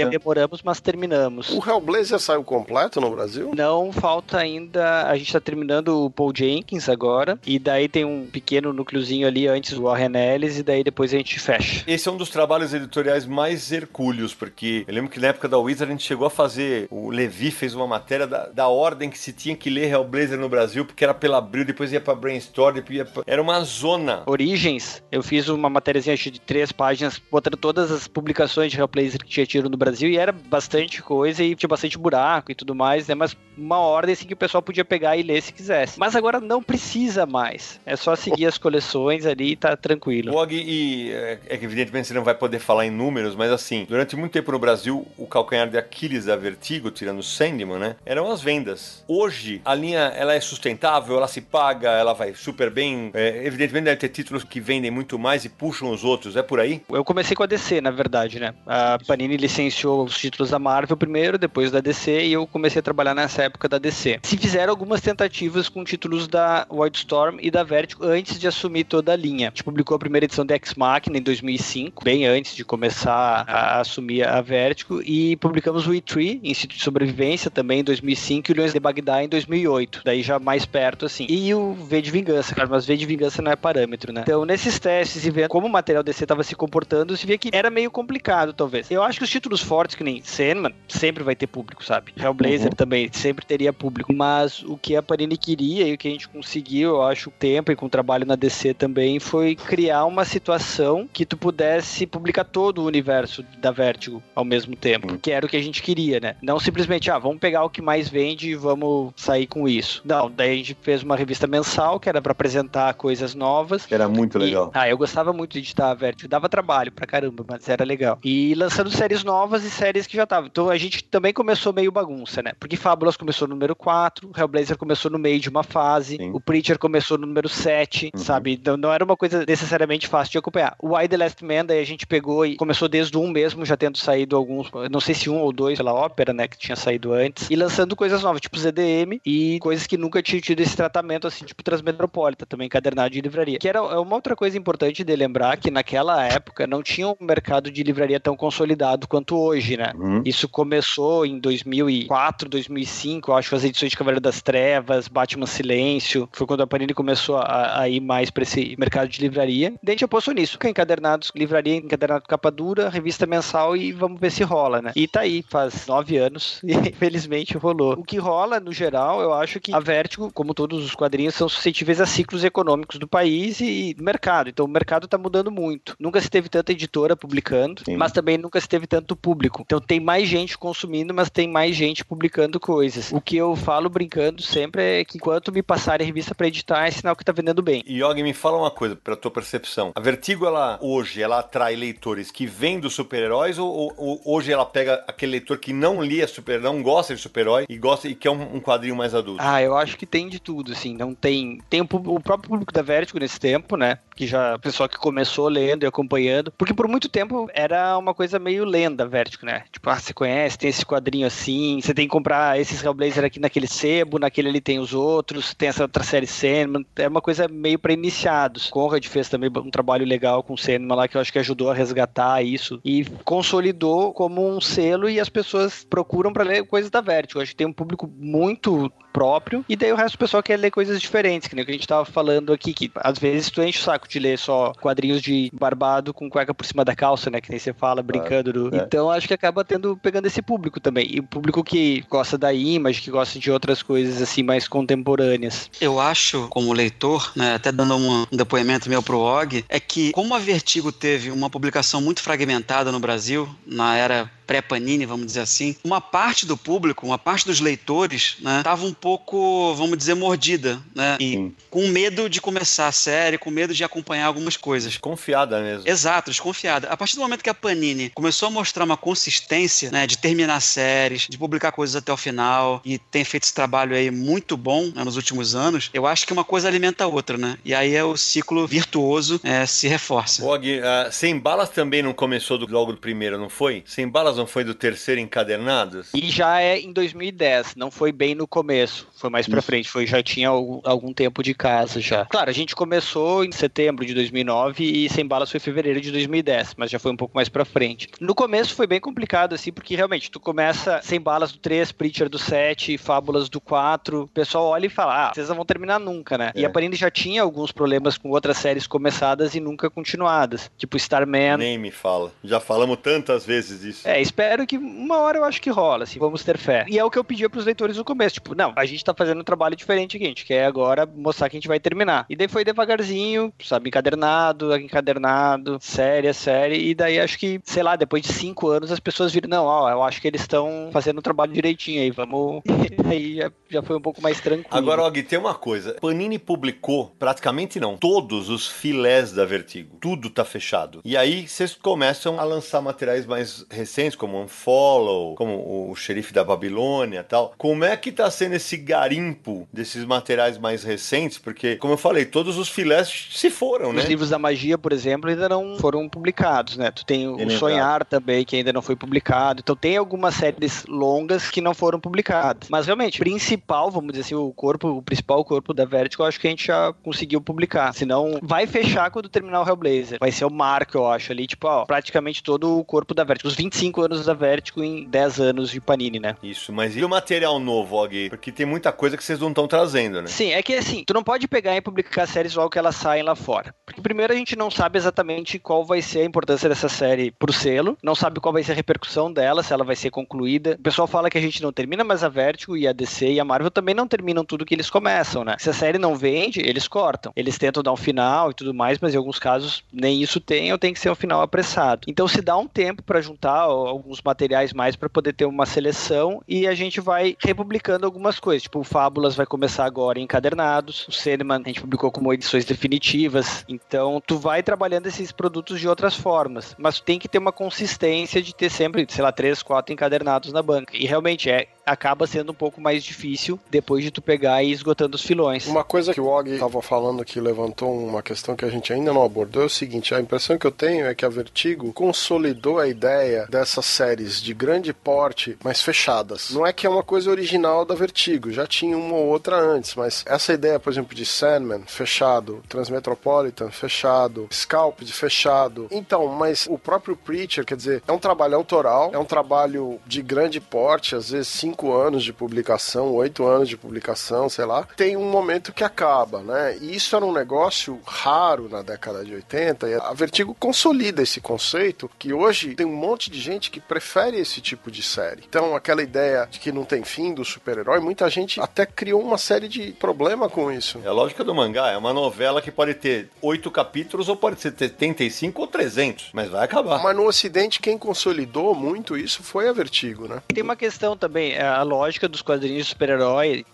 Demoramos, 0.09 0.61
mas 0.63 0.79
terminamos. 0.79 1.49
O 1.49 1.61
Hellblazer 1.67 2.19
saiu 2.19 2.43
completo 2.43 2.99
no 3.01 3.09
Brasil? 3.11 3.51
Não 3.55 3.91
falta 3.91 4.37
ainda. 4.37 5.07
A 5.07 5.17
gente 5.17 5.31
tá 5.31 5.39
terminando 5.39 6.05
o 6.05 6.09
Paul 6.09 6.31
Jenkins 6.35 6.89
agora. 6.89 7.37
E 7.45 7.59
daí 7.59 7.87
tem 7.87 8.05
um 8.05 8.25
pequeno 8.25 8.73
núcleozinho 8.73 9.27
ali 9.27 9.47
antes 9.47 9.73
do 9.73 9.83
Warren 9.83 10.15
Ellis. 10.15 10.59
E 10.59 10.63
daí 10.63 10.83
depois 10.83 11.13
a 11.13 11.17
gente 11.17 11.39
fecha. 11.39 11.83
Esse 11.87 12.07
é 12.07 12.11
um 12.11 12.17
dos 12.17 12.29
trabalhos 12.29 12.73
editoriais 12.73 13.25
mais 13.25 13.71
hercúleos, 13.71 14.33
porque 14.33 14.83
eu 14.87 14.93
lembro 14.93 15.09
que 15.09 15.19
na 15.19 15.27
época 15.27 15.47
da 15.47 15.57
Wizard 15.57 15.91
a 15.91 15.95
gente 15.95 16.05
chegou 16.05 16.27
a 16.27 16.29
fazer. 16.29 16.87
O 16.89 17.09
Levi 17.09 17.51
fez 17.51 17.73
uma 17.73 17.87
matéria 17.87 18.27
da, 18.27 18.47
da 18.47 18.67
ordem 18.67 19.09
que 19.09 19.17
se 19.17 19.33
tinha 19.33 19.55
que 19.55 19.69
ler 19.69 19.89
Hellblazer 19.91 20.37
no 20.37 20.49
Brasil, 20.53 20.85
porque 20.85 21.03
era 21.03 21.13
pela 21.13 21.37
Abril, 21.37 21.65
depois 21.65 21.91
ia 21.91 22.01
pra 22.01 22.15
Brainstorm, 22.15 22.75
depois 22.75 22.97
ia 22.97 23.05
pra... 23.05 23.23
Era 23.27 23.41
uma 23.41 23.61
zona. 23.61 24.23
Origens, 24.25 25.03
eu 25.11 25.21
fiz 25.21 25.49
uma 25.49 25.69
matériazinha 25.69 26.15
de 26.15 26.39
três 26.39 26.71
páginas, 26.71 27.21
botando 27.31 27.57
todas 27.57 27.91
as 27.91 28.07
publicações 28.07 28.71
de 28.71 28.79
Hellblazer 28.79 29.19
que 29.23 29.29
tinha 29.29 29.45
tido 29.45 29.69
no 29.69 29.77
Brasil, 29.77 30.09
e 30.09 30.17
era 30.17 30.31
bastante 30.31 31.01
coisa, 31.01 31.43
e 31.43 31.55
tinha 31.55 31.67
bastante 31.67 31.97
buraco 31.97 32.51
e 32.51 32.55
tudo 32.55 32.73
mais, 32.73 33.07
né? 33.07 33.15
Mas 33.15 33.35
uma 33.57 33.79
ordem 33.79 34.13
assim 34.13 34.25
que 34.25 34.33
o 34.33 34.37
pessoal 34.37 34.61
podia 34.61 34.85
pegar 34.85 35.17
e 35.17 35.23
ler 35.23 35.41
se 35.41 35.53
quisesse. 35.53 35.99
Mas 35.99 36.15
agora 36.15 36.39
não 36.39 36.61
precisa 36.61 37.25
mais. 37.25 37.79
É 37.85 37.95
só 37.95 38.15
seguir 38.15 38.45
as 38.45 38.57
coleções 38.57 39.25
ali 39.25 39.51
e 39.51 39.55
tá 39.55 39.75
tranquilo. 39.75 40.35
Og, 40.35 40.53
e 40.53 41.11
é 41.11 41.39
é 41.53 41.57
que 41.57 41.65
evidentemente 41.65 42.07
você 42.07 42.13
não 42.13 42.23
vai 42.23 42.35
poder 42.35 42.59
falar 42.59 42.85
em 42.85 42.91
números, 42.91 43.35
mas 43.35 43.51
assim, 43.51 43.85
durante 43.87 44.15
muito 44.15 44.31
tempo 44.31 44.51
no 44.51 44.59
Brasil, 44.59 45.07
o 45.17 45.27
calcanhar 45.27 45.69
de 45.69 45.77
Aquiles 45.77 46.25
da 46.25 46.35
Vertigo, 46.35 46.91
tirando 46.91 47.19
o 47.19 47.23
Sandman, 47.23 47.79
né, 47.79 47.95
eram 48.05 48.31
as 48.31 48.41
vendas. 48.41 49.03
Hoje, 49.07 49.61
a 49.63 49.75
linha, 49.75 49.99
ela 50.15 50.32
é 50.35 50.41
sustentável, 50.41 51.17
ela 51.17 51.27
se 51.27 51.41
paga, 51.41 51.89
ela 51.89 52.13
vai 52.13 52.33
super 52.33 52.69
bem. 52.69 53.11
É, 53.13 53.45
evidentemente 53.45 53.85
deve 53.85 53.97
ter 53.97 54.09
títulos 54.09 54.43
que 54.43 54.59
vendem 54.59 54.91
muito 54.91 55.17
mais 55.17 55.45
e 55.45 55.49
puxam 55.49 55.89
os 55.91 56.03
outros, 56.03 56.35
é 56.35 56.43
por 56.43 56.59
aí? 56.59 56.81
Eu 56.89 57.03
comecei 57.03 57.35
com 57.35 57.43
a 57.43 57.47
DC, 57.47 57.81
na 57.81 57.91
verdade, 57.91 58.39
né? 58.39 58.53
A 58.65 58.97
Panini 59.05 59.37
licenciou 59.37 60.03
os 60.03 60.17
títulos 60.17 60.49
da 60.49 60.59
Marvel 60.59 60.97
primeiro, 60.97 61.37
depois 61.37 61.71
da 61.71 61.79
DC, 61.79 62.25
e 62.25 62.33
eu 62.33 62.47
comecei 62.47 62.79
a 62.79 62.83
trabalhar 62.83 63.13
nessa 63.13 63.43
época 63.43 63.67
da 63.69 63.77
DC. 63.77 64.19
Se 64.23 64.37
fizeram 64.37 64.71
algumas 64.71 65.01
tentativas 65.01 65.69
com 65.69 65.83
títulos 65.83 66.27
da 66.27 66.65
Wildstorm 66.71 67.37
e 67.41 67.51
da 67.51 67.63
Vertigo 67.63 68.05
antes 68.05 68.39
de 68.39 68.47
assumir 68.47 68.85
toda 68.85 69.13
a 69.13 69.15
linha. 69.15 69.47
A 69.47 69.49
gente 69.49 69.63
publicou 69.63 69.95
a 69.95 69.99
primeira 69.99 70.25
edição 70.25 70.45
de 70.45 70.53
Ex 70.53 70.73
Machina 70.75 71.17
em 71.17 71.21
2005, 71.21 72.03
bem 72.03 72.25
antes 72.25 72.55
de 72.55 72.65
começar 72.65 73.45
a 73.47 73.79
assumir 73.79 74.23
a 74.23 74.41
Vertigo, 74.41 75.01
e 75.03 75.35
publicamos 75.37 75.87
o 75.87 75.91
E3, 75.91 76.39
Instituto 76.43 76.77
de 76.77 76.83
Sobrevivência, 76.83 77.51
também 77.51 77.81
em 77.81 77.83
2005, 77.83 78.49
e 78.49 78.53
o 78.53 78.55
Leões 78.55 78.73
de 78.73 78.79
Bagdá 78.79 79.23
em 79.23 79.27
2008, 79.27 80.01
daí 80.03 80.22
já 80.23 80.39
mais 80.39 80.65
perto, 80.65 81.05
assim. 81.05 81.25
E 81.29 81.53
o 81.53 81.73
V 81.73 82.01
de 82.01 82.11
Vingança, 82.11 82.55
claro, 82.55 82.69
mas 82.69 82.85
V 82.85 82.97
de 82.97 83.05
Vingança 83.05 83.41
não 83.41 83.51
é 83.51 83.55
parâmetro, 83.55 84.11
né? 84.11 84.21
Então, 84.21 84.45
nesses 84.45 84.79
testes 84.79 85.25
e 85.25 85.29
vendo 85.31 85.49
como 85.49 85.67
o 85.67 85.69
material 85.69 86.03
DC 86.03 86.23
estava 86.23 86.43
se 86.43 86.55
comportando, 86.55 87.15
se 87.15 87.25
via 87.27 87.37
que 87.37 87.49
era 87.53 87.69
meio 87.69 87.91
complicado, 87.91 88.53
talvez. 88.53 88.89
Eu 88.89 89.03
acho 89.03 89.19
que 89.19 89.23
os 89.25 89.29
títulos 89.29 89.61
fortes, 89.61 89.95
que 89.95 90.03
nem 90.03 90.21
Sandman, 90.23 90.73
sempre 90.87 91.23
vai 91.23 91.35
ter 91.35 91.47
público, 91.47 91.83
sabe? 91.83 92.13
Hellblazer 92.17 92.63
Uhum. 92.63 92.75
também 92.75 93.09
sempre 93.11 93.45
teria 93.45 93.73
público. 93.73 94.13
Mas 94.13 94.63
o 94.63 94.77
que 94.77 94.95
a 94.95 95.03
Panini 95.03 95.37
queria 95.37 95.87
e 95.87 95.93
o 95.93 95.97
que 95.97 96.07
a 96.07 96.11
gente 96.11 96.27
conseguiu, 96.29 96.91
eu 96.91 97.03
acho, 97.03 97.29
o 97.29 97.31
tempo 97.31 97.71
e 97.71 97.75
com 97.75 97.85
o 97.85 97.89
trabalho 97.89 98.25
na 98.25 98.35
DC 98.35 98.73
também, 98.73 99.19
foi 99.19 99.55
criar 99.55 100.05
uma 100.05 100.23
situação 100.25 101.07
que 101.11 101.25
tu 101.25 101.35
pudesse 101.37 102.05
publicar 102.05 102.43
todo 102.43 102.79
o 102.81 102.85
universo 102.85 103.43
da 103.57 103.71
Vertigo 103.71 104.21
ao 104.35 104.45
mesmo 104.45 104.75
tempo. 104.75 105.17
Que 105.17 105.31
era 105.31 105.45
o 105.45 105.49
que 105.49 105.57
a 105.57 105.61
gente 105.61 105.81
queria, 105.81 106.19
né? 106.19 106.35
Não 106.41 106.59
simplesmente, 106.59 107.09
ah, 107.11 107.17
vamos 107.19 107.39
pegar 107.39 107.63
o 107.63 107.69
que 107.69 107.81
mais 107.81 108.07
vende 108.09 108.49
e 108.49 108.55
vamos 108.55 109.11
sair 109.15 109.47
com 109.47 109.67
isso. 109.67 110.01
Não, 110.13 110.29
daí 110.31 110.51
a 110.53 110.55
gente 110.55 110.77
fez 110.81 111.01
uma 111.03 111.15
revista 111.15 111.47
mensal 111.47 111.99
que 111.99 112.07
era 112.07 112.21
pra 112.21 112.31
apresentar 112.31 112.93
coisas 112.93 113.33
novas. 113.33 113.85
Era 113.91 114.07
muito 114.07 114.37
E- 114.37 114.41
legal. 114.41 114.71
ah, 114.73 114.87
eu 114.87 114.97
gostava 114.97 115.33
muito 115.33 115.53
de 115.53 115.59
editar 115.59 115.89
a 115.89 115.93
Vertigo. 115.93 116.29
Dava 116.29 116.47
trabalho 116.47 116.91
pra 116.91 117.05
caramba, 117.07 117.43
mas 117.47 117.67
era 117.67 117.83
legal. 117.83 118.19
E 118.23 118.53
lançando 118.55 118.89
séries 118.91 119.23
novas 119.23 119.63
e 119.63 119.69
séries 119.71 120.05
que 120.07 120.15
já 120.15 120.23
estavam. 120.23 120.47
Então 120.47 120.69
a 120.69 120.77
gente 120.77 121.03
também 121.03 121.33
começou 121.33 121.73
meio 121.73 121.91
bagunça, 121.91 122.41
né? 122.41 122.51
Porque 122.59 122.75
Fábulas 122.75 123.17
começou 123.17 123.47
no 123.47 123.55
número 123.55 123.75
4, 123.75 124.29
Hellblazer 124.37 124.77
começou 124.77 125.09
no 125.09 125.17
meio 125.17 125.39
de 125.39 125.49
uma 125.49 125.63
fase, 125.63 126.17
o 126.33 126.39
Preacher 126.39 126.77
começou 126.77 127.17
no 127.17 127.25
número 127.25 127.49
7, 127.49 128.11
sabe? 128.15 128.53
Então 128.53 128.77
não 128.77 128.91
era 128.93 129.03
uma 129.03 129.17
coisa 129.17 129.43
necessariamente 129.47 130.07
fácil 130.07 130.31
de 130.33 130.37
acompanhar. 130.37 130.75
O 130.79 130.95
Why 130.95 131.07
the 131.07 131.17
Last 131.17 131.43
Man, 131.43 131.65
daí 131.65 131.79
a 131.79 131.85
gente 131.85 132.05
pegou 132.05 132.45
e 132.45 132.55
começou 132.55 132.87
desde 132.87 133.15
o 133.17 133.21
1 133.21 133.29
mesmo, 133.29 133.65
já 133.65 133.75
tendo 133.75 133.97
saído 133.97 134.35
alguns, 134.35 134.69
não 134.91 134.99
sei 134.99 135.15
se 135.15 135.29
um 135.29 135.39
ou 135.39 135.51
dois 135.51 135.77
pela 135.77 135.93
ópera, 135.93 136.33
né? 136.33 136.47
Que 136.47 136.57
tinha 136.57 136.75
saído 136.75 137.13
antes. 137.13 137.49
E 137.49 137.55
lançando 137.55 137.95
coisas 137.95 138.21
novas, 138.23 138.41
tipo 138.41 138.57
ZDM 138.59 139.19
e 139.25 139.59
coisas 139.59 139.87
que 139.87 139.97
nunca 140.03 140.21
tinha 140.21 140.41
tido 140.41 140.59
esse 140.59 140.75
tratamento 140.75 141.25
assim, 141.25 141.45
tipo 141.45 141.63
Transmetropolita, 141.63 142.45
também 142.45 142.67
encadernado 142.67 143.09
de 143.09 143.21
livraria. 143.21 143.57
Que 143.57 143.69
era 143.69 143.79
é 143.79 143.97
uma 143.97 144.15
outra 144.15 144.35
coisa 144.35 144.57
importante 144.57 145.03
de 145.03 145.15
lembrar 145.15 145.57
que 145.57 145.71
naquela 145.71 146.25
época 146.25 146.67
não 146.67 146.83
tinha 146.83 147.07
um 147.07 147.15
mercado 147.21 147.71
de 147.71 147.81
livraria 147.83 148.19
tão 148.19 148.35
consolidado 148.35 149.07
quanto 149.07 149.37
hoje, 149.37 149.77
né? 149.77 149.93
Uhum. 149.95 150.21
Isso 150.25 150.47
começou 150.49 151.25
em 151.25 151.39
2004, 151.39 152.49
2005, 152.49 153.31
eu 153.31 153.35
acho, 153.35 153.55
as 153.55 153.63
edições 153.63 153.91
de 153.91 153.97
Cavaleiro 153.97 154.21
das 154.21 154.41
Trevas, 154.41 155.07
Batman 155.07 155.45
Silêncio, 155.45 156.27
foi 156.31 156.45
quando 156.45 156.61
a 156.61 156.67
Panini 156.67 156.93
começou 156.93 157.37
a, 157.37 157.81
a 157.81 157.89
ir 157.89 158.01
mais 158.01 158.29
para 158.29 158.43
esse 158.43 158.75
mercado 158.77 159.07
de 159.07 159.21
livraria. 159.21 159.73
Daí 159.81 159.91
a 159.91 159.95
gente 159.95 160.05
apostou 160.05 160.33
nisso, 160.33 160.59
que 160.59 160.67
é 160.67 160.69
encadernados, 160.69 161.31
livraria, 161.35 161.75
encadernado 161.75 162.25
capa 162.27 162.51
dura, 162.51 162.89
revista 162.89 163.25
mensal 163.25 163.77
e 163.77 163.91
vamos 163.91 164.19
ver 164.19 164.31
se 164.31 164.43
rola, 164.43 164.81
né? 164.81 164.91
E 164.95 165.07
tá 165.07 165.21
aí, 165.21 165.43
faz 165.47 165.87
nove 165.87 166.17
anos 166.17 166.59
e 166.63 166.73
infelizmente 166.73 167.57
rolou. 167.57 167.93
O 167.93 168.03
que 168.03 168.17
rola, 168.17 168.59
no 168.59 168.73
geral, 168.73 169.21
eu 169.21 169.33
acho 169.33 169.59
que 169.59 169.73
a 169.73 169.79
Vertigo, 169.95 170.31
como 170.33 170.53
todos 170.53 170.83
os 170.83 170.95
quadrinhos, 170.95 171.35
são 171.35 171.47
suscetíveis 171.47 172.01
a 172.01 172.05
ciclos 172.05 172.43
econômicos 172.43 172.97
do 172.99 173.07
país 173.07 173.59
e 173.61 173.93
do 173.93 174.03
mercado. 174.03 174.49
Então 174.49 174.65
o 174.65 174.69
mercado 174.69 175.07
tá 175.07 175.17
mudando 175.17 175.51
muito. 175.51 175.95
Nunca 175.99 176.19
se 176.19 176.29
teve 176.29 176.49
tanta 176.49 176.71
editora 176.71 177.15
publicando, 177.15 177.81
Sim. 177.85 177.95
mas 177.97 178.11
também 178.11 178.37
nunca 178.37 178.59
se 178.59 178.67
teve 178.67 178.87
tanto 178.87 179.15
público. 179.15 179.61
Então 179.65 179.79
tem 179.79 179.99
mais 179.99 180.27
gente 180.27 180.57
consumindo, 180.57 181.13
mas 181.13 181.29
tem 181.29 181.47
mais 181.47 181.75
gente 181.75 182.03
publicando 182.03 182.59
coisas. 182.59 183.11
O 183.11 183.21
que 183.21 183.37
eu 183.37 183.55
falo 183.55 183.89
brincando 183.89 184.41
sempre 184.41 184.81
é 185.01 185.05
que 185.05 185.17
enquanto 185.17 185.51
me 185.51 185.61
passarem 185.61 186.05
revista 186.07 186.33
para 186.33 186.47
editar, 186.47 186.87
é 186.87 186.91
sinal 186.91 187.15
que 187.15 187.23
tá 187.25 187.31
vendendo 187.31 187.61
bem. 187.61 187.83
Yogi, 187.87 188.23
me 188.23 188.33
fala 188.33 188.57
uma 188.57 188.71
coisa, 188.71 188.95
pra 188.95 189.15
tua 189.15 189.31
percepção. 189.31 189.91
A 189.95 189.99
Vertigo, 189.99 190.45
ela, 190.45 190.77
hoje, 190.81 191.21
ela 191.21 191.39
atrai 191.39 191.75
leitores 191.75 192.31
que 192.31 192.45
vêm 192.45 192.79
dos 192.79 192.93
super-heróis 192.93 193.57
ou, 193.59 193.69
ou- 193.71 193.93
ou 193.97 194.21
hoje 194.25 194.51
ela 194.51 194.65
pega 194.65 195.03
aquele 195.07 195.33
leitor 195.33 195.57
que 195.57 195.73
não 195.73 196.01
lia 196.01 196.27
super, 196.27 196.59
não 196.59 196.81
gosta 196.81 197.13
de 197.15 197.21
super-herói 197.21 197.65
e 197.69 197.77
gosta 197.77 198.07
e 198.07 198.15
quer 198.15 198.29
um, 198.29 198.55
um 198.55 198.59
quadrinho 198.59 198.95
mais 198.95 199.13
adulto? 199.13 199.41
Ah, 199.43 199.61
eu 199.61 199.75
acho 199.75 199.82
que 199.85 200.05
tem 200.05 200.27
de 200.29 200.39
tudo, 200.39 200.71
assim, 200.71 200.95
não 200.95 201.13
tem... 201.13 201.59
Tem 201.69 201.81
o, 201.81 201.87
o 201.91 202.19
próprio 202.19 202.49
público 202.49 202.73
da 202.73 202.81
Vertigo 202.81 203.19
nesse 203.19 203.39
tempo, 203.39 203.75
né, 203.75 203.99
que 204.15 204.27
já, 204.27 204.55
o 204.55 204.59
pessoal 204.59 204.87
que 204.87 204.97
começou 204.97 205.47
lendo 205.47 205.83
e 205.83 205.87
acompanhando, 205.87 206.51
porque 206.57 206.73
por 206.73 206.87
muito 206.87 207.09
tempo 207.09 207.49
era 207.53 207.97
uma 207.97 208.13
coisa 208.13 208.37
meio 208.39 208.65
lenda, 208.65 209.07
Vertigo, 209.07 209.45
né, 209.45 209.63
tipo, 209.71 209.89
ah, 209.89 209.99
você 209.99 210.13
conhece, 210.13 210.57
tem 210.57 210.69
esse 210.69 210.85
quadrinho 210.85 211.27
assim, 211.27 211.79
você 211.81 211.93
tem 211.93 212.05
que 212.05 212.11
comprar 212.11 212.59
esses 212.59 212.83
Hellblazer 212.83 213.23
aqui 213.23 213.39
naquele 213.39 213.67
sebo, 213.67 214.19
naquele 214.19 214.49
ali 214.49 214.61
tem 214.61 214.79
os 214.79 214.93
outros, 214.93 215.53
tem 215.53 215.69
essa 215.69 215.83
outra 215.83 216.03
série 216.03 216.27
Sandman, 216.27 216.85
é 216.95 217.07
uma 217.07 217.21
coisa 217.21 217.47
meio 217.47 217.79
para 217.79 217.93
iniciados. 217.93 218.69
Conrad 218.69 219.05
fez 219.05 219.29
também 219.29 219.49
um 219.55 219.71
trabalho 219.71 220.05
legal 220.05 220.43
com 220.43 220.53
o 220.53 220.57
Sandman 220.57 220.95
lá, 220.95 221.07
que 221.07 221.17
eu 221.17 221.21
acho 221.21 221.31
que 221.31 221.39
ajudou 221.39 221.71
a 221.71 221.73
resgatar 221.73 222.43
isso, 222.43 222.79
e 222.83 223.05
consolidou 223.23 224.13
como 224.13 224.47
um 224.47 224.61
selo 224.61 225.09
e 225.09 225.19
as 225.19 225.29
pessoas 225.29 225.85
procuram 225.89 226.31
para 226.31 226.43
ler 226.43 226.65
coisas 226.65 226.91
da 226.91 227.01
Vertigo, 227.01 227.39
eu 227.39 227.43
acho 227.43 227.51
que 227.51 227.57
tem 227.57 227.67
um 227.67 227.73
público 227.73 228.11
muito 228.17 228.91
próprio, 229.11 229.63
e 229.73 229.75
daí 229.75 229.91
o 229.91 229.95
resto 229.95 230.15
do 230.15 230.19
pessoal 230.19 230.43
quer 230.43 230.57
ler 230.57 230.69
coisas 230.71 231.01
diferentes, 231.01 231.47
que 231.47 231.55
nem 231.55 231.63
o 231.63 231.65
que 231.65 231.71
a 231.71 231.75
gente 231.75 231.87
tava 231.87 232.05
falando 232.05 232.53
aqui, 232.53 232.73
que 232.73 232.91
às 232.95 233.17
vezes 233.17 233.49
tu 233.49 233.61
enche 233.63 233.79
o 233.79 233.83
saco 233.83 234.07
de 234.07 234.19
ler 234.19 234.37
só 234.37 234.71
quadrinhos 234.79 235.21
de 235.21 235.49
barbado 235.53 236.13
com 236.13 236.29
cueca 236.29 236.53
por 236.53 236.65
cima 236.65 236.85
da 236.85 236.95
calça, 236.95 237.29
né, 237.31 237.41
que 237.41 237.49
nem 237.49 237.57
você 237.59 237.73
fala, 237.73 238.03
brincando. 238.03 238.53
do- 238.53 238.75
é. 238.75 238.79
Então 238.79 239.09
acho 239.09 239.27
que 239.27 239.33
acaba 239.33 239.63
tendo, 239.63 239.97
pegando 239.97 240.27
esse 240.27 240.41
público 240.41 240.79
também, 240.79 241.07
e 241.09 241.19
o 241.19 241.23
público 241.23 241.63
que 241.63 242.03
gosta 242.09 242.37
da 242.37 242.53
image, 242.53 243.01
que 243.01 243.09
gosta 243.09 243.39
de 243.39 243.49
outras 243.49 243.81
coisas 243.81 244.21
assim 244.21 244.43
mais 244.43 244.67
contemporâneas. 244.67 245.69
Eu 245.81 245.99
acho, 245.99 246.47
como 246.49 246.71
leitor, 246.73 247.31
né, 247.35 247.55
até 247.55 247.71
dando 247.71 247.95
um, 247.95 248.21
um 248.31 248.37
depoimento 248.37 248.89
meu 248.89 249.01
pro 249.01 249.19
Og, 249.19 249.65
é 249.67 249.79
que 249.79 250.11
como 250.11 250.33
a 250.35 250.39
Vertigo 250.39 250.91
teve 250.91 251.31
uma 251.31 251.49
publicação 251.49 251.99
muito 252.01 252.21
fragmentada 252.21 252.91
no 252.91 252.99
Brasil, 252.99 253.49
na 253.65 253.95
era 253.95 254.29
pré-Panini, 254.45 255.05
vamos 255.05 255.25
dizer 255.25 255.39
assim, 255.39 255.73
uma 255.85 256.01
parte 256.01 256.45
do 256.45 256.57
público, 256.57 257.05
uma 257.05 257.17
parte 257.17 257.45
dos 257.45 257.61
leitores, 257.61 258.35
né, 258.41 258.61
tava 258.61 258.85
um 258.85 258.93
pouco, 258.93 259.62
vamos 259.73 259.97
dizer, 259.97 260.15
mordida, 260.15 260.81
né, 260.95 261.17
e 261.19 261.31
Sim. 261.31 261.55
com 261.69 261.87
medo 261.87 262.29
de 262.29 262.41
começar 262.41 262.87
a 262.87 262.91
série, 262.91 263.37
com 263.37 263.49
medo 263.49 263.73
de 263.73 263.83
acompanhar 263.83 264.25
algumas 264.25 264.57
coisas. 264.57 264.97
Confiada 264.97 265.61
mesmo. 265.61 265.87
Exato, 265.87 266.31
desconfiada. 266.31 266.87
A 266.89 266.97
partir 266.97 267.15
do 267.15 267.21
momento 267.21 267.43
que 267.43 267.49
a 267.49 267.53
Panini 267.53 268.09
começou 268.09 268.47
a 268.47 268.51
mostrar 268.51 268.83
uma 268.83 268.97
consistência, 268.97 269.91
né, 269.91 270.07
de 270.07 270.17
terminar 270.17 270.59
séries, 270.61 271.27
de 271.29 271.37
publicar 271.37 271.71
coisas 271.71 271.95
até 271.95 272.11
o 272.11 272.17
final, 272.17 272.81
e 272.83 272.97
tem 272.97 273.23
feito 273.23 273.43
esse 273.43 273.53
trabalho 273.53 273.95
aí 273.95 274.09
muito 274.11 274.57
bom 274.57 274.91
né, 274.95 275.03
nos 275.03 275.15
últimos 275.15 275.55
anos, 275.55 275.89
eu 275.93 276.07
acho 276.07 276.25
que 276.25 276.33
uma 276.33 276.43
coisa 276.43 276.67
alimenta 276.67 277.03
a 277.03 277.07
outra, 277.07 277.37
né? 277.37 277.57
E 277.63 277.73
aí 277.73 277.95
é 277.95 278.03
o 278.03 278.17
ciclo 278.17 278.65
virtuoso 278.67 279.39
é, 279.43 279.65
se 279.65 279.87
reforça. 279.87 280.43
Og, 280.43 280.79
ah, 280.81 281.09
Sem 281.11 281.37
Balas 281.37 281.69
também 281.69 282.01
não 282.01 282.13
começou 282.13 282.57
do, 282.57 282.71
logo 282.71 282.91
do 282.91 282.97
primeiro, 282.97 283.37
não 283.37 283.49
foi? 283.49 283.83
Sem 283.85 284.07
Balas 284.07 284.37
não 284.37 284.47
foi 284.47 284.63
do 284.63 284.73
terceiro 284.73 285.21
Encadernados? 285.21 286.09
E 286.13 286.29
já 286.29 286.61
é 286.61 286.79
em 286.79 286.91
2010, 286.91 287.75
não 287.75 287.91
foi 287.91 288.11
bem 288.11 288.35
no 288.35 288.47
começo, 288.47 289.07
foi 289.15 289.29
mais 289.29 289.47
pra 289.53 289.61
frente, 289.61 289.87
foi 289.89 290.07
já 290.07 290.23
tinha 290.23 290.49
algum, 290.49 290.81
algum 290.83 291.13
tempo 291.13 291.43
de 291.43 291.53
casa 291.53 291.99
já. 292.01 292.25
Claro, 292.25 292.49
a 292.49 292.53
gente 292.53 292.75
começou 292.75 293.45
em 293.45 293.51
setembro 293.51 294.03
de 294.05 294.13
2009 294.13 294.83
e 294.83 295.09
Sem 295.09 295.25
Balas 295.27 295.51
foi 295.51 295.57
em 295.59 295.61
fevereiro 295.61 296.01
de 296.01 296.11
2010, 296.11 296.73
mas 296.75 296.89
já 296.89 296.97
foi 296.97 297.11
um 297.11 297.15
pouco 297.17 297.35
mais 297.35 297.49
pra 297.49 297.63
frente. 297.63 298.07
No 298.19 298.33
começo 298.33 298.73
foi 298.75 298.87
bem 298.87 298.99
complicado 298.99 299.53
assim, 299.53 299.71
porque 299.71 299.95
realmente 299.95 300.31
tu 300.31 300.39
começa 300.39 300.99
Sem 301.03 301.21
Balas 301.21 301.51
do 301.51 301.59
3, 301.59 301.91
Preacher 301.91 302.27
do 302.29 302.39
7, 302.39 302.97
Fábulas 302.97 303.47
do 303.49 303.61
4, 303.61 304.23
o 304.23 304.27
pessoal 304.27 304.65
olha 304.65 304.87
e 304.87 304.89
fala: 304.89 305.29
"Ah, 305.29 305.33
vocês 305.33 305.47
não 305.49 305.55
vão 305.55 305.65
terminar 305.65 305.99
nunca, 305.99 306.37
né?". 306.37 306.51
E 306.55 306.63
É. 306.63 306.67
a 306.67 306.69
Panini 306.69 306.95
já 306.95 307.11
tinha 307.11 307.41
alguns 307.43 307.71
problemas 307.71 308.17
com 308.17 308.29
outras 308.29 308.57
séries 308.57 308.87
começadas 308.87 309.53
e 309.55 309.59
nunca 309.59 309.89
continuadas, 309.89 310.71
tipo 310.77 310.97
Starman, 310.97 311.57
Nem 311.57 311.77
me 311.77 311.91
fala. 311.91 312.31
Já 312.43 312.59
falamos 312.59 312.97
tantas 313.01 313.45
vezes 313.45 313.81
disso. 313.81 314.07
é, 314.07 314.21
espero 314.21 314.65
que 314.65 314.77
uma 314.77 315.17
hora 315.19 315.37
eu 315.37 315.43
acho 315.43 315.61
que 315.61 315.69
rola, 315.69 316.03
assim, 316.05 316.19
vamos 316.19 316.43
ter 316.43 316.57
fé. 316.57 316.85
E 316.89 316.97
é 316.97 317.03
o 317.03 317.11
que 317.11 317.17
eu 317.19 317.23
pedia 317.23 317.49
pros 317.49 317.65
leitores 317.65 317.97
no 317.97 318.03
começo, 318.03 318.35
tipo, 318.35 318.55
não, 318.55 318.73
a 318.75 318.85
gente 318.85 319.03
tá 319.03 319.13
fazendo 319.13 319.32
um 319.41 319.43
trabalho 319.43 319.75
diferente 319.75 320.17
aqui, 320.17 320.25
a 320.25 320.29
gente 320.29 320.45
quer 320.45 320.65
agora 320.65 321.05
mostrar 321.05 321.49
que 321.49 321.57
a 321.57 321.59
gente 321.59 321.67
vai 321.67 321.79
terminar. 321.79 322.25
E 322.29 322.35
daí 322.35 322.47
foi 322.47 322.63
devagarzinho, 322.63 323.53
sabe, 323.63 323.89
encadernado, 323.89 324.75
encadernado, 324.75 325.77
série 325.81 326.33
série, 326.33 326.89
e 326.89 326.95
daí 326.95 327.19
acho 327.19 327.37
que, 327.37 327.61
sei 327.63 327.83
lá, 327.83 327.95
depois 327.95 328.21
de 328.21 328.33
cinco 328.33 328.67
anos 328.69 328.91
as 328.91 328.99
pessoas 328.99 329.31
viram, 329.31 329.49
não, 329.49 329.65
ó, 329.65 329.89
eu 329.89 330.03
acho 330.03 330.21
que 330.21 330.27
eles 330.27 330.41
estão 330.41 330.89
fazendo 330.91 331.19
o 331.19 331.21
trabalho 331.21 331.53
direitinho 331.53 332.01
aí, 332.01 332.11
vamos... 332.11 332.61
aí 333.09 333.37
já, 333.37 333.51
já 333.69 333.81
foi 333.81 333.97
um 333.97 334.01
pouco 334.01 334.21
mais 334.21 334.39
tranquilo. 334.39 334.67
Agora, 334.71 335.03
Og, 335.03 335.23
tem 335.23 335.39
uma 335.39 335.53
coisa. 335.53 335.95
Panini 336.01 336.39
publicou, 336.39 337.13
praticamente 337.17 337.79
não, 337.79 337.97
todos 337.97 338.49
os 338.49 338.67
filés 338.67 339.31
da 339.31 339.45
Vertigo. 339.45 339.97
Tudo 339.99 340.29
tá 340.29 340.43
fechado. 340.43 341.01
E 341.05 341.15
aí 341.15 341.47
vocês 341.47 341.73
começam 341.73 342.39
a 342.39 342.43
lançar 342.43 342.81
materiais 342.81 343.25
mais 343.25 343.65
recentes, 343.69 344.15
como 344.15 344.41
Unfollow, 344.41 345.35
como 345.35 345.89
o 345.89 345.95
Xerife 345.95 346.33
da 346.33 346.43
Babilônia 346.43 347.19
e 347.19 347.23
tal. 347.23 347.53
Como 347.57 347.83
é 347.83 347.95
que 347.95 348.11
tá 348.11 348.29
sendo 348.29 348.55
esse 348.55 348.77
garimpo 349.23 349.67
desses 349.71 350.03
materiais 350.05 350.57
mais 350.57 350.83
recentes? 350.83 351.37
Porque, 351.37 351.75
como 351.77 351.93
eu 351.93 351.97
falei, 351.97 352.25
todos 352.25 352.57
os 352.57 352.69
filés 352.69 353.27
se 353.31 353.49
foram, 353.49 353.89
Os 353.89 353.95
né? 353.95 354.03
livros 354.03 354.29
da 354.29 354.39
magia, 354.39 354.77
por 354.77 354.91
exemplo, 354.91 355.29
ainda 355.29 355.47
não 355.47 355.77
foram 355.77 356.07
publicados, 356.09 356.77
né? 356.77 356.91
Tu 356.91 357.05
tem 357.05 357.27
o. 357.27 357.53
Sonhar 357.53 358.03
também, 358.03 358.43
que 358.43 358.55
ainda 358.55 358.73
não 358.73 358.81
foi 358.81 358.95
publicado. 358.95 359.61
Então 359.63 359.75
tem 359.75 359.95
algumas 359.95 360.33
séries 360.35 360.85
longas 360.87 361.51
que 361.51 361.61
não 361.61 361.73
foram 361.73 361.99
publicadas. 361.99 362.67
Mas 362.69 362.87
realmente, 362.87 363.17
o 363.17 363.23
principal, 363.23 363.91
vamos 363.91 364.11
dizer 364.11 364.21
assim, 364.25 364.35
o 364.35 364.51
corpo, 364.51 364.87
o 364.87 365.01
principal 365.01 365.43
corpo 365.45 365.73
da 365.73 365.85
Vertigo, 365.85 366.23
eu 366.23 366.27
acho 366.27 366.39
que 366.39 366.47
a 366.47 366.49
gente 366.49 366.65
já 366.65 366.91
conseguiu 367.03 367.39
publicar. 367.39 367.93
Senão, 367.93 368.39
vai 368.41 368.65
fechar 368.65 369.11
quando 369.11 369.29
terminar 369.29 369.61
o 369.61 369.67
Hellblazer. 369.67 370.17
Vai 370.19 370.31
ser 370.31 370.45
o 370.45 370.49
marco, 370.49 370.97
eu 370.97 371.07
acho, 371.07 371.31
ali, 371.31 371.45
tipo, 371.45 371.67
ó, 371.67 371.85
praticamente 371.85 372.41
todo 372.41 372.79
o 372.79 372.83
corpo 372.83 373.13
da 373.13 373.23
Vertigo. 373.23 373.47
Os 373.47 373.55
25 373.55 374.01
anos 374.01 374.25
da 374.25 374.33
Vertigo 374.33 374.83
em 374.83 375.07
10 375.07 375.39
anos 375.39 375.69
de 375.69 375.79
Panini, 375.79 376.19
né? 376.19 376.35
Isso, 376.41 376.73
mas 376.73 376.97
e 376.97 377.03
o 377.03 377.09
material 377.09 377.59
novo, 377.59 377.95
Og? 377.95 378.29
Porque 378.29 378.51
tem 378.51 378.65
muita 378.65 378.91
coisa 378.91 379.12
que 379.17 379.23
vocês 379.23 379.39
não 379.39 379.49
estão 379.49 379.67
trazendo, 379.67 380.21
né? 380.21 380.27
Sim, 380.27 380.51
é 380.51 380.61
que 380.61 380.73
assim, 380.75 381.03
tu 381.05 381.13
não 381.13 381.23
pode 381.23 381.47
pegar 381.47 381.75
e 381.75 381.81
publicar 381.81 382.27
séries 382.27 382.55
logo 382.55 382.69
que 382.69 382.79
elas 382.79 382.95
saem 382.95 383.23
lá 383.23 383.35
fora. 383.35 383.73
Porque 383.85 384.01
primeiro 384.01 384.33
a 384.33 384.35
gente 384.35 384.55
não 384.55 384.71
sabe 384.71 384.97
exatamente 384.97 385.59
qual 385.59 385.85
vai 385.85 386.01
ser 386.01 386.19
a 386.19 386.25
importância 386.25 386.69
dessa 386.69 386.89
série 386.89 387.31
pro 387.31 387.53
selo, 387.53 387.97
não 388.03 388.15
sabe 388.15 388.39
qual 388.39 388.53
vai 388.53 388.63
ser 388.63 388.71
a 388.71 388.75
repercussão 388.75 389.31
dela, 389.31 389.63
se 389.63 389.73
ela 389.73 389.83
vai 389.83 389.95
ser 389.95 390.09
concluída. 390.09 390.75
O 390.79 390.83
pessoal 390.83 391.07
fala 391.07 391.29
que 391.29 391.37
a 391.37 391.41
gente 391.41 391.61
não 391.61 391.71
termina, 391.71 392.03
mas 392.03 392.23
a 392.23 392.29
Vertigo 392.29 392.77
e 392.77 392.87
a 392.87 392.93
DC 392.93 393.33
e 393.33 393.39
a 393.39 393.45
Marvel 393.45 393.71
também 393.71 393.95
não 393.95 394.07
terminam 394.07 394.43
tudo 394.45 394.65
que 394.65 394.73
eles 394.73 394.89
começam, 394.89 395.43
né? 395.43 395.55
Se 395.59 395.69
a 395.69 395.73
série 395.73 395.97
não 395.97 396.15
vende, 396.15 396.59
eles 396.61 396.87
cortam. 396.87 397.31
Eles 397.35 397.57
tentam 397.57 397.83
dar 397.83 397.91
um 397.91 397.97
final 397.97 398.51
e 398.51 398.53
tudo 398.53 398.73
mais, 398.73 398.99
mas 398.99 399.13
em 399.13 399.17
alguns 399.17 399.39
casos 399.39 399.83
nem 399.91 400.21
isso 400.21 400.39
tem 400.39 400.71
ou 400.71 400.77
tem 400.77 400.93
que 400.93 400.99
ser 400.99 401.09
um 401.09 401.15
final 401.15 401.41
apressado. 401.41 402.01
Então 402.07 402.27
se 402.27 402.41
dá 402.41 402.57
um 402.57 402.67
tempo 402.67 403.03
pra 403.03 403.21
juntar 403.21 403.61
alguns 403.61 404.21
materiais 404.21 404.73
mais 404.73 404.95
pra 404.95 405.09
poder 405.09 405.33
ter 405.33 405.45
uma 405.45 405.65
seleção 405.65 406.41
e 406.47 406.67
a 406.67 406.73
gente 406.73 406.99
vai 406.99 407.35
republicando 407.39 408.05
algumas 408.05 408.39
coisas. 408.39 408.63
Tipo, 408.63 408.79
o 408.79 408.83
Fábulas 409.03 409.35
vai 409.35 409.45
começar 409.45 409.83
agora 409.83 410.17
em 410.17 410.23
encadernados, 410.23 411.05
o 411.09 411.11
Sandman 411.11 411.61
a 411.61 411.67
gente 411.67 411.81
publicou 411.81 412.09
como 412.09 412.33
edições 412.33 412.63
definitivas. 412.63 413.65
Então 413.67 414.23
tu 414.25 414.37
vai 414.37 414.63
trabalhando 414.63 415.07
esses 415.07 415.29
produtos 415.29 415.81
de 415.81 415.89
outras 415.89 416.15
formas, 416.15 416.73
mas 416.77 417.01
tem 417.01 417.19
que 417.19 417.27
ter 417.27 417.37
uma 417.37 417.51
consistência 417.51 418.41
de 418.41 418.55
ter 418.55 418.69
sempre, 418.69 419.05
sei 419.09 419.21
lá, 419.21 419.29
três, 419.33 419.61
quatro 419.61 419.91
encadernados 419.91 420.53
na 420.53 420.61
banca. 420.61 420.95
E 420.95 421.05
realmente 421.05 421.49
é 421.49 421.67
acaba 421.85 422.25
sendo 422.27 422.51
um 422.51 422.55
pouco 422.55 422.79
mais 422.81 423.03
difícil 423.03 423.59
depois 423.69 424.03
de 424.03 424.11
tu 424.11 424.21
pegar 424.21 424.63
e 424.63 424.69
ir 424.69 424.71
esgotando 424.71 425.15
os 425.15 425.23
filões. 425.23 425.67
Uma 425.67 425.83
coisa 425.83 426.13
que 426.13 426.21
o 426.21 426.27
Og 426.27 426.49
estava 426.49 426.81
falando 426.81 427.25
que 427.25 427.39
levantou 427.39 427.91
uma 427.93 428.21
questão 428.21 428.55
que 428.55 428.65
a 428.65 428.69
gente 428.69 428.93
ainda 428.93 429.13
não 429.13 429.23
abordou 429.23 429.63
é 429.63 429.65
o 429.65 429.69
seguinte: 429.69 430.15
a 430.15 430.19
impressão 430.19 430.57
que 430.57 430.65
eu 430.65 430.71
tenho 430.71 431.05
é 431.05 431.15
que 431.15 431.25
a 431.25 431.29
Vertigo 431.29 431.91
consolidou 431.93 432.79
a 432.79 432.87
ideia 432.87 433.47
dessas 433.49 433.85
séries 433.85 434.41
de 434.41 434.53
grande 434.53 434.93
porte, 434.93 435.57
mas 435.63 435.81
fechadas. 435.81 436.51
Não 436.51 436.65
é 436.65 436.73
que 436.73 436.87
é 436.87 436.89
uma 436.89 437.03
coisa 437.03 437.29
original 437.29 437.85
da 437.85 437.95
Vertigo, 437.95 438.51
já 438.51 438.65
tinha 438.65 438.97
uma 438.97 439.15
ou 439.15 439.27
outra 439.27 439.57
antes, 439.57 439.95
mas 439.95 440.23
essa 440.27 440.53
ideia, 440.53 440.79
por 440.79 440.91
exemplo, 440.91 441.15
de 441.15 441.25
Sandman 441.25 441.83
fechado, 441.85 442.63
Transmetropolitan 442.69 443.69
fechado, 443.71 444.47
Scalped 444.51 445.11
fechado. 445.11 445.87
Então, 445.91 446.27
mas 446.27 446.67
o 446.69 446.77
próprio 446.77 447.15
Preacher, 447.15 447.65
quer 447.65 447.75
dizer, 447.75 448.03
é 448.07 448.11
um 448.11 448.19
trabalho 448.19 448.55
autoral, 448.55 449.11
é 449.13 449.17
um 449.17 449.25
trabalho 449.25 449.99
de 450.05 450.21
grande 450.21 450.59
porte, 450.59 451.15
às 451.15 451.29
vezes 451.29 451.47
cinco 451.73 451.91
anos 451.91 452.23
de 452.23 452.31
publicação, 452.31 453.11
oito 453.15 453.45
anos 453.45 453.67
de 453.67 453.75
publicação, 453.75 454.47
sei 454.47 454.63
lá. 454.65 454.87
Tem 454.95 455.17
um 455.17 455.29
momento 455.29 455.73
que 455.73 455.83
acaba, 455.83 456.43
né? 456.43 456.77
E 456.79 456.95
isso 456.95 457.15
era 457.15 457.25
um 457.25 457.33
negócio 457.33 457.99
raro 458.05 458.69
na 458.69 458.83
década 458.83 459.25
de 459.25 459.33
80 459.33 459.89
e 459.89 459.95
a 459.95 460.13
Vertigo 460.13 460.55
consolida 460.59 461.23
esse 461.23 461.41
conceito 461.41 462.09
que 462.19 462.31
hoje 462.31 462.75
tem 462.75 462.85
um 462.85 462.95
monte 462.95 463.31
de 463.31 463.39
gente 463.39 463.71
que 463.71 463.79
prefere 463.79 464.37
esse 464.37 464.61
tipo 464.61 464.91
de 464.91 465.01
série. 465.01 465.43
Então, 465.49 465.75
aquela 465.75 466.03
ideia 466.03 466.47
de 466.49 466.59
que 466.59 466.71
não 466.71 466.85
tem 466.85 467.03
fim 467.03 467.33
do 467.33 467.43
super-herói, 467.43 467.99
muita 467.99 468.29
gente 468.29 468.61
até 468.61 468.85
criou 468.85 469.21
uma 469.21 469.39
série 469.39 469.67
de 469.67 469.93
problema 469.93 470.47
com 470.47 470.71
isso. 470.71 471.01
É 471.03 471.07
a 471.07 471.11
lógica 471.11 471.43
do 471.43 471.55
mangá, 471.55 471.89
é 471.89 471.97
uma 471.97 472.13
novela 472.13 472.61
que 472.61 472.71
pode 472.71 472.93
ter 472.93 473.29
oito 473.41 473.71
capítulos 473.71 474.29
ou 474.29 474.35
pode 474.35 474.61
ser 474.61 474.73
75 474.77 475.59
ou 475.59 475.67
300, 475.67 476.29
mas 476.33 476.49
vai 476.49 476.63
acabar. 476.63 477.01
Mas 477.01 477.15
no 477.15 477.25
ocidente 477.25 477.79
quem 477.79 477.97
consolidou 477.97 478.75
muito 478.75 479.17
isso 479.17 479.41
foi 479.41 479.67
a 479.67 479.73
Vertigo, 479.73 480.27
né? 480.27 480.41
Tem 480.47 480.63
uma 480.63 480.75
questão 480.75 481.17
também, 481.17 481.53
é 481.53 481.62
a 481.67 481.83
lógica 481.83 482.27
dos 482.27 482.41
quadrinhos 482.41 482.83
de 482.85 482.89
super-herói. 482.89 483.65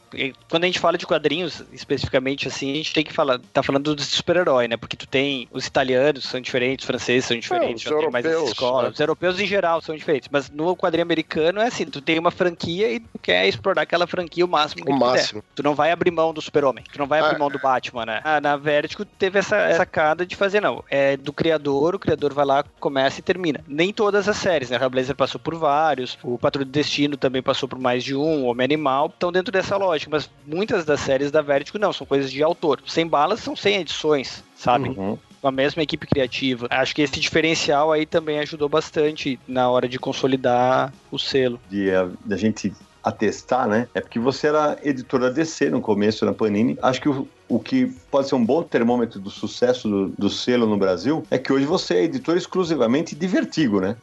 Quando 0.49 0.64
a 0.64 0.66
gente 0.66 0.80
fala 0.80 0.98
de 0.98 1.06
quadrinhos, 1.06 1.64
especificamente 1.72 2.48
assim, 2.48 2.72
a 2.72 2.76
gente 2.78 2.91
tem 2.94 3.03
que 3.03 3.14
falar, 3.14 3.40
tá 3.53 3.61
falando 3.61 3.94
do 3.94 4.02
super-herói, 4.02 4.68
né? 4.68 4.76
Porque 4.76 4.98
tu 4.98 5.07
tem 5.07 5.48
os 5.52 5.68
italianos 5.68 6.24
são 6.24 6.41
diferentes, 6.41 6.84
os 6.84 6.88
franceses 6.88 7.26
são 7.26 7.38
diferentes, 7.38 7.86
É, 7.86 7.94
os 7.94 8.02
tem 8.02 8.10
mais 8.11 8.26
essa 8.26 8.34
europeus, 8.34 8.52
escola. 8.53 8.84
né? 8.84 8.90
Os 8.90 8.99
europeus 8.99 9.40
em 9.40 9.45
geral 9.45 9.82
são 9.82 9.95
diferentes, 9.95 10.28
mas 10.32 10.49
no 10.49 10.76
quadrinho 10.76 11.03
americano 11.03 11.60
é 11.61 11.68
assim, 11.68 11.86
tu 11.86 12.02
tem 12.02 12.18
uma 12.18 12.32
franquia 12.32 12.91
e 12.91 12.99
tu 12.99 13.20
quer 13.22 13.48
explorar 13.48 13.84
aquela 13.84 14.07
franquia 14.07 14.44
o 14.44 14.48
máximo 14.48 14.84
que 14.84 14.91
O 14.91 14.95
tu 14.95 14.99
máximo. 14.99 15.41
puder. 15.44 15.53
Tu 15.56 15.61
não 15.61 15.76
vai 15.76 15.91
abrir 15.91 16.10
mão 16.10 16.34
do 16.34 16.41
super-homem, 16.41 16.84
tu 16.91 16.98
não 16.98 17.06
vai 17.06 17.20
abrir 17.20 17.36
Ah, 17.36 17.40
mão 17.40 17.52
do 17.52 17.60
Batman, 17.60 18.06
né? 18.07 18.22
Ah, 18.24 18.41
na 18.41 18.57
Vertigo 18.57 19.06
teve 19.06 19.38
essa 19.38 19.76
sacada 19.76 20.26
de 20.26 20.36
fazer, 20.36 20.60
não, 20.60 20.84
é 20.90 21.16
do 21.18 21.32
criador, 21.32 21.94
o 21.94 21.99
criador 21.99 22.34
vai 22.34 22.45
lá, 22.45 22.64
começa 22.80 23.20
e 23.20 23.24
termina. 23.24 23.64
Nem 23.68 23.94
todas 23.94 24.28
as 24.28 24.38
séries, 24.38 24.72
né? 24.72 24.78
O 24.80 24.82
Hellblazer 24.82 25.16
passou 25.16 25.40
por 25.40 25.53
vários, 25.56 26.18
o 26.24 26.38
Patrulho 26.38 26.66
do 26.66 26.72
Destino 26.72 27.16
também 27.16 27.44
passou 27.44 27.70
por 27.70 27.78
mais 27.80 28.03
de 28.03 28.15
um, 28.15 28.45
Homem 28.45 28.65
Animal, 28.65 29.07
estão 29.07 29.31
dentro 29.31 29.51
dessa 29.51 29.77
lógica, 29.77 30.11
mas 30.11 30.30
muitas 30.45 30.85
das 30.85 30.99
séries 30.99 31.31
da 31.31 31.41
Vertigo 31.41 31.80
não, 31.80 31.93
são 31.93 32.06
coisas 32.06 32.31
de 32.31 32.43
autor. 32.43 32.81
Sem 32.85 33.07
balas 33.07 33.39
são 33.39 33.56
100 33.56 33.81
edições, 33.81 34.43
sabe? 34.56 34.89
Uhum. 34.89 35.18
Com 35.41 35.47
a 35.47 35.51
mesma 35.51 35.81
equipe 35.81 36.06
criativa. 36.06 36.68
Acho 36.69 36.93
que 36.93 37.01
esse 37.01 37.19
diferencial 37.19 37.91
aí 37.91 38.06
também 38.06 38.39
ajudou 38.39 38.68
bastante 38.68 39.39
na 39.47 39.69
hora 39.69 39.88
de 39.88 39.97
consolidar 39.97 40.93
o 41.10 41.18
selo. 41.18 41.60
de 41.69 41.89
a, 41.91 42.10
da 42.26 42.35
gente 42.35 42.73
atestar, 43.03 43.68
né? 43.68 43.88
É 43.93 44.01
porque 44.01 44.19
você 44.19 44.47
era 44.47 44.77
editor 44.84 45.22
da 45.22 45.30
DC 45.30 45.69
no 45.69 45.81
começo, 45.81 46.26
na 46.26 46.34
Panini. 46.34 46.77
Acho 46.81 47.01
que 47.01 47.10
o, 47.10 47.27
o 47.47 47.60
que 47.60 47.88
pode 48.11 48.27
ser 48.27 48.35
um 48.35 48.45
bom 48.45 48.61
termômetro 48.61 49.19
do 49.19 49.30
sucesso 49.30 49.89
do, 49.89 50.10
do 50.10 50.30
selo 50.30 50.68
no 50.68 50.77
Brasil 50.77 51.26
é 51.31 51.38
que 51.38 51.51
hoje 51.51 51.65
você 51.65 51.95
é 51.95 52.03
editor 52.03 52.38
exclusivamente 52.38 53.15
de 53.15 53.27
Vertigo, 53.27 53.80
né? 53.80 53.95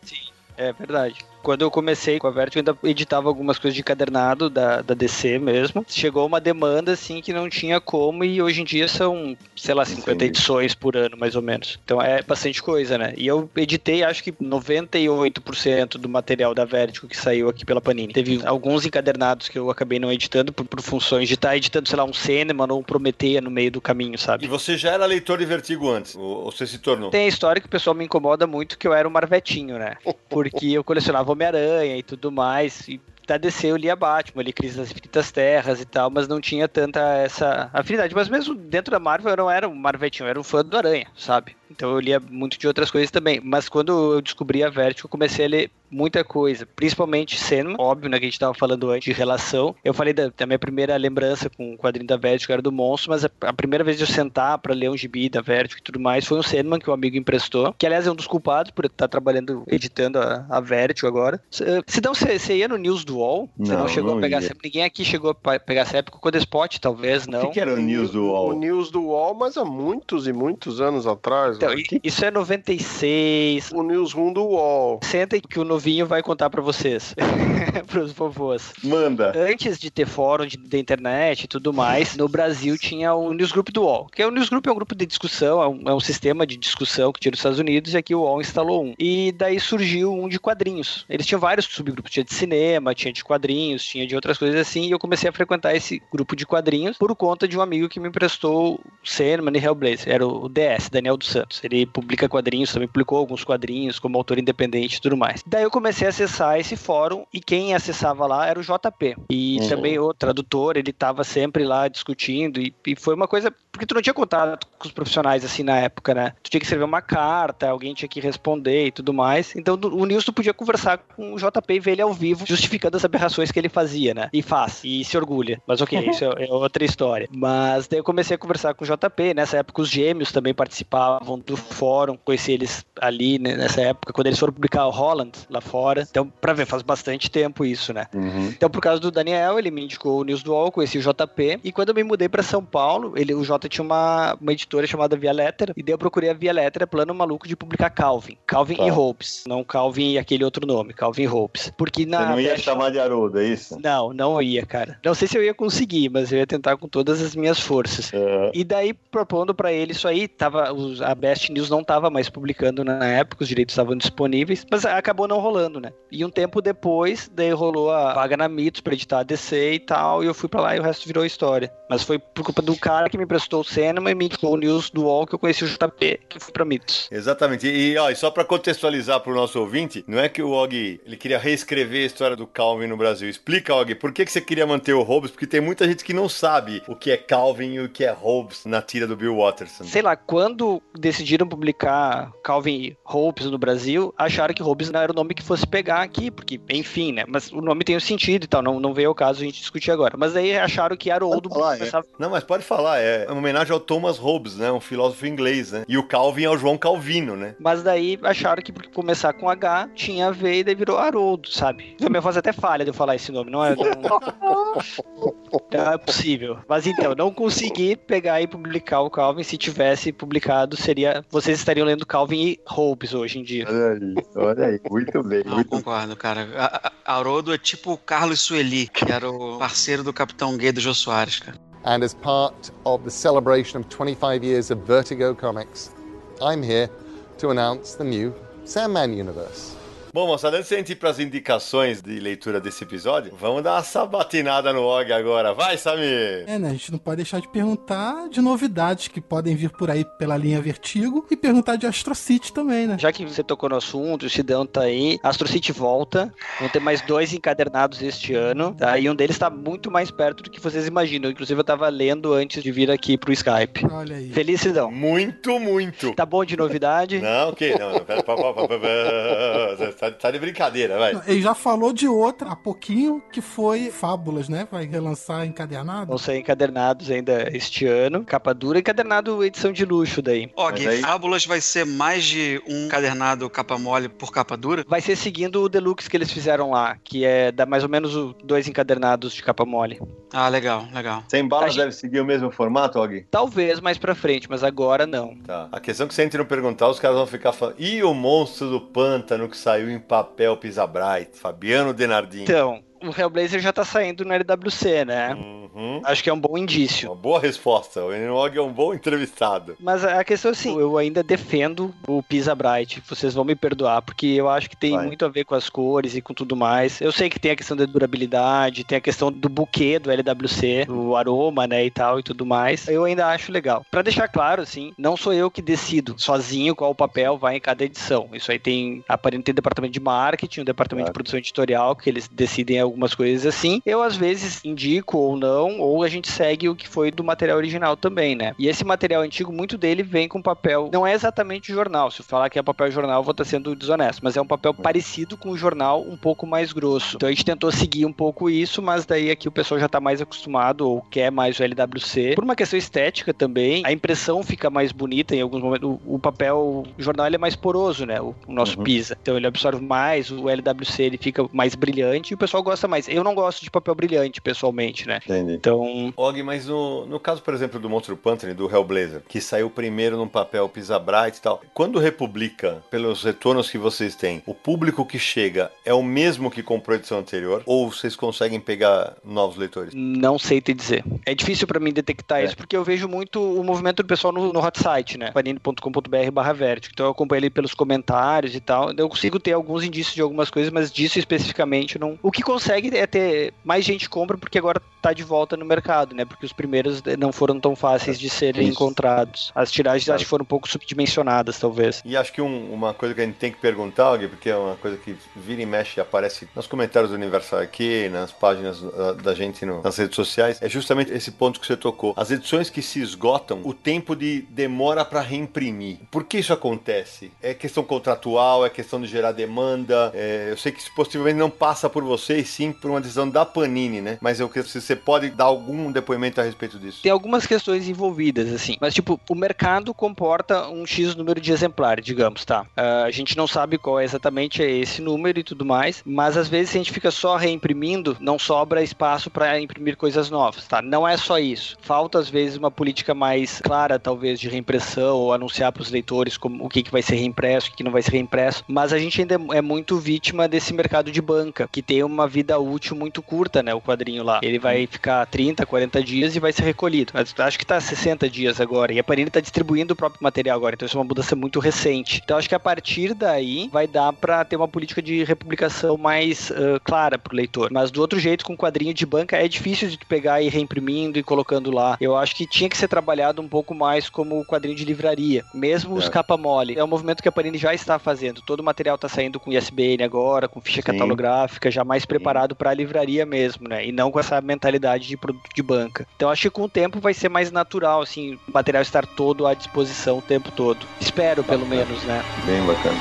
É 0.57 0.73
verdade. 0.73 1.17
Quando 1.47 1.63
eu 1.63 1.71
comecei 1.71 2.19
com 2.19 2.27
a 2.27 2.31
Vertigo, 2.33 2.59
eu 2.69 2.73
ainda 2.73 2.91
editava 2.91 3.29
algumas 3.29 3.57
coisas 3.57 3.73
de 3.77 3.81
encadernado 3.81 4.51
da, 4.51 4.83
da 4.83 4.95
DC 4.95 5.39
mesmo. 5.39 5.85
Chegou 5.87 6.27
uma 6.27 6.41
demanda, 6.41 6.91
assim, 6.91 7.21
que 7.21 7.33
não 7.33 7.49
tinha 7.49 7.81
como, 7.81 8.25
e 8.25 8.43
hoje 8.43 8.63
em 8.63 8.65
dia 8.65 8.89
são, 8.89 9.37
sei 9.55 9.73
lá, 9.73 9.85
50 9.85 10.11
Entendi. 10.11 10.25
edições 10.25 10.75
por 10.75 10.97
ano, 10.97 11.17
mais 11.17 11.37
ou 11.37 11.43
menos. 11.43 11.79
Então 11.85 12.03
é 12.03 12.21
bastante 12.21 12.61
coisa, 12.61 12.99
né? 12.99 13.15
E 13.17 13.29
eu 13.29 13.49
editei, 13.55 14.03
acho 14.03 14.25
que 14.25 14.33
98% 14.33 15.99
do 15.99 16.09
material 16.09 16.53
da 16.53 16.65
Vertigo 16.65 17.07
que 17.07 17.17
saiu 17.17 17.49
aqui 17.49 17.65
pela 17.65 17.81
Panini. 17.81 18.13
Teve 18.13 18.41
alguns 18.45 18.85
encadernados 18.85 19.49
que 19.49 19.57
eu 19.57 19.71
acabei 19.71 20.01
não 20.01 20.13
editando 20.13 20.53
por, 20.53 20.65
por 20.67 20.81
funções 20.83 21.29
de 21.29 21.35
estar 21.35 21.57
editando, 21.57 21.89
sei 21.89 21.97
lá, 21.97 22.05
um 22.05 22.13
Sandman 22.13 22.67
ou 22.71 22.81
um 22.81 22.83
Prometeia 22.83 23.41
no 23.41 23.53
meio 23.53 23.71
do 23.71 23.81
caminho, 23.81 24.17
E 24.17 24.19
sabe? 24.19 24.49
você 24.49 24.77
já 24.77 24.93
era 24.93 25.07
leitor 25.07 25.39
de 25.39 25.45
Vertigo 25.45 25.89
antes? 25.91 26.17
Ou 26.17 26.47
ou 26.47 26.51
você 26.53 26.67
se 26.67 26.79
tornou? 26.79 27.11
Tem 27.11 27.27
a 27.27 27.29
história 27.29 27.61
que 27.61 27.69
o 27.69 27.71
pessoal 27.71 27.95
me 27.95 28.05
incomoda 28.05 28.49
muito 28.49 28.77
que 28.77 28.89
eu 28.89 28.93
era 28.93 29.07
um 29.07 29.11
marvetinho, 29.13 29.79
né? 29.79 29.97
Porque 30.29 30.71
eu 30.71 30.83
colecionava 30.83 31.36
Homem-Aranha 31.37 31.97
e 31.97 32.03
tudo 32.03 32.33
mais. 32.33 32.89
E 32.89 33.01
da 33.27 33.37
DC 33.37 33.67
eu 33.67 33.77
lia 33.77 33.97
Batman, 33.97 34.43
li 34.43 34.53
Crise 34.53 34.79
das 34.79 34.91
Infinitas 34.91 35.31
Terras 35.31 35.81
e 35.81 35.85
tal, 35.85 36.11
mas 36.11 36.29
não 36.29 36.41
tinha 36.41 36.69
tanta 36.69 37.01
essa 37.19 37.71
afinidade. 37.73 38.15
Mas 38.15 38.29
mesmo 38.29 38.55
dentro 38.55 38.91
da 38.91 38.99
Marvel 38.99 39.31
eu 39.33 39.37
não 39.37 39.51
era 39.51 39.69
um 39.69 39.75
marvetinho, 39.75 40.27
eu 40.27 40.31
era 40.31 40.41
um 40.41 40.45
fã 40.45 40.65
do 40.65 40.77
Aranha, 40.77 41.07
sabe? 41.17 41.57
Então 41.71 41.91
eu 41.93 42.01
lia 42.01 42.21
muito 42.21 42.59
de 42.59 42.67
outras 42.67 42.91
coisas 42.91 43.11
também. 43.11 43.41
Mas 43.43 43.69
quando 43.69 44.15
eu 44.15 44.23
descobri 44.23 44.63
a 44.63 44.69
Vertigo, 44.71 45.07
eu 45.07 45.11
comecei 45.11 45.45
a 45.45 45.49
ler 45.49 45.71
muita 45.89 46.25
coisa, 46.25 46.67
principalmente 46.75 47.39
Sandman, 47.39 47.77
óbvio, 47.79 48.11
né, 48.11 48.19
que 48.19 48.25
a 48.25 48.29
gente 48.29 48.41
tava 48.41 48.53
falando 48.55 48.91
antes 48.91 49.05
de 49.05 49.13
relação. 49.17 49.75
Eu 49.85 49.95
falei 49.95 50.13
da, 50.13 50.33
da 50.37 50.45
minha 50.45 50.59
primeira 50.59 50.97
lembrança 50.97 51.49
com 51.49 51.75
o 51.75 51.79
quadrinho 51.79 52.09
da 52.09 52.17
Vertigo 52.17 52.53
era 52.53 52.61
do 52.61 52.73
Monstro, 52.73 53.11
mas 53.11 53.25
a, 53.25 53.31
a 53.43 53.53
primeira 53.53 53.85
vez 53.85 53.97
de 53.97 54.03
eu 54.03 54.07
sentar 54.09 54.59
pra 54.59 54.75
ler 54.75 54.91
um 54.91 54.97
gibi 54.97 55.29
da 55.29 55.41
Vertigo 55.41 55.79
e 55.81 55.83
tudo 55.85 56.01
mais 56.01 56.25
foi 56.27 56.39
um 56.39 56.43
Sandman 56.43 56.81
que 56.81 56.91
um 56.91 56.93
amigo 56.93 57.17
emprestou, 57.17 57.73
que 57.79 57.87
aliás 57.87 58.05
é 58.05 58.11
um 58.11 58.17
dos 58.17 58.27
culpados 58.27 58.73
por 58.73 58.85
estar 58.87 59.07
trabalhando, 59.07 59.63
editando 59.69 60.19
a, 60.19 60.45
a 60.51 60.61
Vertigo 60.61 61.07
agora. 61.07 61.41
Se- 61.51 61.65
Sidão, 61.87 62.13
você 62.15 62.37
você 62.37 62.57
ia 62.57 62.67
no 62.69 62.77
News 62.77 63.05
do 63.05 63.19
UOL? 63.19 63.49
Você 63.57 63.73
não, 63.73 63.81
Não, 63.83 63.89
chegou 63.89 64.11
não 64.11 64.19
a 64.19 64.21
pegar 64.21 64.39
essa 64.39 64.47
época? 64.49 64.63
Ninguém 64.67 64.83
aqui 64.85 65.05
chegou 65.05 65.31
a 65.45 65.59
pegar 65.61 65.83
essa 65.83 65.99
época. 65.99 66.17
O 66.19 66.21
Codespot, 66.21 66.81
talvez, 66.81 67.27
O 67.27 67.31
não. 67.31 67.41
que, 67.43 67.53
que 67.53 67.61
era 67.61 67.73
o 67.73 67.77
News 67.77 68.11
do 68.11 68.25
O 68.25 68.31
UOL? 68.33 68.59
News 68.59 68.91
do 68.91 69.03
UOL, 69.03 69.35
mas 69.35 69.57
há 69.57 69.65
muitos 69.65 70.27
e 70.27 70.33
muitos 70.33 70.81
anos 70.81 71.07
atrás. 71.07 71.56
Então, 71.57 72.01
isso 72.03 72.25
é 72.25 72.31
96. 72.31 73.73
O 73.73 73.83
Newsroom 73.83 74.33
do 74.33 74.45
UOL. 74.45 75.01
Sentem 75.03 75.41
que 75.41 75.59
o 75.59 75.65
novinho 75.65 76.07
vai 76.07 76.23
contar 76.23 76.51
pra 76.51 76.63
vocês. 76.63 77.15
Pros 77.87 78.13
vovôs. 78.13 78.73
Manda. 78.83 79.33
Antes 79.37 79.79
de 79.79 79.91
ter 79.91 80.07
fórum 80.07 80.47
de, 80.47 80.57
de 80.57 80.79
internet 80.79 81.45
e 81.45 81.49
tudo 81.49 81.73
mais, 81.73 82.17
no 82.17 82.29
Brasil 82.29 82.77
tinha 82.79 83.15
o 83.15 83.33
Newsgroup 83.33 83.69
do 83.71 83.83
UOL. 83.83 84.07
Que 84.07 84.23
é 84.23 84.27
o 84.27 84.31
Newsgroup 84.31 84.67
é 84.67 84.73
um 84.73 84.75
grupo 84.75 84.95
de 84.95 85.07
discussão, 85.07 85.63
é 85.63 85.69
um, 85.69 85.83
é 85.87 85.95
um 85.95 86.01
sistema 86.01 86.47
de 86.47 86.57
discussão 86.57 87.13
que 87.13 87.21
tinha 87.21 87.31
nos 87.31 87.39
Estados 87.39 87.59
Unidos 87.59 87.95
e 87.95 87.97
aqui 87.97 88.15
o 88.15 88.21
UOL 88.21 88.41
instalou 88.41 88.85
um. 88.85 88.95
E 88.99 89.33
daí 89.33 89.59
surgiu 89.61 90.13
um 90.13 90.29
de 90.29 90.39
quadrinhos. 90.39 91.05
Eles 91.09 91.27
tinham 91.27 91.41
vários 91.41 91.67
subgrupos, 91.67 92.11
tinha 92.11 92.25
de 92.25 92.35
cinema, 92.35 92.95
tinha 92.95 93.13
de 93.13 93.25
quadrinhos, 93.25 93.85
tinha 93.85 94.07
de 94.07 94.15
outras 94.15 94.39
coisas 94.39 94.61
assim, 94.61 94.87
e 94.87 94.91
eu 94.91 94.99
comecei 94.99 95.29
a 95.29 95.33
frequentar 95.33 95.75
esse 95.75 96.03
grupo 96.13 96.35
de 96.35 96.47
quadrinhos 96.47 96.97
por 96.97 97.15
conta 97.15 97.47
de 97.47 97.57
um 97.57 97.61
amigo 97.61 97.89
que 97.89 98.01
me 98.01 98.09
emprestou 98.09 98.81
Sandman 99.03 99.57
e 99.57 99.65
Hellblazer. 99.65 100.13
Era 100.13 100.27
o 100.27 100.49
DS, 100.49 100.89
Daniel 100.91 101.17
dos 101.17 101.29
Santos. 101.47 101.61
Ele 101.63 101.87
publica 101.87 102.29
quadrinhos, 102.29 102.73
também 102.73 102.89
publicou 102.89 103.19
alguns 103.19 103.45
quadrinhos 103.45 103.99
como 103.99 104.19
autor 104.19 104.39
independente 104.39 104.97
e 104.97 105.01
tudo 105.01 105.17
mais. 105.17 105.43
Daí 105.47 105.63
eu 105.63 105.71
comecei 105.71 106.07
a 106.07 106.11
acessar 106.11 106.59
esse 106.59 106.77
fórum 106.77 107.25
e 107.33 107.41
quem 107.41 107.75
acessava 107.75 108.27
lá 108.27 108.47
era 108.47 108.59
o 108.59 108.63
JP. 108.63 109.17
E 109.31 109.59
Uhum. 109.61 109.69
também 109.69 109.99
o 109.99 110.13
tradutor, 110.13 110.77
ele 110.77 110.93
tava 110.93 111.25
sempre 111.25 111.65
lá 111.65 111.89
discutindo 111.89 112.61
e, 112.61 112.75
e 112.87 112.97
foi 112.97 113.15
uma 113.15 113.29
coisa 113.29 113.53
porque 113.73 113.87
tu 113.87 113.95
não 113.95 114.03
tinha 114.03 114.15
contato 114.15 114.67
com 114.79 114.87
os 114.87 114.93
profissionais 114.93 115.45
assim 115.45 115.63
na 115.63 115.77
época, 115.79 116.15
né? 116.15 116.33
Tu 116.43 116.51
tinha 116.51 116.61
que 116.61 116.67
escrever 116.67 116.85
uma 116.85 117.03
carta, 117.03 117.69
alguém 117.69 117.95
tinha 117.95 118.09
que 118.09 118.21
responder 118.21 118.87
e 118.87 118.91
tudo 118.93 119.13
mais. 119.13 119.55
Então 119.55 119.79
o 119.83 120.07
Nilson 120.07 120.33
podia 120.33 120.55
conversar 120.55 120.99
com 120.99 121.35
o 121.35 121.37
JP 121.37 121.75
e 121.75 121.81
ver 121.81 121.93
ele 121.93 122.03
ao 122.03 122.13
vivo, 122.13 122.45
justificando 122.47 122.97
as 122.97 123.05
aberrações 123.05 123.51
que 123.53 123.59
ele 123.59 123.69
fazia, 123.69 124.15
né? 124.15 124.29
E 124.33 124.43
faz, 124.43 124.81
e 124.85 125.05
se 125.05 125.17
orgulha. 125.17 125.61
Mas 125.67 125.81
ok, 125.81 125.99
isso 126.11 126.25
é, 126.25 126.47
é 126.47 126.53
outra 126.53 126.85
história. 126.85 127.29
Mas 127.31 127.87
daí 127.87 128.01
eu 128.01 128.05
comecei 128.05 128.35
a 128.35 128.39
conversar 128.39 128.75
com 128.75 128.85
o 128.85 128.87
JP. 128.87 129.35
Nessa 129.35 129.59
época 129.59 129.83
os 129.83 129.89
gêmeos 129.91 130.33
também 130.33 130.55
participavam 130.55 131.36
do 131.39 131.57
fórum, 131.57 132.17
conheci 132.25 132.53
eles 132.53 132.85
ali 133.01 133.39
né, 133.39 133.57
nessa 133.57 133.81
época, 133.81 134.13
quando 134.13 134.27
eles 134.27 134.39
foram 134.39 134.53
publicar 134.53 134.87
o 134.87 134.91
Holland 134.91 135.33
lá 135.51 135.61
fora. 135.61 136.07
Então, 136.11 136.31
pra 136.41 136.53
ver, 136.53 136.67
faz 136.67 136.83
bastante 136.83 137.31
tempo 137.31 137.65
isso, 137.65 137.93
né? 137.93 138.07
Uhum. 138.15 138.49
Então, 138.49 138.71
por 138.71 138.81
causa 138.81 139.01
do 139.01 139.11
Daniel, 139.11 139.59
ele 139.59 139.71
me 139.71 139.85
indicou 139.85 140.21
o 140.21 140.25
News 140.25 140.43
do 140.43 140.53
UOL, 140.53 140.73
conheci 140.73 140.99
o 140.99 141.03
JP. 141.03 141.61
E 141.63 141.73
quando 141.73 141.91
eu 141.91 141.95
me 141.95 142.03
mudei 142.03 142.29
pra 142.29 142.43
São 142.43 142.65
Paulo, 142.65 143.13
ele, 143.17 143.35
o 143.35 143.45
J 143.45 143.69
tinha 143.69 143.85
uma, 143.85 144.37
uma 144.41 144.53
editora 144.53 144.87
chamada 144.87 145.17
Via 145.17 145.33
Lettera. 145.33 145.73
E 145.77 145.83
daí 145.83 145.93
eu 145.93 145.99
procurei 145.99 146.31
a 146.31 146.35
Via 146.35 146.53
Lettera, 146.53 146.87
plano 146.87 147.15
maluco 147.15 147.47
de 147.47 147.57
publicar 147.57 147.91
Calvin. 147.91 148.37
Calvin 148.47 148.77
Tá. 148.77 148.87
e 148.87 148.91
Hopes. 148.91 149.45
Não 149.47 149.65
Calvin 149.65 150.13
e 150.13 150.19
aquele 150.19 150.45
outro 150.45 150.67
nome, 150.67 150.93
Calvin 150.93 151.23
e 151.23 151.29
Hopes. 151.29 151.73
Porque 151.77 152.07
na. 152.07 152.19
Você 152.19 152.27
não 152.31 152.41
ia 152.41 152.57
chamar 152.57 152.91
de 152.91 152.99
Haroldo, 152.99 153.39
é 153.41 153.45
isso? 153.45 153.79
Não, 153.81 154.13
não 154.13 154.41
ia, 154.41 154.65
cara. 154.65 154.99
Não 155.05 155.15
sei 155.15 155.29
se 155.29 155.37
eu 155.37 155.43
ia 155.43 155.55
conseguir, 155.55 156.09
mas 156.09 156.33
eu 156.33 156.39
ia 156.39 156.47
tentar 156.47 156.77
com 156.77 156.89
todas 156.89 157.21
as 157.23 157.35
minhas 157.35 157.61
forças. 157.61 158.13
É. 158.13 158.51
E 158.55 158.65
daí, 158.65 158.93
propondo 158.93 159.55
pra 159.55 159.73
ele 159.73 159.93
isso 159.93 160.07
aí, 160.09 160.29
tava, 160.29 160.73
a 161.05 161.15
Best 161.27 161.51
News 161.51 161.69
não 161.69 161.83
tava 161.83 162.09
mais 162.09 162.31
publicando 162.31 162.85
na 162.85 163.05
época, 163.05 163.43
os 163.43 163.49
direitos 163.49 163.73
estavam 163.73 163.97
disponíveis, 163.97 164.65
mas 164.71 164.85
acabou 164.85 165.27
não 165.27 165.41
rolando, 165.41 165.81
né? 165.81 165.93
E 166.09 166.25
um 166.25 166.31
tempo 166.31 166.63
depois, 166.63 167.29
daí 167.35 167.51
rolou 167.51 167.91
a 167.91 168.15
vaga 168.15 168.37
na 168.37 168.49
Mitos 168.49 168.81
pra 168.81 168.95
editar 168.95 169.19
a 169.19 169.23
DC 169.25 169.73
e 169.73 169.81
tal, 169.81 170.23
e 170.23 170.29
eu 170.29 170.35
fui 170.35 170.49
pra 170.49 170.61
lá 170.61 170.77
e 170.77 170.79
o 170.79 170.85
resto 170.85 171.05
virou 171.05 171.27
história. 171.27 171.73
Mas 171.91 172.05
foi 172.05 172.17
por 172.17 172.45
culpa 172.45 172.63
do 172.63 172.77
cara 172.77 173.09
que 173.11 173.19
me 173.19 173.25
emprestou 173.25 173.63
o 173.63 173.65
cinema 173.65 174.09
e 174.09 174.15
me 174.15 174.27
indicou 174.27 174.55
o 174.55 174.57
News 174.57 174.89
do 174.91 175.03
UOL 175.03 175.27
que 175.27 175.35
eu 175.35 175.39
conheci 175.39 175.65
o 175.65 175.69
JP, 175.69 176.21
que 176.29 176.39
fui 176.39 176.53
pra 176.53 176.65
Mitos. 176.65 177.09
Exatamente. 177.11 177.67
E, 177.67 177.99
ó, 177.99 178.09
e 178.09 178.15
só 178.15 178.31
pra 178.31 178.45
contextualizar 178.45 179.19
pro 179.19 179.35
nosso 179.35 179.59
ouvinte, 179.59 180.05
não 180.07 180.21
é 180.21 180.29
que 180.29 180.43
o 180.43 180.53
Og 180.53 181.01
ele 181.05 181.17
queria 181.17 181.39
reescrever 181.39 182.05
a 182.05 182.07
história 182.07 182.37
do 182.37 182.47
Calvin 182.47 182.87
no 182.87 182.97
Brasil. 182.97 183.29
Explica, 183.29 183.75
Og, 183.75 183.97
por 183.97 184.13
que, 184.13 184.25
que 184.25 184.31
você 184.31 184.41
queria 184.41 184.67
manter 184.67 184.93
o 184.93 185.03
Hobbes? 185.03 185.33
Porque 185.33 185.47
tem 185.47 185.61
muita 185.61 185.89
gente 185.89 186.05
que 186.05 186.13
não 186.13 186.29
sabe 186.29 186.85
o 186.87 186.95
que 186.95 187.11
é 187.11 187.17
Calvin 187.17 187.73
e 187.73 187.81
o 187.81 187.89
que 187.89 188.05
é 188.05 188.13
Hobbes 188.13 188.65
na 188.65 188.81
tira 188.81 189.09
do 189.09 189.17
Bill 189.17 189.37
Watterson. 189.37 189.83
Sei 189.85 190.03
lá, 190.03 190.15
quando 190.15 190.81
decidiram 191.17 191.49
publicar 191.49 192.31
Calvin 192.43 192.95
Hobbes 193.05 193.47
no 193.47 193.59
Brasil, 193.59 194.13
acharam 194.19 194.53
que 194.53 194.63
Hobbes 194.63 194.91
não 194.91 195.01
era 195.01 195.13
o 195.13 195.15
nome 195.15 195.35
que 195.35 195.43
fosse 195.43 195.67
pegar 195.67 196.03
aqui, 196.03 196.31
porque, 196.31 196.61
enfim, 196.71 197.13
né? 197.13 197.25
Mas 197.27 197.51
o 197.51 197.63
nome 197.63 197.85
tem 197.85 197.97
um 197.97 198.01
sentido 198.01 198.45
e 198.45 198.47
tal, 198.47 198.63
não, 198.63 198.79
não 198.79 198.93
veio 198.93 199.09
ao 199.09 199.15
caso 199.15 199.41
a 199.41 199.45
gente 199.45 199.61
discutir 199.61 199.91
agora. 199.91 200.17
Mas 200.19 200.37
aí 200.37 200.59
acharam 200.59 200.95
que 200.97 201.11
Haroldo 201.11 201.49
Falar, 201.49 201.75
é. 201.75 201.79
começava... 201.79 202.07
Não, 202.19 202.31
mas 202.31 202.45
pode 202.45 202.65
falar, 202.65 202.99
é 202.99 203.27
uma 203.29 203.39
homenagem 203.39 203.73
ao 203.73 203.81
Thomas 203.81 204.19
Hobbes, 204.19 204.57
né? 204.57 204.71
Um 204.71 204.81
filósofo 204.81 205.27
inglês, 205.27 205.73
né? 205.73 205.85
E 205.89 205.97
o 205.97 206.07
Calvin 206.07 206.45
é 206.45 206.51
o 206.51 206.59
João 206.59 206.77
Calvino, 206.77 207.35
né? 207.37 207.55
Mas 207.59 207.83
daí 207.83 208.19
acharam 208.23 208.63
que 208.63 208.73
porque 208.73 208.91
começar 208.91 209.33
com 209.33 209.49
H 209.49 209.89
tinha 209.95 210.31
V 210.31 210.59
e 210.59 210.65
daí 210.65 210.75
virou 210.75 210.99
Haroldo, 210.99 211.51
sabe? 211.51 211.97
A 212.05 212.11
minha 212.11 212.21
voz 212.21 212.37
até 212.37 212.53
falha 212.53 212.85
de 212.85 212.91
eu 212.91 212.95
falar 212.95 213.17
esse 213.17 213.33
nome, 213.33 213.51
não 213.51 213.65
é? 213.65 213.75
Não 213.75 213.87
é 215.93 215.99
possível. 215.99 216.59
Mas 216.69 216.87
então, 216.87 217.15
não 217.15 217.33
consegui 217.33 217.97
pegar 217.97 218.41
e 218.41 218.47
publicar 218.47 219.01
o 219.01 219.11
Calvin. 219.11 219.43
Se 219.43 219.57
tivesse 219.57 220.13
publicado, 220.13 220.77
seria. 220.77 221.06
Vocês 221.31 221.59
estariam 221.59 221.87
lendo 221.87 222.05
Calvin 222.07 222.41
e 222.49 222.61
Hobbes 222.67 223.15
hoje 223.15 223.39
em 223.39 223.43
dia. 223.43 223.67
Olha 223.69 223.93
aí, 223.93 224.15
olha 224.37 224.67
aí. 224.67 224.81
Muito 224.91 225.23
bem. 225.23 225.43
Não, 225.45 225.55
muito 225.57 225.69
concordo, 225.71 226.17
cara. 226.17 226.49
A- 226.57 226.89
a- 227.05 227.17
Haroldo 227.19 227.53
é 227.55 227.59
tipo 227.59 227.93
o 227.93 227.99
Carlos 227.99 228.41
Sueli, 228.41 228.89
que 228.89 229.11
era 229.11 229.31
o 229.31 229.59
parceiro 229.59 230.03
do 230.03 230.13
Capitão 230.13 230.57
Gay 230.57 230.73
do 230.73 230.81
Jô 230.81 230.93
Soares, 230.95 231.39
cara. 231.41 231.57
And 231.85 232.03
as 232.05 232.15
part 232.15 232.73
of 232.85 233.05
the 233.05 233.11
celebration 233.11 233.79
of 233.81 233.89
25 233.89 234.45
years 234.45 234.71
of 234.71 234.83
Vertigo 234.87 235.35
Comics, 235.37 235.93
I'm 236.41 236.63
here 236.65 236.91
to 237.39 237.51
announce 237.51 237.97
the 237.97 238.03
new 238.05 238.35
Sandman 238.65 239.13
universe. 239.21 239.76
Bom, 240.17 240.27
moçada, 240.27 240.57
antes 240.57 240.71
de 240.71 240.75
a 240.75 240.79
gente 240.79 240.93
ir 240.93 240.97
pras 240.97 241.21
indicações 241.21 242.01
de 242.01 242.19
leitura 242.19 242.59
desse 242.59 242.83
episódio, 242.83 243.35
vamos 243.39 243.63
dar 243.63 243.75
uma 243.75 243.83
sabatinada 243.83 244.73
no 244.73 244.81
Og 244.83 245.13
agora. 245.13 245.53
Vai, 245.53 245.77
Samir! 245.77 246.45
É, 246.47 246.59
né? 246.59 246.69
A 246.71 246.73
gente 246.73 246.91
não 246.91 246.99
pode 246.99 247.17
deixar 247.17 247.39
de 247.39 247.47
perguntar 247.49 248.27
de 248.31 248.41
novidades 248.41 249.09
que 249.09 249.21
podem 249.21 249.55
vir 249.55 249.69
por 249.69 249.91
aí 249.91 250.07
pela 250.17 250.35
linha 250.39 250.59
Vertigo 250.59 251.27
e 251.31 251.37
perguntar 251.37 251.77
de 251.77 251.87
Astro 251.87 252.15
City 252.15 252.51
também, 252.51 252.87
né? 252.87 252.97
Já 252.99 253.13
que 253.13 253.27
você 253.27 253.43
tocou 253.43 253.69
no 253.69 253.77
assunto, 253.77 254.25
o 254.25 254.31
Sidão 254.31 254.65
tá 254.65 254.85
aí, 254.85 255.19
Astro 255.23 255.47
City 255.47 255.71
volta, 255.71 256.33
vão 256.59 256.71
ter 256.71 256.81
mais 256.81 257.03
dois 257.03 257.35
encadernados 257.35 258.01
este 258.01 258.33
ano, 258.33 258.75
tá? 258.75 258.99
E 258.99 259.11
um 259.11 259.15
deles 259.15 259.37
tá 259.37 259.51
muito 259.51 259.91
mais 259.91 260.11
perto 260.11 260.43
do 260.43 260.51
que 260.51 260.63
vocês 260.63 260.87
imaginam. 260.87 261.29
Inclusive 261.29 261.61
eu 261.61 261.65
tava 261.65 261.91
lendo 261.91 262.33
antes 262.33 262.63
de 262.63 262.73
vir 262.73 262.91
aqui 262.91 263.19
pro 263.19 263.35
Skype. 263.35 263.85
Olha 263.93 264.17
aí. 264.17 264.31
Feliz, 264.31 264.63
Sidão. 264.63 264.91
Muito, 264.91 265.61
muito! 265.61 266.15
Tá 266.15 266.25
bom 266.25 266.43
de 266.43 266.57
novidade? 266.57 267.21
Não, 267.21 267.51
ok, 267.51 267.77
não, 267.79 267.93
não, 267.93 268.01
pera, 268.01 268.23
pá, 268.23 268.35
pá. 268.35 270.06
Tá, 270.11 270.19
tá 270.19 270.31
de 270.31 270.39
brincadeira, 270.39 270.99
vai. 270.99 271.21
Ele 271.27 271.43
já 271.43 271.55
falou 271.55 271.93
de 271.93 272.07
outra 272.09 272.51
há 272.51 272.57
pouquinho, 272.57 273.23
que 273.33 273.41
foi 273.41 273.91
Fábulas, 273.91 274.49
né? 274.49 274.67
Vai 274.71 274.87
relançar 274.87 275.45
encadernado. 275.47 276.07
Vão 276.09 276.19
ser 276.19 276.37
encadernados 276.39 277.11
ainda 277.11 277.49
este 277.57 277.87
ano. 277.87 278.25
Capa 278.25 278.53
dura, 278.55 278.79
encadernado 278.79 279.45
edição 279.45 279.73
de 279.73 279.85
luxo 279.85 280.21
daí. 280.23 280.51
Og, 280.57 280.73
Mas 280.73 280.87
aí- 280.87 281.01
Fábulas 281.01 281.47
vai 281.47 281.61
ser 281.61 281.85
mais 281.87 282.25
de 282.25 282.61
um 282.69 282.89
cadernado 282.89 283.49
capa 283.51 283.79
mole 283.79 284.09
por 284.09 284.31
capa 284.33 284.57
dura? 284.57 284.85
Vai 284.87 285.01
ser 285.01 285.17
seguindo 285.17 285.63
o 285.63 285.69
deluxe 285.69 286.09
que 286.11 286.17
eles 286.17 286.31
fizeram 286.33 286.71
lá, 286.71 286.97
que 287.03 287.25
é 287.25 287.51
dá 287.53 287.65
mais 287.67 287.83
ou 287.83 287.89
menos 287.89 288.35
dois 288.45 288.69
encadernados 288.69 289.33
de 289.33 289.43
capa 289.43 289.65
mole. 289.65 290.01
Ah, 290.33 290.49
legal, 290.49 290.87
legal. 290.93 291.23
Sem 291.29 291.47
balas 291.47 291.67
A 291.67 291.69
gente- 291.71 291.79
deve 291.81 291.93
seguir 291.93 292.21
o 292.21 292.25
mesmo 292.25 292.51
formato, 292.51 292.99
Og? 292.99 293.25
Talvez 293.31 293.81
mais 293.81 293.97
pra 293.99 294.15
frente, 294.15 294.49
mas 294.51 294.63
agora 294.63 295.07
não. 295.07 295.37
Tá. 295.39 295.69
A 295.73 295.81
questão 295.81 296.05
é 296.07 296.09
que 296.09 296.15
se 296.15 296.21
a 296.21 296.25
gente 296.25 296.37
não 296.37 296.45
perguntar, 296.45 296.89
os 296.89 296.99
caras 297.01 297.17
vão 297.17 297.27
ficar 297.27 297.53
falando. 297.53 297.77
E 297.79 298.03
o 298.03 298.13
monstro 298.13 298.69
do 298.71 298.81
pântano 298.81 299.49
que 299.49 299.57
saiu 299.57 299.86
em 299.91 299.99
papel 299.99 300.57
Pisa 300.57 300.87
Bright? 300.87 301.39
Fabiano 301.39 301.93
Denardini. 301.93 302.45
Então, 302.45 302.83
o 303.03 303.21
Hellblazer 303.21 303.61
já 303.61 303.73
tá 303.73 303.85
saindo 303.85 304.25
no 304.25 304.33
LWC, 304.33 305.05
né? 305.05 305.35
Uhum. 305.35 306.01
Acho 306.05 306.23
que 306.23 306.31
é 306.31 306.33
um 306.33 306.41
bom 306.41 306.57
indício. 306.57 307.11
Uma 307.11 307.17
boa 307.17 307.41
resposta. 307.41 308.03
O 308.05 308.13
Enog 308.13 308.57
é 308.57 308.63
um 308.63 308.73
bom 308.73 308.95
entrevistado. 308.95 309.77
Mas 309.81 310.05
a 310.05 310.25
questão 310.25 310.51
é 310.51 310.53
assim, 310.53 310.79
eu 310.79 310.97
ainda 310.97 311.23
defendo 311.23 311.95
o 312.07 312.23
Pisa 312.23 312.55
Bright. 312.55 313.03
Vocês 313.09 313.35
vão 313.35 313.45
me 313.45 313.55
perdoar, 313.55 314.03
porque 314.03 314.27
eu 314.27 314.49
acho 314.49 314.71
que 314.71 314.77
tem 314.77 314.93
Vai. 314.93 315.07
muito 315.07 315.25
a 315.25 315.29
ver 315.29 315.45
com 315.45 315.55
as 315.55 315.69
cores 315.69 316.15
e 316.17 316.21
com 316.23 316.33
tudo 316.35 316.57
mais. 316.57 317.01
Eu 317.01 317.13
sei 317.13 317.29
que 317.29 317.39
tem 317.39 317.51
a 317.51 317.57
questão 317.57 317.77
da 317.77 317.85
durabilidade, 317.85 318.85
tem 318.85 318.99
a 318.99 319.01
questão 319.01 319.31
do 319.31 319.49
buquê 319.49 319.99
do 319.99 320.11
LWC, 320.11 320.87
do 320.87 321.15
aroma, 321.17 321.67
né, 321.67 321.85
e 321.85 321.91
tal, 321.91 322.19
e 322.19 322.23
tudo 322.23 322.45
mais. 322.47 322.89
Eu 322.89 323.05
ainda 323.05 323.27
acho 323.29 323.53
legal. 323.53 323.85
Pra 323.91 324.03
deixar 324.03 324.29
claro, 324.29 324.63
assim, 324.63 324.93
não 324.99 325.17
sou 325.17 325.33
eu 325.33 325.51
que 325.51 325.61
decido 325.63 326.15
sozinho 326.19 326.75
qual 326.75 326.95
papel 326.95 327.37
vai 327.39 327.57
em 327.57 327.61
cada 327.61 327.85
edição. 327.85 328.29
Isso 328.33 328.51
aí 328.51 328.59
tem, 328.59 329.05
aparentemente, 329.09 329.47
tem 329.47 329.55
departamento 329.55 329.93
de 329.93 330.01
marketing, 330.01 330.61
o 330.61 330.65
departamento 330.65 330.97
Claro. 331.07 331.13
de 331.13 331.15
produção 331.15 331.39
editorial, 331.39 331.95
que 331.95 332.09
eles 332.09 332.27
decidem 332.29 332.79
algumas 332.87 333.15
coisas 333.15 333.47
assim. 333.47 333.81
Eu, 333.85 334.03
às 334.03 334.17
vezes, 334.17 334.65
indico 334.65 335.19
ou 335.19 335.37
não, 335.37 335.81
ou 335.81 336.03
a 336.03 336.09
gente 336.09 336.31
segue 336.31 336.69
o 336.69 336.77
que 336.77 336.89
foi 336.89 337.11
do 337.11 337.25
material 337.25 337.59
original 337.59 337.97
também, 337.97 338.35
né? 338.35 338.55
E 338.59 338.69
esse 338.69 338.85
material 338.85 339.23
antigo, 339.23 339.53
muito 339.53 339.77
dele 339.77 340.03
vem 340.03 340.29
com 340.29 340.41
papel. 340.41 340.91
Não 340.93 341.07
é 341.07 341.13
exatamente 341.13 341.73
jornal. 341.73 342.11
Se 342.11 342.21
eu 342.21 342.25
falar 342.25 342.49
que 342.49 342.59
é 342.59 342.63
papel 342.63 342.91
jornal, 342.91 343.21
eu 343.21 343.25
vou 343.25 343.33
estar 343.33 343.45
sendo 343.45 343.75
desonesto. 343.75 344.21
Mas 344.23 344.37
é 344.37 344.41
um 344.41 344.47
papel 344.47 344.73
parecido 344.73 345.37
com 345.37 345.51
o 345.51 345.57
jornal, 345.57 346.03
um 346.03 346.17
pouco 346.17 346.47
mais 346.47 346.73
grosso. 346.73 347.17
Então 347.17 347.29
a 347.29 347.33
gente 347.33 347.45
tentou 347.45 347.71
seguir 347.73 348.07
um 348.07 348.13
pouco 348.13 348.49
isso, 348.49 348.81
mas 348.81 349.05
daí 349.05 349.31
aqui 349.31 349.49
o 349.49 349.53
pessoal 349.53 349.81
já 349.81 349.89
tá 349.89 350.01
mais 350.01 350.21
acostumado 350.21 350.89
ou 350.89 351.03
quer 351.11 351.31
mais 351.31 351.59
o 351.59 351.65
LWC. 351.65 352.35
Por 352.35 352.45
uma 352.45 352.57
questão 352.57 352.79
estética 352.79 353.35
também, 353.35 353.83
a 353.85 353.93
impressão 353.93 354.43
fica 354.43 354.71
mais 354.71 354.93
bonita 354.93 355.35
em 355.35 355.41
alguns 355.41 355.63
momentos. 355.63 355.89
O, 355.89 356.15
o 356.15 356.19
papel 356.19 356.85
o 356.97 357.03
jornal 357.03 357.27
é 357.27 357.39
mais 357.39 357.57
poroso, 357.57 358.07
né? 358.07 358.21
O, 358.21 358.35
o 358.47 358.53
nosso 358.53 358.77
Uhum. 358.77 358.85
Pisa. 358.85 359.17
Então 359.21 359.37
ele 359.37 359.47
absorve 359.47 359.85
mais, 359.85 360.31
o 360.31 360.49
LWC 360.49 361.03
ele 361.03 361.19
fica 361.19 361.47
mais 361.53 361.75
brilhante 361.75 362.33
e 362.33 362.35
o 362.35 362.39
pessoal 362.39 362.63
gosta 362.63 362.76
mais. 362.87 363.09
Eu 363.09 363.25
não 363.25 363.35
gosto 363.35 363.63
de 363.63 363.71
papel 363.71 363.95
brilhante, 363.95 364.41
pessoalmente, 364.41 365.07
né? 365.07 365.21
Entendi. 365.25 365.55
Então, 365.55 366.13
Og, 366.17 366.43
mas 366.43 366.67
no, 366.67 367.07
no 367.07 367.19
caso, 367.19 367.43
por 367.43 367.55
exemplo, 367.55 367.79
do 367.81 367.89
Monstro 367.89 368.17
Panther, 368.17 368.55
do 368.55 368.71
Hellblazer, 368.71 369.23
que 369.29 369.41
saiu 369.41 369.71
primeiro 369.71 370.17
num 370.17 370.29
papel 370.29 370.69
Pisa 370.69 370.99
Bright 370.99 371.39
e 371.39 371.41
tal, 371.41 371.63
quando 371.73 371.99
republica, 371.99 372.83
pelos 372.91 373.23
retornos 373.25 373.71
que 373.71 373.79
vocês 373.79 374.15
têm, 374.15 374.43
o 374.47 374.55
público 374.55 375.05
que 375.07 375.19
chega 375.19 375.71
é 375.85 375.95
o 375.95 376.03
mesmo 376.03 376.51
que 376.51 376.63
comprou 376.63 376.95
a 376.95 376.99
edição 376.99 377.19
anterior? 377.19 377.63
Ou 377.65 377.91
vocês 377.91 378.15
conseguem 378.17 378.61
pegar 378.61 379.15
novos 379.25 379.57
leitores? 379.57 379.93
Não 379.95 380.39
sei 380.39 380.61
te 380.61 380.75
dizer. 380.75 381.05
É 381.25 381.35
difícil 381.35 381.67
pra 381.67 381.81
mim 381.81 381.93
detectar 381.93 382.41
É. 382.41 382.45
isso, 382.45 382.57
porque 382.57 382.77
eu 382.77 382.85
vejo 382.85 383.09
muito 383.09 383.41
o 383.41 383.63
movimento 383.63 384.03
do 384.03 384.07
pessoal 384.07 384.33
no, 384.33 384.53
no 384.53 384.61
hot 384.65 384.79
site, 384.79 385.17
né? 385.17 385.31
panini.com.br 385.33 386.31
barra 386.33 386.53
vertigo. 386.53 386.93
Então 386.95 387.07
eu 387.07 387.13
acompanho 387.13 387.41
ele 387.41 387.51
pelos 387.51 387.75
comentários 387.75 388.55
e 388.55 388.61
tal. 388.61 388.93
Eu 388.97 389.09
consigo 389.09 389.39
ter 389.39 389.53
alguns 389.53 389.85
indícios 389.85 390.15
de 390.15 390.23
algumas 390.23 390.51
coisas, 390.51 390.73
mas 390.73 390.91
disso 390.91 391.19
especificamente 391.19 391.99
não. 391.99 392.19
O 392.23 392.31
que 392.31 392.43
consegue 392.43 392.66
é 392.73 393.07
ter 393.07 393.55
mais 393.65 393.85
gente 393.85 394.09
compra, 394.09 394.37
porque 394.39 394.59
agora 394.59 394.81
tá 395.03 395.13
de 395.13 395.23
volta 395.23 395.57
no 395.57 395.65
mercado, 395.65 396.15
né? 396.15 396.25
Porque 396.25 396.45
os 396.45 396.53
primeiros 396.53 397.03
não 397.19 397.33
foram 397.33 397.61
tão 397.61 397.77
fáceis 397.77 398.19
de 398.19 398.29
serem 398.29 398.63
Isso. 398.65 398.73
encontrados. 398.73 399.53
As 399.55 399.71
tiragens 399.71 400.09
acho 400.09 400.25
que 400.25 400.31
foram 400.31 400.43
um 400.43 400.47
pouco 400.47 400.69
subdimensionadas, 400.69 401.59
talvez. 401.59 402.03
E 402.05 402.17
acho 402.17 402.33
que 402.33 402.41
um- 402.43 402.73
uma 402.73 402.93
coisa 402.93 403.15
que 403.15 403.21
a 403.21 403.25
gente 403.25 403.37
tem 403.37 403.53
que 403.53 403.59
perguntar, 403.59 404.11
Og, 404.13 404.27
porque 404.29 404.51
é 404.51 404.57
uma 404.57 404.75
coisa 404.77 404.97
que 404.97 405.17
vira 405.37 405.63
e 405.63 405.67
mexe 405.67 405.99
e 405.99 406.01
aparece 406.01 406.49
nos 406.57 406.67
comentários 406.67 407.11
do 407.11 407.17
Universal 407.17 407.61
aqui, 407.61 408.09
nas 408.09 408.33
páginas 408.33 408.81
uh, 408.83 409.15
da 409.23 409.35
gente 409.35 409.65
no- 409.65 409.83
nas 409.83 409.97
redes 409.97 410.17
sociais, 410.17 410.59
é 410.61 410.69
justamente 410.69 411.13
esse 411.13 411.31
ponto 411.31 411.61
que 411.61 411.67
você 411.67 411.77
tocou. 411.77 412.13
As 412.17 412.31
edições 412.31 412.69
que 412.71 412.83
se 412.83 413.01
esgotam, 413.01 413.61
o 413.65 413.73
tempo 413.73 414.17
de 414.17 414.41
demora 414.51 415.05
para 415.05 415.21
reimprimir. 415.21 415.99
Por 416.11 416.25
que 416.25 416.39
isso 416.39 416.53
acontece? 416.53 417.31
É 417.43 417.55
questão 417.55 417.85
contratual, 417.85 418.65
é 418.67 418.71
questão 418.71 419.01
de 419.01 419.07
gerar 419.07 419.33
demanda. 419.33 420.11
é, 420.15 420.49
eu 420.51 420.57
sei 420.57 420.73
que 420.73 420.81
isso 420.81 420.93
possivelmente 420.95 421.39
não 421.39 421.51
passa 421.51 421.89
por 421.89 422.03
você, 422.03 422.39
e 422.39 422.45
sim 422.57 422.73
por 422.73 422.91
uma 422.91 423.01
decisão 423.01 423.29
da 423.29 423.45
Panini, 423.45 424.01
né? 424.01 424.19
Mas 424.21 424.41
eu 424.41 424.51
se 424.65 424.81
você 424.81 424.97
pode 424.97 425.29
dar 425.31 425.45
algum 425.45 425.93
depoimento 425.93 426.41
a 426.41 426.45
respeito 426.45 426.79
disso. 426.79 427.01
Tem 427.03 427.13
algumas 427.13 427.47
questões 427.47 427.87
envolvidas, 427.89 428.51
assim. 428.53 428.77
Mas, 428.81 428.95
tipo, 428.95 429.21
o 429.29 429.35
mercado 429.35 429.93
comporta 429.93 430.69
um 430.69 430.87
X 430.87 431.15
número 431.15 431.41
de 431.41 431.53
exemplares, 431.53 432.05
digamos, 432.05 432.45
tá? 432.45 432.65
Ah, 432.75 433.05
a 433.05 433.11
gente 433.11 433.37
não 433.37 433.47
sabe 433.47 433.77
qual 433.77 434.01
é 434.01 434.05
exatamente 434.05 434.63
esse 434.63 435.03
número 435.03 435.39
e 435.39 435.45
tudo 435.45 435.65
mais, 435.65 436.03
mas 436.07 436.37
às 436.37 436.49
vezes 436.49 436.71
se 436.71 436.79
a 436.79 436.81
gente 436.81 436.93
fica 436.93 437.11
só 437.11 437.37
reimprimindo, 437.37 438.17
não 438.21 438.39
sobra 438.39 438.83
espaço 438.83 439.31
para 439.31 439.61
imprimir 439.61 439.97
coisas 439.97 440.31
novas, 440.31 440.67
tá? 440.67 440.81
Não 440.81 441.07
é 441.07 441.17
só 441.17 441.39
isso. 441.39 441.77
Falta, 441.83 442.19
às 442.19 442.31
vezes, 442.31 442.57
uma 442.57 442.71
política 442.71 443.15
mais 443.15 443.61
clara, 443.61 443.99
talvez, 443.99 444.41
de 444.41 444.49
reimpressão 444.49 445.17
ou 445.17 445.33
anunciar 445.33 445.73
para 445.73 445.83
os 445.83 445.91
leitores 445.91 446.39
como, 446.39 446.65
o 446.65 446.69
que, 446.69 446.83
que 446.83 446.91
vai 446.91 447.03
ser 447.03 447.17
reimpresso, 447.17 447.69
o 447.69 447.71
que, 447.71 447.79
que 447.79 447.85
não 447.85 447.93
vai 447.93 448.03
ser 448.03 448.13
reimpresso. 448.13 448.65
Mas 448.67 448.93
a 448.93 448.99
gente 448.99 449.21
ainda 449.21 449.39
é 449.53 449.61
muito 449.61 449.99
vítima 449.99 450.49
desse 450.49 450.73
mercado 450.73 451.11
de 451.11 451.21
banca, 451.21 451.69
que 451.71 451.83
tem 451.83 452.03
uma 452.03 452.27
vida 452.27 452.46
vida 452.47 452.59
útil 452.61 452.95
muito 452.95 453.21
curta, 453.21 453.61
né? 453.61 453.75
O 453.75 453.81
quadrinho 453.81 454.23
lá. 454.23 454.39
Ele 454.41 454.59
vai 454.59 454.87
ficar 454.87 455.27
30, 455.27 455.67
40 455.67 456.03
dias 456.03 456.37
e 456.37 456.41
vai 456.41 456.53
ser 456.53 456.63
recolhido. 456.63 457.13
Mas 457.13 457.35
acho 457.37 457.59
que 457.59 457.67
tá 457.67 457.81
60 457.81 458.31
dias 458.31 458.61
agora. 458.61 458.93
E 458.93 459.01
a 459.01 459.05
Panini 459.05 459.29
tá 459.29 459.41
distribuindo 459.41 459.95
o 459.95 459.97
próprio 459.97 460.23
material 460.23 460.57
agora. 460.57 460.75
Então 460.75 460.87
isso 460.87 460.97
é 460.97 461.01
uma 461.01 461.09
mudança 461.09 461.35
muito 461.35 461.59
recente. 461.59 462.23
Então 462.25 462.39
acho 462.39 462.49
que 462.49 462.55
a 462.55 462.61
partir 462.61 463.15
daí 463.15 463.69
vai 463.73 463.89
dar 463.89 464.13
para 464.13 464.45
ter 464.45 464.55
uma 464.55 464.69
política 464.69 465.03
de 465.03 465.25
republicação 465.25 465.97
mais 465.97 466.51
uh, 466.51 466.79
clara 466.85 467.19
pro 467.19 467.35
leitor. 467.35 467.71
Mas 467.73 467.91
do 467.91 468.01
outro 468.01 468.21
jeito, 468.21 468.45
com 468.45 468.57
quadrinho 468.57 468.95
de 468.95 469.05
banca, 469.05 469.37
é 469.37 469.49
difícil 469.49 469.89
de 469.89 469.99
pegar 469.99 470.41
e 470.41 470.49
reimprimindo 470.49 471.19
e 471.19 471.25
colocando 471.25 471.73
lá. 471.73 471.97
Eu 472.01 472.17
acho 472.17 472.37
que 472.37 472.47
tinha 472.47 472.69
que 472.69 472.77
ser 472.77 472.87
trabalhado 472.87 473.43
um 473.43 473.49
pouco 473.49 473.75
mais 473.75 474.09
como 474.09 474.45
quadrinho 474.45 474.77
de 474.77 474.85
livraria. 474.85 475.45
Mesmo 475.53 475.97
é. 475.97 475.99
os 475.99 476.09
capa 476.09 476.37
mole. 476.37 476.79
É 476.79 476.85
um 476.85 476.89
movimento 476.89 477.23
que 477.23 477.29
a 477.29 477.33
Panini 477.33 477.59
já 477.59 477.75
está 477.75 477.99
fazendo. 477.99 478.41
Todo 478.41 478.61
o 478.61 478.65
material 478.65 478.97
tá 478.97 479.09
saindo 479.09 479.41
com 479.41 479.53
ISBN 479.53 480.05
agora, 480.05 480.47
com 480.47 480.61
ficha 480.61 480.81
Sim. 480.81 480.93
catalográfica, 480.93 481.71
já 481.71 481.83
mais 481.83 482.07
preparado 482.07 482.36
para 482.55 482.71
a 482.71 482.75
livraria 482.75 483.25
mesmo, 483.25 483.69
né? 483.69 483.87
E 483.87 483.93
não 483.93 484.11
com 484.11 484.21
essa 484.21 484.41
mentalidade 484.41 485.07
de 485.09 485.17
produto 485.17 485.49
de 485.55 485.63
banca. 485.63 486.07
Então 486.17 486.29
acho 486.29 486.43
que 486.43 486.51
com 486.51 486.63
o 486.63 486.69
tempo 486.69 487.01
vai 487.01 487.15
ser 487.15 487.29
mais 487.29 487.51
natural, 487.51 488.03
assim, 488.03 488.39
o 488.49 488.53
material 488.53 488.83
estar 488.83 489.07
todo 489.07 489.47
à 489.47 489.55
disposição 489.55 490.19
o 490.19 490.23
tempo 490.23 490.51
todo. 490.51 490.87
Espero, 491.01 491.43
pelo 491.43 491.67
menos, 491.67 492.05
né? 492.05 492.23
Bem 492.45 492.65
bacana. 492.65 493.01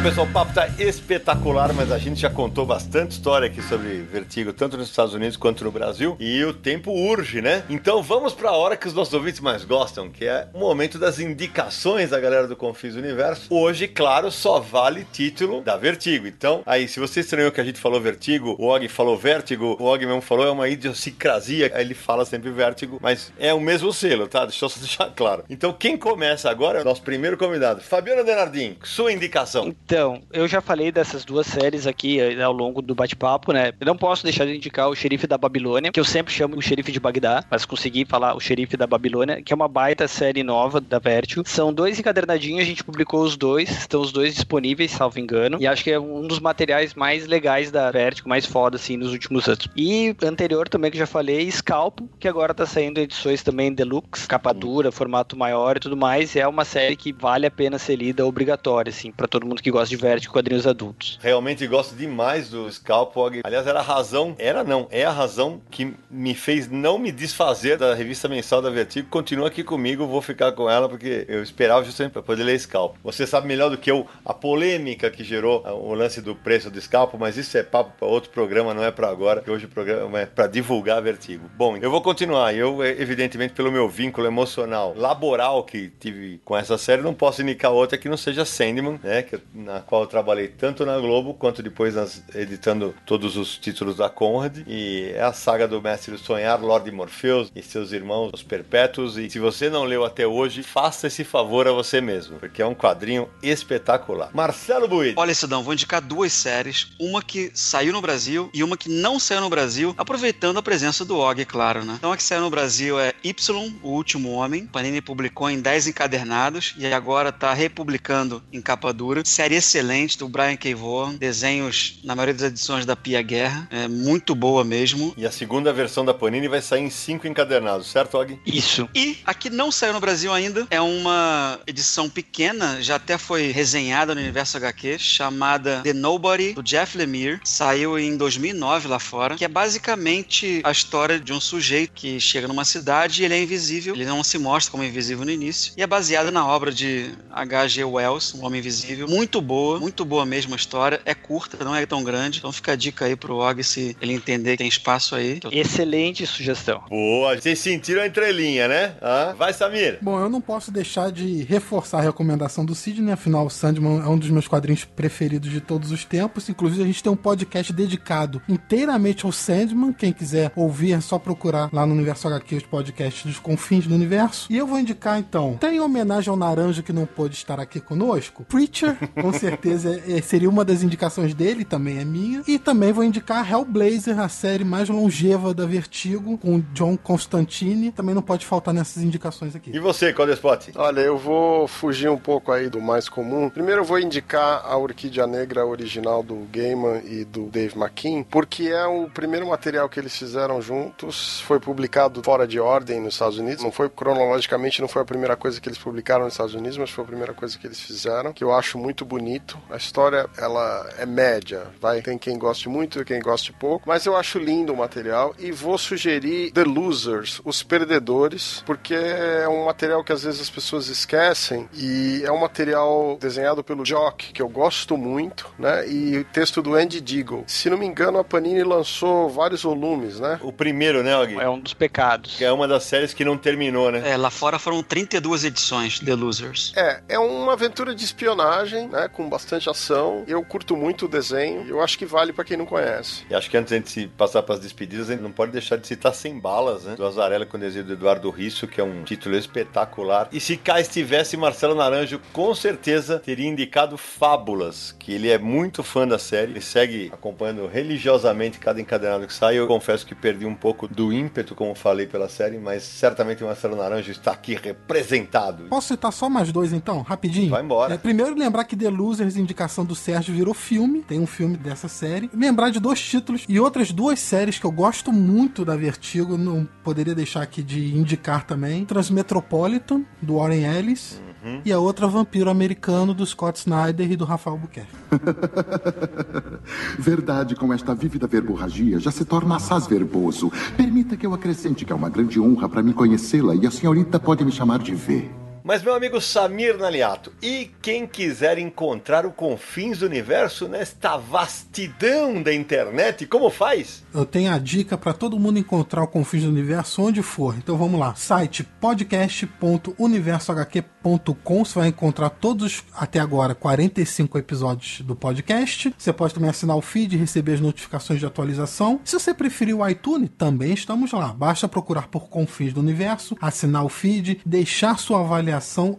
Pessoal, 0.00 0.26
o 0.26 0.30
papo 0.30 0.54
tá 0.54 0.68
espetacular, 0.78 1.72
mas 1.74 1.92
a 1.92 1.98
gente 1.98 2.20
já 2.20 2.30
contou 2.30 2.64
bastante 2.64 3.12
história 3.12 3.46
aqui 3.46 3.60
sobre 3.60 4.00
vertigo, 4.00 4.52
tanto 4.52 4.76
nos 4.76 4.88
Estados 4.88 5.12
Unidos 5.12 5.36
quanto 5.36 5.62
no 5.64 5.70
Brasil, 5.70 6.16
e 6.18 6.42
o 6.44 6.54
tempo 6.54 6.90
urge, 6.90 7.42
né? 7.42 7.62
Então 7.68 8.02
vamos 8.02 8.32
para 8.32 8.50
a 8.50 8.56
hora 8.56 8.76
que 8.76 8.88
os 8.88 8.94
nossos 8.94 9.12
ouvintes 9.12 9.40
mais 9.40 9.64
gostam, 9.64 10.08
que 10.08 10.24
é 10.24 10.48
o 10.54 10.58
momento 10.58 10.98
das 10.98 11.20
indicações 11.20 12.10
da 12.10 12.18
galera 12.18 12.48
do 12.48 12.56
Confis 12.56 12.96
Universo. 12.96 13.46
Hoje, 13.50 13.86
claro, 13.86 14.30
só 14.30 14.58
vale 14.60 15.06
título 15.12 15.60
da 15.60 15.76
Vertigo. 15.76 16.26
Então, 16.26 16.62
aí, 16.64 16.88
se 16.88 16.98
você 16.98 17.20
estranhou 17.20 17.52
que 17.52 17.60
a 17.60 17.64
gente 17.64 17.78
falou 17.78 18.00
Vertigo, 18.00 18.56
o 18.58 18.68
Og 18.68 18.88
falou 18.88 19.16
Vértigo, 19.16 19.76
o 19.78 19.84
Og 19.84 20.06
mesmo 20.06 20.22
falou, 20.22 20.46
é 20.46 20.50
uma 20.50 20.68
idiosincrasia, 20.68 21.70
ele 21.78 21.94
fala 21.94 22.24
sempre 22.24 22.50
Vértigo, 22.50 22.98
mas 23.00 23.32
é 23.38 23.52
o 23.52 23.60
mesmo 23.60 23.92
selo, 23.92 24.26
tá? 24.26 24.46
Deixa 24.46 24.64
eu 24.64 24.68
só 24.70 24.78
deixar 24.80 25.10
claro. 25.14 25.44
Então, 25.50 25.72
quem 25.72 25.98
começa 25.98 26.50
agora 26.50 26.78
é 26.78 26.82
o 26.82 26.84
nosso 26.84 27.02
primeiro 27.02 27.36
convidado, 27.36 27.82
Fabiano 27.82 28.24
Denardim, 28.24 28.76
sua 28.82 29.12
indicação. 29.12 29.74
Então, 29.84 30.22
eu 30.32 30.46
já 30.48 30.60
falei 30.60 30.90
dessas 30.90 31.24
duas 31.24 31.46
séries 31.46 31.86
aqui 31.86 32.20
eh, 32.20 32.40
ao 32.42 32.52
longo 32.52 32.80
do 32.80 32.94
bate-papo, 32.94 33.52
né? 33.52 33.72
Eu 33.78 33.86
não 33.86 33.96
posso 33.96 34.22
deixar 34.22 34.46
de 34.46 34.56
indicar 34.56 34.88
o 34.88 34.94
Xerife 34.94 35.26
da 35.26 35.36
Babilônia, 35.36 35.92
que 35.92 36.00
eu 36.00 36.04
sempre 36.04 36.32
chamo 36.32 36.56
o 36.56 36.62
Xerife 36.62 36.92
de 36.92 37.00
Bagdá, 37.00 37.44
mas 37.50 37.64
consegui 37.64 38.04
falar 38.04 38.34
o 38.34 38.40
Xerife 38.40 38.76
da 38.76 38.86
Babilônia, 38.86 39.42
que 39.42 39.52
é 39.52 39.56
uma 39.56 39.68
baita 39.68 40.06
série 40.08 40.42
nova 40.42 40.80
da 40.80 40.98
Vertigo. 40.98 41.42
São 41.46 41.72
dois 41.72 41.98
encadernadinhos, 41.98 42.62
a 42.62 42.64
gente 42.64 42.84
publicou 42.84 43.22
os 43.22 43.36
dois, 43.36 43.70
estão 43.70 44.00
os 44.00 44.12
dois 44.12 44.34
disponíveis, 44.34 44.92
salvo 44.92 45.18
engano, 45.18 45.58
e 45.60 45.66
acho 45.66 45.82
que 45.82 45.90
é 45.90 45.98
um 45.98 46.26
dos 46.26 46.38
materiais 46.38 46.94
mais 46.94 47.26
legais 47.26 47.70
da 47.70 47.90
Vertigo, 47.90 48.28
mais 48.28 48.46
foda, 48.46 48.76
assim, 48.76 48.96
nos 48.96 49.12
últimos 49.12 49.48
anos. 49.48 49.68
E 49.76 50.14
anterior 50.22 50.68
também, 50.68 50.90
que 50.90 50.98
já 50.98 51.06
falei, 51.06 51.50
Scalpo, 51.50 52.08
que 52.18 52.28
agora 52.28 52.54
tá 52.54 52.64
saindo 52.64 53.00
edições 53.00 53.42
também 53.42 53.72
deluxe, 53.72 54.28
capa 54.28 54.54
dura, 54.54 54.92
formato 54.92 55.36
maior 55.36 55.76
e 55.76 55.80
tudo 55.80 55.96
mais, 55.96 56.36
é 56.36 56.46
uma 56.46 56.64
série 56.64 56.96
que 56.96 57.12
vale 57.12 57.46
a 57.46 57.50
pena 57.50 57.78
ser 57.78 57.96
lida, 57.96 58.24
obrigatória, 58.24 58.90
assim, 58.90 59.10
para 59.10 59.26
todo 59.26 59.46
mundo 59.46 59.62
que 59.62 59.71
gosta 59.72 59.88
de 59.88 59.96
verde 59.96 60.28
quadrinhos 60.28 60.66
adultos. 60.66 61.18
Realmente 61.20 61.66
gosto 61.66 61.96
demais 61.96 62.48
do 62.48 62.70
Scalpog. 62.70 63.40
Aliás, 63.42 63.66
era 63.66 63.80
a 63.80 63.82
razão, 63.82 64.36
era 64.38 64.62
não, 64.62 64.86
é 64.90 65.04
a 65.04 65.10
razão 65.10 65.60
que 65.70 65.94
me 66.10 66.34
fez 66.34 66.70
não 66.70 66.98
me 66.98 67.10
desfazer 67.10 67.78
da 67.78 67.94
revista 67.94 68.28
mensal 68.28 68.62
da 68.62 68.70
Vertigo. 68.70 69.08
Continua 69.08 69.48
aqui 69.48 69.64
comigo, 69.64 70.06
vou 70.06 70.22
ficar 70.22 70.52
com 70.52 70.70
ela 70.70 70.88
porque 70.88 71.24
eu 71.28 71.42
esperava 71.42 71.84
justamente 71.84 72.12
para 72.12 72.22
poder 72.22 72.44
ler 72.44 72.58
Scalpo. 72.60 72.98
Você 73.02 73.26
sabe 73.26 73.48
melhor 73.48 73.70
do 73.70 73.78
que 73.78 73.90
eu 73.90 74.06
a 74.24 74.34
polêmica 74.34 75.10
que 75.10 75.24
gerou 75.24 75.64
o 75.66 75.94
lance 75.94 76.20
do 76.20 76.34
preço 76.34 76.70
do 76.70 76.80
Scalpo, 76.80 77.18
mas 77.18 77.36
isso 77.36 77.56
é 77.56 77.62
papo 77.62 77.92
para 77.98 78.06
outro 78.06 78.30
programa, 78.30 78.74
não 78.74 78.84
é 78.84 78.90
para 78.90 79.08
agora, 79.08 79.40
que 79.40 79.50
hoje 79.50 79.64
o 79.66 79.68
programa 79.68 80.20
é 80.20 80.26
para 80.26 80.46
divulgar 80.46 80.98
a 80.98 81.00
Vertigo. 81.00 81.48
Bom, 81.56 81.76
eu 81.76 81.90
vou 81.90 82.02
continuar. 82.02 82.54
Eu, 82.54 82.84
evidentemente, 82.84 83.54
pelo 83.54 83.72
meu 83.72 83.88
vínculo 83.88 84.26
emocional 84.26 84.94
laboral 84.96 85.64
que 85.64 85.88
tive 86.00 86.40
com 86.44 86.56
essa 86.56 86.76
série, 86.76 87.02
não 87.02 87.14
posso 87.14 87.42
indicar 87.42 87.72
outra 87.72 87.98
que 87.98 88.08
não 88.08 88.16
seja 88.16 88.44
Sandman, 88.44 89.00
né? 89.02 89.22
Que 89.22 89.38
na 89.54 89.80
qual 89.80 90.02
eu 90.02 90.06
trabalhei 90.06 90.48
tanto 90.48 90.84
na 90.84 90.98
Globo 90.98 91.34
quanto 91.34 91.62
depois 91.62 91.94
nas, 91.94 92.22
editando 92.34 92.94
todos 93.04 93.36
os 93.36 93.56
títulos 93.58 93.96
da 93.96 94.08
Conrad. 94.08 94.58
E 94.66 95.12
é 95.14 95.22
a 95.22 95.32
saga 95.32 95.68
do 95.68 95.80
Mestre 95.80 96.12
do 96.12 96.18
Sonhar, 96.18 96.60
Lord 96.60 96.90
Morpheus 96.90 97.50
e 97.54 97.62
seus 97.62 97.92
irmãos, 97.92 98.30
os 98.34 98.42
Perpétuos. 98.42 99.16
E 99.16 99.30
se 99.30 99.38
você 99.38 99.68
não 99.68 99.84
leu 99.84 100.04
até 100.04 100.26
hoje, 100.26 100.62
faça 100.62 101.06
esse 101.06 101.24
favor 101.24 101.66
a 101.68 101.72
você 101.72 102.00
mesmo, 102.00 102.38
porque 102.38 102.62
é 102.62 102.66
um 102.66 102.74
quadrinho 102.74 103.28
espetacular. 103.42 104.30
Marcelo 104.32 104.88
Buid. 104.88 105.14
Olha, 105.16 105.34
Cidão, 105.34 105.62
vou 105.62 105.72
indicar 105.72 106.00
duas 106.00 106.32
séries. 106.32 106.88
Uma 106.98 107.22
que 107.22 107.50
saiu 107.54 107.92
no 107.92 108.00
Brasil 108.00 108.50
e 108.54 108.62
uma 108.62 108.76
que 108.76 108.88
não 108.88 109.18
saiu 109.18 109.40
no 109.40 109.50
Brasil, 109.50 109.94
aproveitando 109.96 110.58
a 110.58 110.62
presença 110.62 111.04
do 111.04 111.18
Og, 111.18 111.44
claro, 111.44 111.84
né? 111.84 111.96
Então 111.98 112.12
a 112.12 112.16
que 112.16 112.22
saiu 112.22 112.42
no 112.42 112.50
Brasil 112.50 112.98
é 112.98 113.12
Y, 113.22 113.72
O 113.82 113.90
Último 113.90 114.32
Homem. 114.32 114.66
Panini 114.66 115.00
publicou 115.00 115.50
em 115.50 115.60
10 115.60 115.88
encadernados 115.88 116.74
e 116.78 116.86
agora 116.86 117.28
está 117.28 117.52
republicando 117.52 118.42
em 118.52 118.60
capa 118.60 118.92
dura. 118.92 119.22
Excelente 119.50 120.18
do 120.18 120.28
Brian 120.28 120.56
K. 120.56 120.74
Vaughan, 120.74 121.14
desenhos 121.14 121.98
na 122.04 122.14
maioria 122.14 122.34
das 122.34 122.50
edições 122.50 122.86
da 122.86 122.94
Pia 122.94 123.22
Guerra, 123.22 123.66
é 123.70 123.88
muito 123.88 124.34
boa 124.34 124.62
mesmo. 124.64 125.12
E 125.16 125.26
a 125.26 125.30
segunda 125.32 125.72
versão 125.72 126.04
da 126.04 126.14
Panini 126.14 126.48
vai 126.48 126.62
sair 126.62 126.82
em 126.82 126.90
cinco 126.90 127.26
encadernados, 127.26 127.90
certo, 127.90 128.18
Og? 128.18 128.38
Isso. 128.46 128.88
E 128.94 129.18
a 129.24 129.34
que 129.34 129.50
não 129.50 129.72
saiu 129.72 129.94
no 129.94 130.00
Brasil 130.00 130.32
ainda 130.32 130.66
é 130.70 130.80
uma 130.80 131.58
edição 131.66 132.08
pequena, 132.08 132.80
já 132.82 132.96
até 132.96 133.18
foi 133.18 133.50
resenhada 133.50 134.14
no 134.14 134.20
Universo 134.20 134.56
HQ, 134.56 134.98
chamada 134.98 135.80
The 135.82 135.92
Nobody, 135.92 136.52
do 136.52 136.62
Jeff 136.62 136.96
Lemire. 136.96 137.40
Saiu 137.44 137.98
em 137.98 138.16
2009 138.16 138.88
lá 138.88 138.98
fora, 138.98 139.36
que 139.36 139.44
é 139.44 139.48
basicamente 139.48 140.60
a 140.64 140.70
história 140.70 141.18
de 141.18 141.32
um 141.32 141.40
sujeito 141.40 141.92
que 141.94 142.20
chega 142.20 142.46
numa 142.46 142.64
cidade 142.64 143.22
e 143.22 143.24
ele 143.24 143.34
é 143.34 143.42
invisível, 143.42 143.94
ele 143.94 144.04
não 144.04 144.22
se 144.22 144.38
mostra 144.38 144.70
como 144.70 144.84
invisível 144.84 145.24
no 145.24 145.30
início, 145.30 145.72
e 145.76 145.82
é 145.82 145.86
baseada 145.86 146.30
na 146.30 146.46
obra 146.46 146.70
de 146.70 147.10
H.G. 147.30 147.84
Wells, 147.84 148.34
Um 148.36 148.44
Homem 148.44 148.60
Invisível. 148.60 149.08
Muito 149.08 149.31
boa 149.40 149.62
boa, 149.62 149.80
muito 149.80 150.04
boa 150.04 150.26
mesmo 150.26 150.54
a 150.54 150.56
história. 150.56 151.00
É 151.04 151.14
curta, 151.14 151.62
não 151.64 151.74
é 151.74 151.86
tão 151.86 152.02
grande. 152.02 152.38
Então 152.38 152.50
fica 152.52 152.72
a 152.72 152.76
dica 152.76 153.04
aí 153.04 153.14
pro 153.14 153.36
Og 153.36 153.62
se 153.62 153.96
ele 154.00 154.12
entender 154.12 154.52
que 154.52 154.58
tem 154.58 154.68
espaço 154.68 155.14
aí. 155.14 155.40
Excelente 155.50 156.26
sugestão. 156.26 156.82
Boa, 156.88 157.36
vocês 157.36 157.58
sentiram 157.58 158.02
a 158.02 158.06
entrelinha, 158.06 158.66
né? 158.66 158.94
Ah, 159.00 159.34
vai, 159.36 159.52
Samir. 159.52 159.98
Bom, 160.02 160.18
eu 160.18 160.28
não 160.28 160.40
posso 160.40 160.70
deixar 160.70 161.12
de 161.12 161.42
reforçar 161.44 161.98
a 161.98 162.02
recomendação 162.02 162.64
do 162.64 162.74
Sidney, 162.74 163.12
afinal, 163.12 163.46
o 163.46 163.50
Sandman 163.50 164.00
é 164.00 164.08
um 164.08 164.18
dos 164.18 164.30
meus 164.30 164.48
quadrinhos 164.48 164.84
preferidos 164.84 165.50
de 165.50 165.60
todos 165.60 165.90
os 165.90 166.04
tempos. 166.04 166.48
Inclusive, 166.48 166.82
a 166.82 166.86
gente 166.86 167.02
tem 167.02 167.12
um 167.12 167.16
podcast 167.16 167.72
dedicado 167.72 168.42
inteiramente 168.48 169.24
ao 169.24 169.32
Sandman. 169.32 169.92
Quem 169.92 170.12
quiser 170.12 170.52
ouvir, 170.56 170.92
é 170.92 171.00
só 171.00 171.18
procurar 171.18 171.70
lá 171.72 171.86
no 171.86 171.94
Universo 171.94 172.26
HQ 172.28 172.56
os 172.56 172.62
podcasts 172.64 173.24
dos 173.24 173.38
confins 173.38 173.86
do 173.86 173.94
universo. 173.94 174.46
E 174.50 174.56
eu 174.56 174.66
vou 174.66 174.78
indicar 174.78 175.18
então, 175.18 175.56
tem 175.58 175.80
homenagem 175.80 176.30
ao 176.30 176.36
Naranja 176.36 176.82
que 176.82 176.92
não 176.92 177.06
pôde 177.06 177.34
estar 177.34 177.60
aqui 177.60 177.80
conosco, 177.80 178.44
Preacher, 178.44 178.96
com 179.22 179.32
certeza 179.32 180.02
é, 180.08 180.20
seria 180.20 180.48
uma 180.48 180.64
das 180.64 180.82
indicações 180.82 181.34
dele, 181.34 181.64
também 181.64 181.98
é 181.98 182.04
minha. 182.04 182.42
E 182.46 182.58
também 182.58 182.92
vou 182.92 183.04
indicar 183.04 183.50
Hellblazer, 183.50 184.18
a 184.18 184.28
série 184.28 184.64
mais 184.64 184.88
longeva 184.88 185.54
da 185.54 185.64
Vertigo, 185.64 186.36
com 186.38 186.60
John 186.72 186.96
Constantine. 186.96 187.92
Também 187.92 188.14
não 188.14 188.22
pode 188.22 188.44
faltar 188.44 188.74
nessas 188.74 189.02
indicações 189.02 189.54
aqui. 189.54 189.70
E 189.74 189.78
você, 189.78 190.12
Codespot? 190.12 190.72
Olha, 190.76 191.00
eu 191.00 191.16
vou 191.16 191.68
fugir 191.68 192.10
um 192.10 192.18
pouco 192.18 192.52
aí 192.52 192.68
do 192.68 192.80
mais 192.80 193.08
comum. 193.08 193.48
Primeiro 193.48 193.82
eu 193.82 193.84
vou 193.84 193.98
indicar 193.98 194.64
a 194.64 194.76
Orquídea 194.76 195.26
Negra 195.26 195.64
original 195.64 196.22
do 196.22 196.46
Gaiman 196.50 197.02
e 197.04 197.24
do 197.24 197.46
Dave 197.46 197.78
McKean, 197.78 198.22
porque 198.24 198.64
é 198.64 198.86
o 198.86 199.08
primeiro 199.08 199.46
material 199.46 199.88
que 199.88 200.00
eles 200.00 200.16
fizeram 200.16 200.60
juntos. 200.60 201.40
Foi 201.40 201.60
publicado 201.60 202.22
fora 202.22 202.46
de 202.46 202.58
ordem 202.58 203.00
nos 203.00 203.14
Estados 203.14 203.38
Unidos. 203.38 203.62
Não 203.62 203.72
foi 203.72 203.88
cronologicamente, 203.88 204.80
não 204.80 204.88
foi 204.88 205.02
a 205.02 205.04
primeira 205.04 205.36
coisa 205.36 205.60
que 205.60 205.68
eles 205.68 205.78
publicaram 205.78 206.24
nos 206.24 206.34
Estados 206.34 206.54
Unidos, 206.54 206.76
mas 206.78 206.90
foi 206.90 207.04
a 207.04 207.06
primeira 207.06 207.32
coisa 207.32 207.58
que 207.58 207.66
eles 207.66 207.80
fizeram, 207.80 208.32
que 208.32 208.42
eu 208.42 208.52
acho 208.52 208.78
muito 208.78 209.04
bonito. 209.12 209.58
A 209.70 209.76
história, 209.76 210.26
ela 210.38 210.88
é 210.96 211.04
média. 211.04 211.66
Vai, 211.78 212.00
tem 212.00 212.16
quem 212.16 212.38
goste 212.38 212.66
muito 212.66 212.98
e 212.98 213.04
quem 213.04 213.20
goste 213.20 213.52
pouco. 213.52 213.86
Mas 213.86 214.06
eu 214.06 214.16
acho 214.16 214.38
lindo 214.38 214.72
o 214.72 214.76
material 214.76 215.34
e 215.38 215.52
vou 215.52 215.76
sugerir 215.76 216.50
The 216.52 216.64
Losers, 216.64 217.38
Os 217.44 217.62
Perdedores, 217.62 218.62
porque 218.64 218.94
é 218.94 219.46
um 219.46 219.66
material 219.66 220.02
que 220.02 220.12
às 220.12 220.22
vezes 220.22 220.40
as 220.40 220.48
pessoas 220.48 220.88
esquecem 220.88 221.68
e 221.74 222.22
é 222.24 222.32
um 222.32 222.40
material 222.40 223.18
desenhado 223.20 223.62
pelo 223.62 223.84
Jock, 223.84 224.32
que 224.32 224.40
eu 224.40 224.48
gosto 224.48 224.96
muito, 224.96 225.52
né? 225.58 225.86
E 225.86 226.24
texto 226.32 226.62
do 226.62 226.74
Andy 226.74 227.00
Deagle. 227.00 227.44
Se 227.46 227.68
não 227.68 227.76
me 227.76 227.84
engano, 227.84 228.18
a 228.18 228.24
Panini 228.24 228.64
lançou 228.64 229.28
vários 229.28 229.62
volumes, 229.62 230.20
né? 230.20 230.40
O 230.42 230.52
primeiro, 230.52 231.02
né, 231.02 231.14
Og? 231.18 231.38
É 231.38 231.48
um 231.50 231.60
dos 231.60 231.74
pecados. 231.74 232.40
É 232.40 232.50
uma 232.50 232.66
das 232.66 232.84
séries 232.84 233.12
que 233.12 233.26
não 233.26 233.36
terminou, 233.36 233.92
né? 233.92 234.10
É, 234.10 234.16
lá 234.16 234.30
fora 234.30 234.58
foram 234.58 234.82
32 234.82 235.44
edições, 235.44 236.00
The 236.00 236.14
Losers. 236.14 236.72
É, 236.76 237.02
é 237.10 237.18
uma 237.18 237.52
aventura 237.52 237.94
de 237.94 238.04
espionagem, 238.04 238.88
né? 238.88 239.01
Com 239.08 239.28
bastante 239.28 239.68
ação. 239.68 240.24
Eu 240.26 240.42
curto 240.44 240.76
muito 240.76 241.06
o 241.06 241.08
desenho. 241.08 241.66
Eu 241.68 241.80
acho 241.82 241.98
que 241.98 242.04
vale 242.04 242.32
para 242.32 242.44
quem 242.44 242.56
não 242.56 242.66
conhece. 242.66 243.24
E 243.28 243.34
acho 243.34 243.50
que 243.50 243.56
antes 243.56 243.70
de 243.70 243.74
a 243.74 243.78
gente 243.78 244.08
passar 244.16 244.42
para 244.42 244.54
as 244.54 244.60
despedidas, 244.60 245.08
a 245.08 245.12
gente 245.12 245.22
não 245.22 245.32
pode 245.32 245.52
deixar 245.52 245.76
de 245.76 245.86
citar 245.86 246.14
Sem 246.14 246.38
Balas, 246.38 246.84
né? 246.84 246.94
Do 246.96 247.06
Azarela 247.06 247.46
com 247.46 247.56
o 247.56 247.60
desenho 247.60 247.84
do 247.84 247.92
Eduardo 247.92 248.30
Risso, 248.30 248.66
que 248.66 248.80
é 248.80 248.84
um 248.84 249.04
título 249.04 249.36
espetacular. 249.36 250.28
E 250.32 250.40
se 250.40 250.56
cá 250.56 250.80
estivesse 250.80 251.36
Marcelo 251.36 251.74
Naranjo, 251.74 252.20
com 252.32 252.54
certeza 252.54 253.18
teria 253.18 253.48
indicado 253.48 253.96
Fábulas, 253.96 254.94
que 254.98 255.12
ele 255.12 255.28
é 255.28 255.38
muito 255.38 255.82
fã 255.82 256.06
da 256.06 256.18
série. 256.18 256.52
Ele 256.52 256.60
segue 256.60 257.10
acompanhando 257.12 257.66
religiosamente 257.66 258.58
cada 258.58 258.80
encadenado 258.80 259.26
que 259.26 259.34
sai. 259.34 259.58
Eu 259.58 259.66
confesso 259.66 260.06
que 260.06 260.14
perdi 260.14 260.46
um 260.46 260.54
pouco 260.54 260.86
do 260.86 261.12
ímpeto, 261.12 261.54
como 261.54 261.74
falei, 261.74 262.06
pela 262.06 262.28
série, 262.28 262.58
mas 262.58 262.82
certamente 262.82 263.42
o 263.42 263.46
Marcelo 263.46 263.76
Naranjo 263.76 264.10
está 264.10 264.32
aqui 264.32 264.54
representado. 264.54 265.64
Posso 265.64 265.88
citar 265.88 266.12
só 266.12 266.28
mais 266.28 266.52
dois 266.52 266.72
então, 266.72 267.02
rapidinho? 267.02 267.50
Vai 267.50 267.62
embora. 267.62 267.94
É, 267.94 267.98
primeiro, 267.98 268.34
lembrar 268.34 268.64
que 268.64 268.76
The 268.76 268.90
Losers, 268.92 269.36
indicação 269.36 269.84
do 269.84 269.94
Sérgio, 269.94 270.34
virou 270.34 270.54
filme. 270.54 271.02
Tem 271.02 271.20
um 271.20 271.26
filme 271.26 271.56
dessa 271.56 271.88
série. 271.88 272.30
Lembrar 272.32 272.70
de 272.70 272.78
dois 272.78 273.00
títulos 273.00 273.44
e 273.48 273.58
outras 273.58 273.90
duas 273.90 274.20
séries 274.20 274.58
que 274.58 274.64
eu 274.64 274.70
gosto 274.70 275.12
muito 275.12 275.64
da 275.64 275.76
Vertigo, 275.76 276.38
não 276.38 276.68
poderia 276.84 277.14
deixar 277.14 277.42
aqui 277.42 277.62
de 277.62 277.96
indicar 277.96 278.44
também. 278.44 278.84
Transmetropolitan, 278.84 280.02
do 280.20 280.36
Warren 280.36 280.64
Ellis. 280.64 281.20
Uhum. 281.44 281.60
E 281.64 281.72
a 281.72 281.78
outra 281.78 282.06
Vampiro 282.06 282.48
Americano, 282.48 283.12
do 283.12 283.26
Scott 283.26 283.58
Snyder 283.58 284.12
e 284.12 284.16
do 284.16 284.24
Rafael 284.24 284.56
Buquerque. 284.56 284.92
Verdade 286.98 287.56
com 287.56 287.72
esta 287.72 287.94
vívida 287.94 288.28
verborragia 288.28 289.00
já 289.00 289.10
se 289.10 289.24
torna 289.24 289.56
assaz 289.56 289.86
verboso. 289.86 290.52
Permita 290.76 291.16
que 291.16 291.26
eu 291.26 291.34
acrescente 291.34 291.84
que 291.84 291.92
é 291.92 291.96
uma 291.96 292.08
grande 292.08 292.38
honra 292.38 292.68
para 292.68 292.82
mim 292.82 292.92
conhecê-la 292.92 293.56
e 293.56 293.66
a 293.66 293.70
senhorita 293.70 294.20
pode 294.20 294.44
me 294.44 294.52
chamar 294.52 294.78
de 294.78 294.94
V. 294.94 295.41
Mas, 295.64 295.80
meu 295.80 295.94
amigo 295.94 296.20
Samir 296.20 296.76
Naliato, 296.76 297.32
e 297.40 297.70
quem 297.80 298.04
quiser 298.04 298.58
encontrar 298.58 299.24
o 299.24 299.30
confins 299.30 299.98
do 299.98 300.06
universo 300.06 300.66
nesta 300.66 301.16
vastidão 301.16 302.42
da 302.42 302.52
internet, 302.52 303.26
como 303.26 303.48
faz? 303.48 304.02
Eu 304.12 304.26
tenho 304.26 304.52
a 304.52 304.58
dica 304.58 304.98
para 304.98 305.12
todo 305.12 305.38
mundo 305.38 305.60
encontrar 305.60 306.02
o 306.02 306.08
Confins 306.08 306.42
do 306.42 306.48
Universo 306.48 307.00
onde 307.00 307.22
for. 307.22 307.56
Então 307.56 307.76
vamos 307.76 308.00
lá, 308.00 308.16
site 308.16 308.64
podcast.universohq.com. 308.80 311.64
Você 311.64 311.78
vai 311.78 311.86
encontrar 311.88 312.30
todos, 312.30 312.82
até 312.92 313.20
agora, 313.20 313.54
45 313.54 314.38
episódios 314.38 315.00
do 315.02 315.14
podcast. 315.14 315.94
Você 315.96 316.12
pode 316.12 316.34
também 316.34 316.50
assinar 316.50 316.76
o 316.76 316.82
feed 316.82 317.14
e 317.14 317.18
receber 317.18 317.52
as 317.54 317.60
notificações 317.60 318.18
de 318.18 318.26
atualização. 318.26 318.98
Se 319.04 319.16
você 319.18 319.32
preferir 319.32 319.76
o 319.76 319.88
iTunes, 319.88 320.28
também 320.36 320.74
estamos 320.74 321.12
lá. 321.12 321.32
Basta 321.32 321.68
procurar 321.68 322.08
por 322.08 322.28
Confins 322.28 322.72
do 322.72 322.80
Universo, 322.80 323.36
assinar 323.40 323.84
o 323.84 323.88
feed, 323.88 324.40
deixar 324.44 324.98
sua 324.98 325.20
avaliação 325.20 325.51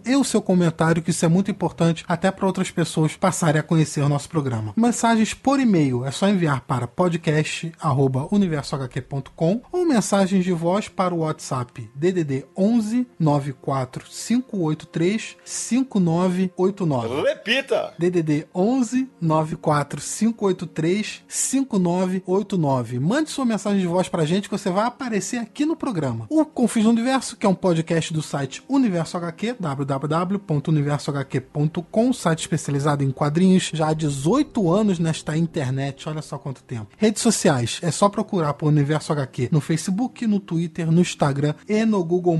e 0.05 0.15
o 0.15 0.23
seu 0.23 0.41
comentário, 0.41 1.01
que 1.01 1.11
isso 1.11 1.25
é 1.25 1.27
muito 1.27 1.51
importante 1.51 2.05
até 2.07 2.31
para 2.31 2.45
outras 2.45 2.71
pessoas 2.71 3.15
passarem 3.15 3.59
a 3.59 3.63
conhecer 3.63 4.01
o 4.01 4.09
nosso 4.09 4.29
programa. 4.29 4.73
Mensagens 4.75 5.33
por 5.33 5.59
e-mail 5.59 6.05
é 6.05 6.11
só 6.11 6.27
enviar 6.27 6.61
para 6.61 6.87
podcast@universohq.com 6.87 9.61
ou 9.71 9.85
mensagens 9.85 10.43
de 10.43 10.51
voz 10.51 10.87
para 10.87 11.13
o 11.13 11.19
WhatsApp 11.19 11.89
DDD 11.95 12.45
11 12.57 13.07
94 13.19 14.05
583 14.05 15.37
5989. 15.43 17.21
Repita! 17.21 17.93
DDD 17.97 18.47
11 18.53 19.09
94 19.19 20.01
583 20.01 21.23
5989. 21.27 22.99
Mande 22.99 23.29
sua 23.29 23.45
mensagem 23.45 23.79
de 23.79 23.87
voz 23.87 24.09
pra 24.09 24.25
gente 24.25 24.49
que 24.49 24.57
você 24.57 24.69
vai 24.69 24.85
aparecer 24.85 25.37
aqui 25.37 25.65
no 25.65 25.75
programa. 25.75 26.25
O 26.29 26.45
Confins 26.45 26.83
do 26.83 26.89
Universo, 26.89 27.35
que 27.35 27.45
é 27.45 27.49
um 27.49 27.55
podcast 27.55 28.13
do 28.13 28.21
site 28.21 28.63
Universo 28.67 29.17
HQ, 29.17 29.42
www.universohq.com, 29.59 32.13
site 32.13 32.41
especializado 32.41 33.03
em 33.03 33.09
quadrinhos, 33.11 33.71
já 33.73 33.89
há 33.89 33.93
18 33.93 34.71
anos 34.71 34.99
nesta 34.99 35.35
internet, 35.35 36.07
olha 36.07 36.21
só 36.21 36.37
quanto 36.37 36.63
tempo. 36.63 36.95
Redes 36.97 37.21
sociais, 37.21 37.79
é 37.81 37.91
só 37.91 38.07
procurar 38.07 38.53
por 38.53 38.67
Universo 38.67 39.11
HQ 39.11 39.49
no 39.51 39.59
Facebook, 39.59 40.25
no 40.25 40.39
Twitter, 40.39 40.89
no 40.91 41.01
Instagram 41.01 41.55
e 41.67 41.83
no 41.85 42.01
Google+. 42.03 42.39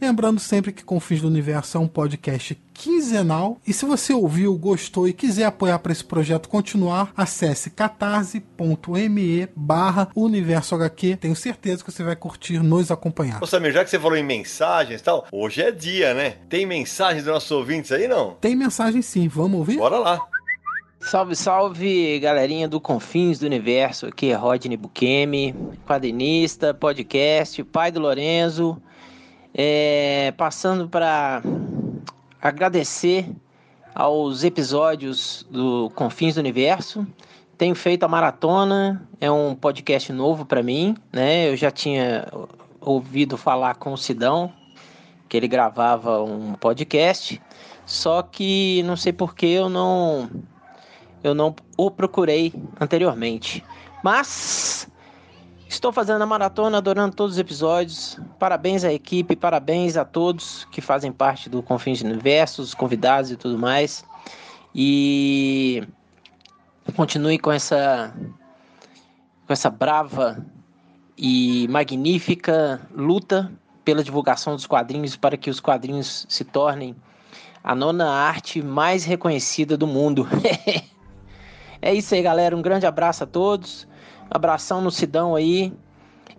Lembrando 0.00 0.38
sempre 0.38 0.72
que 0.72 0.84
Confins 0.84 1.22
do 1.22 1.28
Universo 1.28 1.76
é 1.76 1.80
um 1.80 1.88
podcast 1.88 2.56
quinzenal. 2.74 3.58
E 3.66 3.72
se 3.72 3.86
você 3.86 4.12
ouviu, 4.12 4.56
gostou 4.58 5.08
e 5.08 5.12
quiser 5.12 5.44
apoiar 5.44 5.78
para 5.78 5.92
esse 5.92 6.04
projeto 6.04 6.48
continuar, 6.48 7.12
acesse 7.16 7.70
catarse.me 7.70 9.48
barra 9.54 10.08
Universo 10.14 10.74
HQ. 10.74 11.16
Tenho 11.16 11.36
certeza 11.36 11.84
que 11.84 11.92
você 11.92 12.02
vai 12.02 12.16
curtir 12.16 12.58
nos 12.58 12.90
acompanhar. 12.90 13.42
Ô 13.42 13.46
Samir, 13.46 13.72
já 13.72 13.84
que 13.84 13.90
você 13.90 13.98
falou 13.98 14.16
em 14.16 14.24
mensagens 14.24 15.00
e 15.00 15.04
tal, 15.04 15.26
hoje 15.30 15.62
é 15.62 15.70
dia, 15.70 16.12
né? 16.12 16.34
Tem 16.48 16.66
mensagens 16.66 17.24
dos 17.24 17.32
nossos 17.32 17.50
ouvintes 17.50 17.92
aí, 17.92 18.08
não? 18.08 18.32
Tem 18.40 18.56
mensagem 18.56 19.00
sim, 19.00 19.28
vamos 19.28 19.58
ouvir? 19.58 19.76
Bora 19.76 19.98
lá. 19.98 20.20
Salve, 21.00 21.36
salve, 21.36 22.18
galerinha 22.18 22.66
do 22.66 22.80
Confins 22.80 23.38
do 23.38 23.44
Universo. 23.44 24.06
Aqui 24.06 24.30
é 24.30 24.34
Rodney 24.34 24.74
Bukemi, 24.74 25.54
quadrinista, 25.86 26.72
podcast, 26.72 27.62
pai 27.62 27.92
do 27.92 28.00
Lorenzo. 28.00 28.80
É, 29.54 30.32
passando 30.36 30.88
para 30.88 31.42
agradecer 32.44 33.26
aos 33.94 34.44
episódios 34.44 35.46
do 35.50 35.90
Confins 35.94 36.34
do 36.34 36.40
Universo. 36.40 37.06
Tenho 37.56 37.74
feito 37.74 38.02
a 38.02 38.08
maratona, 38.08 39.08
é 39.18 39.30
um 39.30 39.54
podcast 39.54 40.12
novo 40.12 40.44
para 40.44 40.62
mim, 40.62 40.94
né? 41.10 41.48
Eu 41.48 41.56
já 41.56 41.70
tinha 41.70 42.26
ouvido 42.82 43.38
falar 43.38 43.76
com 43.76 43.94
o 43.94 43.96
Sidão, 43.96 44.52
que 45.26 45.38
ele 45.38 45.48
gravava 45.48 46.22
um 46.22 46.52
podcast, 46.52 47.40
só 47.86 48.20
que 48.20 48.82
não 48.82 48.94
sei 48.94 49.12
por 49.14 49.34
que 49.34 49.46
eu 49.46 49.70
não 49.70 50.28
eu 51.22 51.34
não 51.34 51.56
o 51.78 51.90
procurei 51.90 52.52
anteriormente. 52.78 53.64
Mas 54.02 54.86
Estou 55.68 55.92
fazendo 55.92 56.22
a 56.22 56.26
maratona, 56.26 56.78
adorando 56.78 57.16
todos 57.16 57.34
os 57.34 57.38
episódios. 57.38 58.18
Parabéns 58.38 58.84
à 58.84 58.92
equipe, 58.92 59.34
parabéns 59.34 59.96
a 59.96 60.04
todos 60.04 60.66
que 60.70 60.80
fazem 60.80 61.10
parte 61.10 61.48
do 61.48 61.62
Confins 61.62 62.02
do 62.02 62.08
Universo, 62.08 62.62
os 62.62 62.74
convidados 62.74 63.30
e 63.30 63.36
tudo 63.36 63.58
mais. 63.58 64.04
E 64.74 65.82
continue 66.94 67.38
com 67.38 67.50
essa 67.50 68.14
com 69.46 69.52
essa 69.52 69.70
brava 69.70 70.44
e 71.16 71.66
magnífica 71.68 72.80
luta 72.94 73.52
pela 73.84 74.02
divulgação 74.02 74.54
dos 74.54 74.66
quadrinhos 74.66 75.16
para 75.16 75.36
que 75.36 75.50
os 75.50 75.60
quadrinhos 75.60 76.26
se 76.28 76.44
tornem 76.44 76.96
a 77.62 77.74
nona 77.74 78.10
arte 78.10 78.62
mais 78.62 79.04
reconhecida 79.04 79.76
do 79.76 79.86
mundo. 79.86 80.26
é 81.80 81.94
isso 81.94 82.14
aí, 82.14 82.22
galera. 82.22 82.56
Um 82.56 82.62
grande 82.62 82.86
abraço 82.86 83.24
a 83.24 83.26
todos. 83.26 83.86
Abração 84.34 84.80
no 84.80 84.90
Sidão 84.90 85.36
aí 85.36 85.72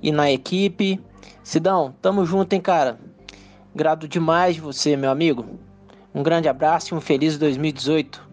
e 0.02 0.12
na 0.12 0.30
equipe. 0.30 1.00
Sidão, 1.42 1.96
tamo 2.02 2.26
junto, 2.26 2.52
hein, 2.52 2.60
cara? 2.60 3.00
Grado 3.74 4.06
demais 4.06 4.56
de 4.56 4.62
você, 4.62 4.98
meu 4.98 5.10
amigo. 5.10 5.46
Um 6.14 6.22
grande 6.22 6.50
abraço 6.50 6.94
e 6.94 6.98
um 6.98 7.00
feliz 7.00 7.38
2018. 7.38 8.25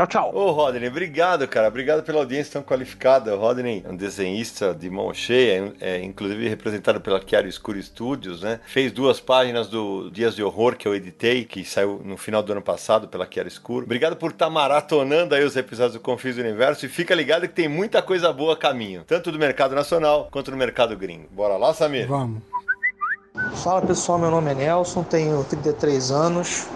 Tchau, 0.00 0.06
tchau. 0.06 0.30
Ô, 0.34 0.50
Rodney, 0.52 0.88
obrigado, 0.88 1.46
cara. 1.46 1.68
Obrigado 1.68 2.02
pela 2.02 2.20
audiência 2.20 2.54
tão 2.54 2.62
qualificada. 2.62 3.36
O 3.36 3.38
Rodney 3.38 3.82
é 3.84 3.90
um 3.90 3.96
desenhista 3.96 4.74
de 4.74 4.88
mão 4.88 5.12
cheia, 5.12 5.74
é, 5.78 6.02
inclusive 6.02 6.48
representado 6.48 7.00
pela 7.02 7.20
Chiaro 7.20 7.46
Escuro 7.46 7.82
Studios, 7.82 8.40
né? 8.40 8.60
Fez 8.66 8.92
duas 8.92 9.20
páginas 9.20 9.68
do 9.68 10.08
Dias 10.10 10.34
de 10.34 10.42
Horror 10.42 10.76
que 10.76 10.88
eu 10.88 10.94
editei, 10.94 11.44
que 11.44 11.64
saiu 11.64 12.00
no 12.02 12.16
final 12.16 12.42
do 12.42 12.52
ano 12.52 12.62
passado 12.62 13.08
pela 13.08 13.28
Chiaro 13.30 13.48
Escuro. 13.48 13.84
Obrigado 13.84 14.16
por 14.16 14.30
estar 14.30 14.46
tá 14.46 14.50
maratonando 14.50 15.34
aí 15.34 15.44
os 15.44 15.54
episódios 15.54 15.94
do 15.94 16.00
Confis 16.00 16.36
do 16.36 16.40
Universo 16.40 16.86
e 16.86 16.88
fica 16.88 17.14
ligado 17.14 17.42
que 17.42 17.54
tem 17.54 17.68
muita 17.68 18.00
coisa 18.00 18.32
boa 18.32 18.54
a 18.54 18.56
caminho, 18.56 19.04
tanto 19.06 19.30
do 19.30 19.38
mercado 19.38 19.74
nacional 19.74 20.28
quanto 20.30 20.50
do 20.50 20.56
mercado 20.56 20.96
gringo. 20.96 21.26
Bora 21.30 21.58
lá, 21.58 21.74
Samir? 21.74 22.08
Vamos. 22.08 22.42
Fala 23.62 23.82
pessoal, 23.82 24.18
meu 24.18 24.30
nome 24.30 24.50
é 24.50 24.54
Nelson, 24.54 25.02
tenho 25.02 25.44
33 25.44 26.10
anos, 26.10 26.66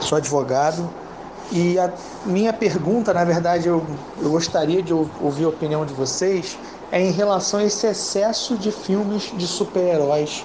sou 0.00 0.18
advogado 0.18 1.03
e 1.52 1.78
a 1.78 1.92
minha 2.24 2.52
pergunta, 2.52 3.12
na 3.12 3.24
verdade, 3.24 3.68
eu, 3.68 3.84
eu 4.20 4.30
gostaria 4.30 4.82
de 4.82 4.92
ouvir 4.92 5.44
a 5.44 5.48
opinião 5.48 5.84
de 5.84 5.92
vocês, 5.92 6.58
é 6.90 7.00
em 7.00 7.10
relação 7.10 7.60
a 7.60 7.64
esse 7.64 7.86
excesso 7.86 8.56
de 8.56 8.70
filmes 8.70 9.32
de 9.36 9.46
super-heróis 9.46 10.44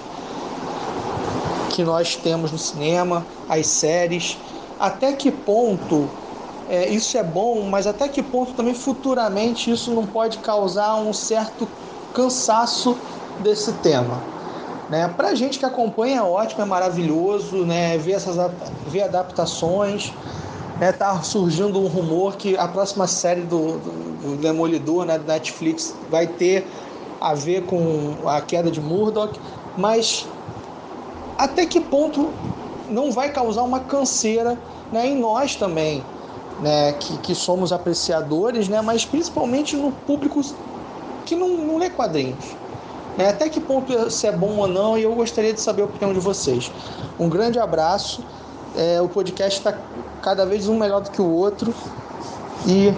que 1.70 1.84
nós 1.84 2.16
temos 2.16 2.52
no 2.52 2.58
cinema, 2.58 3.24
as 3.48 3.66
séries. 3.66 4.36
Até 4.78 5.12
que 5.12 5.30
ponto 5.30 6.08
é, 6.68 6.88
isso 6.88 7.16
é 7.16 7.22
bom, 7.22 7.62
mas 7.62 7.86
até 7.86 8.08
que 8.08 8.22
ponto 8.22 8.52
também 8.52 8.74
futuramente 8.74 9.70
isso 9.70 9.92
não 9.92 10.06
pode 10.06 10.38
causar 10.38 10.96
um 10.96 11.12
certo 11.12 11.68
cansaço 12.14 12.96
desse 13.40 13.72
tema? 13.74 14.20
Né? 14.88 15.08
Para 15.16 15.34
gente 15.34 15.58
que 15.58 15.64
acompanha 15.64 16.18
é 16.18 16.22
ótimo, 16.22 16.62
é 16.62 16.64
maravilhoso, 16.64 17.64
né? 17.64 17.96
ver 17.96 18.12
essas 18.12 18.36
ver 18.88 19.02
adaptações. 19.02 20.12
Né, 20.80 20.90
tá 20.92 21.22
surgindo 21.22 21.78
um 21.78 21.86
rumor 21.86 22.36
que 22.36 22.56
a 22.56 22.66
próxima 22.66 23.06
série 23.06 23.42
do, 23.42 23.78
do, 23.78 24.20
do 24.22 24.36
Demolidor, 24.38 25.04
né, 25.04 25.18
do 25.18 25.26
Netflix, 25.26 25.94
vai 26.10 26.26
ter 26.26 26.66
a 27.20 27.34
ver 27.34 27.66
com 27.66 28.16
a 28.26 28.40
queda 28.40 28.70
de 28.70 28.80
Murdoch, 28.80 29.38
mas 29.76 30.26
até 31.36 31.66
que 31.66 31.80
ponto 31.80 32.32
não 32.88 33.12
vai 33.12 33.30
causar 33.30 33.62
uma 33.62 33.80
canseira 33.80 34.58
né, 34.90 35.06
em 35.06 35.20
nós 35.20 35.54
também? 35.54 36.02
né, 36.60 36.92
que, 36.92 37.16
que 37.18 37.34
somos 37.34 37.72
apreciadores, 37.72 38.68
né, 38.68 38.80
mas 38.80 39.04
principalmente 39.04 39.76
no 39.76 39.90
público 39.90 40.40
que 41.24 41.34
não, 41.34 41.48
não 41.48 41.78
lê 41.78 41.90
quadrinhos. 41.90 42.56
Né? 43.16 43.28
Até 43.28 43.48
que 43.48 43.60
ponto 43.60 44.10
se 44.10 44.26
é 44.26 44.32
bom 44.32 44.58
ou 44.58 44.68
não, 44.68 44.96
e 44.96 45.02
eu 45.02 45.14
gostaria 45.14 45.52
de 45.52 45.60
saber 45.60 45.82
a 45.82 45.84
opinião 45.86 46.12
de 46.12 46.20
vocês. 46.20 46.70
Um 47.18 47.28
grande 47.28 47.58
abraço. 47.58 48.22
É, 48.76 49.00
o 49.00 49.08
podcast 49.08 49.58
está 49.58 49.76
cada 50.22 50.46
vez 50.46 50.68
um 50.68 50.78
melhor 50.78 51.00
do 51.00 51.10
que 51.10 51.20
o 51.20 51.30
outro. 51.30 51.74
E 52.66 52.92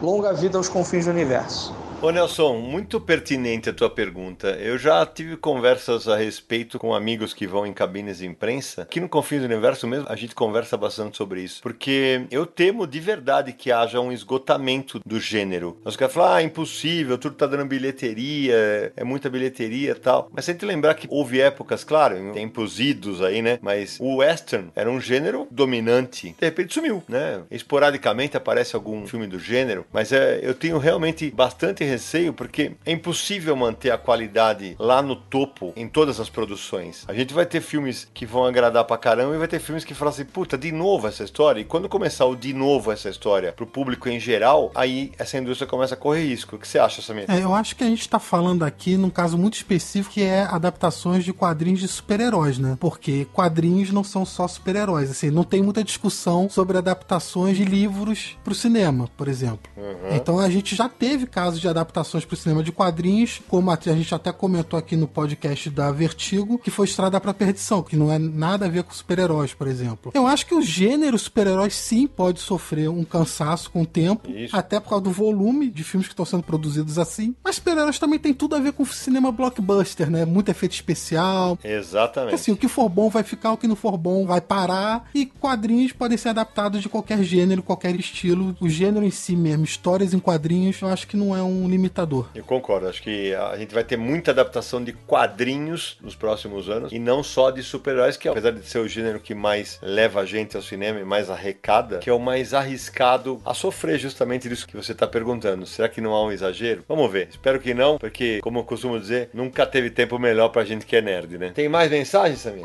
longa 0.00 0.32
vida 0.32 0.56
aos 0.56 0.68
confins 0.68 1.04
do 1.04 1.10
universo. 1.10 1.74
Ô 2.00 2.12
Nelson, 2.12 2.58
muito 2.58 3.00
pertinente 3.00 3.68
a 3.68 3.72
tua 3.72 3.90
pergunta. 3.90 4.50
Eu 4.50 4.78
já 4.78 5.04
tive 5.04 5.36
conversas 5.36 6.06
a 6.06 6.16
respeito 6.16 6.78
com 6.78 6.94
amigos 6.94 7.34
que 7.34 7.44
vão 7.44 7.66
em 7.66 7.72
cabines 7.72 8.18
de 8.18 8.26
imprensa. 8.26 8.82
Aqui 8.82 9.00
no 9.00 9.08
Confins 9.08 9.40
do 9.40 9.46
Universo 9.46 9.84
mesmo, 9.88 10.06
a 10.08 10.14
gente 10.14 10.32
conversa 10.32 10.76
bastante 10.76 11.16
sobre 11.16 11.42
isso. 11.42 11.60
Porque 11.60 12.24
eu 12.30 12.46
temo 12.46 12.86
de 12.86 13.00
verdade 13.00 13.52
que 13.52 13.72
haja 13.72 13.98
um 13.98 14.12
esgotamento 14.12 15.00
do 15.04 15.18
gênero. 15.18 15.76
Os 15.84 15.96
caras 15.96 16.14
falam, 16.14 16.34
ah, 16.34 16.42
impossível, 16.42 17.18
tudo 17.18 17.34
tá 17.34 17.48
dando 17.48 17.66
bilheteria, 17.66 18.92
é 18.96 19.02
muita 19.02 19.28
bilheteria 19.28 19.90
e 19.90 19.94
tal. 19.96 20.30
Mas 20.32 20.44
se 20.44 20.52
a 20.52 20.54
gente 20.54 20.64
lembrar 20.64 20.94
que 20.94 21.08
houve 21.10 21.40
épocas, 21.40 21.82
claro, 21.82 22.32
tempos 22.32 22.78
idos 22.78 23.20
aí, 23.20 23.42
né? 23.42 23.58
Mas 23.60 23.98
o 24.00 24.18
western 24.18 24.70
era 24.76 24.88
um 24.88 25.00
gênero 25.00 25.48
dominante. 25.50 26.36
De 26.38 26.46
repente 26.46 26.74
sumiu, 26.74 27.02
né? 27.08 27.42
Esporadicamente 27.50 28.36
aparece 28.36 28.76
algum 28.76 29.04
filme 29.04 29.26
do 29.26 29.40
gênero. 29.40 29.84
Mas 29.92 30.12
é, 30.12 30.38
eu 30.40 30.54
tenho 30.54 30.78
realmente 30.78 31.32
bastante 31.32 31.87
receio 31.88 32.32
porque 32.32 32.72
é 32.84 32.92
impossível 32.92 33.56
manter 33.56 33.90
a 33.90 33.98
qualidade 33.98 34.76
lá 34.78 35.02
no 35.02 35.16
topo 35.16 35.72
em 35.76 35.88
todas 35.88 36.20
as 36.20 36.28
produções. 36.28 37.04
A 37.08 37.14
gente 37.14 37.34
vai 37.34 37.46
ter 37.46 37.60
filmes 37.60 38.08
que 38.12 38.26
vão 38.26 38.44
agradar 38.44 38.84
pra 38.84 38.96
caramba 38.96 39.34
e 39.34 39.38
vai 39.38 39.48
ter 39.48 39.58
filmes 39.58 39.84
que 39.84 39.94
falam 39.94 40.12
assim, 40.12 40.24
puta, 40.24 40.56
de 40.56 40.70
novo 40.72 41.06
essa 41.06 41.24
história. 41.24 41.60
E 41.60 41.64
quando 41.64 41.88
começar 41.88 42.26
o 42.26 42.36
de 42.36 42.52
novo 42.52 42.92
essa 42.92 43.08
história 43.08 43.52
pro 43.52 43.66
público 43.66 44.08
em 44.08 44.20
geral, 44.20 44.70
aí 44.74 45.12
essa 45.18 45.38
indústria 45.38 45.68
começa 45.68 45.94
a 45.94 45.96
correr 45.96 46.26
risco. 46.26 46.56
O 46.56 46.58
que 46.58 46.68
você 46.68 46.78
acha, 46.78 47.02
Samir? 47.02 47.24
É, 47.28 47.42
eu 47.42 47.54
acho 47.54 47.74
que 47.76 47.84
a 47.84 47.86
gente 47.86 48.08
tá 48.08 48.18
falando 48.18 48.64
aqui 48.64 48.96
num 48.96 49.10
caso 49.10 49.36
muito 49.36 49.54
específico 49.54 50.14
que 50.14 50.22
é 50.22 50.42
adaptações 50.42 51.24
de 51.24 51.32
quadrinhos 51.32 51.80
de 51.80 51.88
super-heróis, 51.88 52.58
né? 52.58 52.76
Porque 52.80 53.26
quadrinhos 53.32 53.90
não 53.90 54.04
são 54.04 54.24
só 54.24 54.46
super-heróis. 54.48 55.10
Assim, 55.10 55.30
não 55.30 55.44
tem 55.44 55.62
muita 55.62 55.84
discussão 55.84 56.48
sobre 56.48 56.78
adaptações 56.78 57.56
de 57.56 57.64
livros 57.64 58.36
pro 58.42 58.54
cinema, 58.54 59.08
por 59.16 59.28
exemplo. 59.28 59.70
Uhum. 59.76 60.16
Então 60.16 60.38
a 60.38 60.48
gente 60.48 60.74
já 60.74 60.88
teve 60.88 61.26
casos 61.26 61.60
de 61.60 61.68
adaptações 61.78 62.24
para 62.24 62.34
o 62.34 62.36
cinema 62.36 62.62
de 62.62 62.72
quadrinhos, 62.72 63.40
como 63.48 63.70
a 63.70 63.78
gente 63.80 64.14
até 64.14 64.32
comentou 64.32 64.78
aqui 64.78 64.96
no 64.96 65.06
podcast 65.06 65.70
da 65.70 65.90
Vertigo, 65.92 66.58
que 66.58 66.70
foi 66.70 66.86
Estrada 66.86 67.20
para 67.20 67.32
Perdição, 67.32 67.82
que 67.82 67.96
não 67.96 68.12
é 68.12 68.18
nada 68.18 68.66
a 68.66 68.68
ver 68.68 68.82
com 68.82 68.92
super-heróis, 68.92 69.54
por 69.54 69.66
exemplo. 69.66 70.12
Eu 70.14 70.26
acho 70.26 70.46
que 70.46 70.54
o 70.54 70.62
gênero 70.62 71.18
super-heróis 71.18 71.74
sim 71.74 72.06
pode 72.06 72.40
sofrer 72.40 72.88
um 72.88 73.04
cansaço 73.04 73.70
com 73.70 73.82
o 73.82 73.86
tempo, 73.86 74.30
Isso. 74.30 74.56
até 74.56 74.80
por 74.80 74.90
causa 74.90 75.04
do 75.04 75.10
volume 75.10 75.70
de 75.70 75.84
filmes 75.84 76.08
que 76.08 76.12
estão 76.12 76.24
sendo 76.24 76.42
produzidos 76.42 76.98
assim. 76.98 77.34
Mas 77.42 77.56
super-heróis 77.56 77.98
também 77.98 78.18
tem 78.18 78.34
tudo 78.34 78.56
a 78.56 78.58
ver 78.58 78.72
com 78.72 78.82
o 78.82 78.86
cinema 78.86 79.30
blockbuster, 79.30 80.10
né? 80.10 80.24
Muito 80.24 80.50
efeito 80.50 80.72
especial. 80.72 81.58
Exatamente. 81.62 82.34
Assim, 82.34 82.52
o 82.52 82.56
que 82.56 82.68
for 82.68 82.88
bom 82.88 83.08
vai 83.08 83.22
ficar, 83.22 83.52
o 83.52 83.56
que 83.56 83.68
não 83.68 83.76
for 83.76 83.96
bom 83.96 84.26
vai 84.26 84.40
parar. 84.40 85.08
E 85.14 85.26
quadrinhos 85.26 85.92
podem 85.92 86.18
ser 86.18 86.30
adaptados 86.30 86.82
de 86.82 86.88
qualquer 86.88 87.22
gênero, 87.22 87.62
qualquer 87.62 87.94
estilo. 87.94 88.56
O 88.60 88.68
gênero 88.68 89.04
em 89.04 89.10
si 89.10 89.36
mesmo, 89.36 89.64
histórias 89.64 90.12
em 90.12 90.18
quadrinhos, 90.18 90.80
eu 90.80 90.88
acho 90.88 91.06
que 91.06 91.16
não 91.16 91.36
é 91.36 91.42
um 91.42 91.67
limitador. 91.68 92.28
Eu 92.34 92.44
concordo, 92.44 92.88
acho 92.88 93.02
que 93.02 93.34
a 93.34 93.56
gente 93.56 93.74
vai 93.74 93.84
ter 93.84 93.96
muita 93.96 94.30
adaptação 94.30 94.82
de 94.82 94.92
quadrinhos 94.92 95.96
nos 96.00 96.14
próximos 96.14 96.68
anos 96.68 96.92
e 96.92 96.98
não 96.98 97.22
só 97.22 97.50
de 97.50 97.62
super-heróis, 97.62 98.16
que 98.16 98.28
apesar 98.28 98.52
de 98.52 98.66
ser 98.66 98.78
o 98.78 98.88
gênero 98.88 99.20
que 99.20 99.34
mais 99.34 99.78
leva 99.82 100.20
a 100.20 100.24
gente 100.24 100.56
ao 100.56 100.62
cinema 100.62 101.00
e 101.00 101.04
mais 101.04 101.30
arrecada, 101.30 101.98
que 101.98 102.10
é 102.10 102.12
o 102.12 102.18
mais 102.18 102.54
arriscado 102.54 103.40
a 103.44 103.54
sofrer 103.54 103.98
justamente 103.98 104.48
disso 104.48 104.66
que 104.66 104.76
você 104.76 104.92
está 104.92 105.06
perguntando. 105.06 105.66
Será 105.66 105.88
que 105.88 106.00
não 106.00 106.12
há 106.12 106.24
um 106.24 106.32
exagero? 106.32 106.84
Vamos 106.88 107.10
ver. 107.10 107.28
Espero 107.30 107.60
que 107.60 107.74
não, 107.74 107.98
porque, 107.98 108.40
como 108.42 108.58
eu 108.60 108.64
costumo 108.64 108.98
dizer, 108.98 109.30
nunca 109.32 109.66
teve 109.66 109.90
tempo 109.90 110.18
melhor 110.18 110.48
pra 110.48 110.64
gente 110.64 110.86
que 110.86 110.96
é 110.96 111.02
nerd, 111.02 111.38
né? 111.38 111.52
Tem 111.54 111.68
mais 111.68 111.90
mensagens, 111.90 112.40
Samir? 112.40 112.64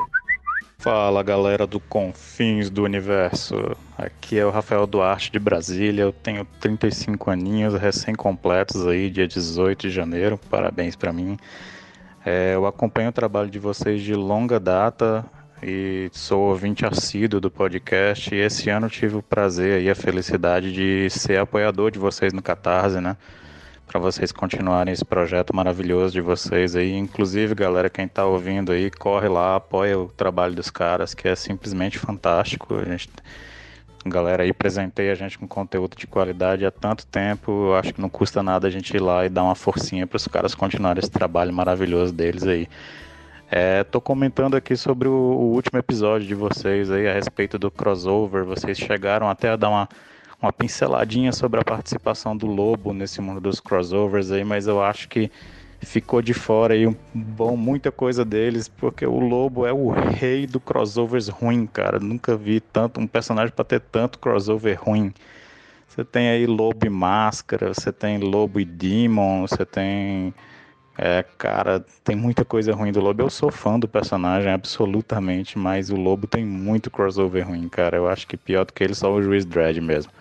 Fala 0.83 1.23
galera 1.23 1.65
do 1.65 1.79
Confins 1.79 2.69
do 2.69 2.83
Universo. 2.83 3.55
Aqui 3.97 4.37
é 4.37 4.45
o 4.45 4.49
Rafael 4.49 4.85
Duarte 4.85 5.31
de 5.31 5.39
Brasília. 5.39 6.01
Eu 6.01 6.11
tenho 6.11 6.43
35 6.59 7.31
aninhos 7.31 7.73
recém-completos 7.75 8.85
aí, 8.85 9.09
dia 9.09 9.25
18 9.25 9.83
de 9.83 9.89
janeiro. 9.89 10.37
Parabéns 10.49 10.97
para 10.97 11.13
mim. 11.13 11.37
É, 12.25 12.55
eu 12.55 12.65
acompanho 12.65 13.07
o 13.07 13.13
trabalho 13.13 13.49
de 13.49 13.59
vocês 13.59 14.01
de 14.01 14.13
longa 14.13 14.59
data 14.59 15.23
e 15.63 16.09
sou 16.11 16.49
ouvinte 16.49 16.85
assíduo 16.85 17.39
do 17.39 17.49
podcast. 17.49 18.35
E 18.35 18.39
esse 18.39 18.69
ano 18.69 18.89
tive 18.89 19.15
o 19.15 19.23
prazer 19.23 19.83
e 19.83 19.89
a 19.89 19.95
felicidade 19.95 20.73
de 20.73 21.09
ser 21.09 21.39
apoiador 21.39 21.91
de 21.91 21.97
vocês 21.97 22.33
no 22.33 22.41
Catarse, 22.41 22.99
né? 22.99 23.15
Para 23.93 24.01
vocês 24.01 24.31
continuarem 24.31 24.91
esse 24.91 25.05
projeto 25.05 25.55
maravilhoso 25.55 26.13
de 26.13 26.19
vocês 26.19 26.75
aí. 26.75 26.97
Inclusive, 26.97 27.53
galera, 27.53 27.91
quem 27.91 28.05
está 28.05 28.25
ouvindo 28.25 28.71
aí, 28.71 28.89
corre 28.89 29.27
lá, 29.27 29.55
apoia 29.55 29.99
o 29.99 30.07
trabalho 30.07 30.55
dos 30.55 30.71
caras, 30.71 31.13
que 31.13 31.27
é 31.27 31.35
simplesmente 31.35 31.99
fantástico. 31.99 32.73
A 32.73 32.85
gente, 32.85 33.07
galera 34.03 34.41
aí 34.41 34.51
presenteia 34.51 35.11
a 35.11 35.15
gente 35.15 35.37
com 35.37 35.47
conteúdo 35.47 35.95
de 35.95 36.07
qualidade 36.07 36.65
há 36.65 36.71
tanto 36.71 37.05
tempo. 37.05 37.71
Acho 37.75 37.93
que 37.93 38.01
não 38.01 38.09
custa 38.09 38.41
nada 38.41 38.67
a 38.67 38.71
gente 38.71 38.97
ir 38.97 38.99
lá 38.99 39.27
e 39.27 39.29
dar 39.29 39.43
uma 39.43 39.53
forcinha 39.53 40.07
para 40.07 40.17
os 40.17 40.27
caras 40.27 40.55
continuarem 40.55 40.99
esse 40.99 41.11
trabalho 41.11 41.53
maravilhoso 41.53 42.11
deles 42.11 42.47
aí. 42.47 42.67
É, 43.51 43.83
tô 43.83 44.01
comentando 44.01 44.55
aqui 44.55 44.75
sobre 44.75 45.07
o, 45.07 45.11
o 45.11 45.53
último 45.53 45.77
episódio 45.77 46.27
de 46.27 46.33
vocês 46.33 46.89
aí 46.89 47.07
a 47.07 47.13
respeito 47.13 47.59
do 47.59 47.69
crossover. 47.69 48.43
Vocês 48.43 48.75
chegaram 48.75 49.29
até 49.29 49.49
a 49.49 49.55
dar 49.55 49.69
uma 49.69 49.87
uma 50.43 50.51
pinceladinha 50.51 51.31
sobre 51.31 51.61
a 51.61 51.63
participação 51.63 52.35
do 52.35 52.45
Lobo 52.45 52.93
nesse 52.93 53.21
mundo 53.21 53.39
dos 53.39 53.61
crossovers 53.61 54.29
aí, 54.29 54.43
mas 54.43 54.67
eu 54.67 54.83
acho 54.83 55.07
que 55.07 55.31
ficou 55.79 56.21
de 56.21 56.33
fora 56.33 56.73
aí 56.73 56.85
bom 57.13 57.55
muita 57.55 57.91
coisa 57.93 58.25
deles, 58.25 58.67
porque 58.67 59.05
o 59.05 59.19
Lobo 59.19 59.65
é 59.65 59.71
o 59.71 59.89
rei 59.89 60.45
do 60.45 60.59
crossovers 60.59 61.29
ruim, 61.29 61.65
cara. 61.65 61.97
Nunca 61.97 62.35
vi 62.35 62.59
tanto 62.59 62.99
um 62.99 63.07
personagem 63.07 63.53
para 63.55 63.63
ter 63.63 63.79
tanto 63.79 64.19
crossover 64.19 64.77
ruim. 64.81 65.13
Você 65.87 66.03
tem 66.03 66.29
aí 66.29 66.45
Lobo 66.45 66.85
e 66.85 66.89
Máscara, 66.89 67.73
você 67.73 67.93
tem 67.93 68.17
Lobo 68.17 68.59
e 68.59 68.65
Demon, 68.65 69.47
você 69.47 69.65
tem 69.65 70.33
é, 70.97 71.23
cara, 71.37 71.83
tem 72.03 72.15
muita 72.15 72.45
coisa 72.45 72.73
ruim 72.73 72.91
do 72.91 73.01
Lobo. 73.01 73.23
Eu 73.23 73.29
sou 73.29 73.51
fã 73.51 73.79
do 73.79 73.87
personagem, 73.87 74.51
absolutamente, 74.51 75.57
mas 75.57 75.89
o 75.89 75.95
Lobo 75.95 76.27
tem 76.27 76.45
muito 76.45 76.91
crossover 76.91 77.47
ruim, 77.47 77.67
cara. 77.67 77.97
Eu 77.97 78.07
acho 78.07 78.27
que 78.27 78.37
pior 78.37 78.65
do 78.65 78.73
que 78.73 78.83
ele 78.83 78.93
só 78.93 79.11
o 79.11 79.21
Juiz 79.21 79.45
Dredd 79.45 79.79
mesmo. 79.81 80.11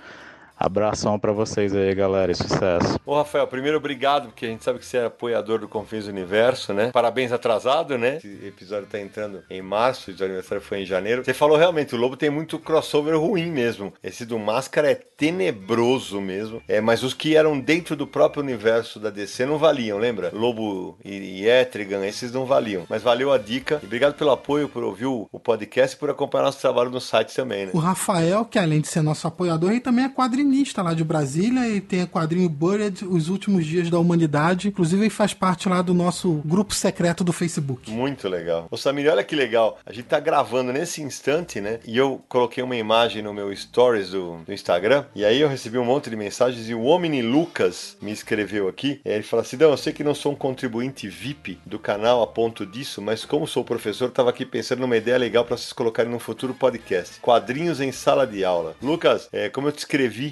Abração 0.62 1.18
para 1.18 1.32
vocês 1.32 1.74
aí, 1.74 1.92
galera, 1.92 2.30
e 2.30 2.34
sucesso. 2.36 2.96
Ô, 3.04 3.16
Rafael, 3.16 3.46
primeiro 3.48 3.78
obrigado, 3.78 4.26
porque 4.26 4.46
a 4.46 4.48
gente 4.48 4.62
sabe 4.62 4.78
que 4.78 4.86
você 4.86 4.98
é 4.98 5.06
apoiador 5.06 5.58
do 5.58 5.66
Confins 5.66 6.06
Universo, 6.06 6.72
né? 6.72 6.92
Parabéns 6.92 7.32
atrasado, 7.32 7.98
né? 7.98 8.18
Esse 8.18 8.46
episódio 8.46 8.86
tá 8.86 9.00
entrando 9.00 9.42
em 9.50 9.60
março, 9.60 10.12
o 10.12 10.24
aniversário 10.24 10.62
foi 10.62 10.82
em 10.82 10.86
janeiro. 10.86 11.24
Você 11.24 11.34
falou 11.34 11.56
realmente, 11.56 11.96
o 11.96 11.98
Lobo 11.98 12.16
tem 12.16 12.30
muito 12.30 12.60
crossover 12.60 13.18
ruim 13.18 13.50
mesmo. 13.50 13.92
Esse 14.04 14.24
do 14.24 14.38
Máscara 14.38 14.92
é 14.92 14.94
tenebroso 14.94 16.20
mesmo. 16.20 16.62
É, 16.68 16.80
mas 16.80 17.02
os 17.02 17.12
que 17.12 17.34
eram 17.34 17.58
dentro 17.58 17.96
do 17.96 18.06
próprio 18.06 18.40
universo 18.40 19.00
da 19.00 19.10
DC 19.10 19.44
não 19.44 19.58
valiam, 19.58 19.98
lembra? 19.98 20.30
Lobo 20.32 20.96
e, 21.04 21.44
Etrigan, 21.44 22.06
esses 22.06 22.32
não 22.32 22.46
valiam. 22.46 22.84
Mas 22.88 23.02
valeu 23.02 23.32
a 23.32 23.38
dica. 23.38 23.80
E 23.82 23.86
obrigado 23.86 24.14
pelo 24.14 24.30
apoio, 24.30 24.68
por 24.68 24.84
ouvir 24.84 25.06
o, 25.06 25.28
o 25.32 25.40
podcast 25.40 25.96
e 25.96 25.98
por 25.98 26.08
acompanhar 26.08 26.44
nosso 26.44 26.60
trabalho 26.60 26.90
no 26.90 27.00
site 27.00 27.34
também, 27.34 27.66
né? 27.66 27.72
O 27.74 27.78
Rafael, 27.78 28.44
que 28.44 28.60
além 28.60 28.80
de 28.80 28.86
ser 28.86 29.02
nosso 29.02 29.26
apoiador, 29.26 29.70
ele 29.70 29.80
também 29.80 30.04
é 30.04 30.08
quadrinista 30.08 30.51
quadrinista 30.52 30.82
lá 30.82 30.92
de 30.92 31.02
Brasília 31.02 31.66
e 31.66 31.80
tem 31.80 32.02
o 32.02 32.06
quadrinho 32.06 32.48
Buried, 32.48 33.06
Os 33.06 33.30
Últimos 33.30 33.64
Dias 33.64 33.88
da 33.88 33.98
Humanidade. 33.98 34.68
Inclusive, 34.68 35.02
ele 35.02 35.10
faz 35.10 35.32
parte 35.32 35.66
lá 35.66 35.80
do 35.80 35.94
nosso 35.94 36.42
grupo 36.44 36.74
secreto 36.74 37.24
do 37.24 37.32
Facebook. 37.32 37.90
Muito 37.90 38.28
legal. 38.28 38.68
Ô 38.70 38.76
Samir, 38.76 39.10
olha 39.10 39.24
que 39.24 39.34
legal. 39.34 39.78
A 39.86 39.92
gente 39.92 40.04
tá 40.04 40.20
gravando 40.20 40.72
nesse 40.72 41.00
instante, 41.00 41.58
né? 41.60 41.80
E 41.86 41.96
eu 41.96 42.22
coloquei 42.28 42.62
uma 42.62 42.76
imagem 42.76 43.22
no 43.22 43.32
meu 43.32 43.54
stories 43.56 44.10
do, 44.10 44.38
do 44.44 44.52
Instagram. 44.52 45.06
E 45.14 45.24
aí 45.24 45.40
eu 45.40 45.48
recebi 45.48 45.78
um 45.78 45.84
monte 45.84 46.10
de 46.10 46.16
mensagens 46.16 46.68
e 46.68 46.74
o 46.74 46.84
Omni 46.84 47.22
Lucas 47.22 47.96
me 48.02 48.12
escreveu 48.12 48.68
aqui. 48.68 49.00
Ele 49.04 49.22
fala 49.22 49.40
assim: 49.42 49.56
Não, 49.56 49.70
eu 49.70 49.76
sei 49.78 49.94
que 49.94 50.04
não 50.04 50.14
sou 50.14 50.32
um 50.32 50.36
contribuinte 50.36 51.08
VIP 51.08 51.58
do 51.64 51.78
canal 51.78 52.22
a 52.22 52.26
ponto 52.26 52.66
disso, 52.66 53.00
mas 53.00 53.24
como 53.24 53.46
sou 53.46 53.64
professor, 53.64 54.10
tava 54.10 54.28
aqui 54.28 54.44
pensando 54.44 54.80
numa 54.80 54.96
ideia 54.98 55.16
legal 55.16 55.46
para 55.46 55.56
vocês 55.56 55.72
colocarem 55.72 56.12
no 56.12 56.18
futuro 56.18 56.52
podcast. 56.52 57.20
Quadrinhos 57.20 57.80
em 57.80 57.90
sala 57.90 58.26
de 58.26 58.44
aula. 58.44 58.76
Lucas, 58.82 59.28
é, 59.32 59.48
como 59.48 59.68
eu 59.68 59.72
te 59.72 59.78
escrevi 59.78 60.31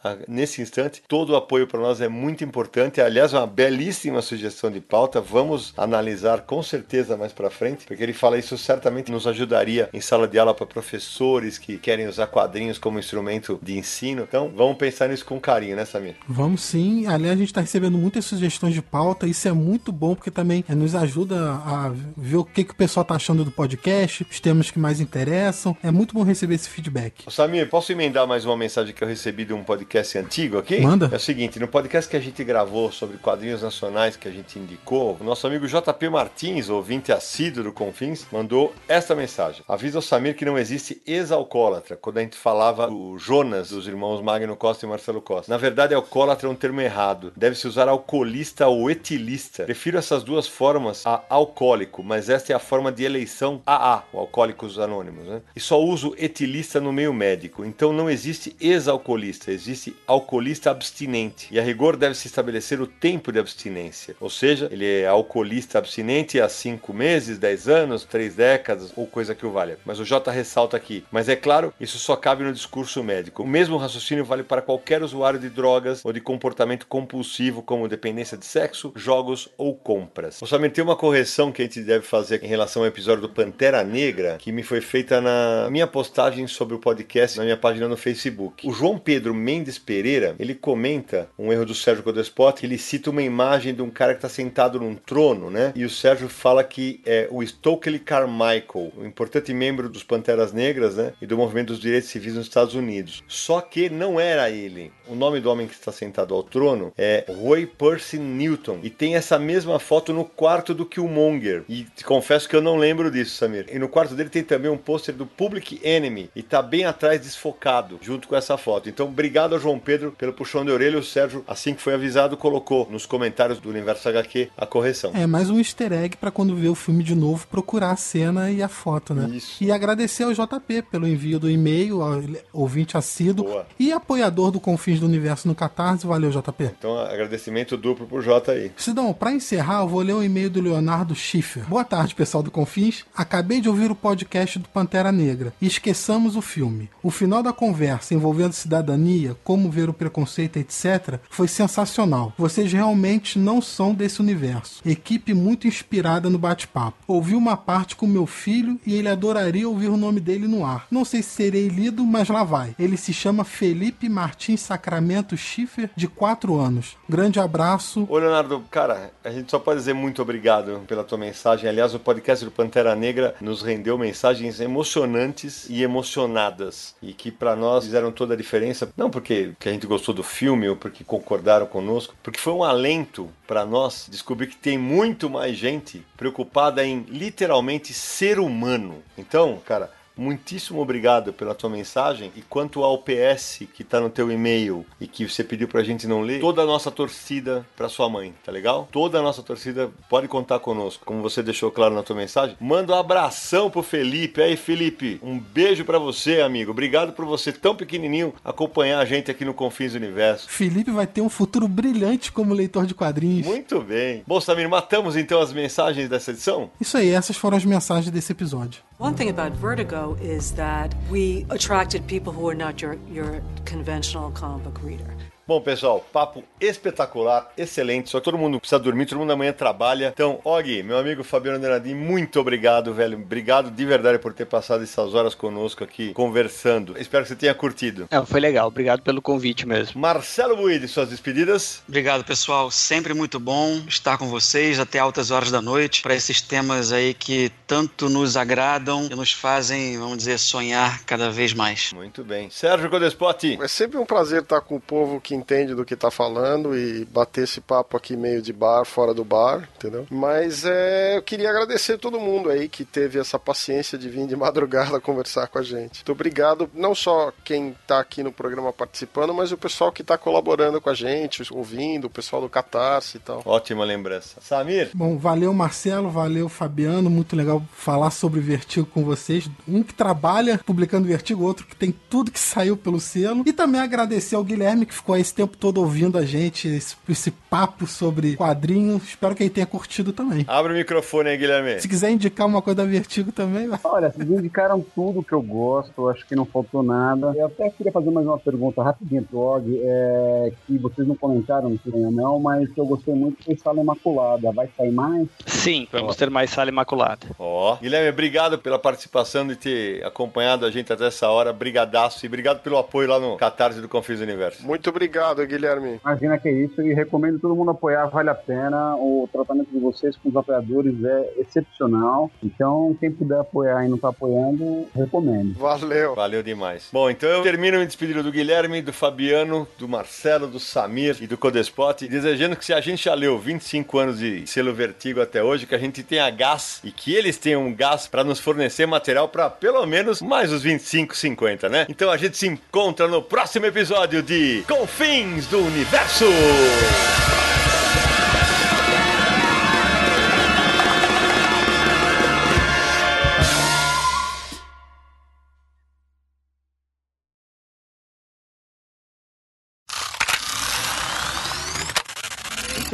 nesse 0.27 0.61
instante. 0.61 1.01
Todo 1.07 1.31
o 1.31 1.35
apoio 1.35 1.67
para 1.67 1.79
nós 1.79 2.01
é 2.01 2.07
muito 2.07 2.43
importante. 2.43 3.01
Aliás, 3.01 3.33
é 3.33 3.37
uma 3.37 3.47
belíssima 3.47 4.21
sugestão 4.21 4.71
de 4.71 4.81
pauta. 4.81 5.21
Vamos 5.21 5.73
analisar 5.77 6.41
com 6.41 6.61
certeza 6.63 7.17
mais 7.17 7.33
para 7.33 7.49
frente, 7.49 7.85
porque 7.85 8.01
ele 8.01 8.13
fala 8.13 8.37
isso 8.37 8.57
certamente 8.57 9.11
nos 9.11 9.27
ajudaria 9.27 9.89
em 9.93 10.01
sala 10.01 10.27
de 10.27 10.39
aula 10.39 10.53
para 10.53 10.65
professores 10.65 11.57
que 11.57 11.77
querem 11.77 12.07
usar 12.07 12.27
quadrinhos 12.27 12.77
como 12.77 12.99
instrumento 12.99 13.59
de 13.61 13.77
ensino. 13.77 14.23
Então, 14.27 14.51
vamos 14.55 14.77
pensar 14.77 15.09
nisso 15.09 15.25
com 15.25 15.39
carinho, 15.39 15.75
né, 15.75 15.85
Samir? 15.85 16.15
Vamos 16.27 16.61
sim. 16.63 17.05
Aliás, 17.07 17.35
a 17.35 17.37
gente 17.37 17.47
está 17.47 17.61
recebendo 17.61 17.97
muitas 17.97 18.25
sugestões 18.25 18.73
de 18.73 18.81
pauta. 18.81 19.27
Isso 19.27 19.47
é 19.47 19.51
muito 19.51 19.91
bom, 19.91 20.15
porque 20.15 20.31
também 20.31 20.63
eh, 20.67 20.75
nos 20.75 20.95
ajuda 20.95 21.51
a 21.51 21.91
ver 22.17 22.37
o 22.37 22.45
que, 22.45 22.63
que 22.63 22.71
o 22.71 22.75
pessoal 22.75 23.03
está 23.03 23.15
achando 23.15 23.43
do 23.45 23.51
podcast, 23.51 24.25
os 24.29 24.39
temas 24.39 24.71
que 24.71 24.79
mais 24.79 24.99
interessam. 24.99 25.75
É 25.83 25.91
muito 25.91 26.13
bom 26.13 26.23
receber 26.23 26.55
esse 26.55 26.69
feedback. 26.69 27.25
Samir, 27.29 27.69
posso 27.69 27.91
emendar 27.91 28.27
mais 28.27 28.45
uma 28.45 28.57
mensagem 28.57 28.93
que 28.93 29.03
eu 29.03 29.07
recebi 29.07 29.45
de 29.45 29.53
um 29.53 29.63
podcast 29.63 29.90
antigo 30.17 30.57
aqui? 30.57 30.79
Manda. 30.81 31.09
É 31.11 31.15
o 31.15 31.19
seguinte, 31.19 31.59
no 31.59 31.67
podcast 31.67 32.09
que 32.09 32.17
a 32.17 32.19
gente 32.19 32.43
gravou 32.43 32.91
sobre 32.91 33.17
quadrinhos 33.17 33.61
nacionais 33.61 34.15
que 34.15 34.27
a 34.27 34.31
gente 34.31 34.57
indicou, 34.57 35.17
o 35.19 35.23
nosso 35.23 35.45
amigo 35.47 35.67
JP 35.67 36.09
Martins, 36.09 36.69
ouvinte 36.69 37.11
assíduo 37.11 37.63
do 37.63 37.71
Confins, 37.71 38.25
mandou 38.31 38.73
esta 38.87 39.15
mensagem. 39.15 39.63
Avisa 39.67 39.99
o 39.99 40.01
Samir 40.01 40.35
que 40.35 40.45
não 40.45 40.57
existe 40.57 41.01
ex-alcoólatra, 41.05 41.97
quando 41.97 42.17
a 42.17 42.21
gente 42.21 42.37
falava 42.37 42.91
o 42.91 43.17
Jonas 43.17 43.69
dos 43.69 43.87
irmãos 43.87 44.21
Magno 44.21 44.55
Costa 44.55 44.85
e 44.85 44.89
Marcelo 44.89 45.21
Costa. 45.21 45.51
Na 45.51 45.57
verdade, 45.57 45.93
alcoólatra 45.93 46.47
é 46.47 46.51
um 46.51 46.55
termo 46.55 46.81
errado. 46.81 47.33
Deve-se 47.35 47.67
usar 47.67 47.87
alcoolista 47.87 48.67
ou 48.67 48.89
etilista. 48.89 49.63
Prefiro 49.63 49.97
essas 49.97 50.23
duas 50.23 50.47
formas 50.47 51.05
a 51.05 51.23
alcoólico, 51.29 52.03
mas 52.03 52.29
esta 52.29 52.53
é 52.53 52.55
a 52.55 52.59
forma 52.59 52.91
de 52.91 53.03
eleição 53.03 53.61
AA, 53.65 54.03
o 54.13 54.19
Alcoólicos 54.19 54.79
Anônimos, 54.79 55.25
né? 55.25 55.41
E 55.55 55.59
só 55.59 55.81
uso 55.81 56.13
etilista 56.17 56.79
no 56.79 56.93
meio 56.93 57.13
médico. 57.13 57.65
Então 57.65 57.91
não 57.91 58.09
existe 58.09 58.55
ex-alcoolista, 58.59 59.51
existe 59.51 59.80
alcoolista 60.05 60.71
abstinente. 60.71 61.47
E 61.51 61.59
a 61.59 61.63
rigor 61.63 61.95
deve-se 61.95 62.27
estabelecer 62.27 62.81
o 62.81 62.87
tempo 62.87 63.31
de 63.31 63.39
abstinência. 63.39 64.15
Ou 64.19 64.29
seja, 64.29 64.69
ele 64.71 64.85
é 64.85 65.07
alcoolista 65.07 65.77
abstinente 65.77 66.39
há 66.39 66.47
5 66.47 66.93
meses, 66.93 67.37
10 67.37 67.67
anos, 67.67 68.03
3 68.03 68.35
décadas 68.35 68.93
ou 68.95 69.07
coisa 69.07 69.35
que 69.35 69.45
o 69.45 69.51
valha. 69.51 69.77
Mas 69.85 69.99
o 69.99 70.05
J 70.05 70.29
ressalta 70.31 70.77
aqui. 70.77 71.03
Mas 71.11 71.29
é 71.29 71.35
claro, 71.35 71.73
isso 71.79 71.97
só 71.97 72.15
cabe 72.15 72.43
no 72.43 72.53
discurso 72.53 73.03
médico. 73.03 73.43
O 73.43 73.47
mesmo 73.47 73.77
raciocínio 73.77 74.25
vale 74.25 74.43
para 74.43 74.61
qualquer 74.61 75.01
usuário 75.01 75.39
de 75.39 75.49
drogas 75.49 76.03
ou 76.03 76.13
de 76.13 76.21
comportamento 76.21 76.87
compulsivo, 76.87 77.61
como 77.61 77.87
dependência 77.87 78.37
de 78.37 78.45
sexo, 78.45 78.91
jogos 78.95 79.49
ou 79.57 79.75
compras. 79.75 80.41
Eu 80.41 80.47
somente 80.47 80.73
tem 80.73 80.83
uma 80.83 80.95
correção 80.95 81.51
que 81.51 81.61
a 81.61 81.65
gente 81.65 81.81
deve 81.81 82.05
fazer 82.05 82.43
em 82.43 82.47
relação 82.47 82.83
ao 82.83 82.87
episódio 82.87 83.21
do 83.21 83.29
Pantera 83.29 83.83
Negra, 83.83 84.37
que 84.37 84.51
me 84.51 84.63
foi 84.63 84.81
feita 84.81 85.21
na 85.21 85.67
minha 85.69 85.87
postagem 85.87 86.47
sobre 86.47 86.75
o 86.75 86.79
podcast 86.79 87.37
na 87.37 87.43
minha 87.43 87.57
página 87.57 87.87
no 87.87 87.97
Facebook. 87.97 88.67
O 88.67 88.73
João 88.73 88.97
Pedro 88.97 89.33
Mendes 89.33 89.70
Pereira, 89.79 90.35
ele 90.39 90.55
comenta 90.55 91.29
um 91.37 91.51
erro 91.51 91.65
do 91.65 91.75
Sérgio 91.75 92.03
Codespot, 92.03 92.65
ele 92.65 92.77
cita 92.77 93.09
uma 93.09 93.21
imagem 93.21 93.73
de 93.73 93.81
um 93.81 93.89
cara 93.89 94.13
que 94.13 94.17
está 94.19 94.29
sentado 94.29 94.79
num 94.79 94.95
trono, 94.95 95.49
né? 95.49 95.71
E 95.75 95.85
o 95.85 95.89
Sérgio 95.89 96.29
fala 96.29 96.63
que 96.63 97.01
é 97.05 97.27
o 97.31 97.45
Stokely 97.45 97.99
Carmichael, 97.99 98.91
um 98.97 99.05
importante 99.05 99.53
membro 99.53 99.89
dos 99.89 100.03
Panteras 100.03 100.53
Negras, 100.53 100.95
né? 100.95 101.13
E 101.21 101.25
do 101.25 101.37
movimento 101.37 101.67
dos 101.67 101.79
direitos 101.79 102.09
civis 102.09 102.35
nos 102.35 102.47
Estados 102.47 102.75
Unidos. 102.75 103.23
Só 103.27 103.61
que 103.61 103.89
não 103.89 104.19
era 104.19 104.49
ele. 104.49 104.91
O 105.07 105.15
nome 105.15 105.39
do 105.39 105.49
homem 105.49 105.67
que 105.67 105.73
está 105.73 105.91
sentado 105.91 106.33
ao 106.33 106.43
trono 106.43 106.93
é 106.97 107.25
Roy 107.27 107.65
Percy 107.65 108.17
Newton. 108.17 108.79
E 108.83 108.89
tem 108.89 109.15
essa 109.15 109.37
mesma 109.37 109.79
foto 109.79 110.13
no 110.13 110.23
quarto 110.23 110.73
do 110.73 110.85
Killmonger. 110.85 111.63
E 111.67 111.83
te 111.83 112.03
confesso 112.03 112.47
que 112.47 112.55
eu 112.55 112.61
não 112.61 112.77
lembro 112.77 113.11
disso, 113.11 113.35
Samir. 113.35 113.65
E 113.71 113.77
no 113.77 113.89
quarto 113.89 114.15
dele 114.15 114.29
tem 114.29 114.43
também 114.43 114.71
um 114.71 114.77
pôster 114.77 115.13
do 115.13 115.25
Public 115.25 115.79
Enemy. 115.83 116.29
E 116.35 116.41
tá 116.41 116.61
bem 116.61 116.85
atrás 116.85 117.19
desfocado, 117.19 117.99
junto 118.01 118.27
com 118.27 118.35
essa 118.35 118.57
foto. 118.57 118.89
Então, 118.89 119.07
obrigado 119.07 119.55
a 119.55 119.57
João 119.61 119.79
Pedro 119.79 120.11
pelo 120.11 120.33
puxão 120.33 120.65
de 120.65 120.71
orelha. 120.71 120.97
O 120.97 121.03
Sérgio, 121.03 121.43
assim 121.47 121.73
que 121.73 121.81
foi 121.81 121.93
avisado, 121.93 122.35
colocou 122.35 122.87
nos 122.89 123.05
comentários 123.05 123.59
do 123.59 123.69
Universo 123.69 124.09
HQ 124.09 124.49
a 124.57 124.65
correção. 124.65 125.11
É 125.13 125.25
mais 125.25 125.49
um 125.49 125.57
easter 125.57 125.93
egg 125.93 126.17
para 126.17 126.31
quando 126.31 126.55
ver 126.55 126.69
o 126.69 126.75
filme 126.75 127.03
de 127.03 127.15
novo 127.15 127.47
procurar 127.47 127.91
a 127.91 127.95
cena 127.95 128.51
e 128.51 128.61
a 128.61 128.67
foto, 128.67 129.13
né? 129.13 129.29
Isso. 129.35 129.63
E 129.63 129.71
agradecer 129.71 130.23
ao 130.23 130.33
JP 130.33 130.83
pelo 130.89 131.07
envio 131.07 131.39
do 131.39 131.49
e-mail, 131.49 132.01
ao 132.01 132.21
ouvinte 132.51 132.97
assíduo 132.97 133.45
Boa. 133.45 133.67
e 133.79 133.91
apoiador 133.91 134.51
do 134.51 134.59
Confins 134.59 134.99
do 134.99 135.05
Universo 135.05 135.47
no 135.47 135.55
Catarse. 135.55 136.05
Valeu, 136.07 136.31
JP. 136.31 136.63
Então, 136.77 136.99
agradecimento 136.99 137.77
duplo 137.77 138.07
pro 138.07 138.21
J 138.21 138.51
aí. 138.51 138.71
Sidão, 138.75 139.13
para 139.13 139.31
encerrar, 139.31 139.81
eu 139.81 139.87
vou 139.87 140.01
ler 140.01 140.13
o 140.13 140.23
e-mail 140.23 140.49
do 140.49 140.61
Leonardo 140.61 141.13
Schiffer. 141.13 141.63
Boa 141.65 141.83
tarde, 141.83 142.15
pessoal 142.15 142.43
do 142.43 142.51
Confins. 142.51 143.05
Acabei 143.15 143.61
de 143.61 143.69
ouvir 143.69 143.91
o 143.91 143.95
podcast 143.95 144.57
do 144.59 144.67
Pantera 144.69 145.11
Negra 145.11 145.53
e 145.61 145.67
esqueçamos 145.67 146.35
o 146.35 146.41
filme. 146.41 146.89
O 147.03 147.11
final 147.11 147.43
da 147.43 147.53
conversa 147.53 148.13
envolvendo 148.13 148.53
cidadania, 148.53 149.35
como 149.51 149.69
ver 149.69 149.89
o 149.89 149.93
preconceito, 149.93 150.55
etc., 150.55 151.19
foi 151.29 151.45
sensacional. 151.45 152.31
Vocês 152.37 152.71
realmente 152.71 153.37
não 153.37 153.61
são 153.61 153.93
desse 153.93 154.21
universo. 154.21 154.81
Equipe 154.85 155.33
muito 155.33 155.67
inspirada 155.67 156.29
no 156.29 156.39
bate-papo. 156.39 156.95
Ouvi 157.05 157.35
uma 157.35 157.57
parte 157.57 157.97
com 157.97 158.07
meu 158.07 158.25
filho 158.25 158.79
e 158.87 158.95
ele 158.95 159.09
adoraria 159.09 159.67
ouvir 159.67 159.89
o 159.89 159.97
nome 159.97 160.21
dele 160.21 160.47
no 160.47 160.65
ar. 160.65 160.87
Não 160.89 161.03
sei 161.03 161.21
se 161.21 161.31
serei 161.31 161.67
lido, 161.67 162.05
mas 162.05 162.29
lá 162.29 162.45
vai. 162.45 162.73
Ele 162.79 162.95
se 162.95 163.11
chama 163.11 163.43
Felipe 163.43 164.07
Martins 164.07 164.61
Sacramento 164.61 165.35
Schiffer, 165.35 165.89
de 165.97 166.07
4 166.07 166.57
anos. 166.57 166.95
Grande 167.09 167.37
abraço. 167.37 168.07
Ô 168.09 168.17
Leonardo, 168.17 168.63
cara, 168.71 169.11
a 169.25 169.31
gente 169.31 169.51
só 169.51 169.59
pode 169.59 169.79
dizer 169.79 169.93
muito 169.93 170.21
obrigado 170.21 170.79
pela 170.87 171.03
tua 171.03 171.17
mensagem. 171.17 171.69
Aliás, 171.69 171.93
o 171.93 171.99
podcast 171.99 172.45
do 172.45 172.51
Pantera 172.51 172.95
Negra 172.95 173.35
nos 173.41 173.61
rendeu 173.61 173.97
mensagens 173.97 174.61
emocionantes 174.61 175.67
e 175.69 175.83
emocionadas. 175.83 176.95
E 177.01 177.11
que 177.11 177.29
para 177.29 177.53
nós 177.53 177.83
fizeram 177.83 178.13
toda 178.13 178.33
a 178.33 178.37
diferença. 178.37 178.89
Não 178.95 179.09
porque 179.09 179.40
que 179.59 179.69
a 179.69 179.71
gente 179.71 179.87
gostou 179.87 180.13
do 180.13 180.23
filme 180.23 180.67
ou 180.67 180.75
porque 180.75 181.03
concordaram 181.03 181.65
conosco, 181.65 182.15
porque 182.23 182.39
foi 182.39 182.53
um 182.53 182.63
alento 182.63 183.29
para 183.47 183.65
nós 183.65 184.07
descobrir 184.09 184.47
que 184.47 184.55
tem 184.55 184.77
muito 184.77 185.29
mais 185.29 185.57
gente 185.57 186.05
preocupada 186.15 186.85
em 186.85 187.05
literalmente 187.09 187.93
ser 187.93 188.39
humano. 188.39 189.01
Então, 189.17 189.61
cara, 189.65 189.91
muitíssimo 190.21 190.79
obrigado 190.81 191.33
pela 191.33 191.55
tua 191.55 191.69
mensagem. 191.69 192.31
E 192.35 192.41
quanto 192.41 192.83
ao 192.83 192.97
PS 192.99 193.63
que 193.73 193.83
tá 193.83 193.99
no 193.99 194.09
teu 194.09 194.31
e-mail 194.31 194.85
e 194.99 195.07
que 195.07 195.27
você 195.27 195.43
pediu 195.43 195.67
pra 195.67 195.83
gente 195.83 196.07
não 196.07 196.21
ler, 196.21 196.39
toda 196.39 196.61
a 196.61 196.65
nossa 196.65 196.91
torcida 196.91 197.65
pra 197.75 197.89
sua 197.89 198.07
mãe, 198.07 198.33
tá 198.45 198.51
legal? 198.51 198.87
Toda 198.91 199.19
a 199.19 199.21
nossa 199.21 199.41
torcida 199.41 199.89
pode 200.09 200.27
contar 200.27 200.59
conosco, 200.59 201.03
como 201.05 201.21
você 201.21 201.41
deixou 201.41 201.71
claro 201.71 201.95
na 201.95 202.03
tua 202.03 202.15
mensagem. 202.15 202.55
Manda 202.59 202.93
um 202.93 202.99
abração 202.99 203.69
pro 203.69 203.81
Felipe. 203.81 204.41
Aí, 204.41 204.55
Felipe, 204.55 205.19
um 205.23 205.39
beijo 205.39 205.83
pra 205.83 205.97
você, 205.97 206.41
amigo. 206.41 206.71
Obrigado 206.71 207.13
por 207.13 207.25
você, 207.25 207.51
tão 207.51 207.75
pequenininho, 207.75 208.33
acompanhar 208.45 208.99
a 208.99 209.05
gente 209.05 209.31
aqui 209.31 209.43
no 209.43 209.53
Confins 209.53 209.93
do 209.93 209.97
Universo. 209.97 210.47
Felipe 210.49 210.91
vai 210.91 211.07
ter 211.07 211.21
um 211.21 211.29
futuro 211.29 211.67
brilhante 211.67 212.31
como 212.31 212.53
leitor 212.53 212.85
de 212.85 212.93
quadrinhos. 212.93 213.47
Muito 213.47 213.81
bem. 213.81 214.23
Bom, 214.27 214.39
Samir, 214.39 214.69
matamos 214.69 215.15
então 215.15 215.41
as 215.41 215.51
mensagens 215.51 216.07
dessa 216.07 216.31
edição? 216.31 216.69
Isso 216.79 216.97
aí, 216.97 217.09
essas 217.09 217.37
foram 217.37 217.57
as 217.57 217.65
mensagens 217.65 218.11
desse 218.11 218.31
episódio. 218.31 218.83
One 218.99 219.15
thing 219.15 219.29
about 219.29 219.57
Vertigo 219.57 220.10
is 220.15 220.51
that 220.53 220.93
we 221.09 221.45
attracted 221.49 222.05
people 222.07 222.33
who 222.33 222.47
are 222.49 222.55
not 222.55 222.81
your, 222.81 222.97
your 223.09 223.41
conventional 223.65 224.31
comic 224.31 224.63
book 224.63 224.83
reader. 224.83 225.15
Bom, 225.51 225.59
pessoal, 225.59 225.99
papo 226.13 226.45
espetacular, 226.61 227.51
excelente. 227.57 228.09
Só 228.09 228.19
que 228.19 228.23
todo 228.23 228.37
mundo 228.37 228.57
precisa 228.57 228.79
dormir, 228.79 229.05
todo 229.05 229.19
mundo 229.19 229.33
amanhã 229.33 229.51
trabalha. 229.51 230.13
Então, 230.13 230.39
Og, 230.45 230.81
meu 230.81 230.97
amigo 230.97 231.25
Fabiano 231.25 231.59
Donadim, 231.59 231.93
muito 231.93 232.39
obrigado, 232.39 232.93
velho. 232.93 233.17
Obrigado 233.17 233.69
de 233.69 233.85
verdade 233.85 234.17
por 234.17 234.33
ter 234.33 234.45
passado 234.45 234.81
essas 234.81 235.13
horas 235.13 235.35
conosco 235.35 235.83
aqui, 235.83 236.13
conversando. 236.13 236.97
Espero 236.97 237.25
que 237.25 237.27
você 237.27 237.35
tenha 237.35 237.53
curtido. 237.53 238.07
É, 238.09 238.25
foi 238.25 238.39
legal, 238.39 238.65
obrigado 238.65 239.01
pelo 239.01 239.21
convite 239.21 239.67
mesmo. 239.67 239.99
Marcelo 239.99 240.55
Buide, 240.55 240.87
suas 240.87 241.09
despedidas. 241.09 241.83
Obrigado, 241.85 242.23
pessoal. 242.23 242.71
Sempre 242.71 243.13
muito 243.13 243.37
bom 243.37 243.81
estar 243.89 244.17
com 244.17 244.29
vocês 244.29 244.79
até 244.79 244.99
altas 244.99 245.31
horas 245.31 245.51
da 245.51 245.61
noite 245.61 246.01
para 246.01 246.15
esses 246.15 246.41
temas 246.41 246.93
aí 246.93 247.13
que 247.13 247.51
tanto 247.67 248.07
nos 248.07 248.37
agradam 248.37 249.09
e 249.11 249.15
nos 249.15 249.33
fazem, 249.33 249.99
vamos 249.99 250.19
dizer, 250.19 250.37
sonhar 250.37 251.03
cada 251.03 251.29
vez 251.29 251.53
mais. 251.53 251.91
Muito 251.91 252.23
bem. 252.23 252.49
Sérgio 252.49 252.89
Codespoti. 252.89 253.59
É 253.61 253.67
sempre 253.67 253.97
um 253.97 254.05
prazer 254.05 254.43
estar 254.43 254.61
com 254.61 254.77
o 254.77 254.79
povo 254.79 255.19
que 255.19 255.40
entende 255.41 255.75
do 255.75 255.83
que 255.83 255.95
tá 255.95 256.09
falando 256.09 256.77
e 256.77 257.05
bater 257.05 257.43
esse 257.43 257.59
papo 257.59 257.97
aqui 257.97 258.15
meio 258.15 258.41
de 258.41 258.53
bar, 258.53 258.85
fora 258.85 259.13
do 259.13 259.25
bar, 259.25 259.67
entendeu? 259.75 260.05
Mas 260.09 260.63
é, 260.65 261.17
eu 261.17 261.21
queria 261.21 261.49
agradecer 261.49 261.97
todo 261.97 262.19
mundo 262.19 262.49
aí 262.49 262.69
que 262.69 262.85
teve 262.85 263.19
essa 263.19 263.37
paciência 263.37 263.97
de 263.97 264.09
vir 264.09 264.27
de 264.27 264.35
madrugada 264.37 264.99
conversar 264.99 265.47
com 265.47 265.59
a 265.59 265.63
gente. 265.63 265.99
Muito 265.99 266.11
obrigado, 266.11 266.69
não 266.73 266.93
só 266.93 267.33
quem 267.43 267.75
tá 267.87 267.99
aqui 267.99 268.23
no 268.23 268.31
programa 268.31 268.71
participando, 268.71 269.33
mas 269.33 269.51
o 269.51 269.57
pessoal 269.57 269.91
que 269.91 270.03
tá 270.03 270.17
colaborando 270.17 270.79
com 270.79 270.89
a 270.89 270.93
gente, 270.93 271.41
ouvindo, 271.51 272.05
o 272.05 272.09
pessoal 272.09 272.41
do 272.41 272.49
Catarse 272.49 273.17
e 273.17 273.19
tal. 273.19 273.41
Ótima 273.45 273.83
lembrança. 273.83 274.39
Samir? 274.41 274.91
Bom, 274.93 275.17
valeu 275.17 275.53
Marcelo, 275.53 276.09
valeu 276.09 276.47
Fabiano, 276.47 277.09
muito 277.09 277.35
legal 277.35 277.63
falar 277.73 278.11
sobre 278.11 278.39
Vertigo 278.39 278.85
com 278.85 279.03
vocês. 279.03 279.49
Um 279.67 279.81
que 279.81 279.93
trabalha 279.93 280.59
publicando 280.65 281.07
Vertigo, 281.07 281.43
outro 281.43 281.65
que 281.65 281.75
tem 281.75 281.91
tudo 281.91 282.31
que 282.31 282.39
saiu 282.39 282.77
pelo 282.77 282.99
selo. 282.99 283.43
E 283.45 283.53
também 283.53 283.81
agradecer 283.81 284.35
ao 284.35 284.43
Guilherme 284.43 284.85
que 284.85 284.93
ficou 284.93 285.15
aí 285.15 285.20
esse 285.21 285.33
tempo 285.33 285.55
todo 285.57 285.79
ouvindo 285.79 286.17
a 286.17 286.25
gente, 286.25 286.67
esse, 286.67 286.95
esse 287.07 287.33
papo 287.51 287.85
sobre 287.85 288.37
quadrinhos. 288.37 289.03
Espero 289.03 289.35
que 289.35 289.43
ele 289.43 289.49
tenha 289.49 289.65
curtido 289.65 290.13
também. 290.13 290.45
Abre 290.47 290.71
o 290.71 290.75
microfone 290.77 291.31
aí, 291.31 291.37
Guilherme. 291.37 291.81
Se 291.81 291.87
quiser 291.89 292.09
indicar 292.09 292.47
uma 292.47 292.61
coisa 292.61 292.77
da 292.77 292.89
Vertigo 292.89 293.29
também, 293.33 293.67
vai. 293.67 293.77
Olha, 293.83 294.09
vocês 294.09 294.29
indicaram 294.29 294.79
tudo 294.95 295.21
que 295.21 295.33
eu 295.33 295.41
gosto, 295.41 296.07
acho 296.07 296.25
que 296.25 296.33
não 296.33 296.45
faltou 296.45 296.81
nada. 296.81 297.33
Eu 297.35 297.47
até 297.47 297.69
queria 297.69 297.91
fazer 297.91 298.09
mais 298.09 298.25
uma 298.25 298.39
pergunta 298.39 298.81
rapidinho 298.81 299.23
pro 299.23 299.39
Og, 299.39 299.81
é, 299.83 300.53
que 300.65 300.77
vocês 300.77 301.05
não 301.05 301.15
comentaram, 301.15 301.69
não 301.69 301.79
sei 301.79 301.91
não, 301.91 302.39
mas 302.39 302.71
que 302.71 302.79
eu 302.79 302.85
gostei 302.85 303.13
muito 303.13 303.43
foi 303.43 303.57
Sala 303.57 303.81
Imaculada. 303.81 304.49
Vai 304.53 304.69
sair 304.77 304.91
mais? 304.91 305.27
Sim, 305.45 305.85
vamos 305.91 306.15
ter 306.15 306.29
mais 306.29 306.51
Sala 306.51 306.69
Imaculada. 306.69 307.27
Ó, 307.37 307.75
Guilherme, 307.81 308.09
obrigado 308.11 308.57
pela 308.59 308.79
participação 308.79 309.51
e 309.51 309.57
ter 309.57 310.05
acompanhado 310.05 310.65
a 310.65 310.71
gente 310.71 310.93
até 310.93 311.07
essa 311.07 311.27
hora. 311.27 311.51
Brigadaço 311.51 312.25
e 312.25 312.27
obrigado 312.27 312.61
pelo 312.61 312.77
apoio 312.77 313.09
lá 313.09 313.19
no 313.19 313.35
Catarse 313.35 313.81
do 313.81 313.89
Confis 313.89 314.21
Universo. 314.21 314.65
Muito 314.65 314.89
obrigado, 314.89 315.45
Guilherme. 315.45 315.99
Imagina 316.01 316.37
que 316.37 316.47
é 316.47 316.53
isso 316.53 316.81
e 316.81 316.93
recomendo 316.93 317.40
todo 317.41 317.55
mundo 317.55 317.71
apoiar, 317.71 318.05
vale 318.07 318.29
a 318.29 318.35
pena. 318.35 318.95
O 318.95 319.27
tratamento 319.31 319.69
de 319.71 319.79
vocês 319.79 320.15
com 320.17 320.29
os 320.29 320.35
apoiadores 320.35 321.03
é 321.03 321.33
excepcional. 321.39 322.29
Então, 322.43 322.95
quem 322.99 323.11
puder 323.11 323.39
apoiar 323.39 323.85
e 323.85 323.89
não 323.89 323.97
tá 323.97 324.09
apoiando, 324.09 324.85
recomendo. 324.95 325.53
Valeu. 325.57 326.15
Valeu 326.15 326.43
demais. 326.43 326.89
Bom, 326.91 327.09
então 327.09 327.29
eu 327.29 327.41
termino 327.41 327.79
me 327.79 327.85
despedindo 327.85 328.23
do 328.23 328.31
Guilherme, 328.31 328.81
do 328.81 328.93
Fabiano, 328.93 329.67
do 329.77 329.87
Marcelo, 329.87 330.47
do 330.47 330.59
Samir 330.59 331.17
e 331.21 331.27
do 331.27 331.37
Codespot, 331.37 332.07
desejando 332.07 332.55
que 332.55 332.65
se 332.65 332.73
a 332.73 332.81
gente 332.81 333.05
já 333.05 333.13
leu 333.13 333.37
25 333.37 333.97
anos 333.97 334.19
de 334.19 334.45
selo 334.47 334.73
Vertigo 334.73 335.21
até 335.21 335.43
hoje, 335.43 335.65
que 335.65 335.75
a 335.75 335.79
gente 335.79 336.03
tenha 336.03 336.29
gás 336.29 336.79
e 336.83 336.91
que 336.91 337.13
eles 337.13 337.37
tenham 337.37 337.73
gás 337.73 338.07
para 338.07 338.23
nos 338.23 338.39
fornecer 338.39 338.85
material 338.85 339.27
para 339.27 339.49
pelo 339.49 339.85
menos 339.85 340.21
mais 340.21 340.51
os 340.51 340.61
25, 340.61 341.15
50, 341.15 341.69
né? 341.69 341.85
Então 341.89 342.11
a 342.11 342.17
gente 342.17 342.37
se 342.37 342.47
encontra 342.47 343.07
no 343.07 343.21
próximo 343.21 343.65
episódio 343.65 344.21
de 344.21 344.63
Confins 344.67 345.47
do 345.47 345.59
Universo. 345.59 346.25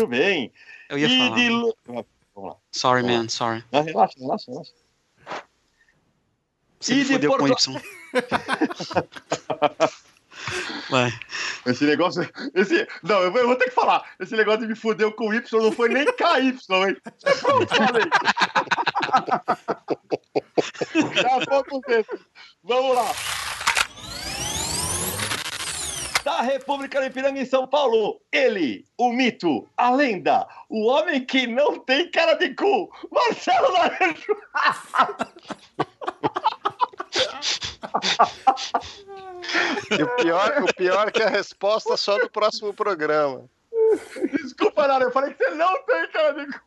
Muito 0.08 0.24
bem. 0.24 0.52
Eu 0.90 0.98
ia 0.98 1.08
E 1.08 1.18
falar. 1.18 1.36
de 1.36 1.50
Vamos 2.36 2.52
lá. 2.52 2.56
Sorry, 2.72 3.04
man, 3.04 3.28
sorry. 3.30 3.64
Ah, 3.72 3.82
relaxa, 3.82 4.14
relaxa, 4.20 4.52
relaxa. 4.52 4.72
Você 6.80 6.94
E 6.94 6.98
me 6.98 7.04
de 7.06 7.14
fudeu 7.14 7.32
com 7.32 7.38
Porto- 7.38 7.72
Y. 7.72 7.82
Vai. 10.90 11.12
Esse 11.66 11.84
negócio. 11.86 12.30
Esse, 12.54 12.88
não, 13.04 13.20
eu 13.22 13.32
vou, 13.32 13.42
eu 13.42 13.48
vou 13.48 13.56
ter 13.58 13.66
que 13.66 13.72
falar. 13.72 14.04
Esse 14.20 14.36
negócio 14.36 14.62
de 14.62 14.68
me 14.68 14.76
fudeu 14.76 15.12
com 15.12 15.34
Y 15.34 15.62
não 15.62 15.72
foi 15.72 15.90
nem 15.90 16.06
KY, 16.06 16.24
hein? 16.36 16.98
Pronto, 17.42 17.76
falei. 17.76 18.04
Já. 21.16 21.40
Vamos 22.64 22.96
lá. 22.96 23.12
Da 26.28 26.42
República 26.42 27.00
do 27.00 27.06
Ipiranga 27.06 27.40
em 27.40 27.46
São 27.46 27.66
Paulo, 27.66 28.20
ele, 28.34 28.84
o 28.98 29.14
mito, 29.14 29.66
a 29.78 29.92
lenda, 29.92 30.46
o 30.68 30.86
homem 30.88 31.24
que 31.24 31.48
não 31.48 31.80
tem 31.80 32.12
cara 32.12 32.34
de 32.34 32.54
cu, 32.54 32.92
Marcelo 33.10 33.72
Naranjo. 33.72 34.36
E 39.98 40.04
o 40.04 40.16
pior, 40.18 40.64
o 40.64 40.76
pior 40.76 41.08
é 41.08 41.12
que 41.12 41.24
a 41.24 41.30
resposta 41.30 41.94
é 41.94 41.98
só 41.98 42.18
no 42.18 42.30
próximo 42.30 42.74
programa. 42.74 43.50
Desculpa, 44.34 44.86
Nara, 44.86 45.06
eu 45.06 45.12
falei 45.14 45.34
que 45.34 45.42
você 45.42 45.52
não 45.52 45.82
tem 45.86 46.10
cara 46.10 46.34
de 46.34 46.46
cu. 46.52 46.60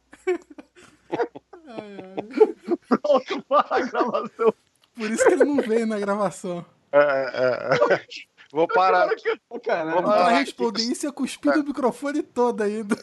Pronto 2.88 3.42
para 3.42 3.76
a 3.76 3.80
gravação. 3.80 4.54
Por 4.96 5.10
isso 5.10 5.22
que 5.26 5.34
ele 5.34 5.44
não 5.44 5.56
veio 5.56 5.86
na 5.86 5.98
gravação. 5.98 6.64
É, 6.92 6.98
é, 6.98 7.94
é. 7.94 8.06
Vou 8.52 8.66
parar. 8.66 9.08
Vou 9.48 9.60
Pra 9.60 10.02
parar. 10.02 10.28
responder 10.38 10.82
isso 10.82 11.06
ia 11.06 11.12
cuspir 11.12 11.52
o 11.56 11.64
microfone 11.64 12.22
todo 12.22 12.62
ainda. 12.62 12.96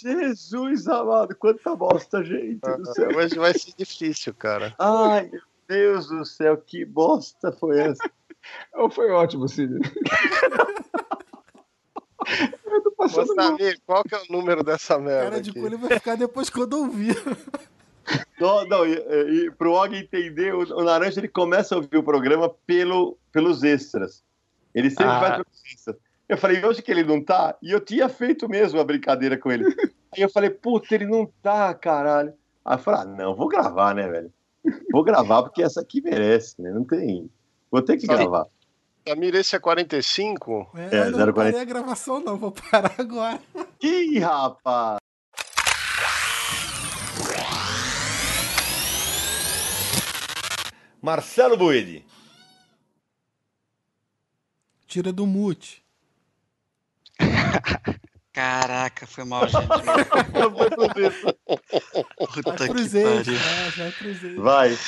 Jesus 0.00 0.88
amado, 0.88 1.34
quanta 1.36 1.74
bosta, 1.76 2.22
gente 2.24 2.60
do 2.60 2.86
céu. 2.94 3.08
Hoje 3.16 3.36
vai 3.38 3.52
ser 3.52 3.72
difícil, 3.76 4.32
cara. 4.34 4.74
Ai, 4.78 5.28
meu 5.30 5.42
Deus 5.68 6.08
do 6.08 6.24
céu, 6.24 6.56
que 6.56 6.84
bosta 6.84 7.52
foi 7.52 7.78
essa? 7.80 8.10
Foi 8.92 9.10
ótimo, 9.10 9.48
Cid. 9.48 9.74
Ô, 12.98 13.08
Samir, 13.08 13.78
qual 13.86 14.02
que 14.04 14.14
é 14.14 14.18
o 14.18 14.32
número 14.32 14.62
dessa 14.64 14.98
merda 14.98 15.30
Cara 15.30 15.42
de 15.42 15.50
aqui? 15.50 15.60
cu 15.60 15.66
ele 15.66 15.76
vai 15.76 15.90
ficar 15.98 16.16
depois 16.16 16.48
quando 16.48 16.74
ouvir. 16.78 17.16
Não, 18.40 18.66
não, 18.66 18.86
e, 18.86 18.94
e, 19.46 19.50
pro 19.52 19.72
Og 19.72 19.94
entender, 19.96 20.54
o, 20.54 20.60
o 20.78 20.84
Naranja 20.84 21.20
ele 21.20 21.28
começa 21.28 21.74
a 21.74 21.78
ouvir 21.78 21.96
o 21.96 22.02
programa 22.02 22.48
pelo, 22.66 23.16
pelos 23.32 23.62
extras. 23.62 24.22
Ele 24.74 24.90
sempre 24.90 25.06
Ah. 25.06 25.20
vai 25.20 25.30
pelos 25.32 25.64
extras. 25.72 25.96
Eu 26.28 26.36
falei, 26.38 26.64
hoje 26.64 26.82
que 26.82 26.90
ele 26.90 27.04
não 27.04 27.22
tá, 27.22 27.54
e 27.62 27.70
eu 27.70 27.80
tinha 27.80 28.08
feito 28.08 28.48
mesmo 28.48 28.80
a 28.80 28.84
brincadeira 28.84 29.36
com 29.38 29.52
ele. 29.52 29.64
Aí 30.14 30.22
eu 30.22 30.28
falei, 30.30 30.50
puta, 30.50 30.94
ele 30.94 31.06
não 31.06 31.26
tá, 31.42 31.72
caralho. 31.74 32.32
Aí 32.64 32.74
eu 32.76 32.78
falei, 32.78 33.00
ah, 33.00 33.04
não, 33.04 33.34
vou 33.34 33.46
gravar, 33.48 33.94
né, 33.94 34.08
velho? 34.08 34.32
Vou 34.90 35.04
gravar 35.04 35.42
porque 35.42 35.62
essa 35.62 35.80
aqui 35.82 36.00
merece, 36.00 36.60
né? 36.62 36.70
Não 36.70 36.82
tem. 36.84 37.28
Vou 37.70 37.82
ter 37.82 37.98
que 37.98 38.06
gravar. 38.06 38.46
Samir, 39.06 39.34
esse 39.34 39.54
é 39.54 39.58
45? 39.58 40.70
É, 40.74 40.96
É, 40.96 41.04
não 41.10 41.18
040. 41.18 41.32
parei 41.34 41.60
a 41.60 41.64
gravação, 41.64 42.20
não. 42.20 42.38
Vou 42.38 42.52
parar 42.52 42.94
agora. 42.98 43.38
Ih, 43.82 44.18
rapaz! 44.18 44.96
Marcelo 51.04 51.54
Buide. 51.54 52.02
Tira 54.86 55.12
do 55.12 55.26
mute. 55.26 55.84
Caraca, 58.32 59.06
foi 59.06 59.24
mal, 59.24 59.46
gente. 59.46 59.68
Puta 62.42 62.66
Vai 62.66 62.68
que 62.68 62.72
pariu. 62.72 62.74
Vai 62.74 62.94
eixos. 62.94 64.36
Vai. 64.38 64.78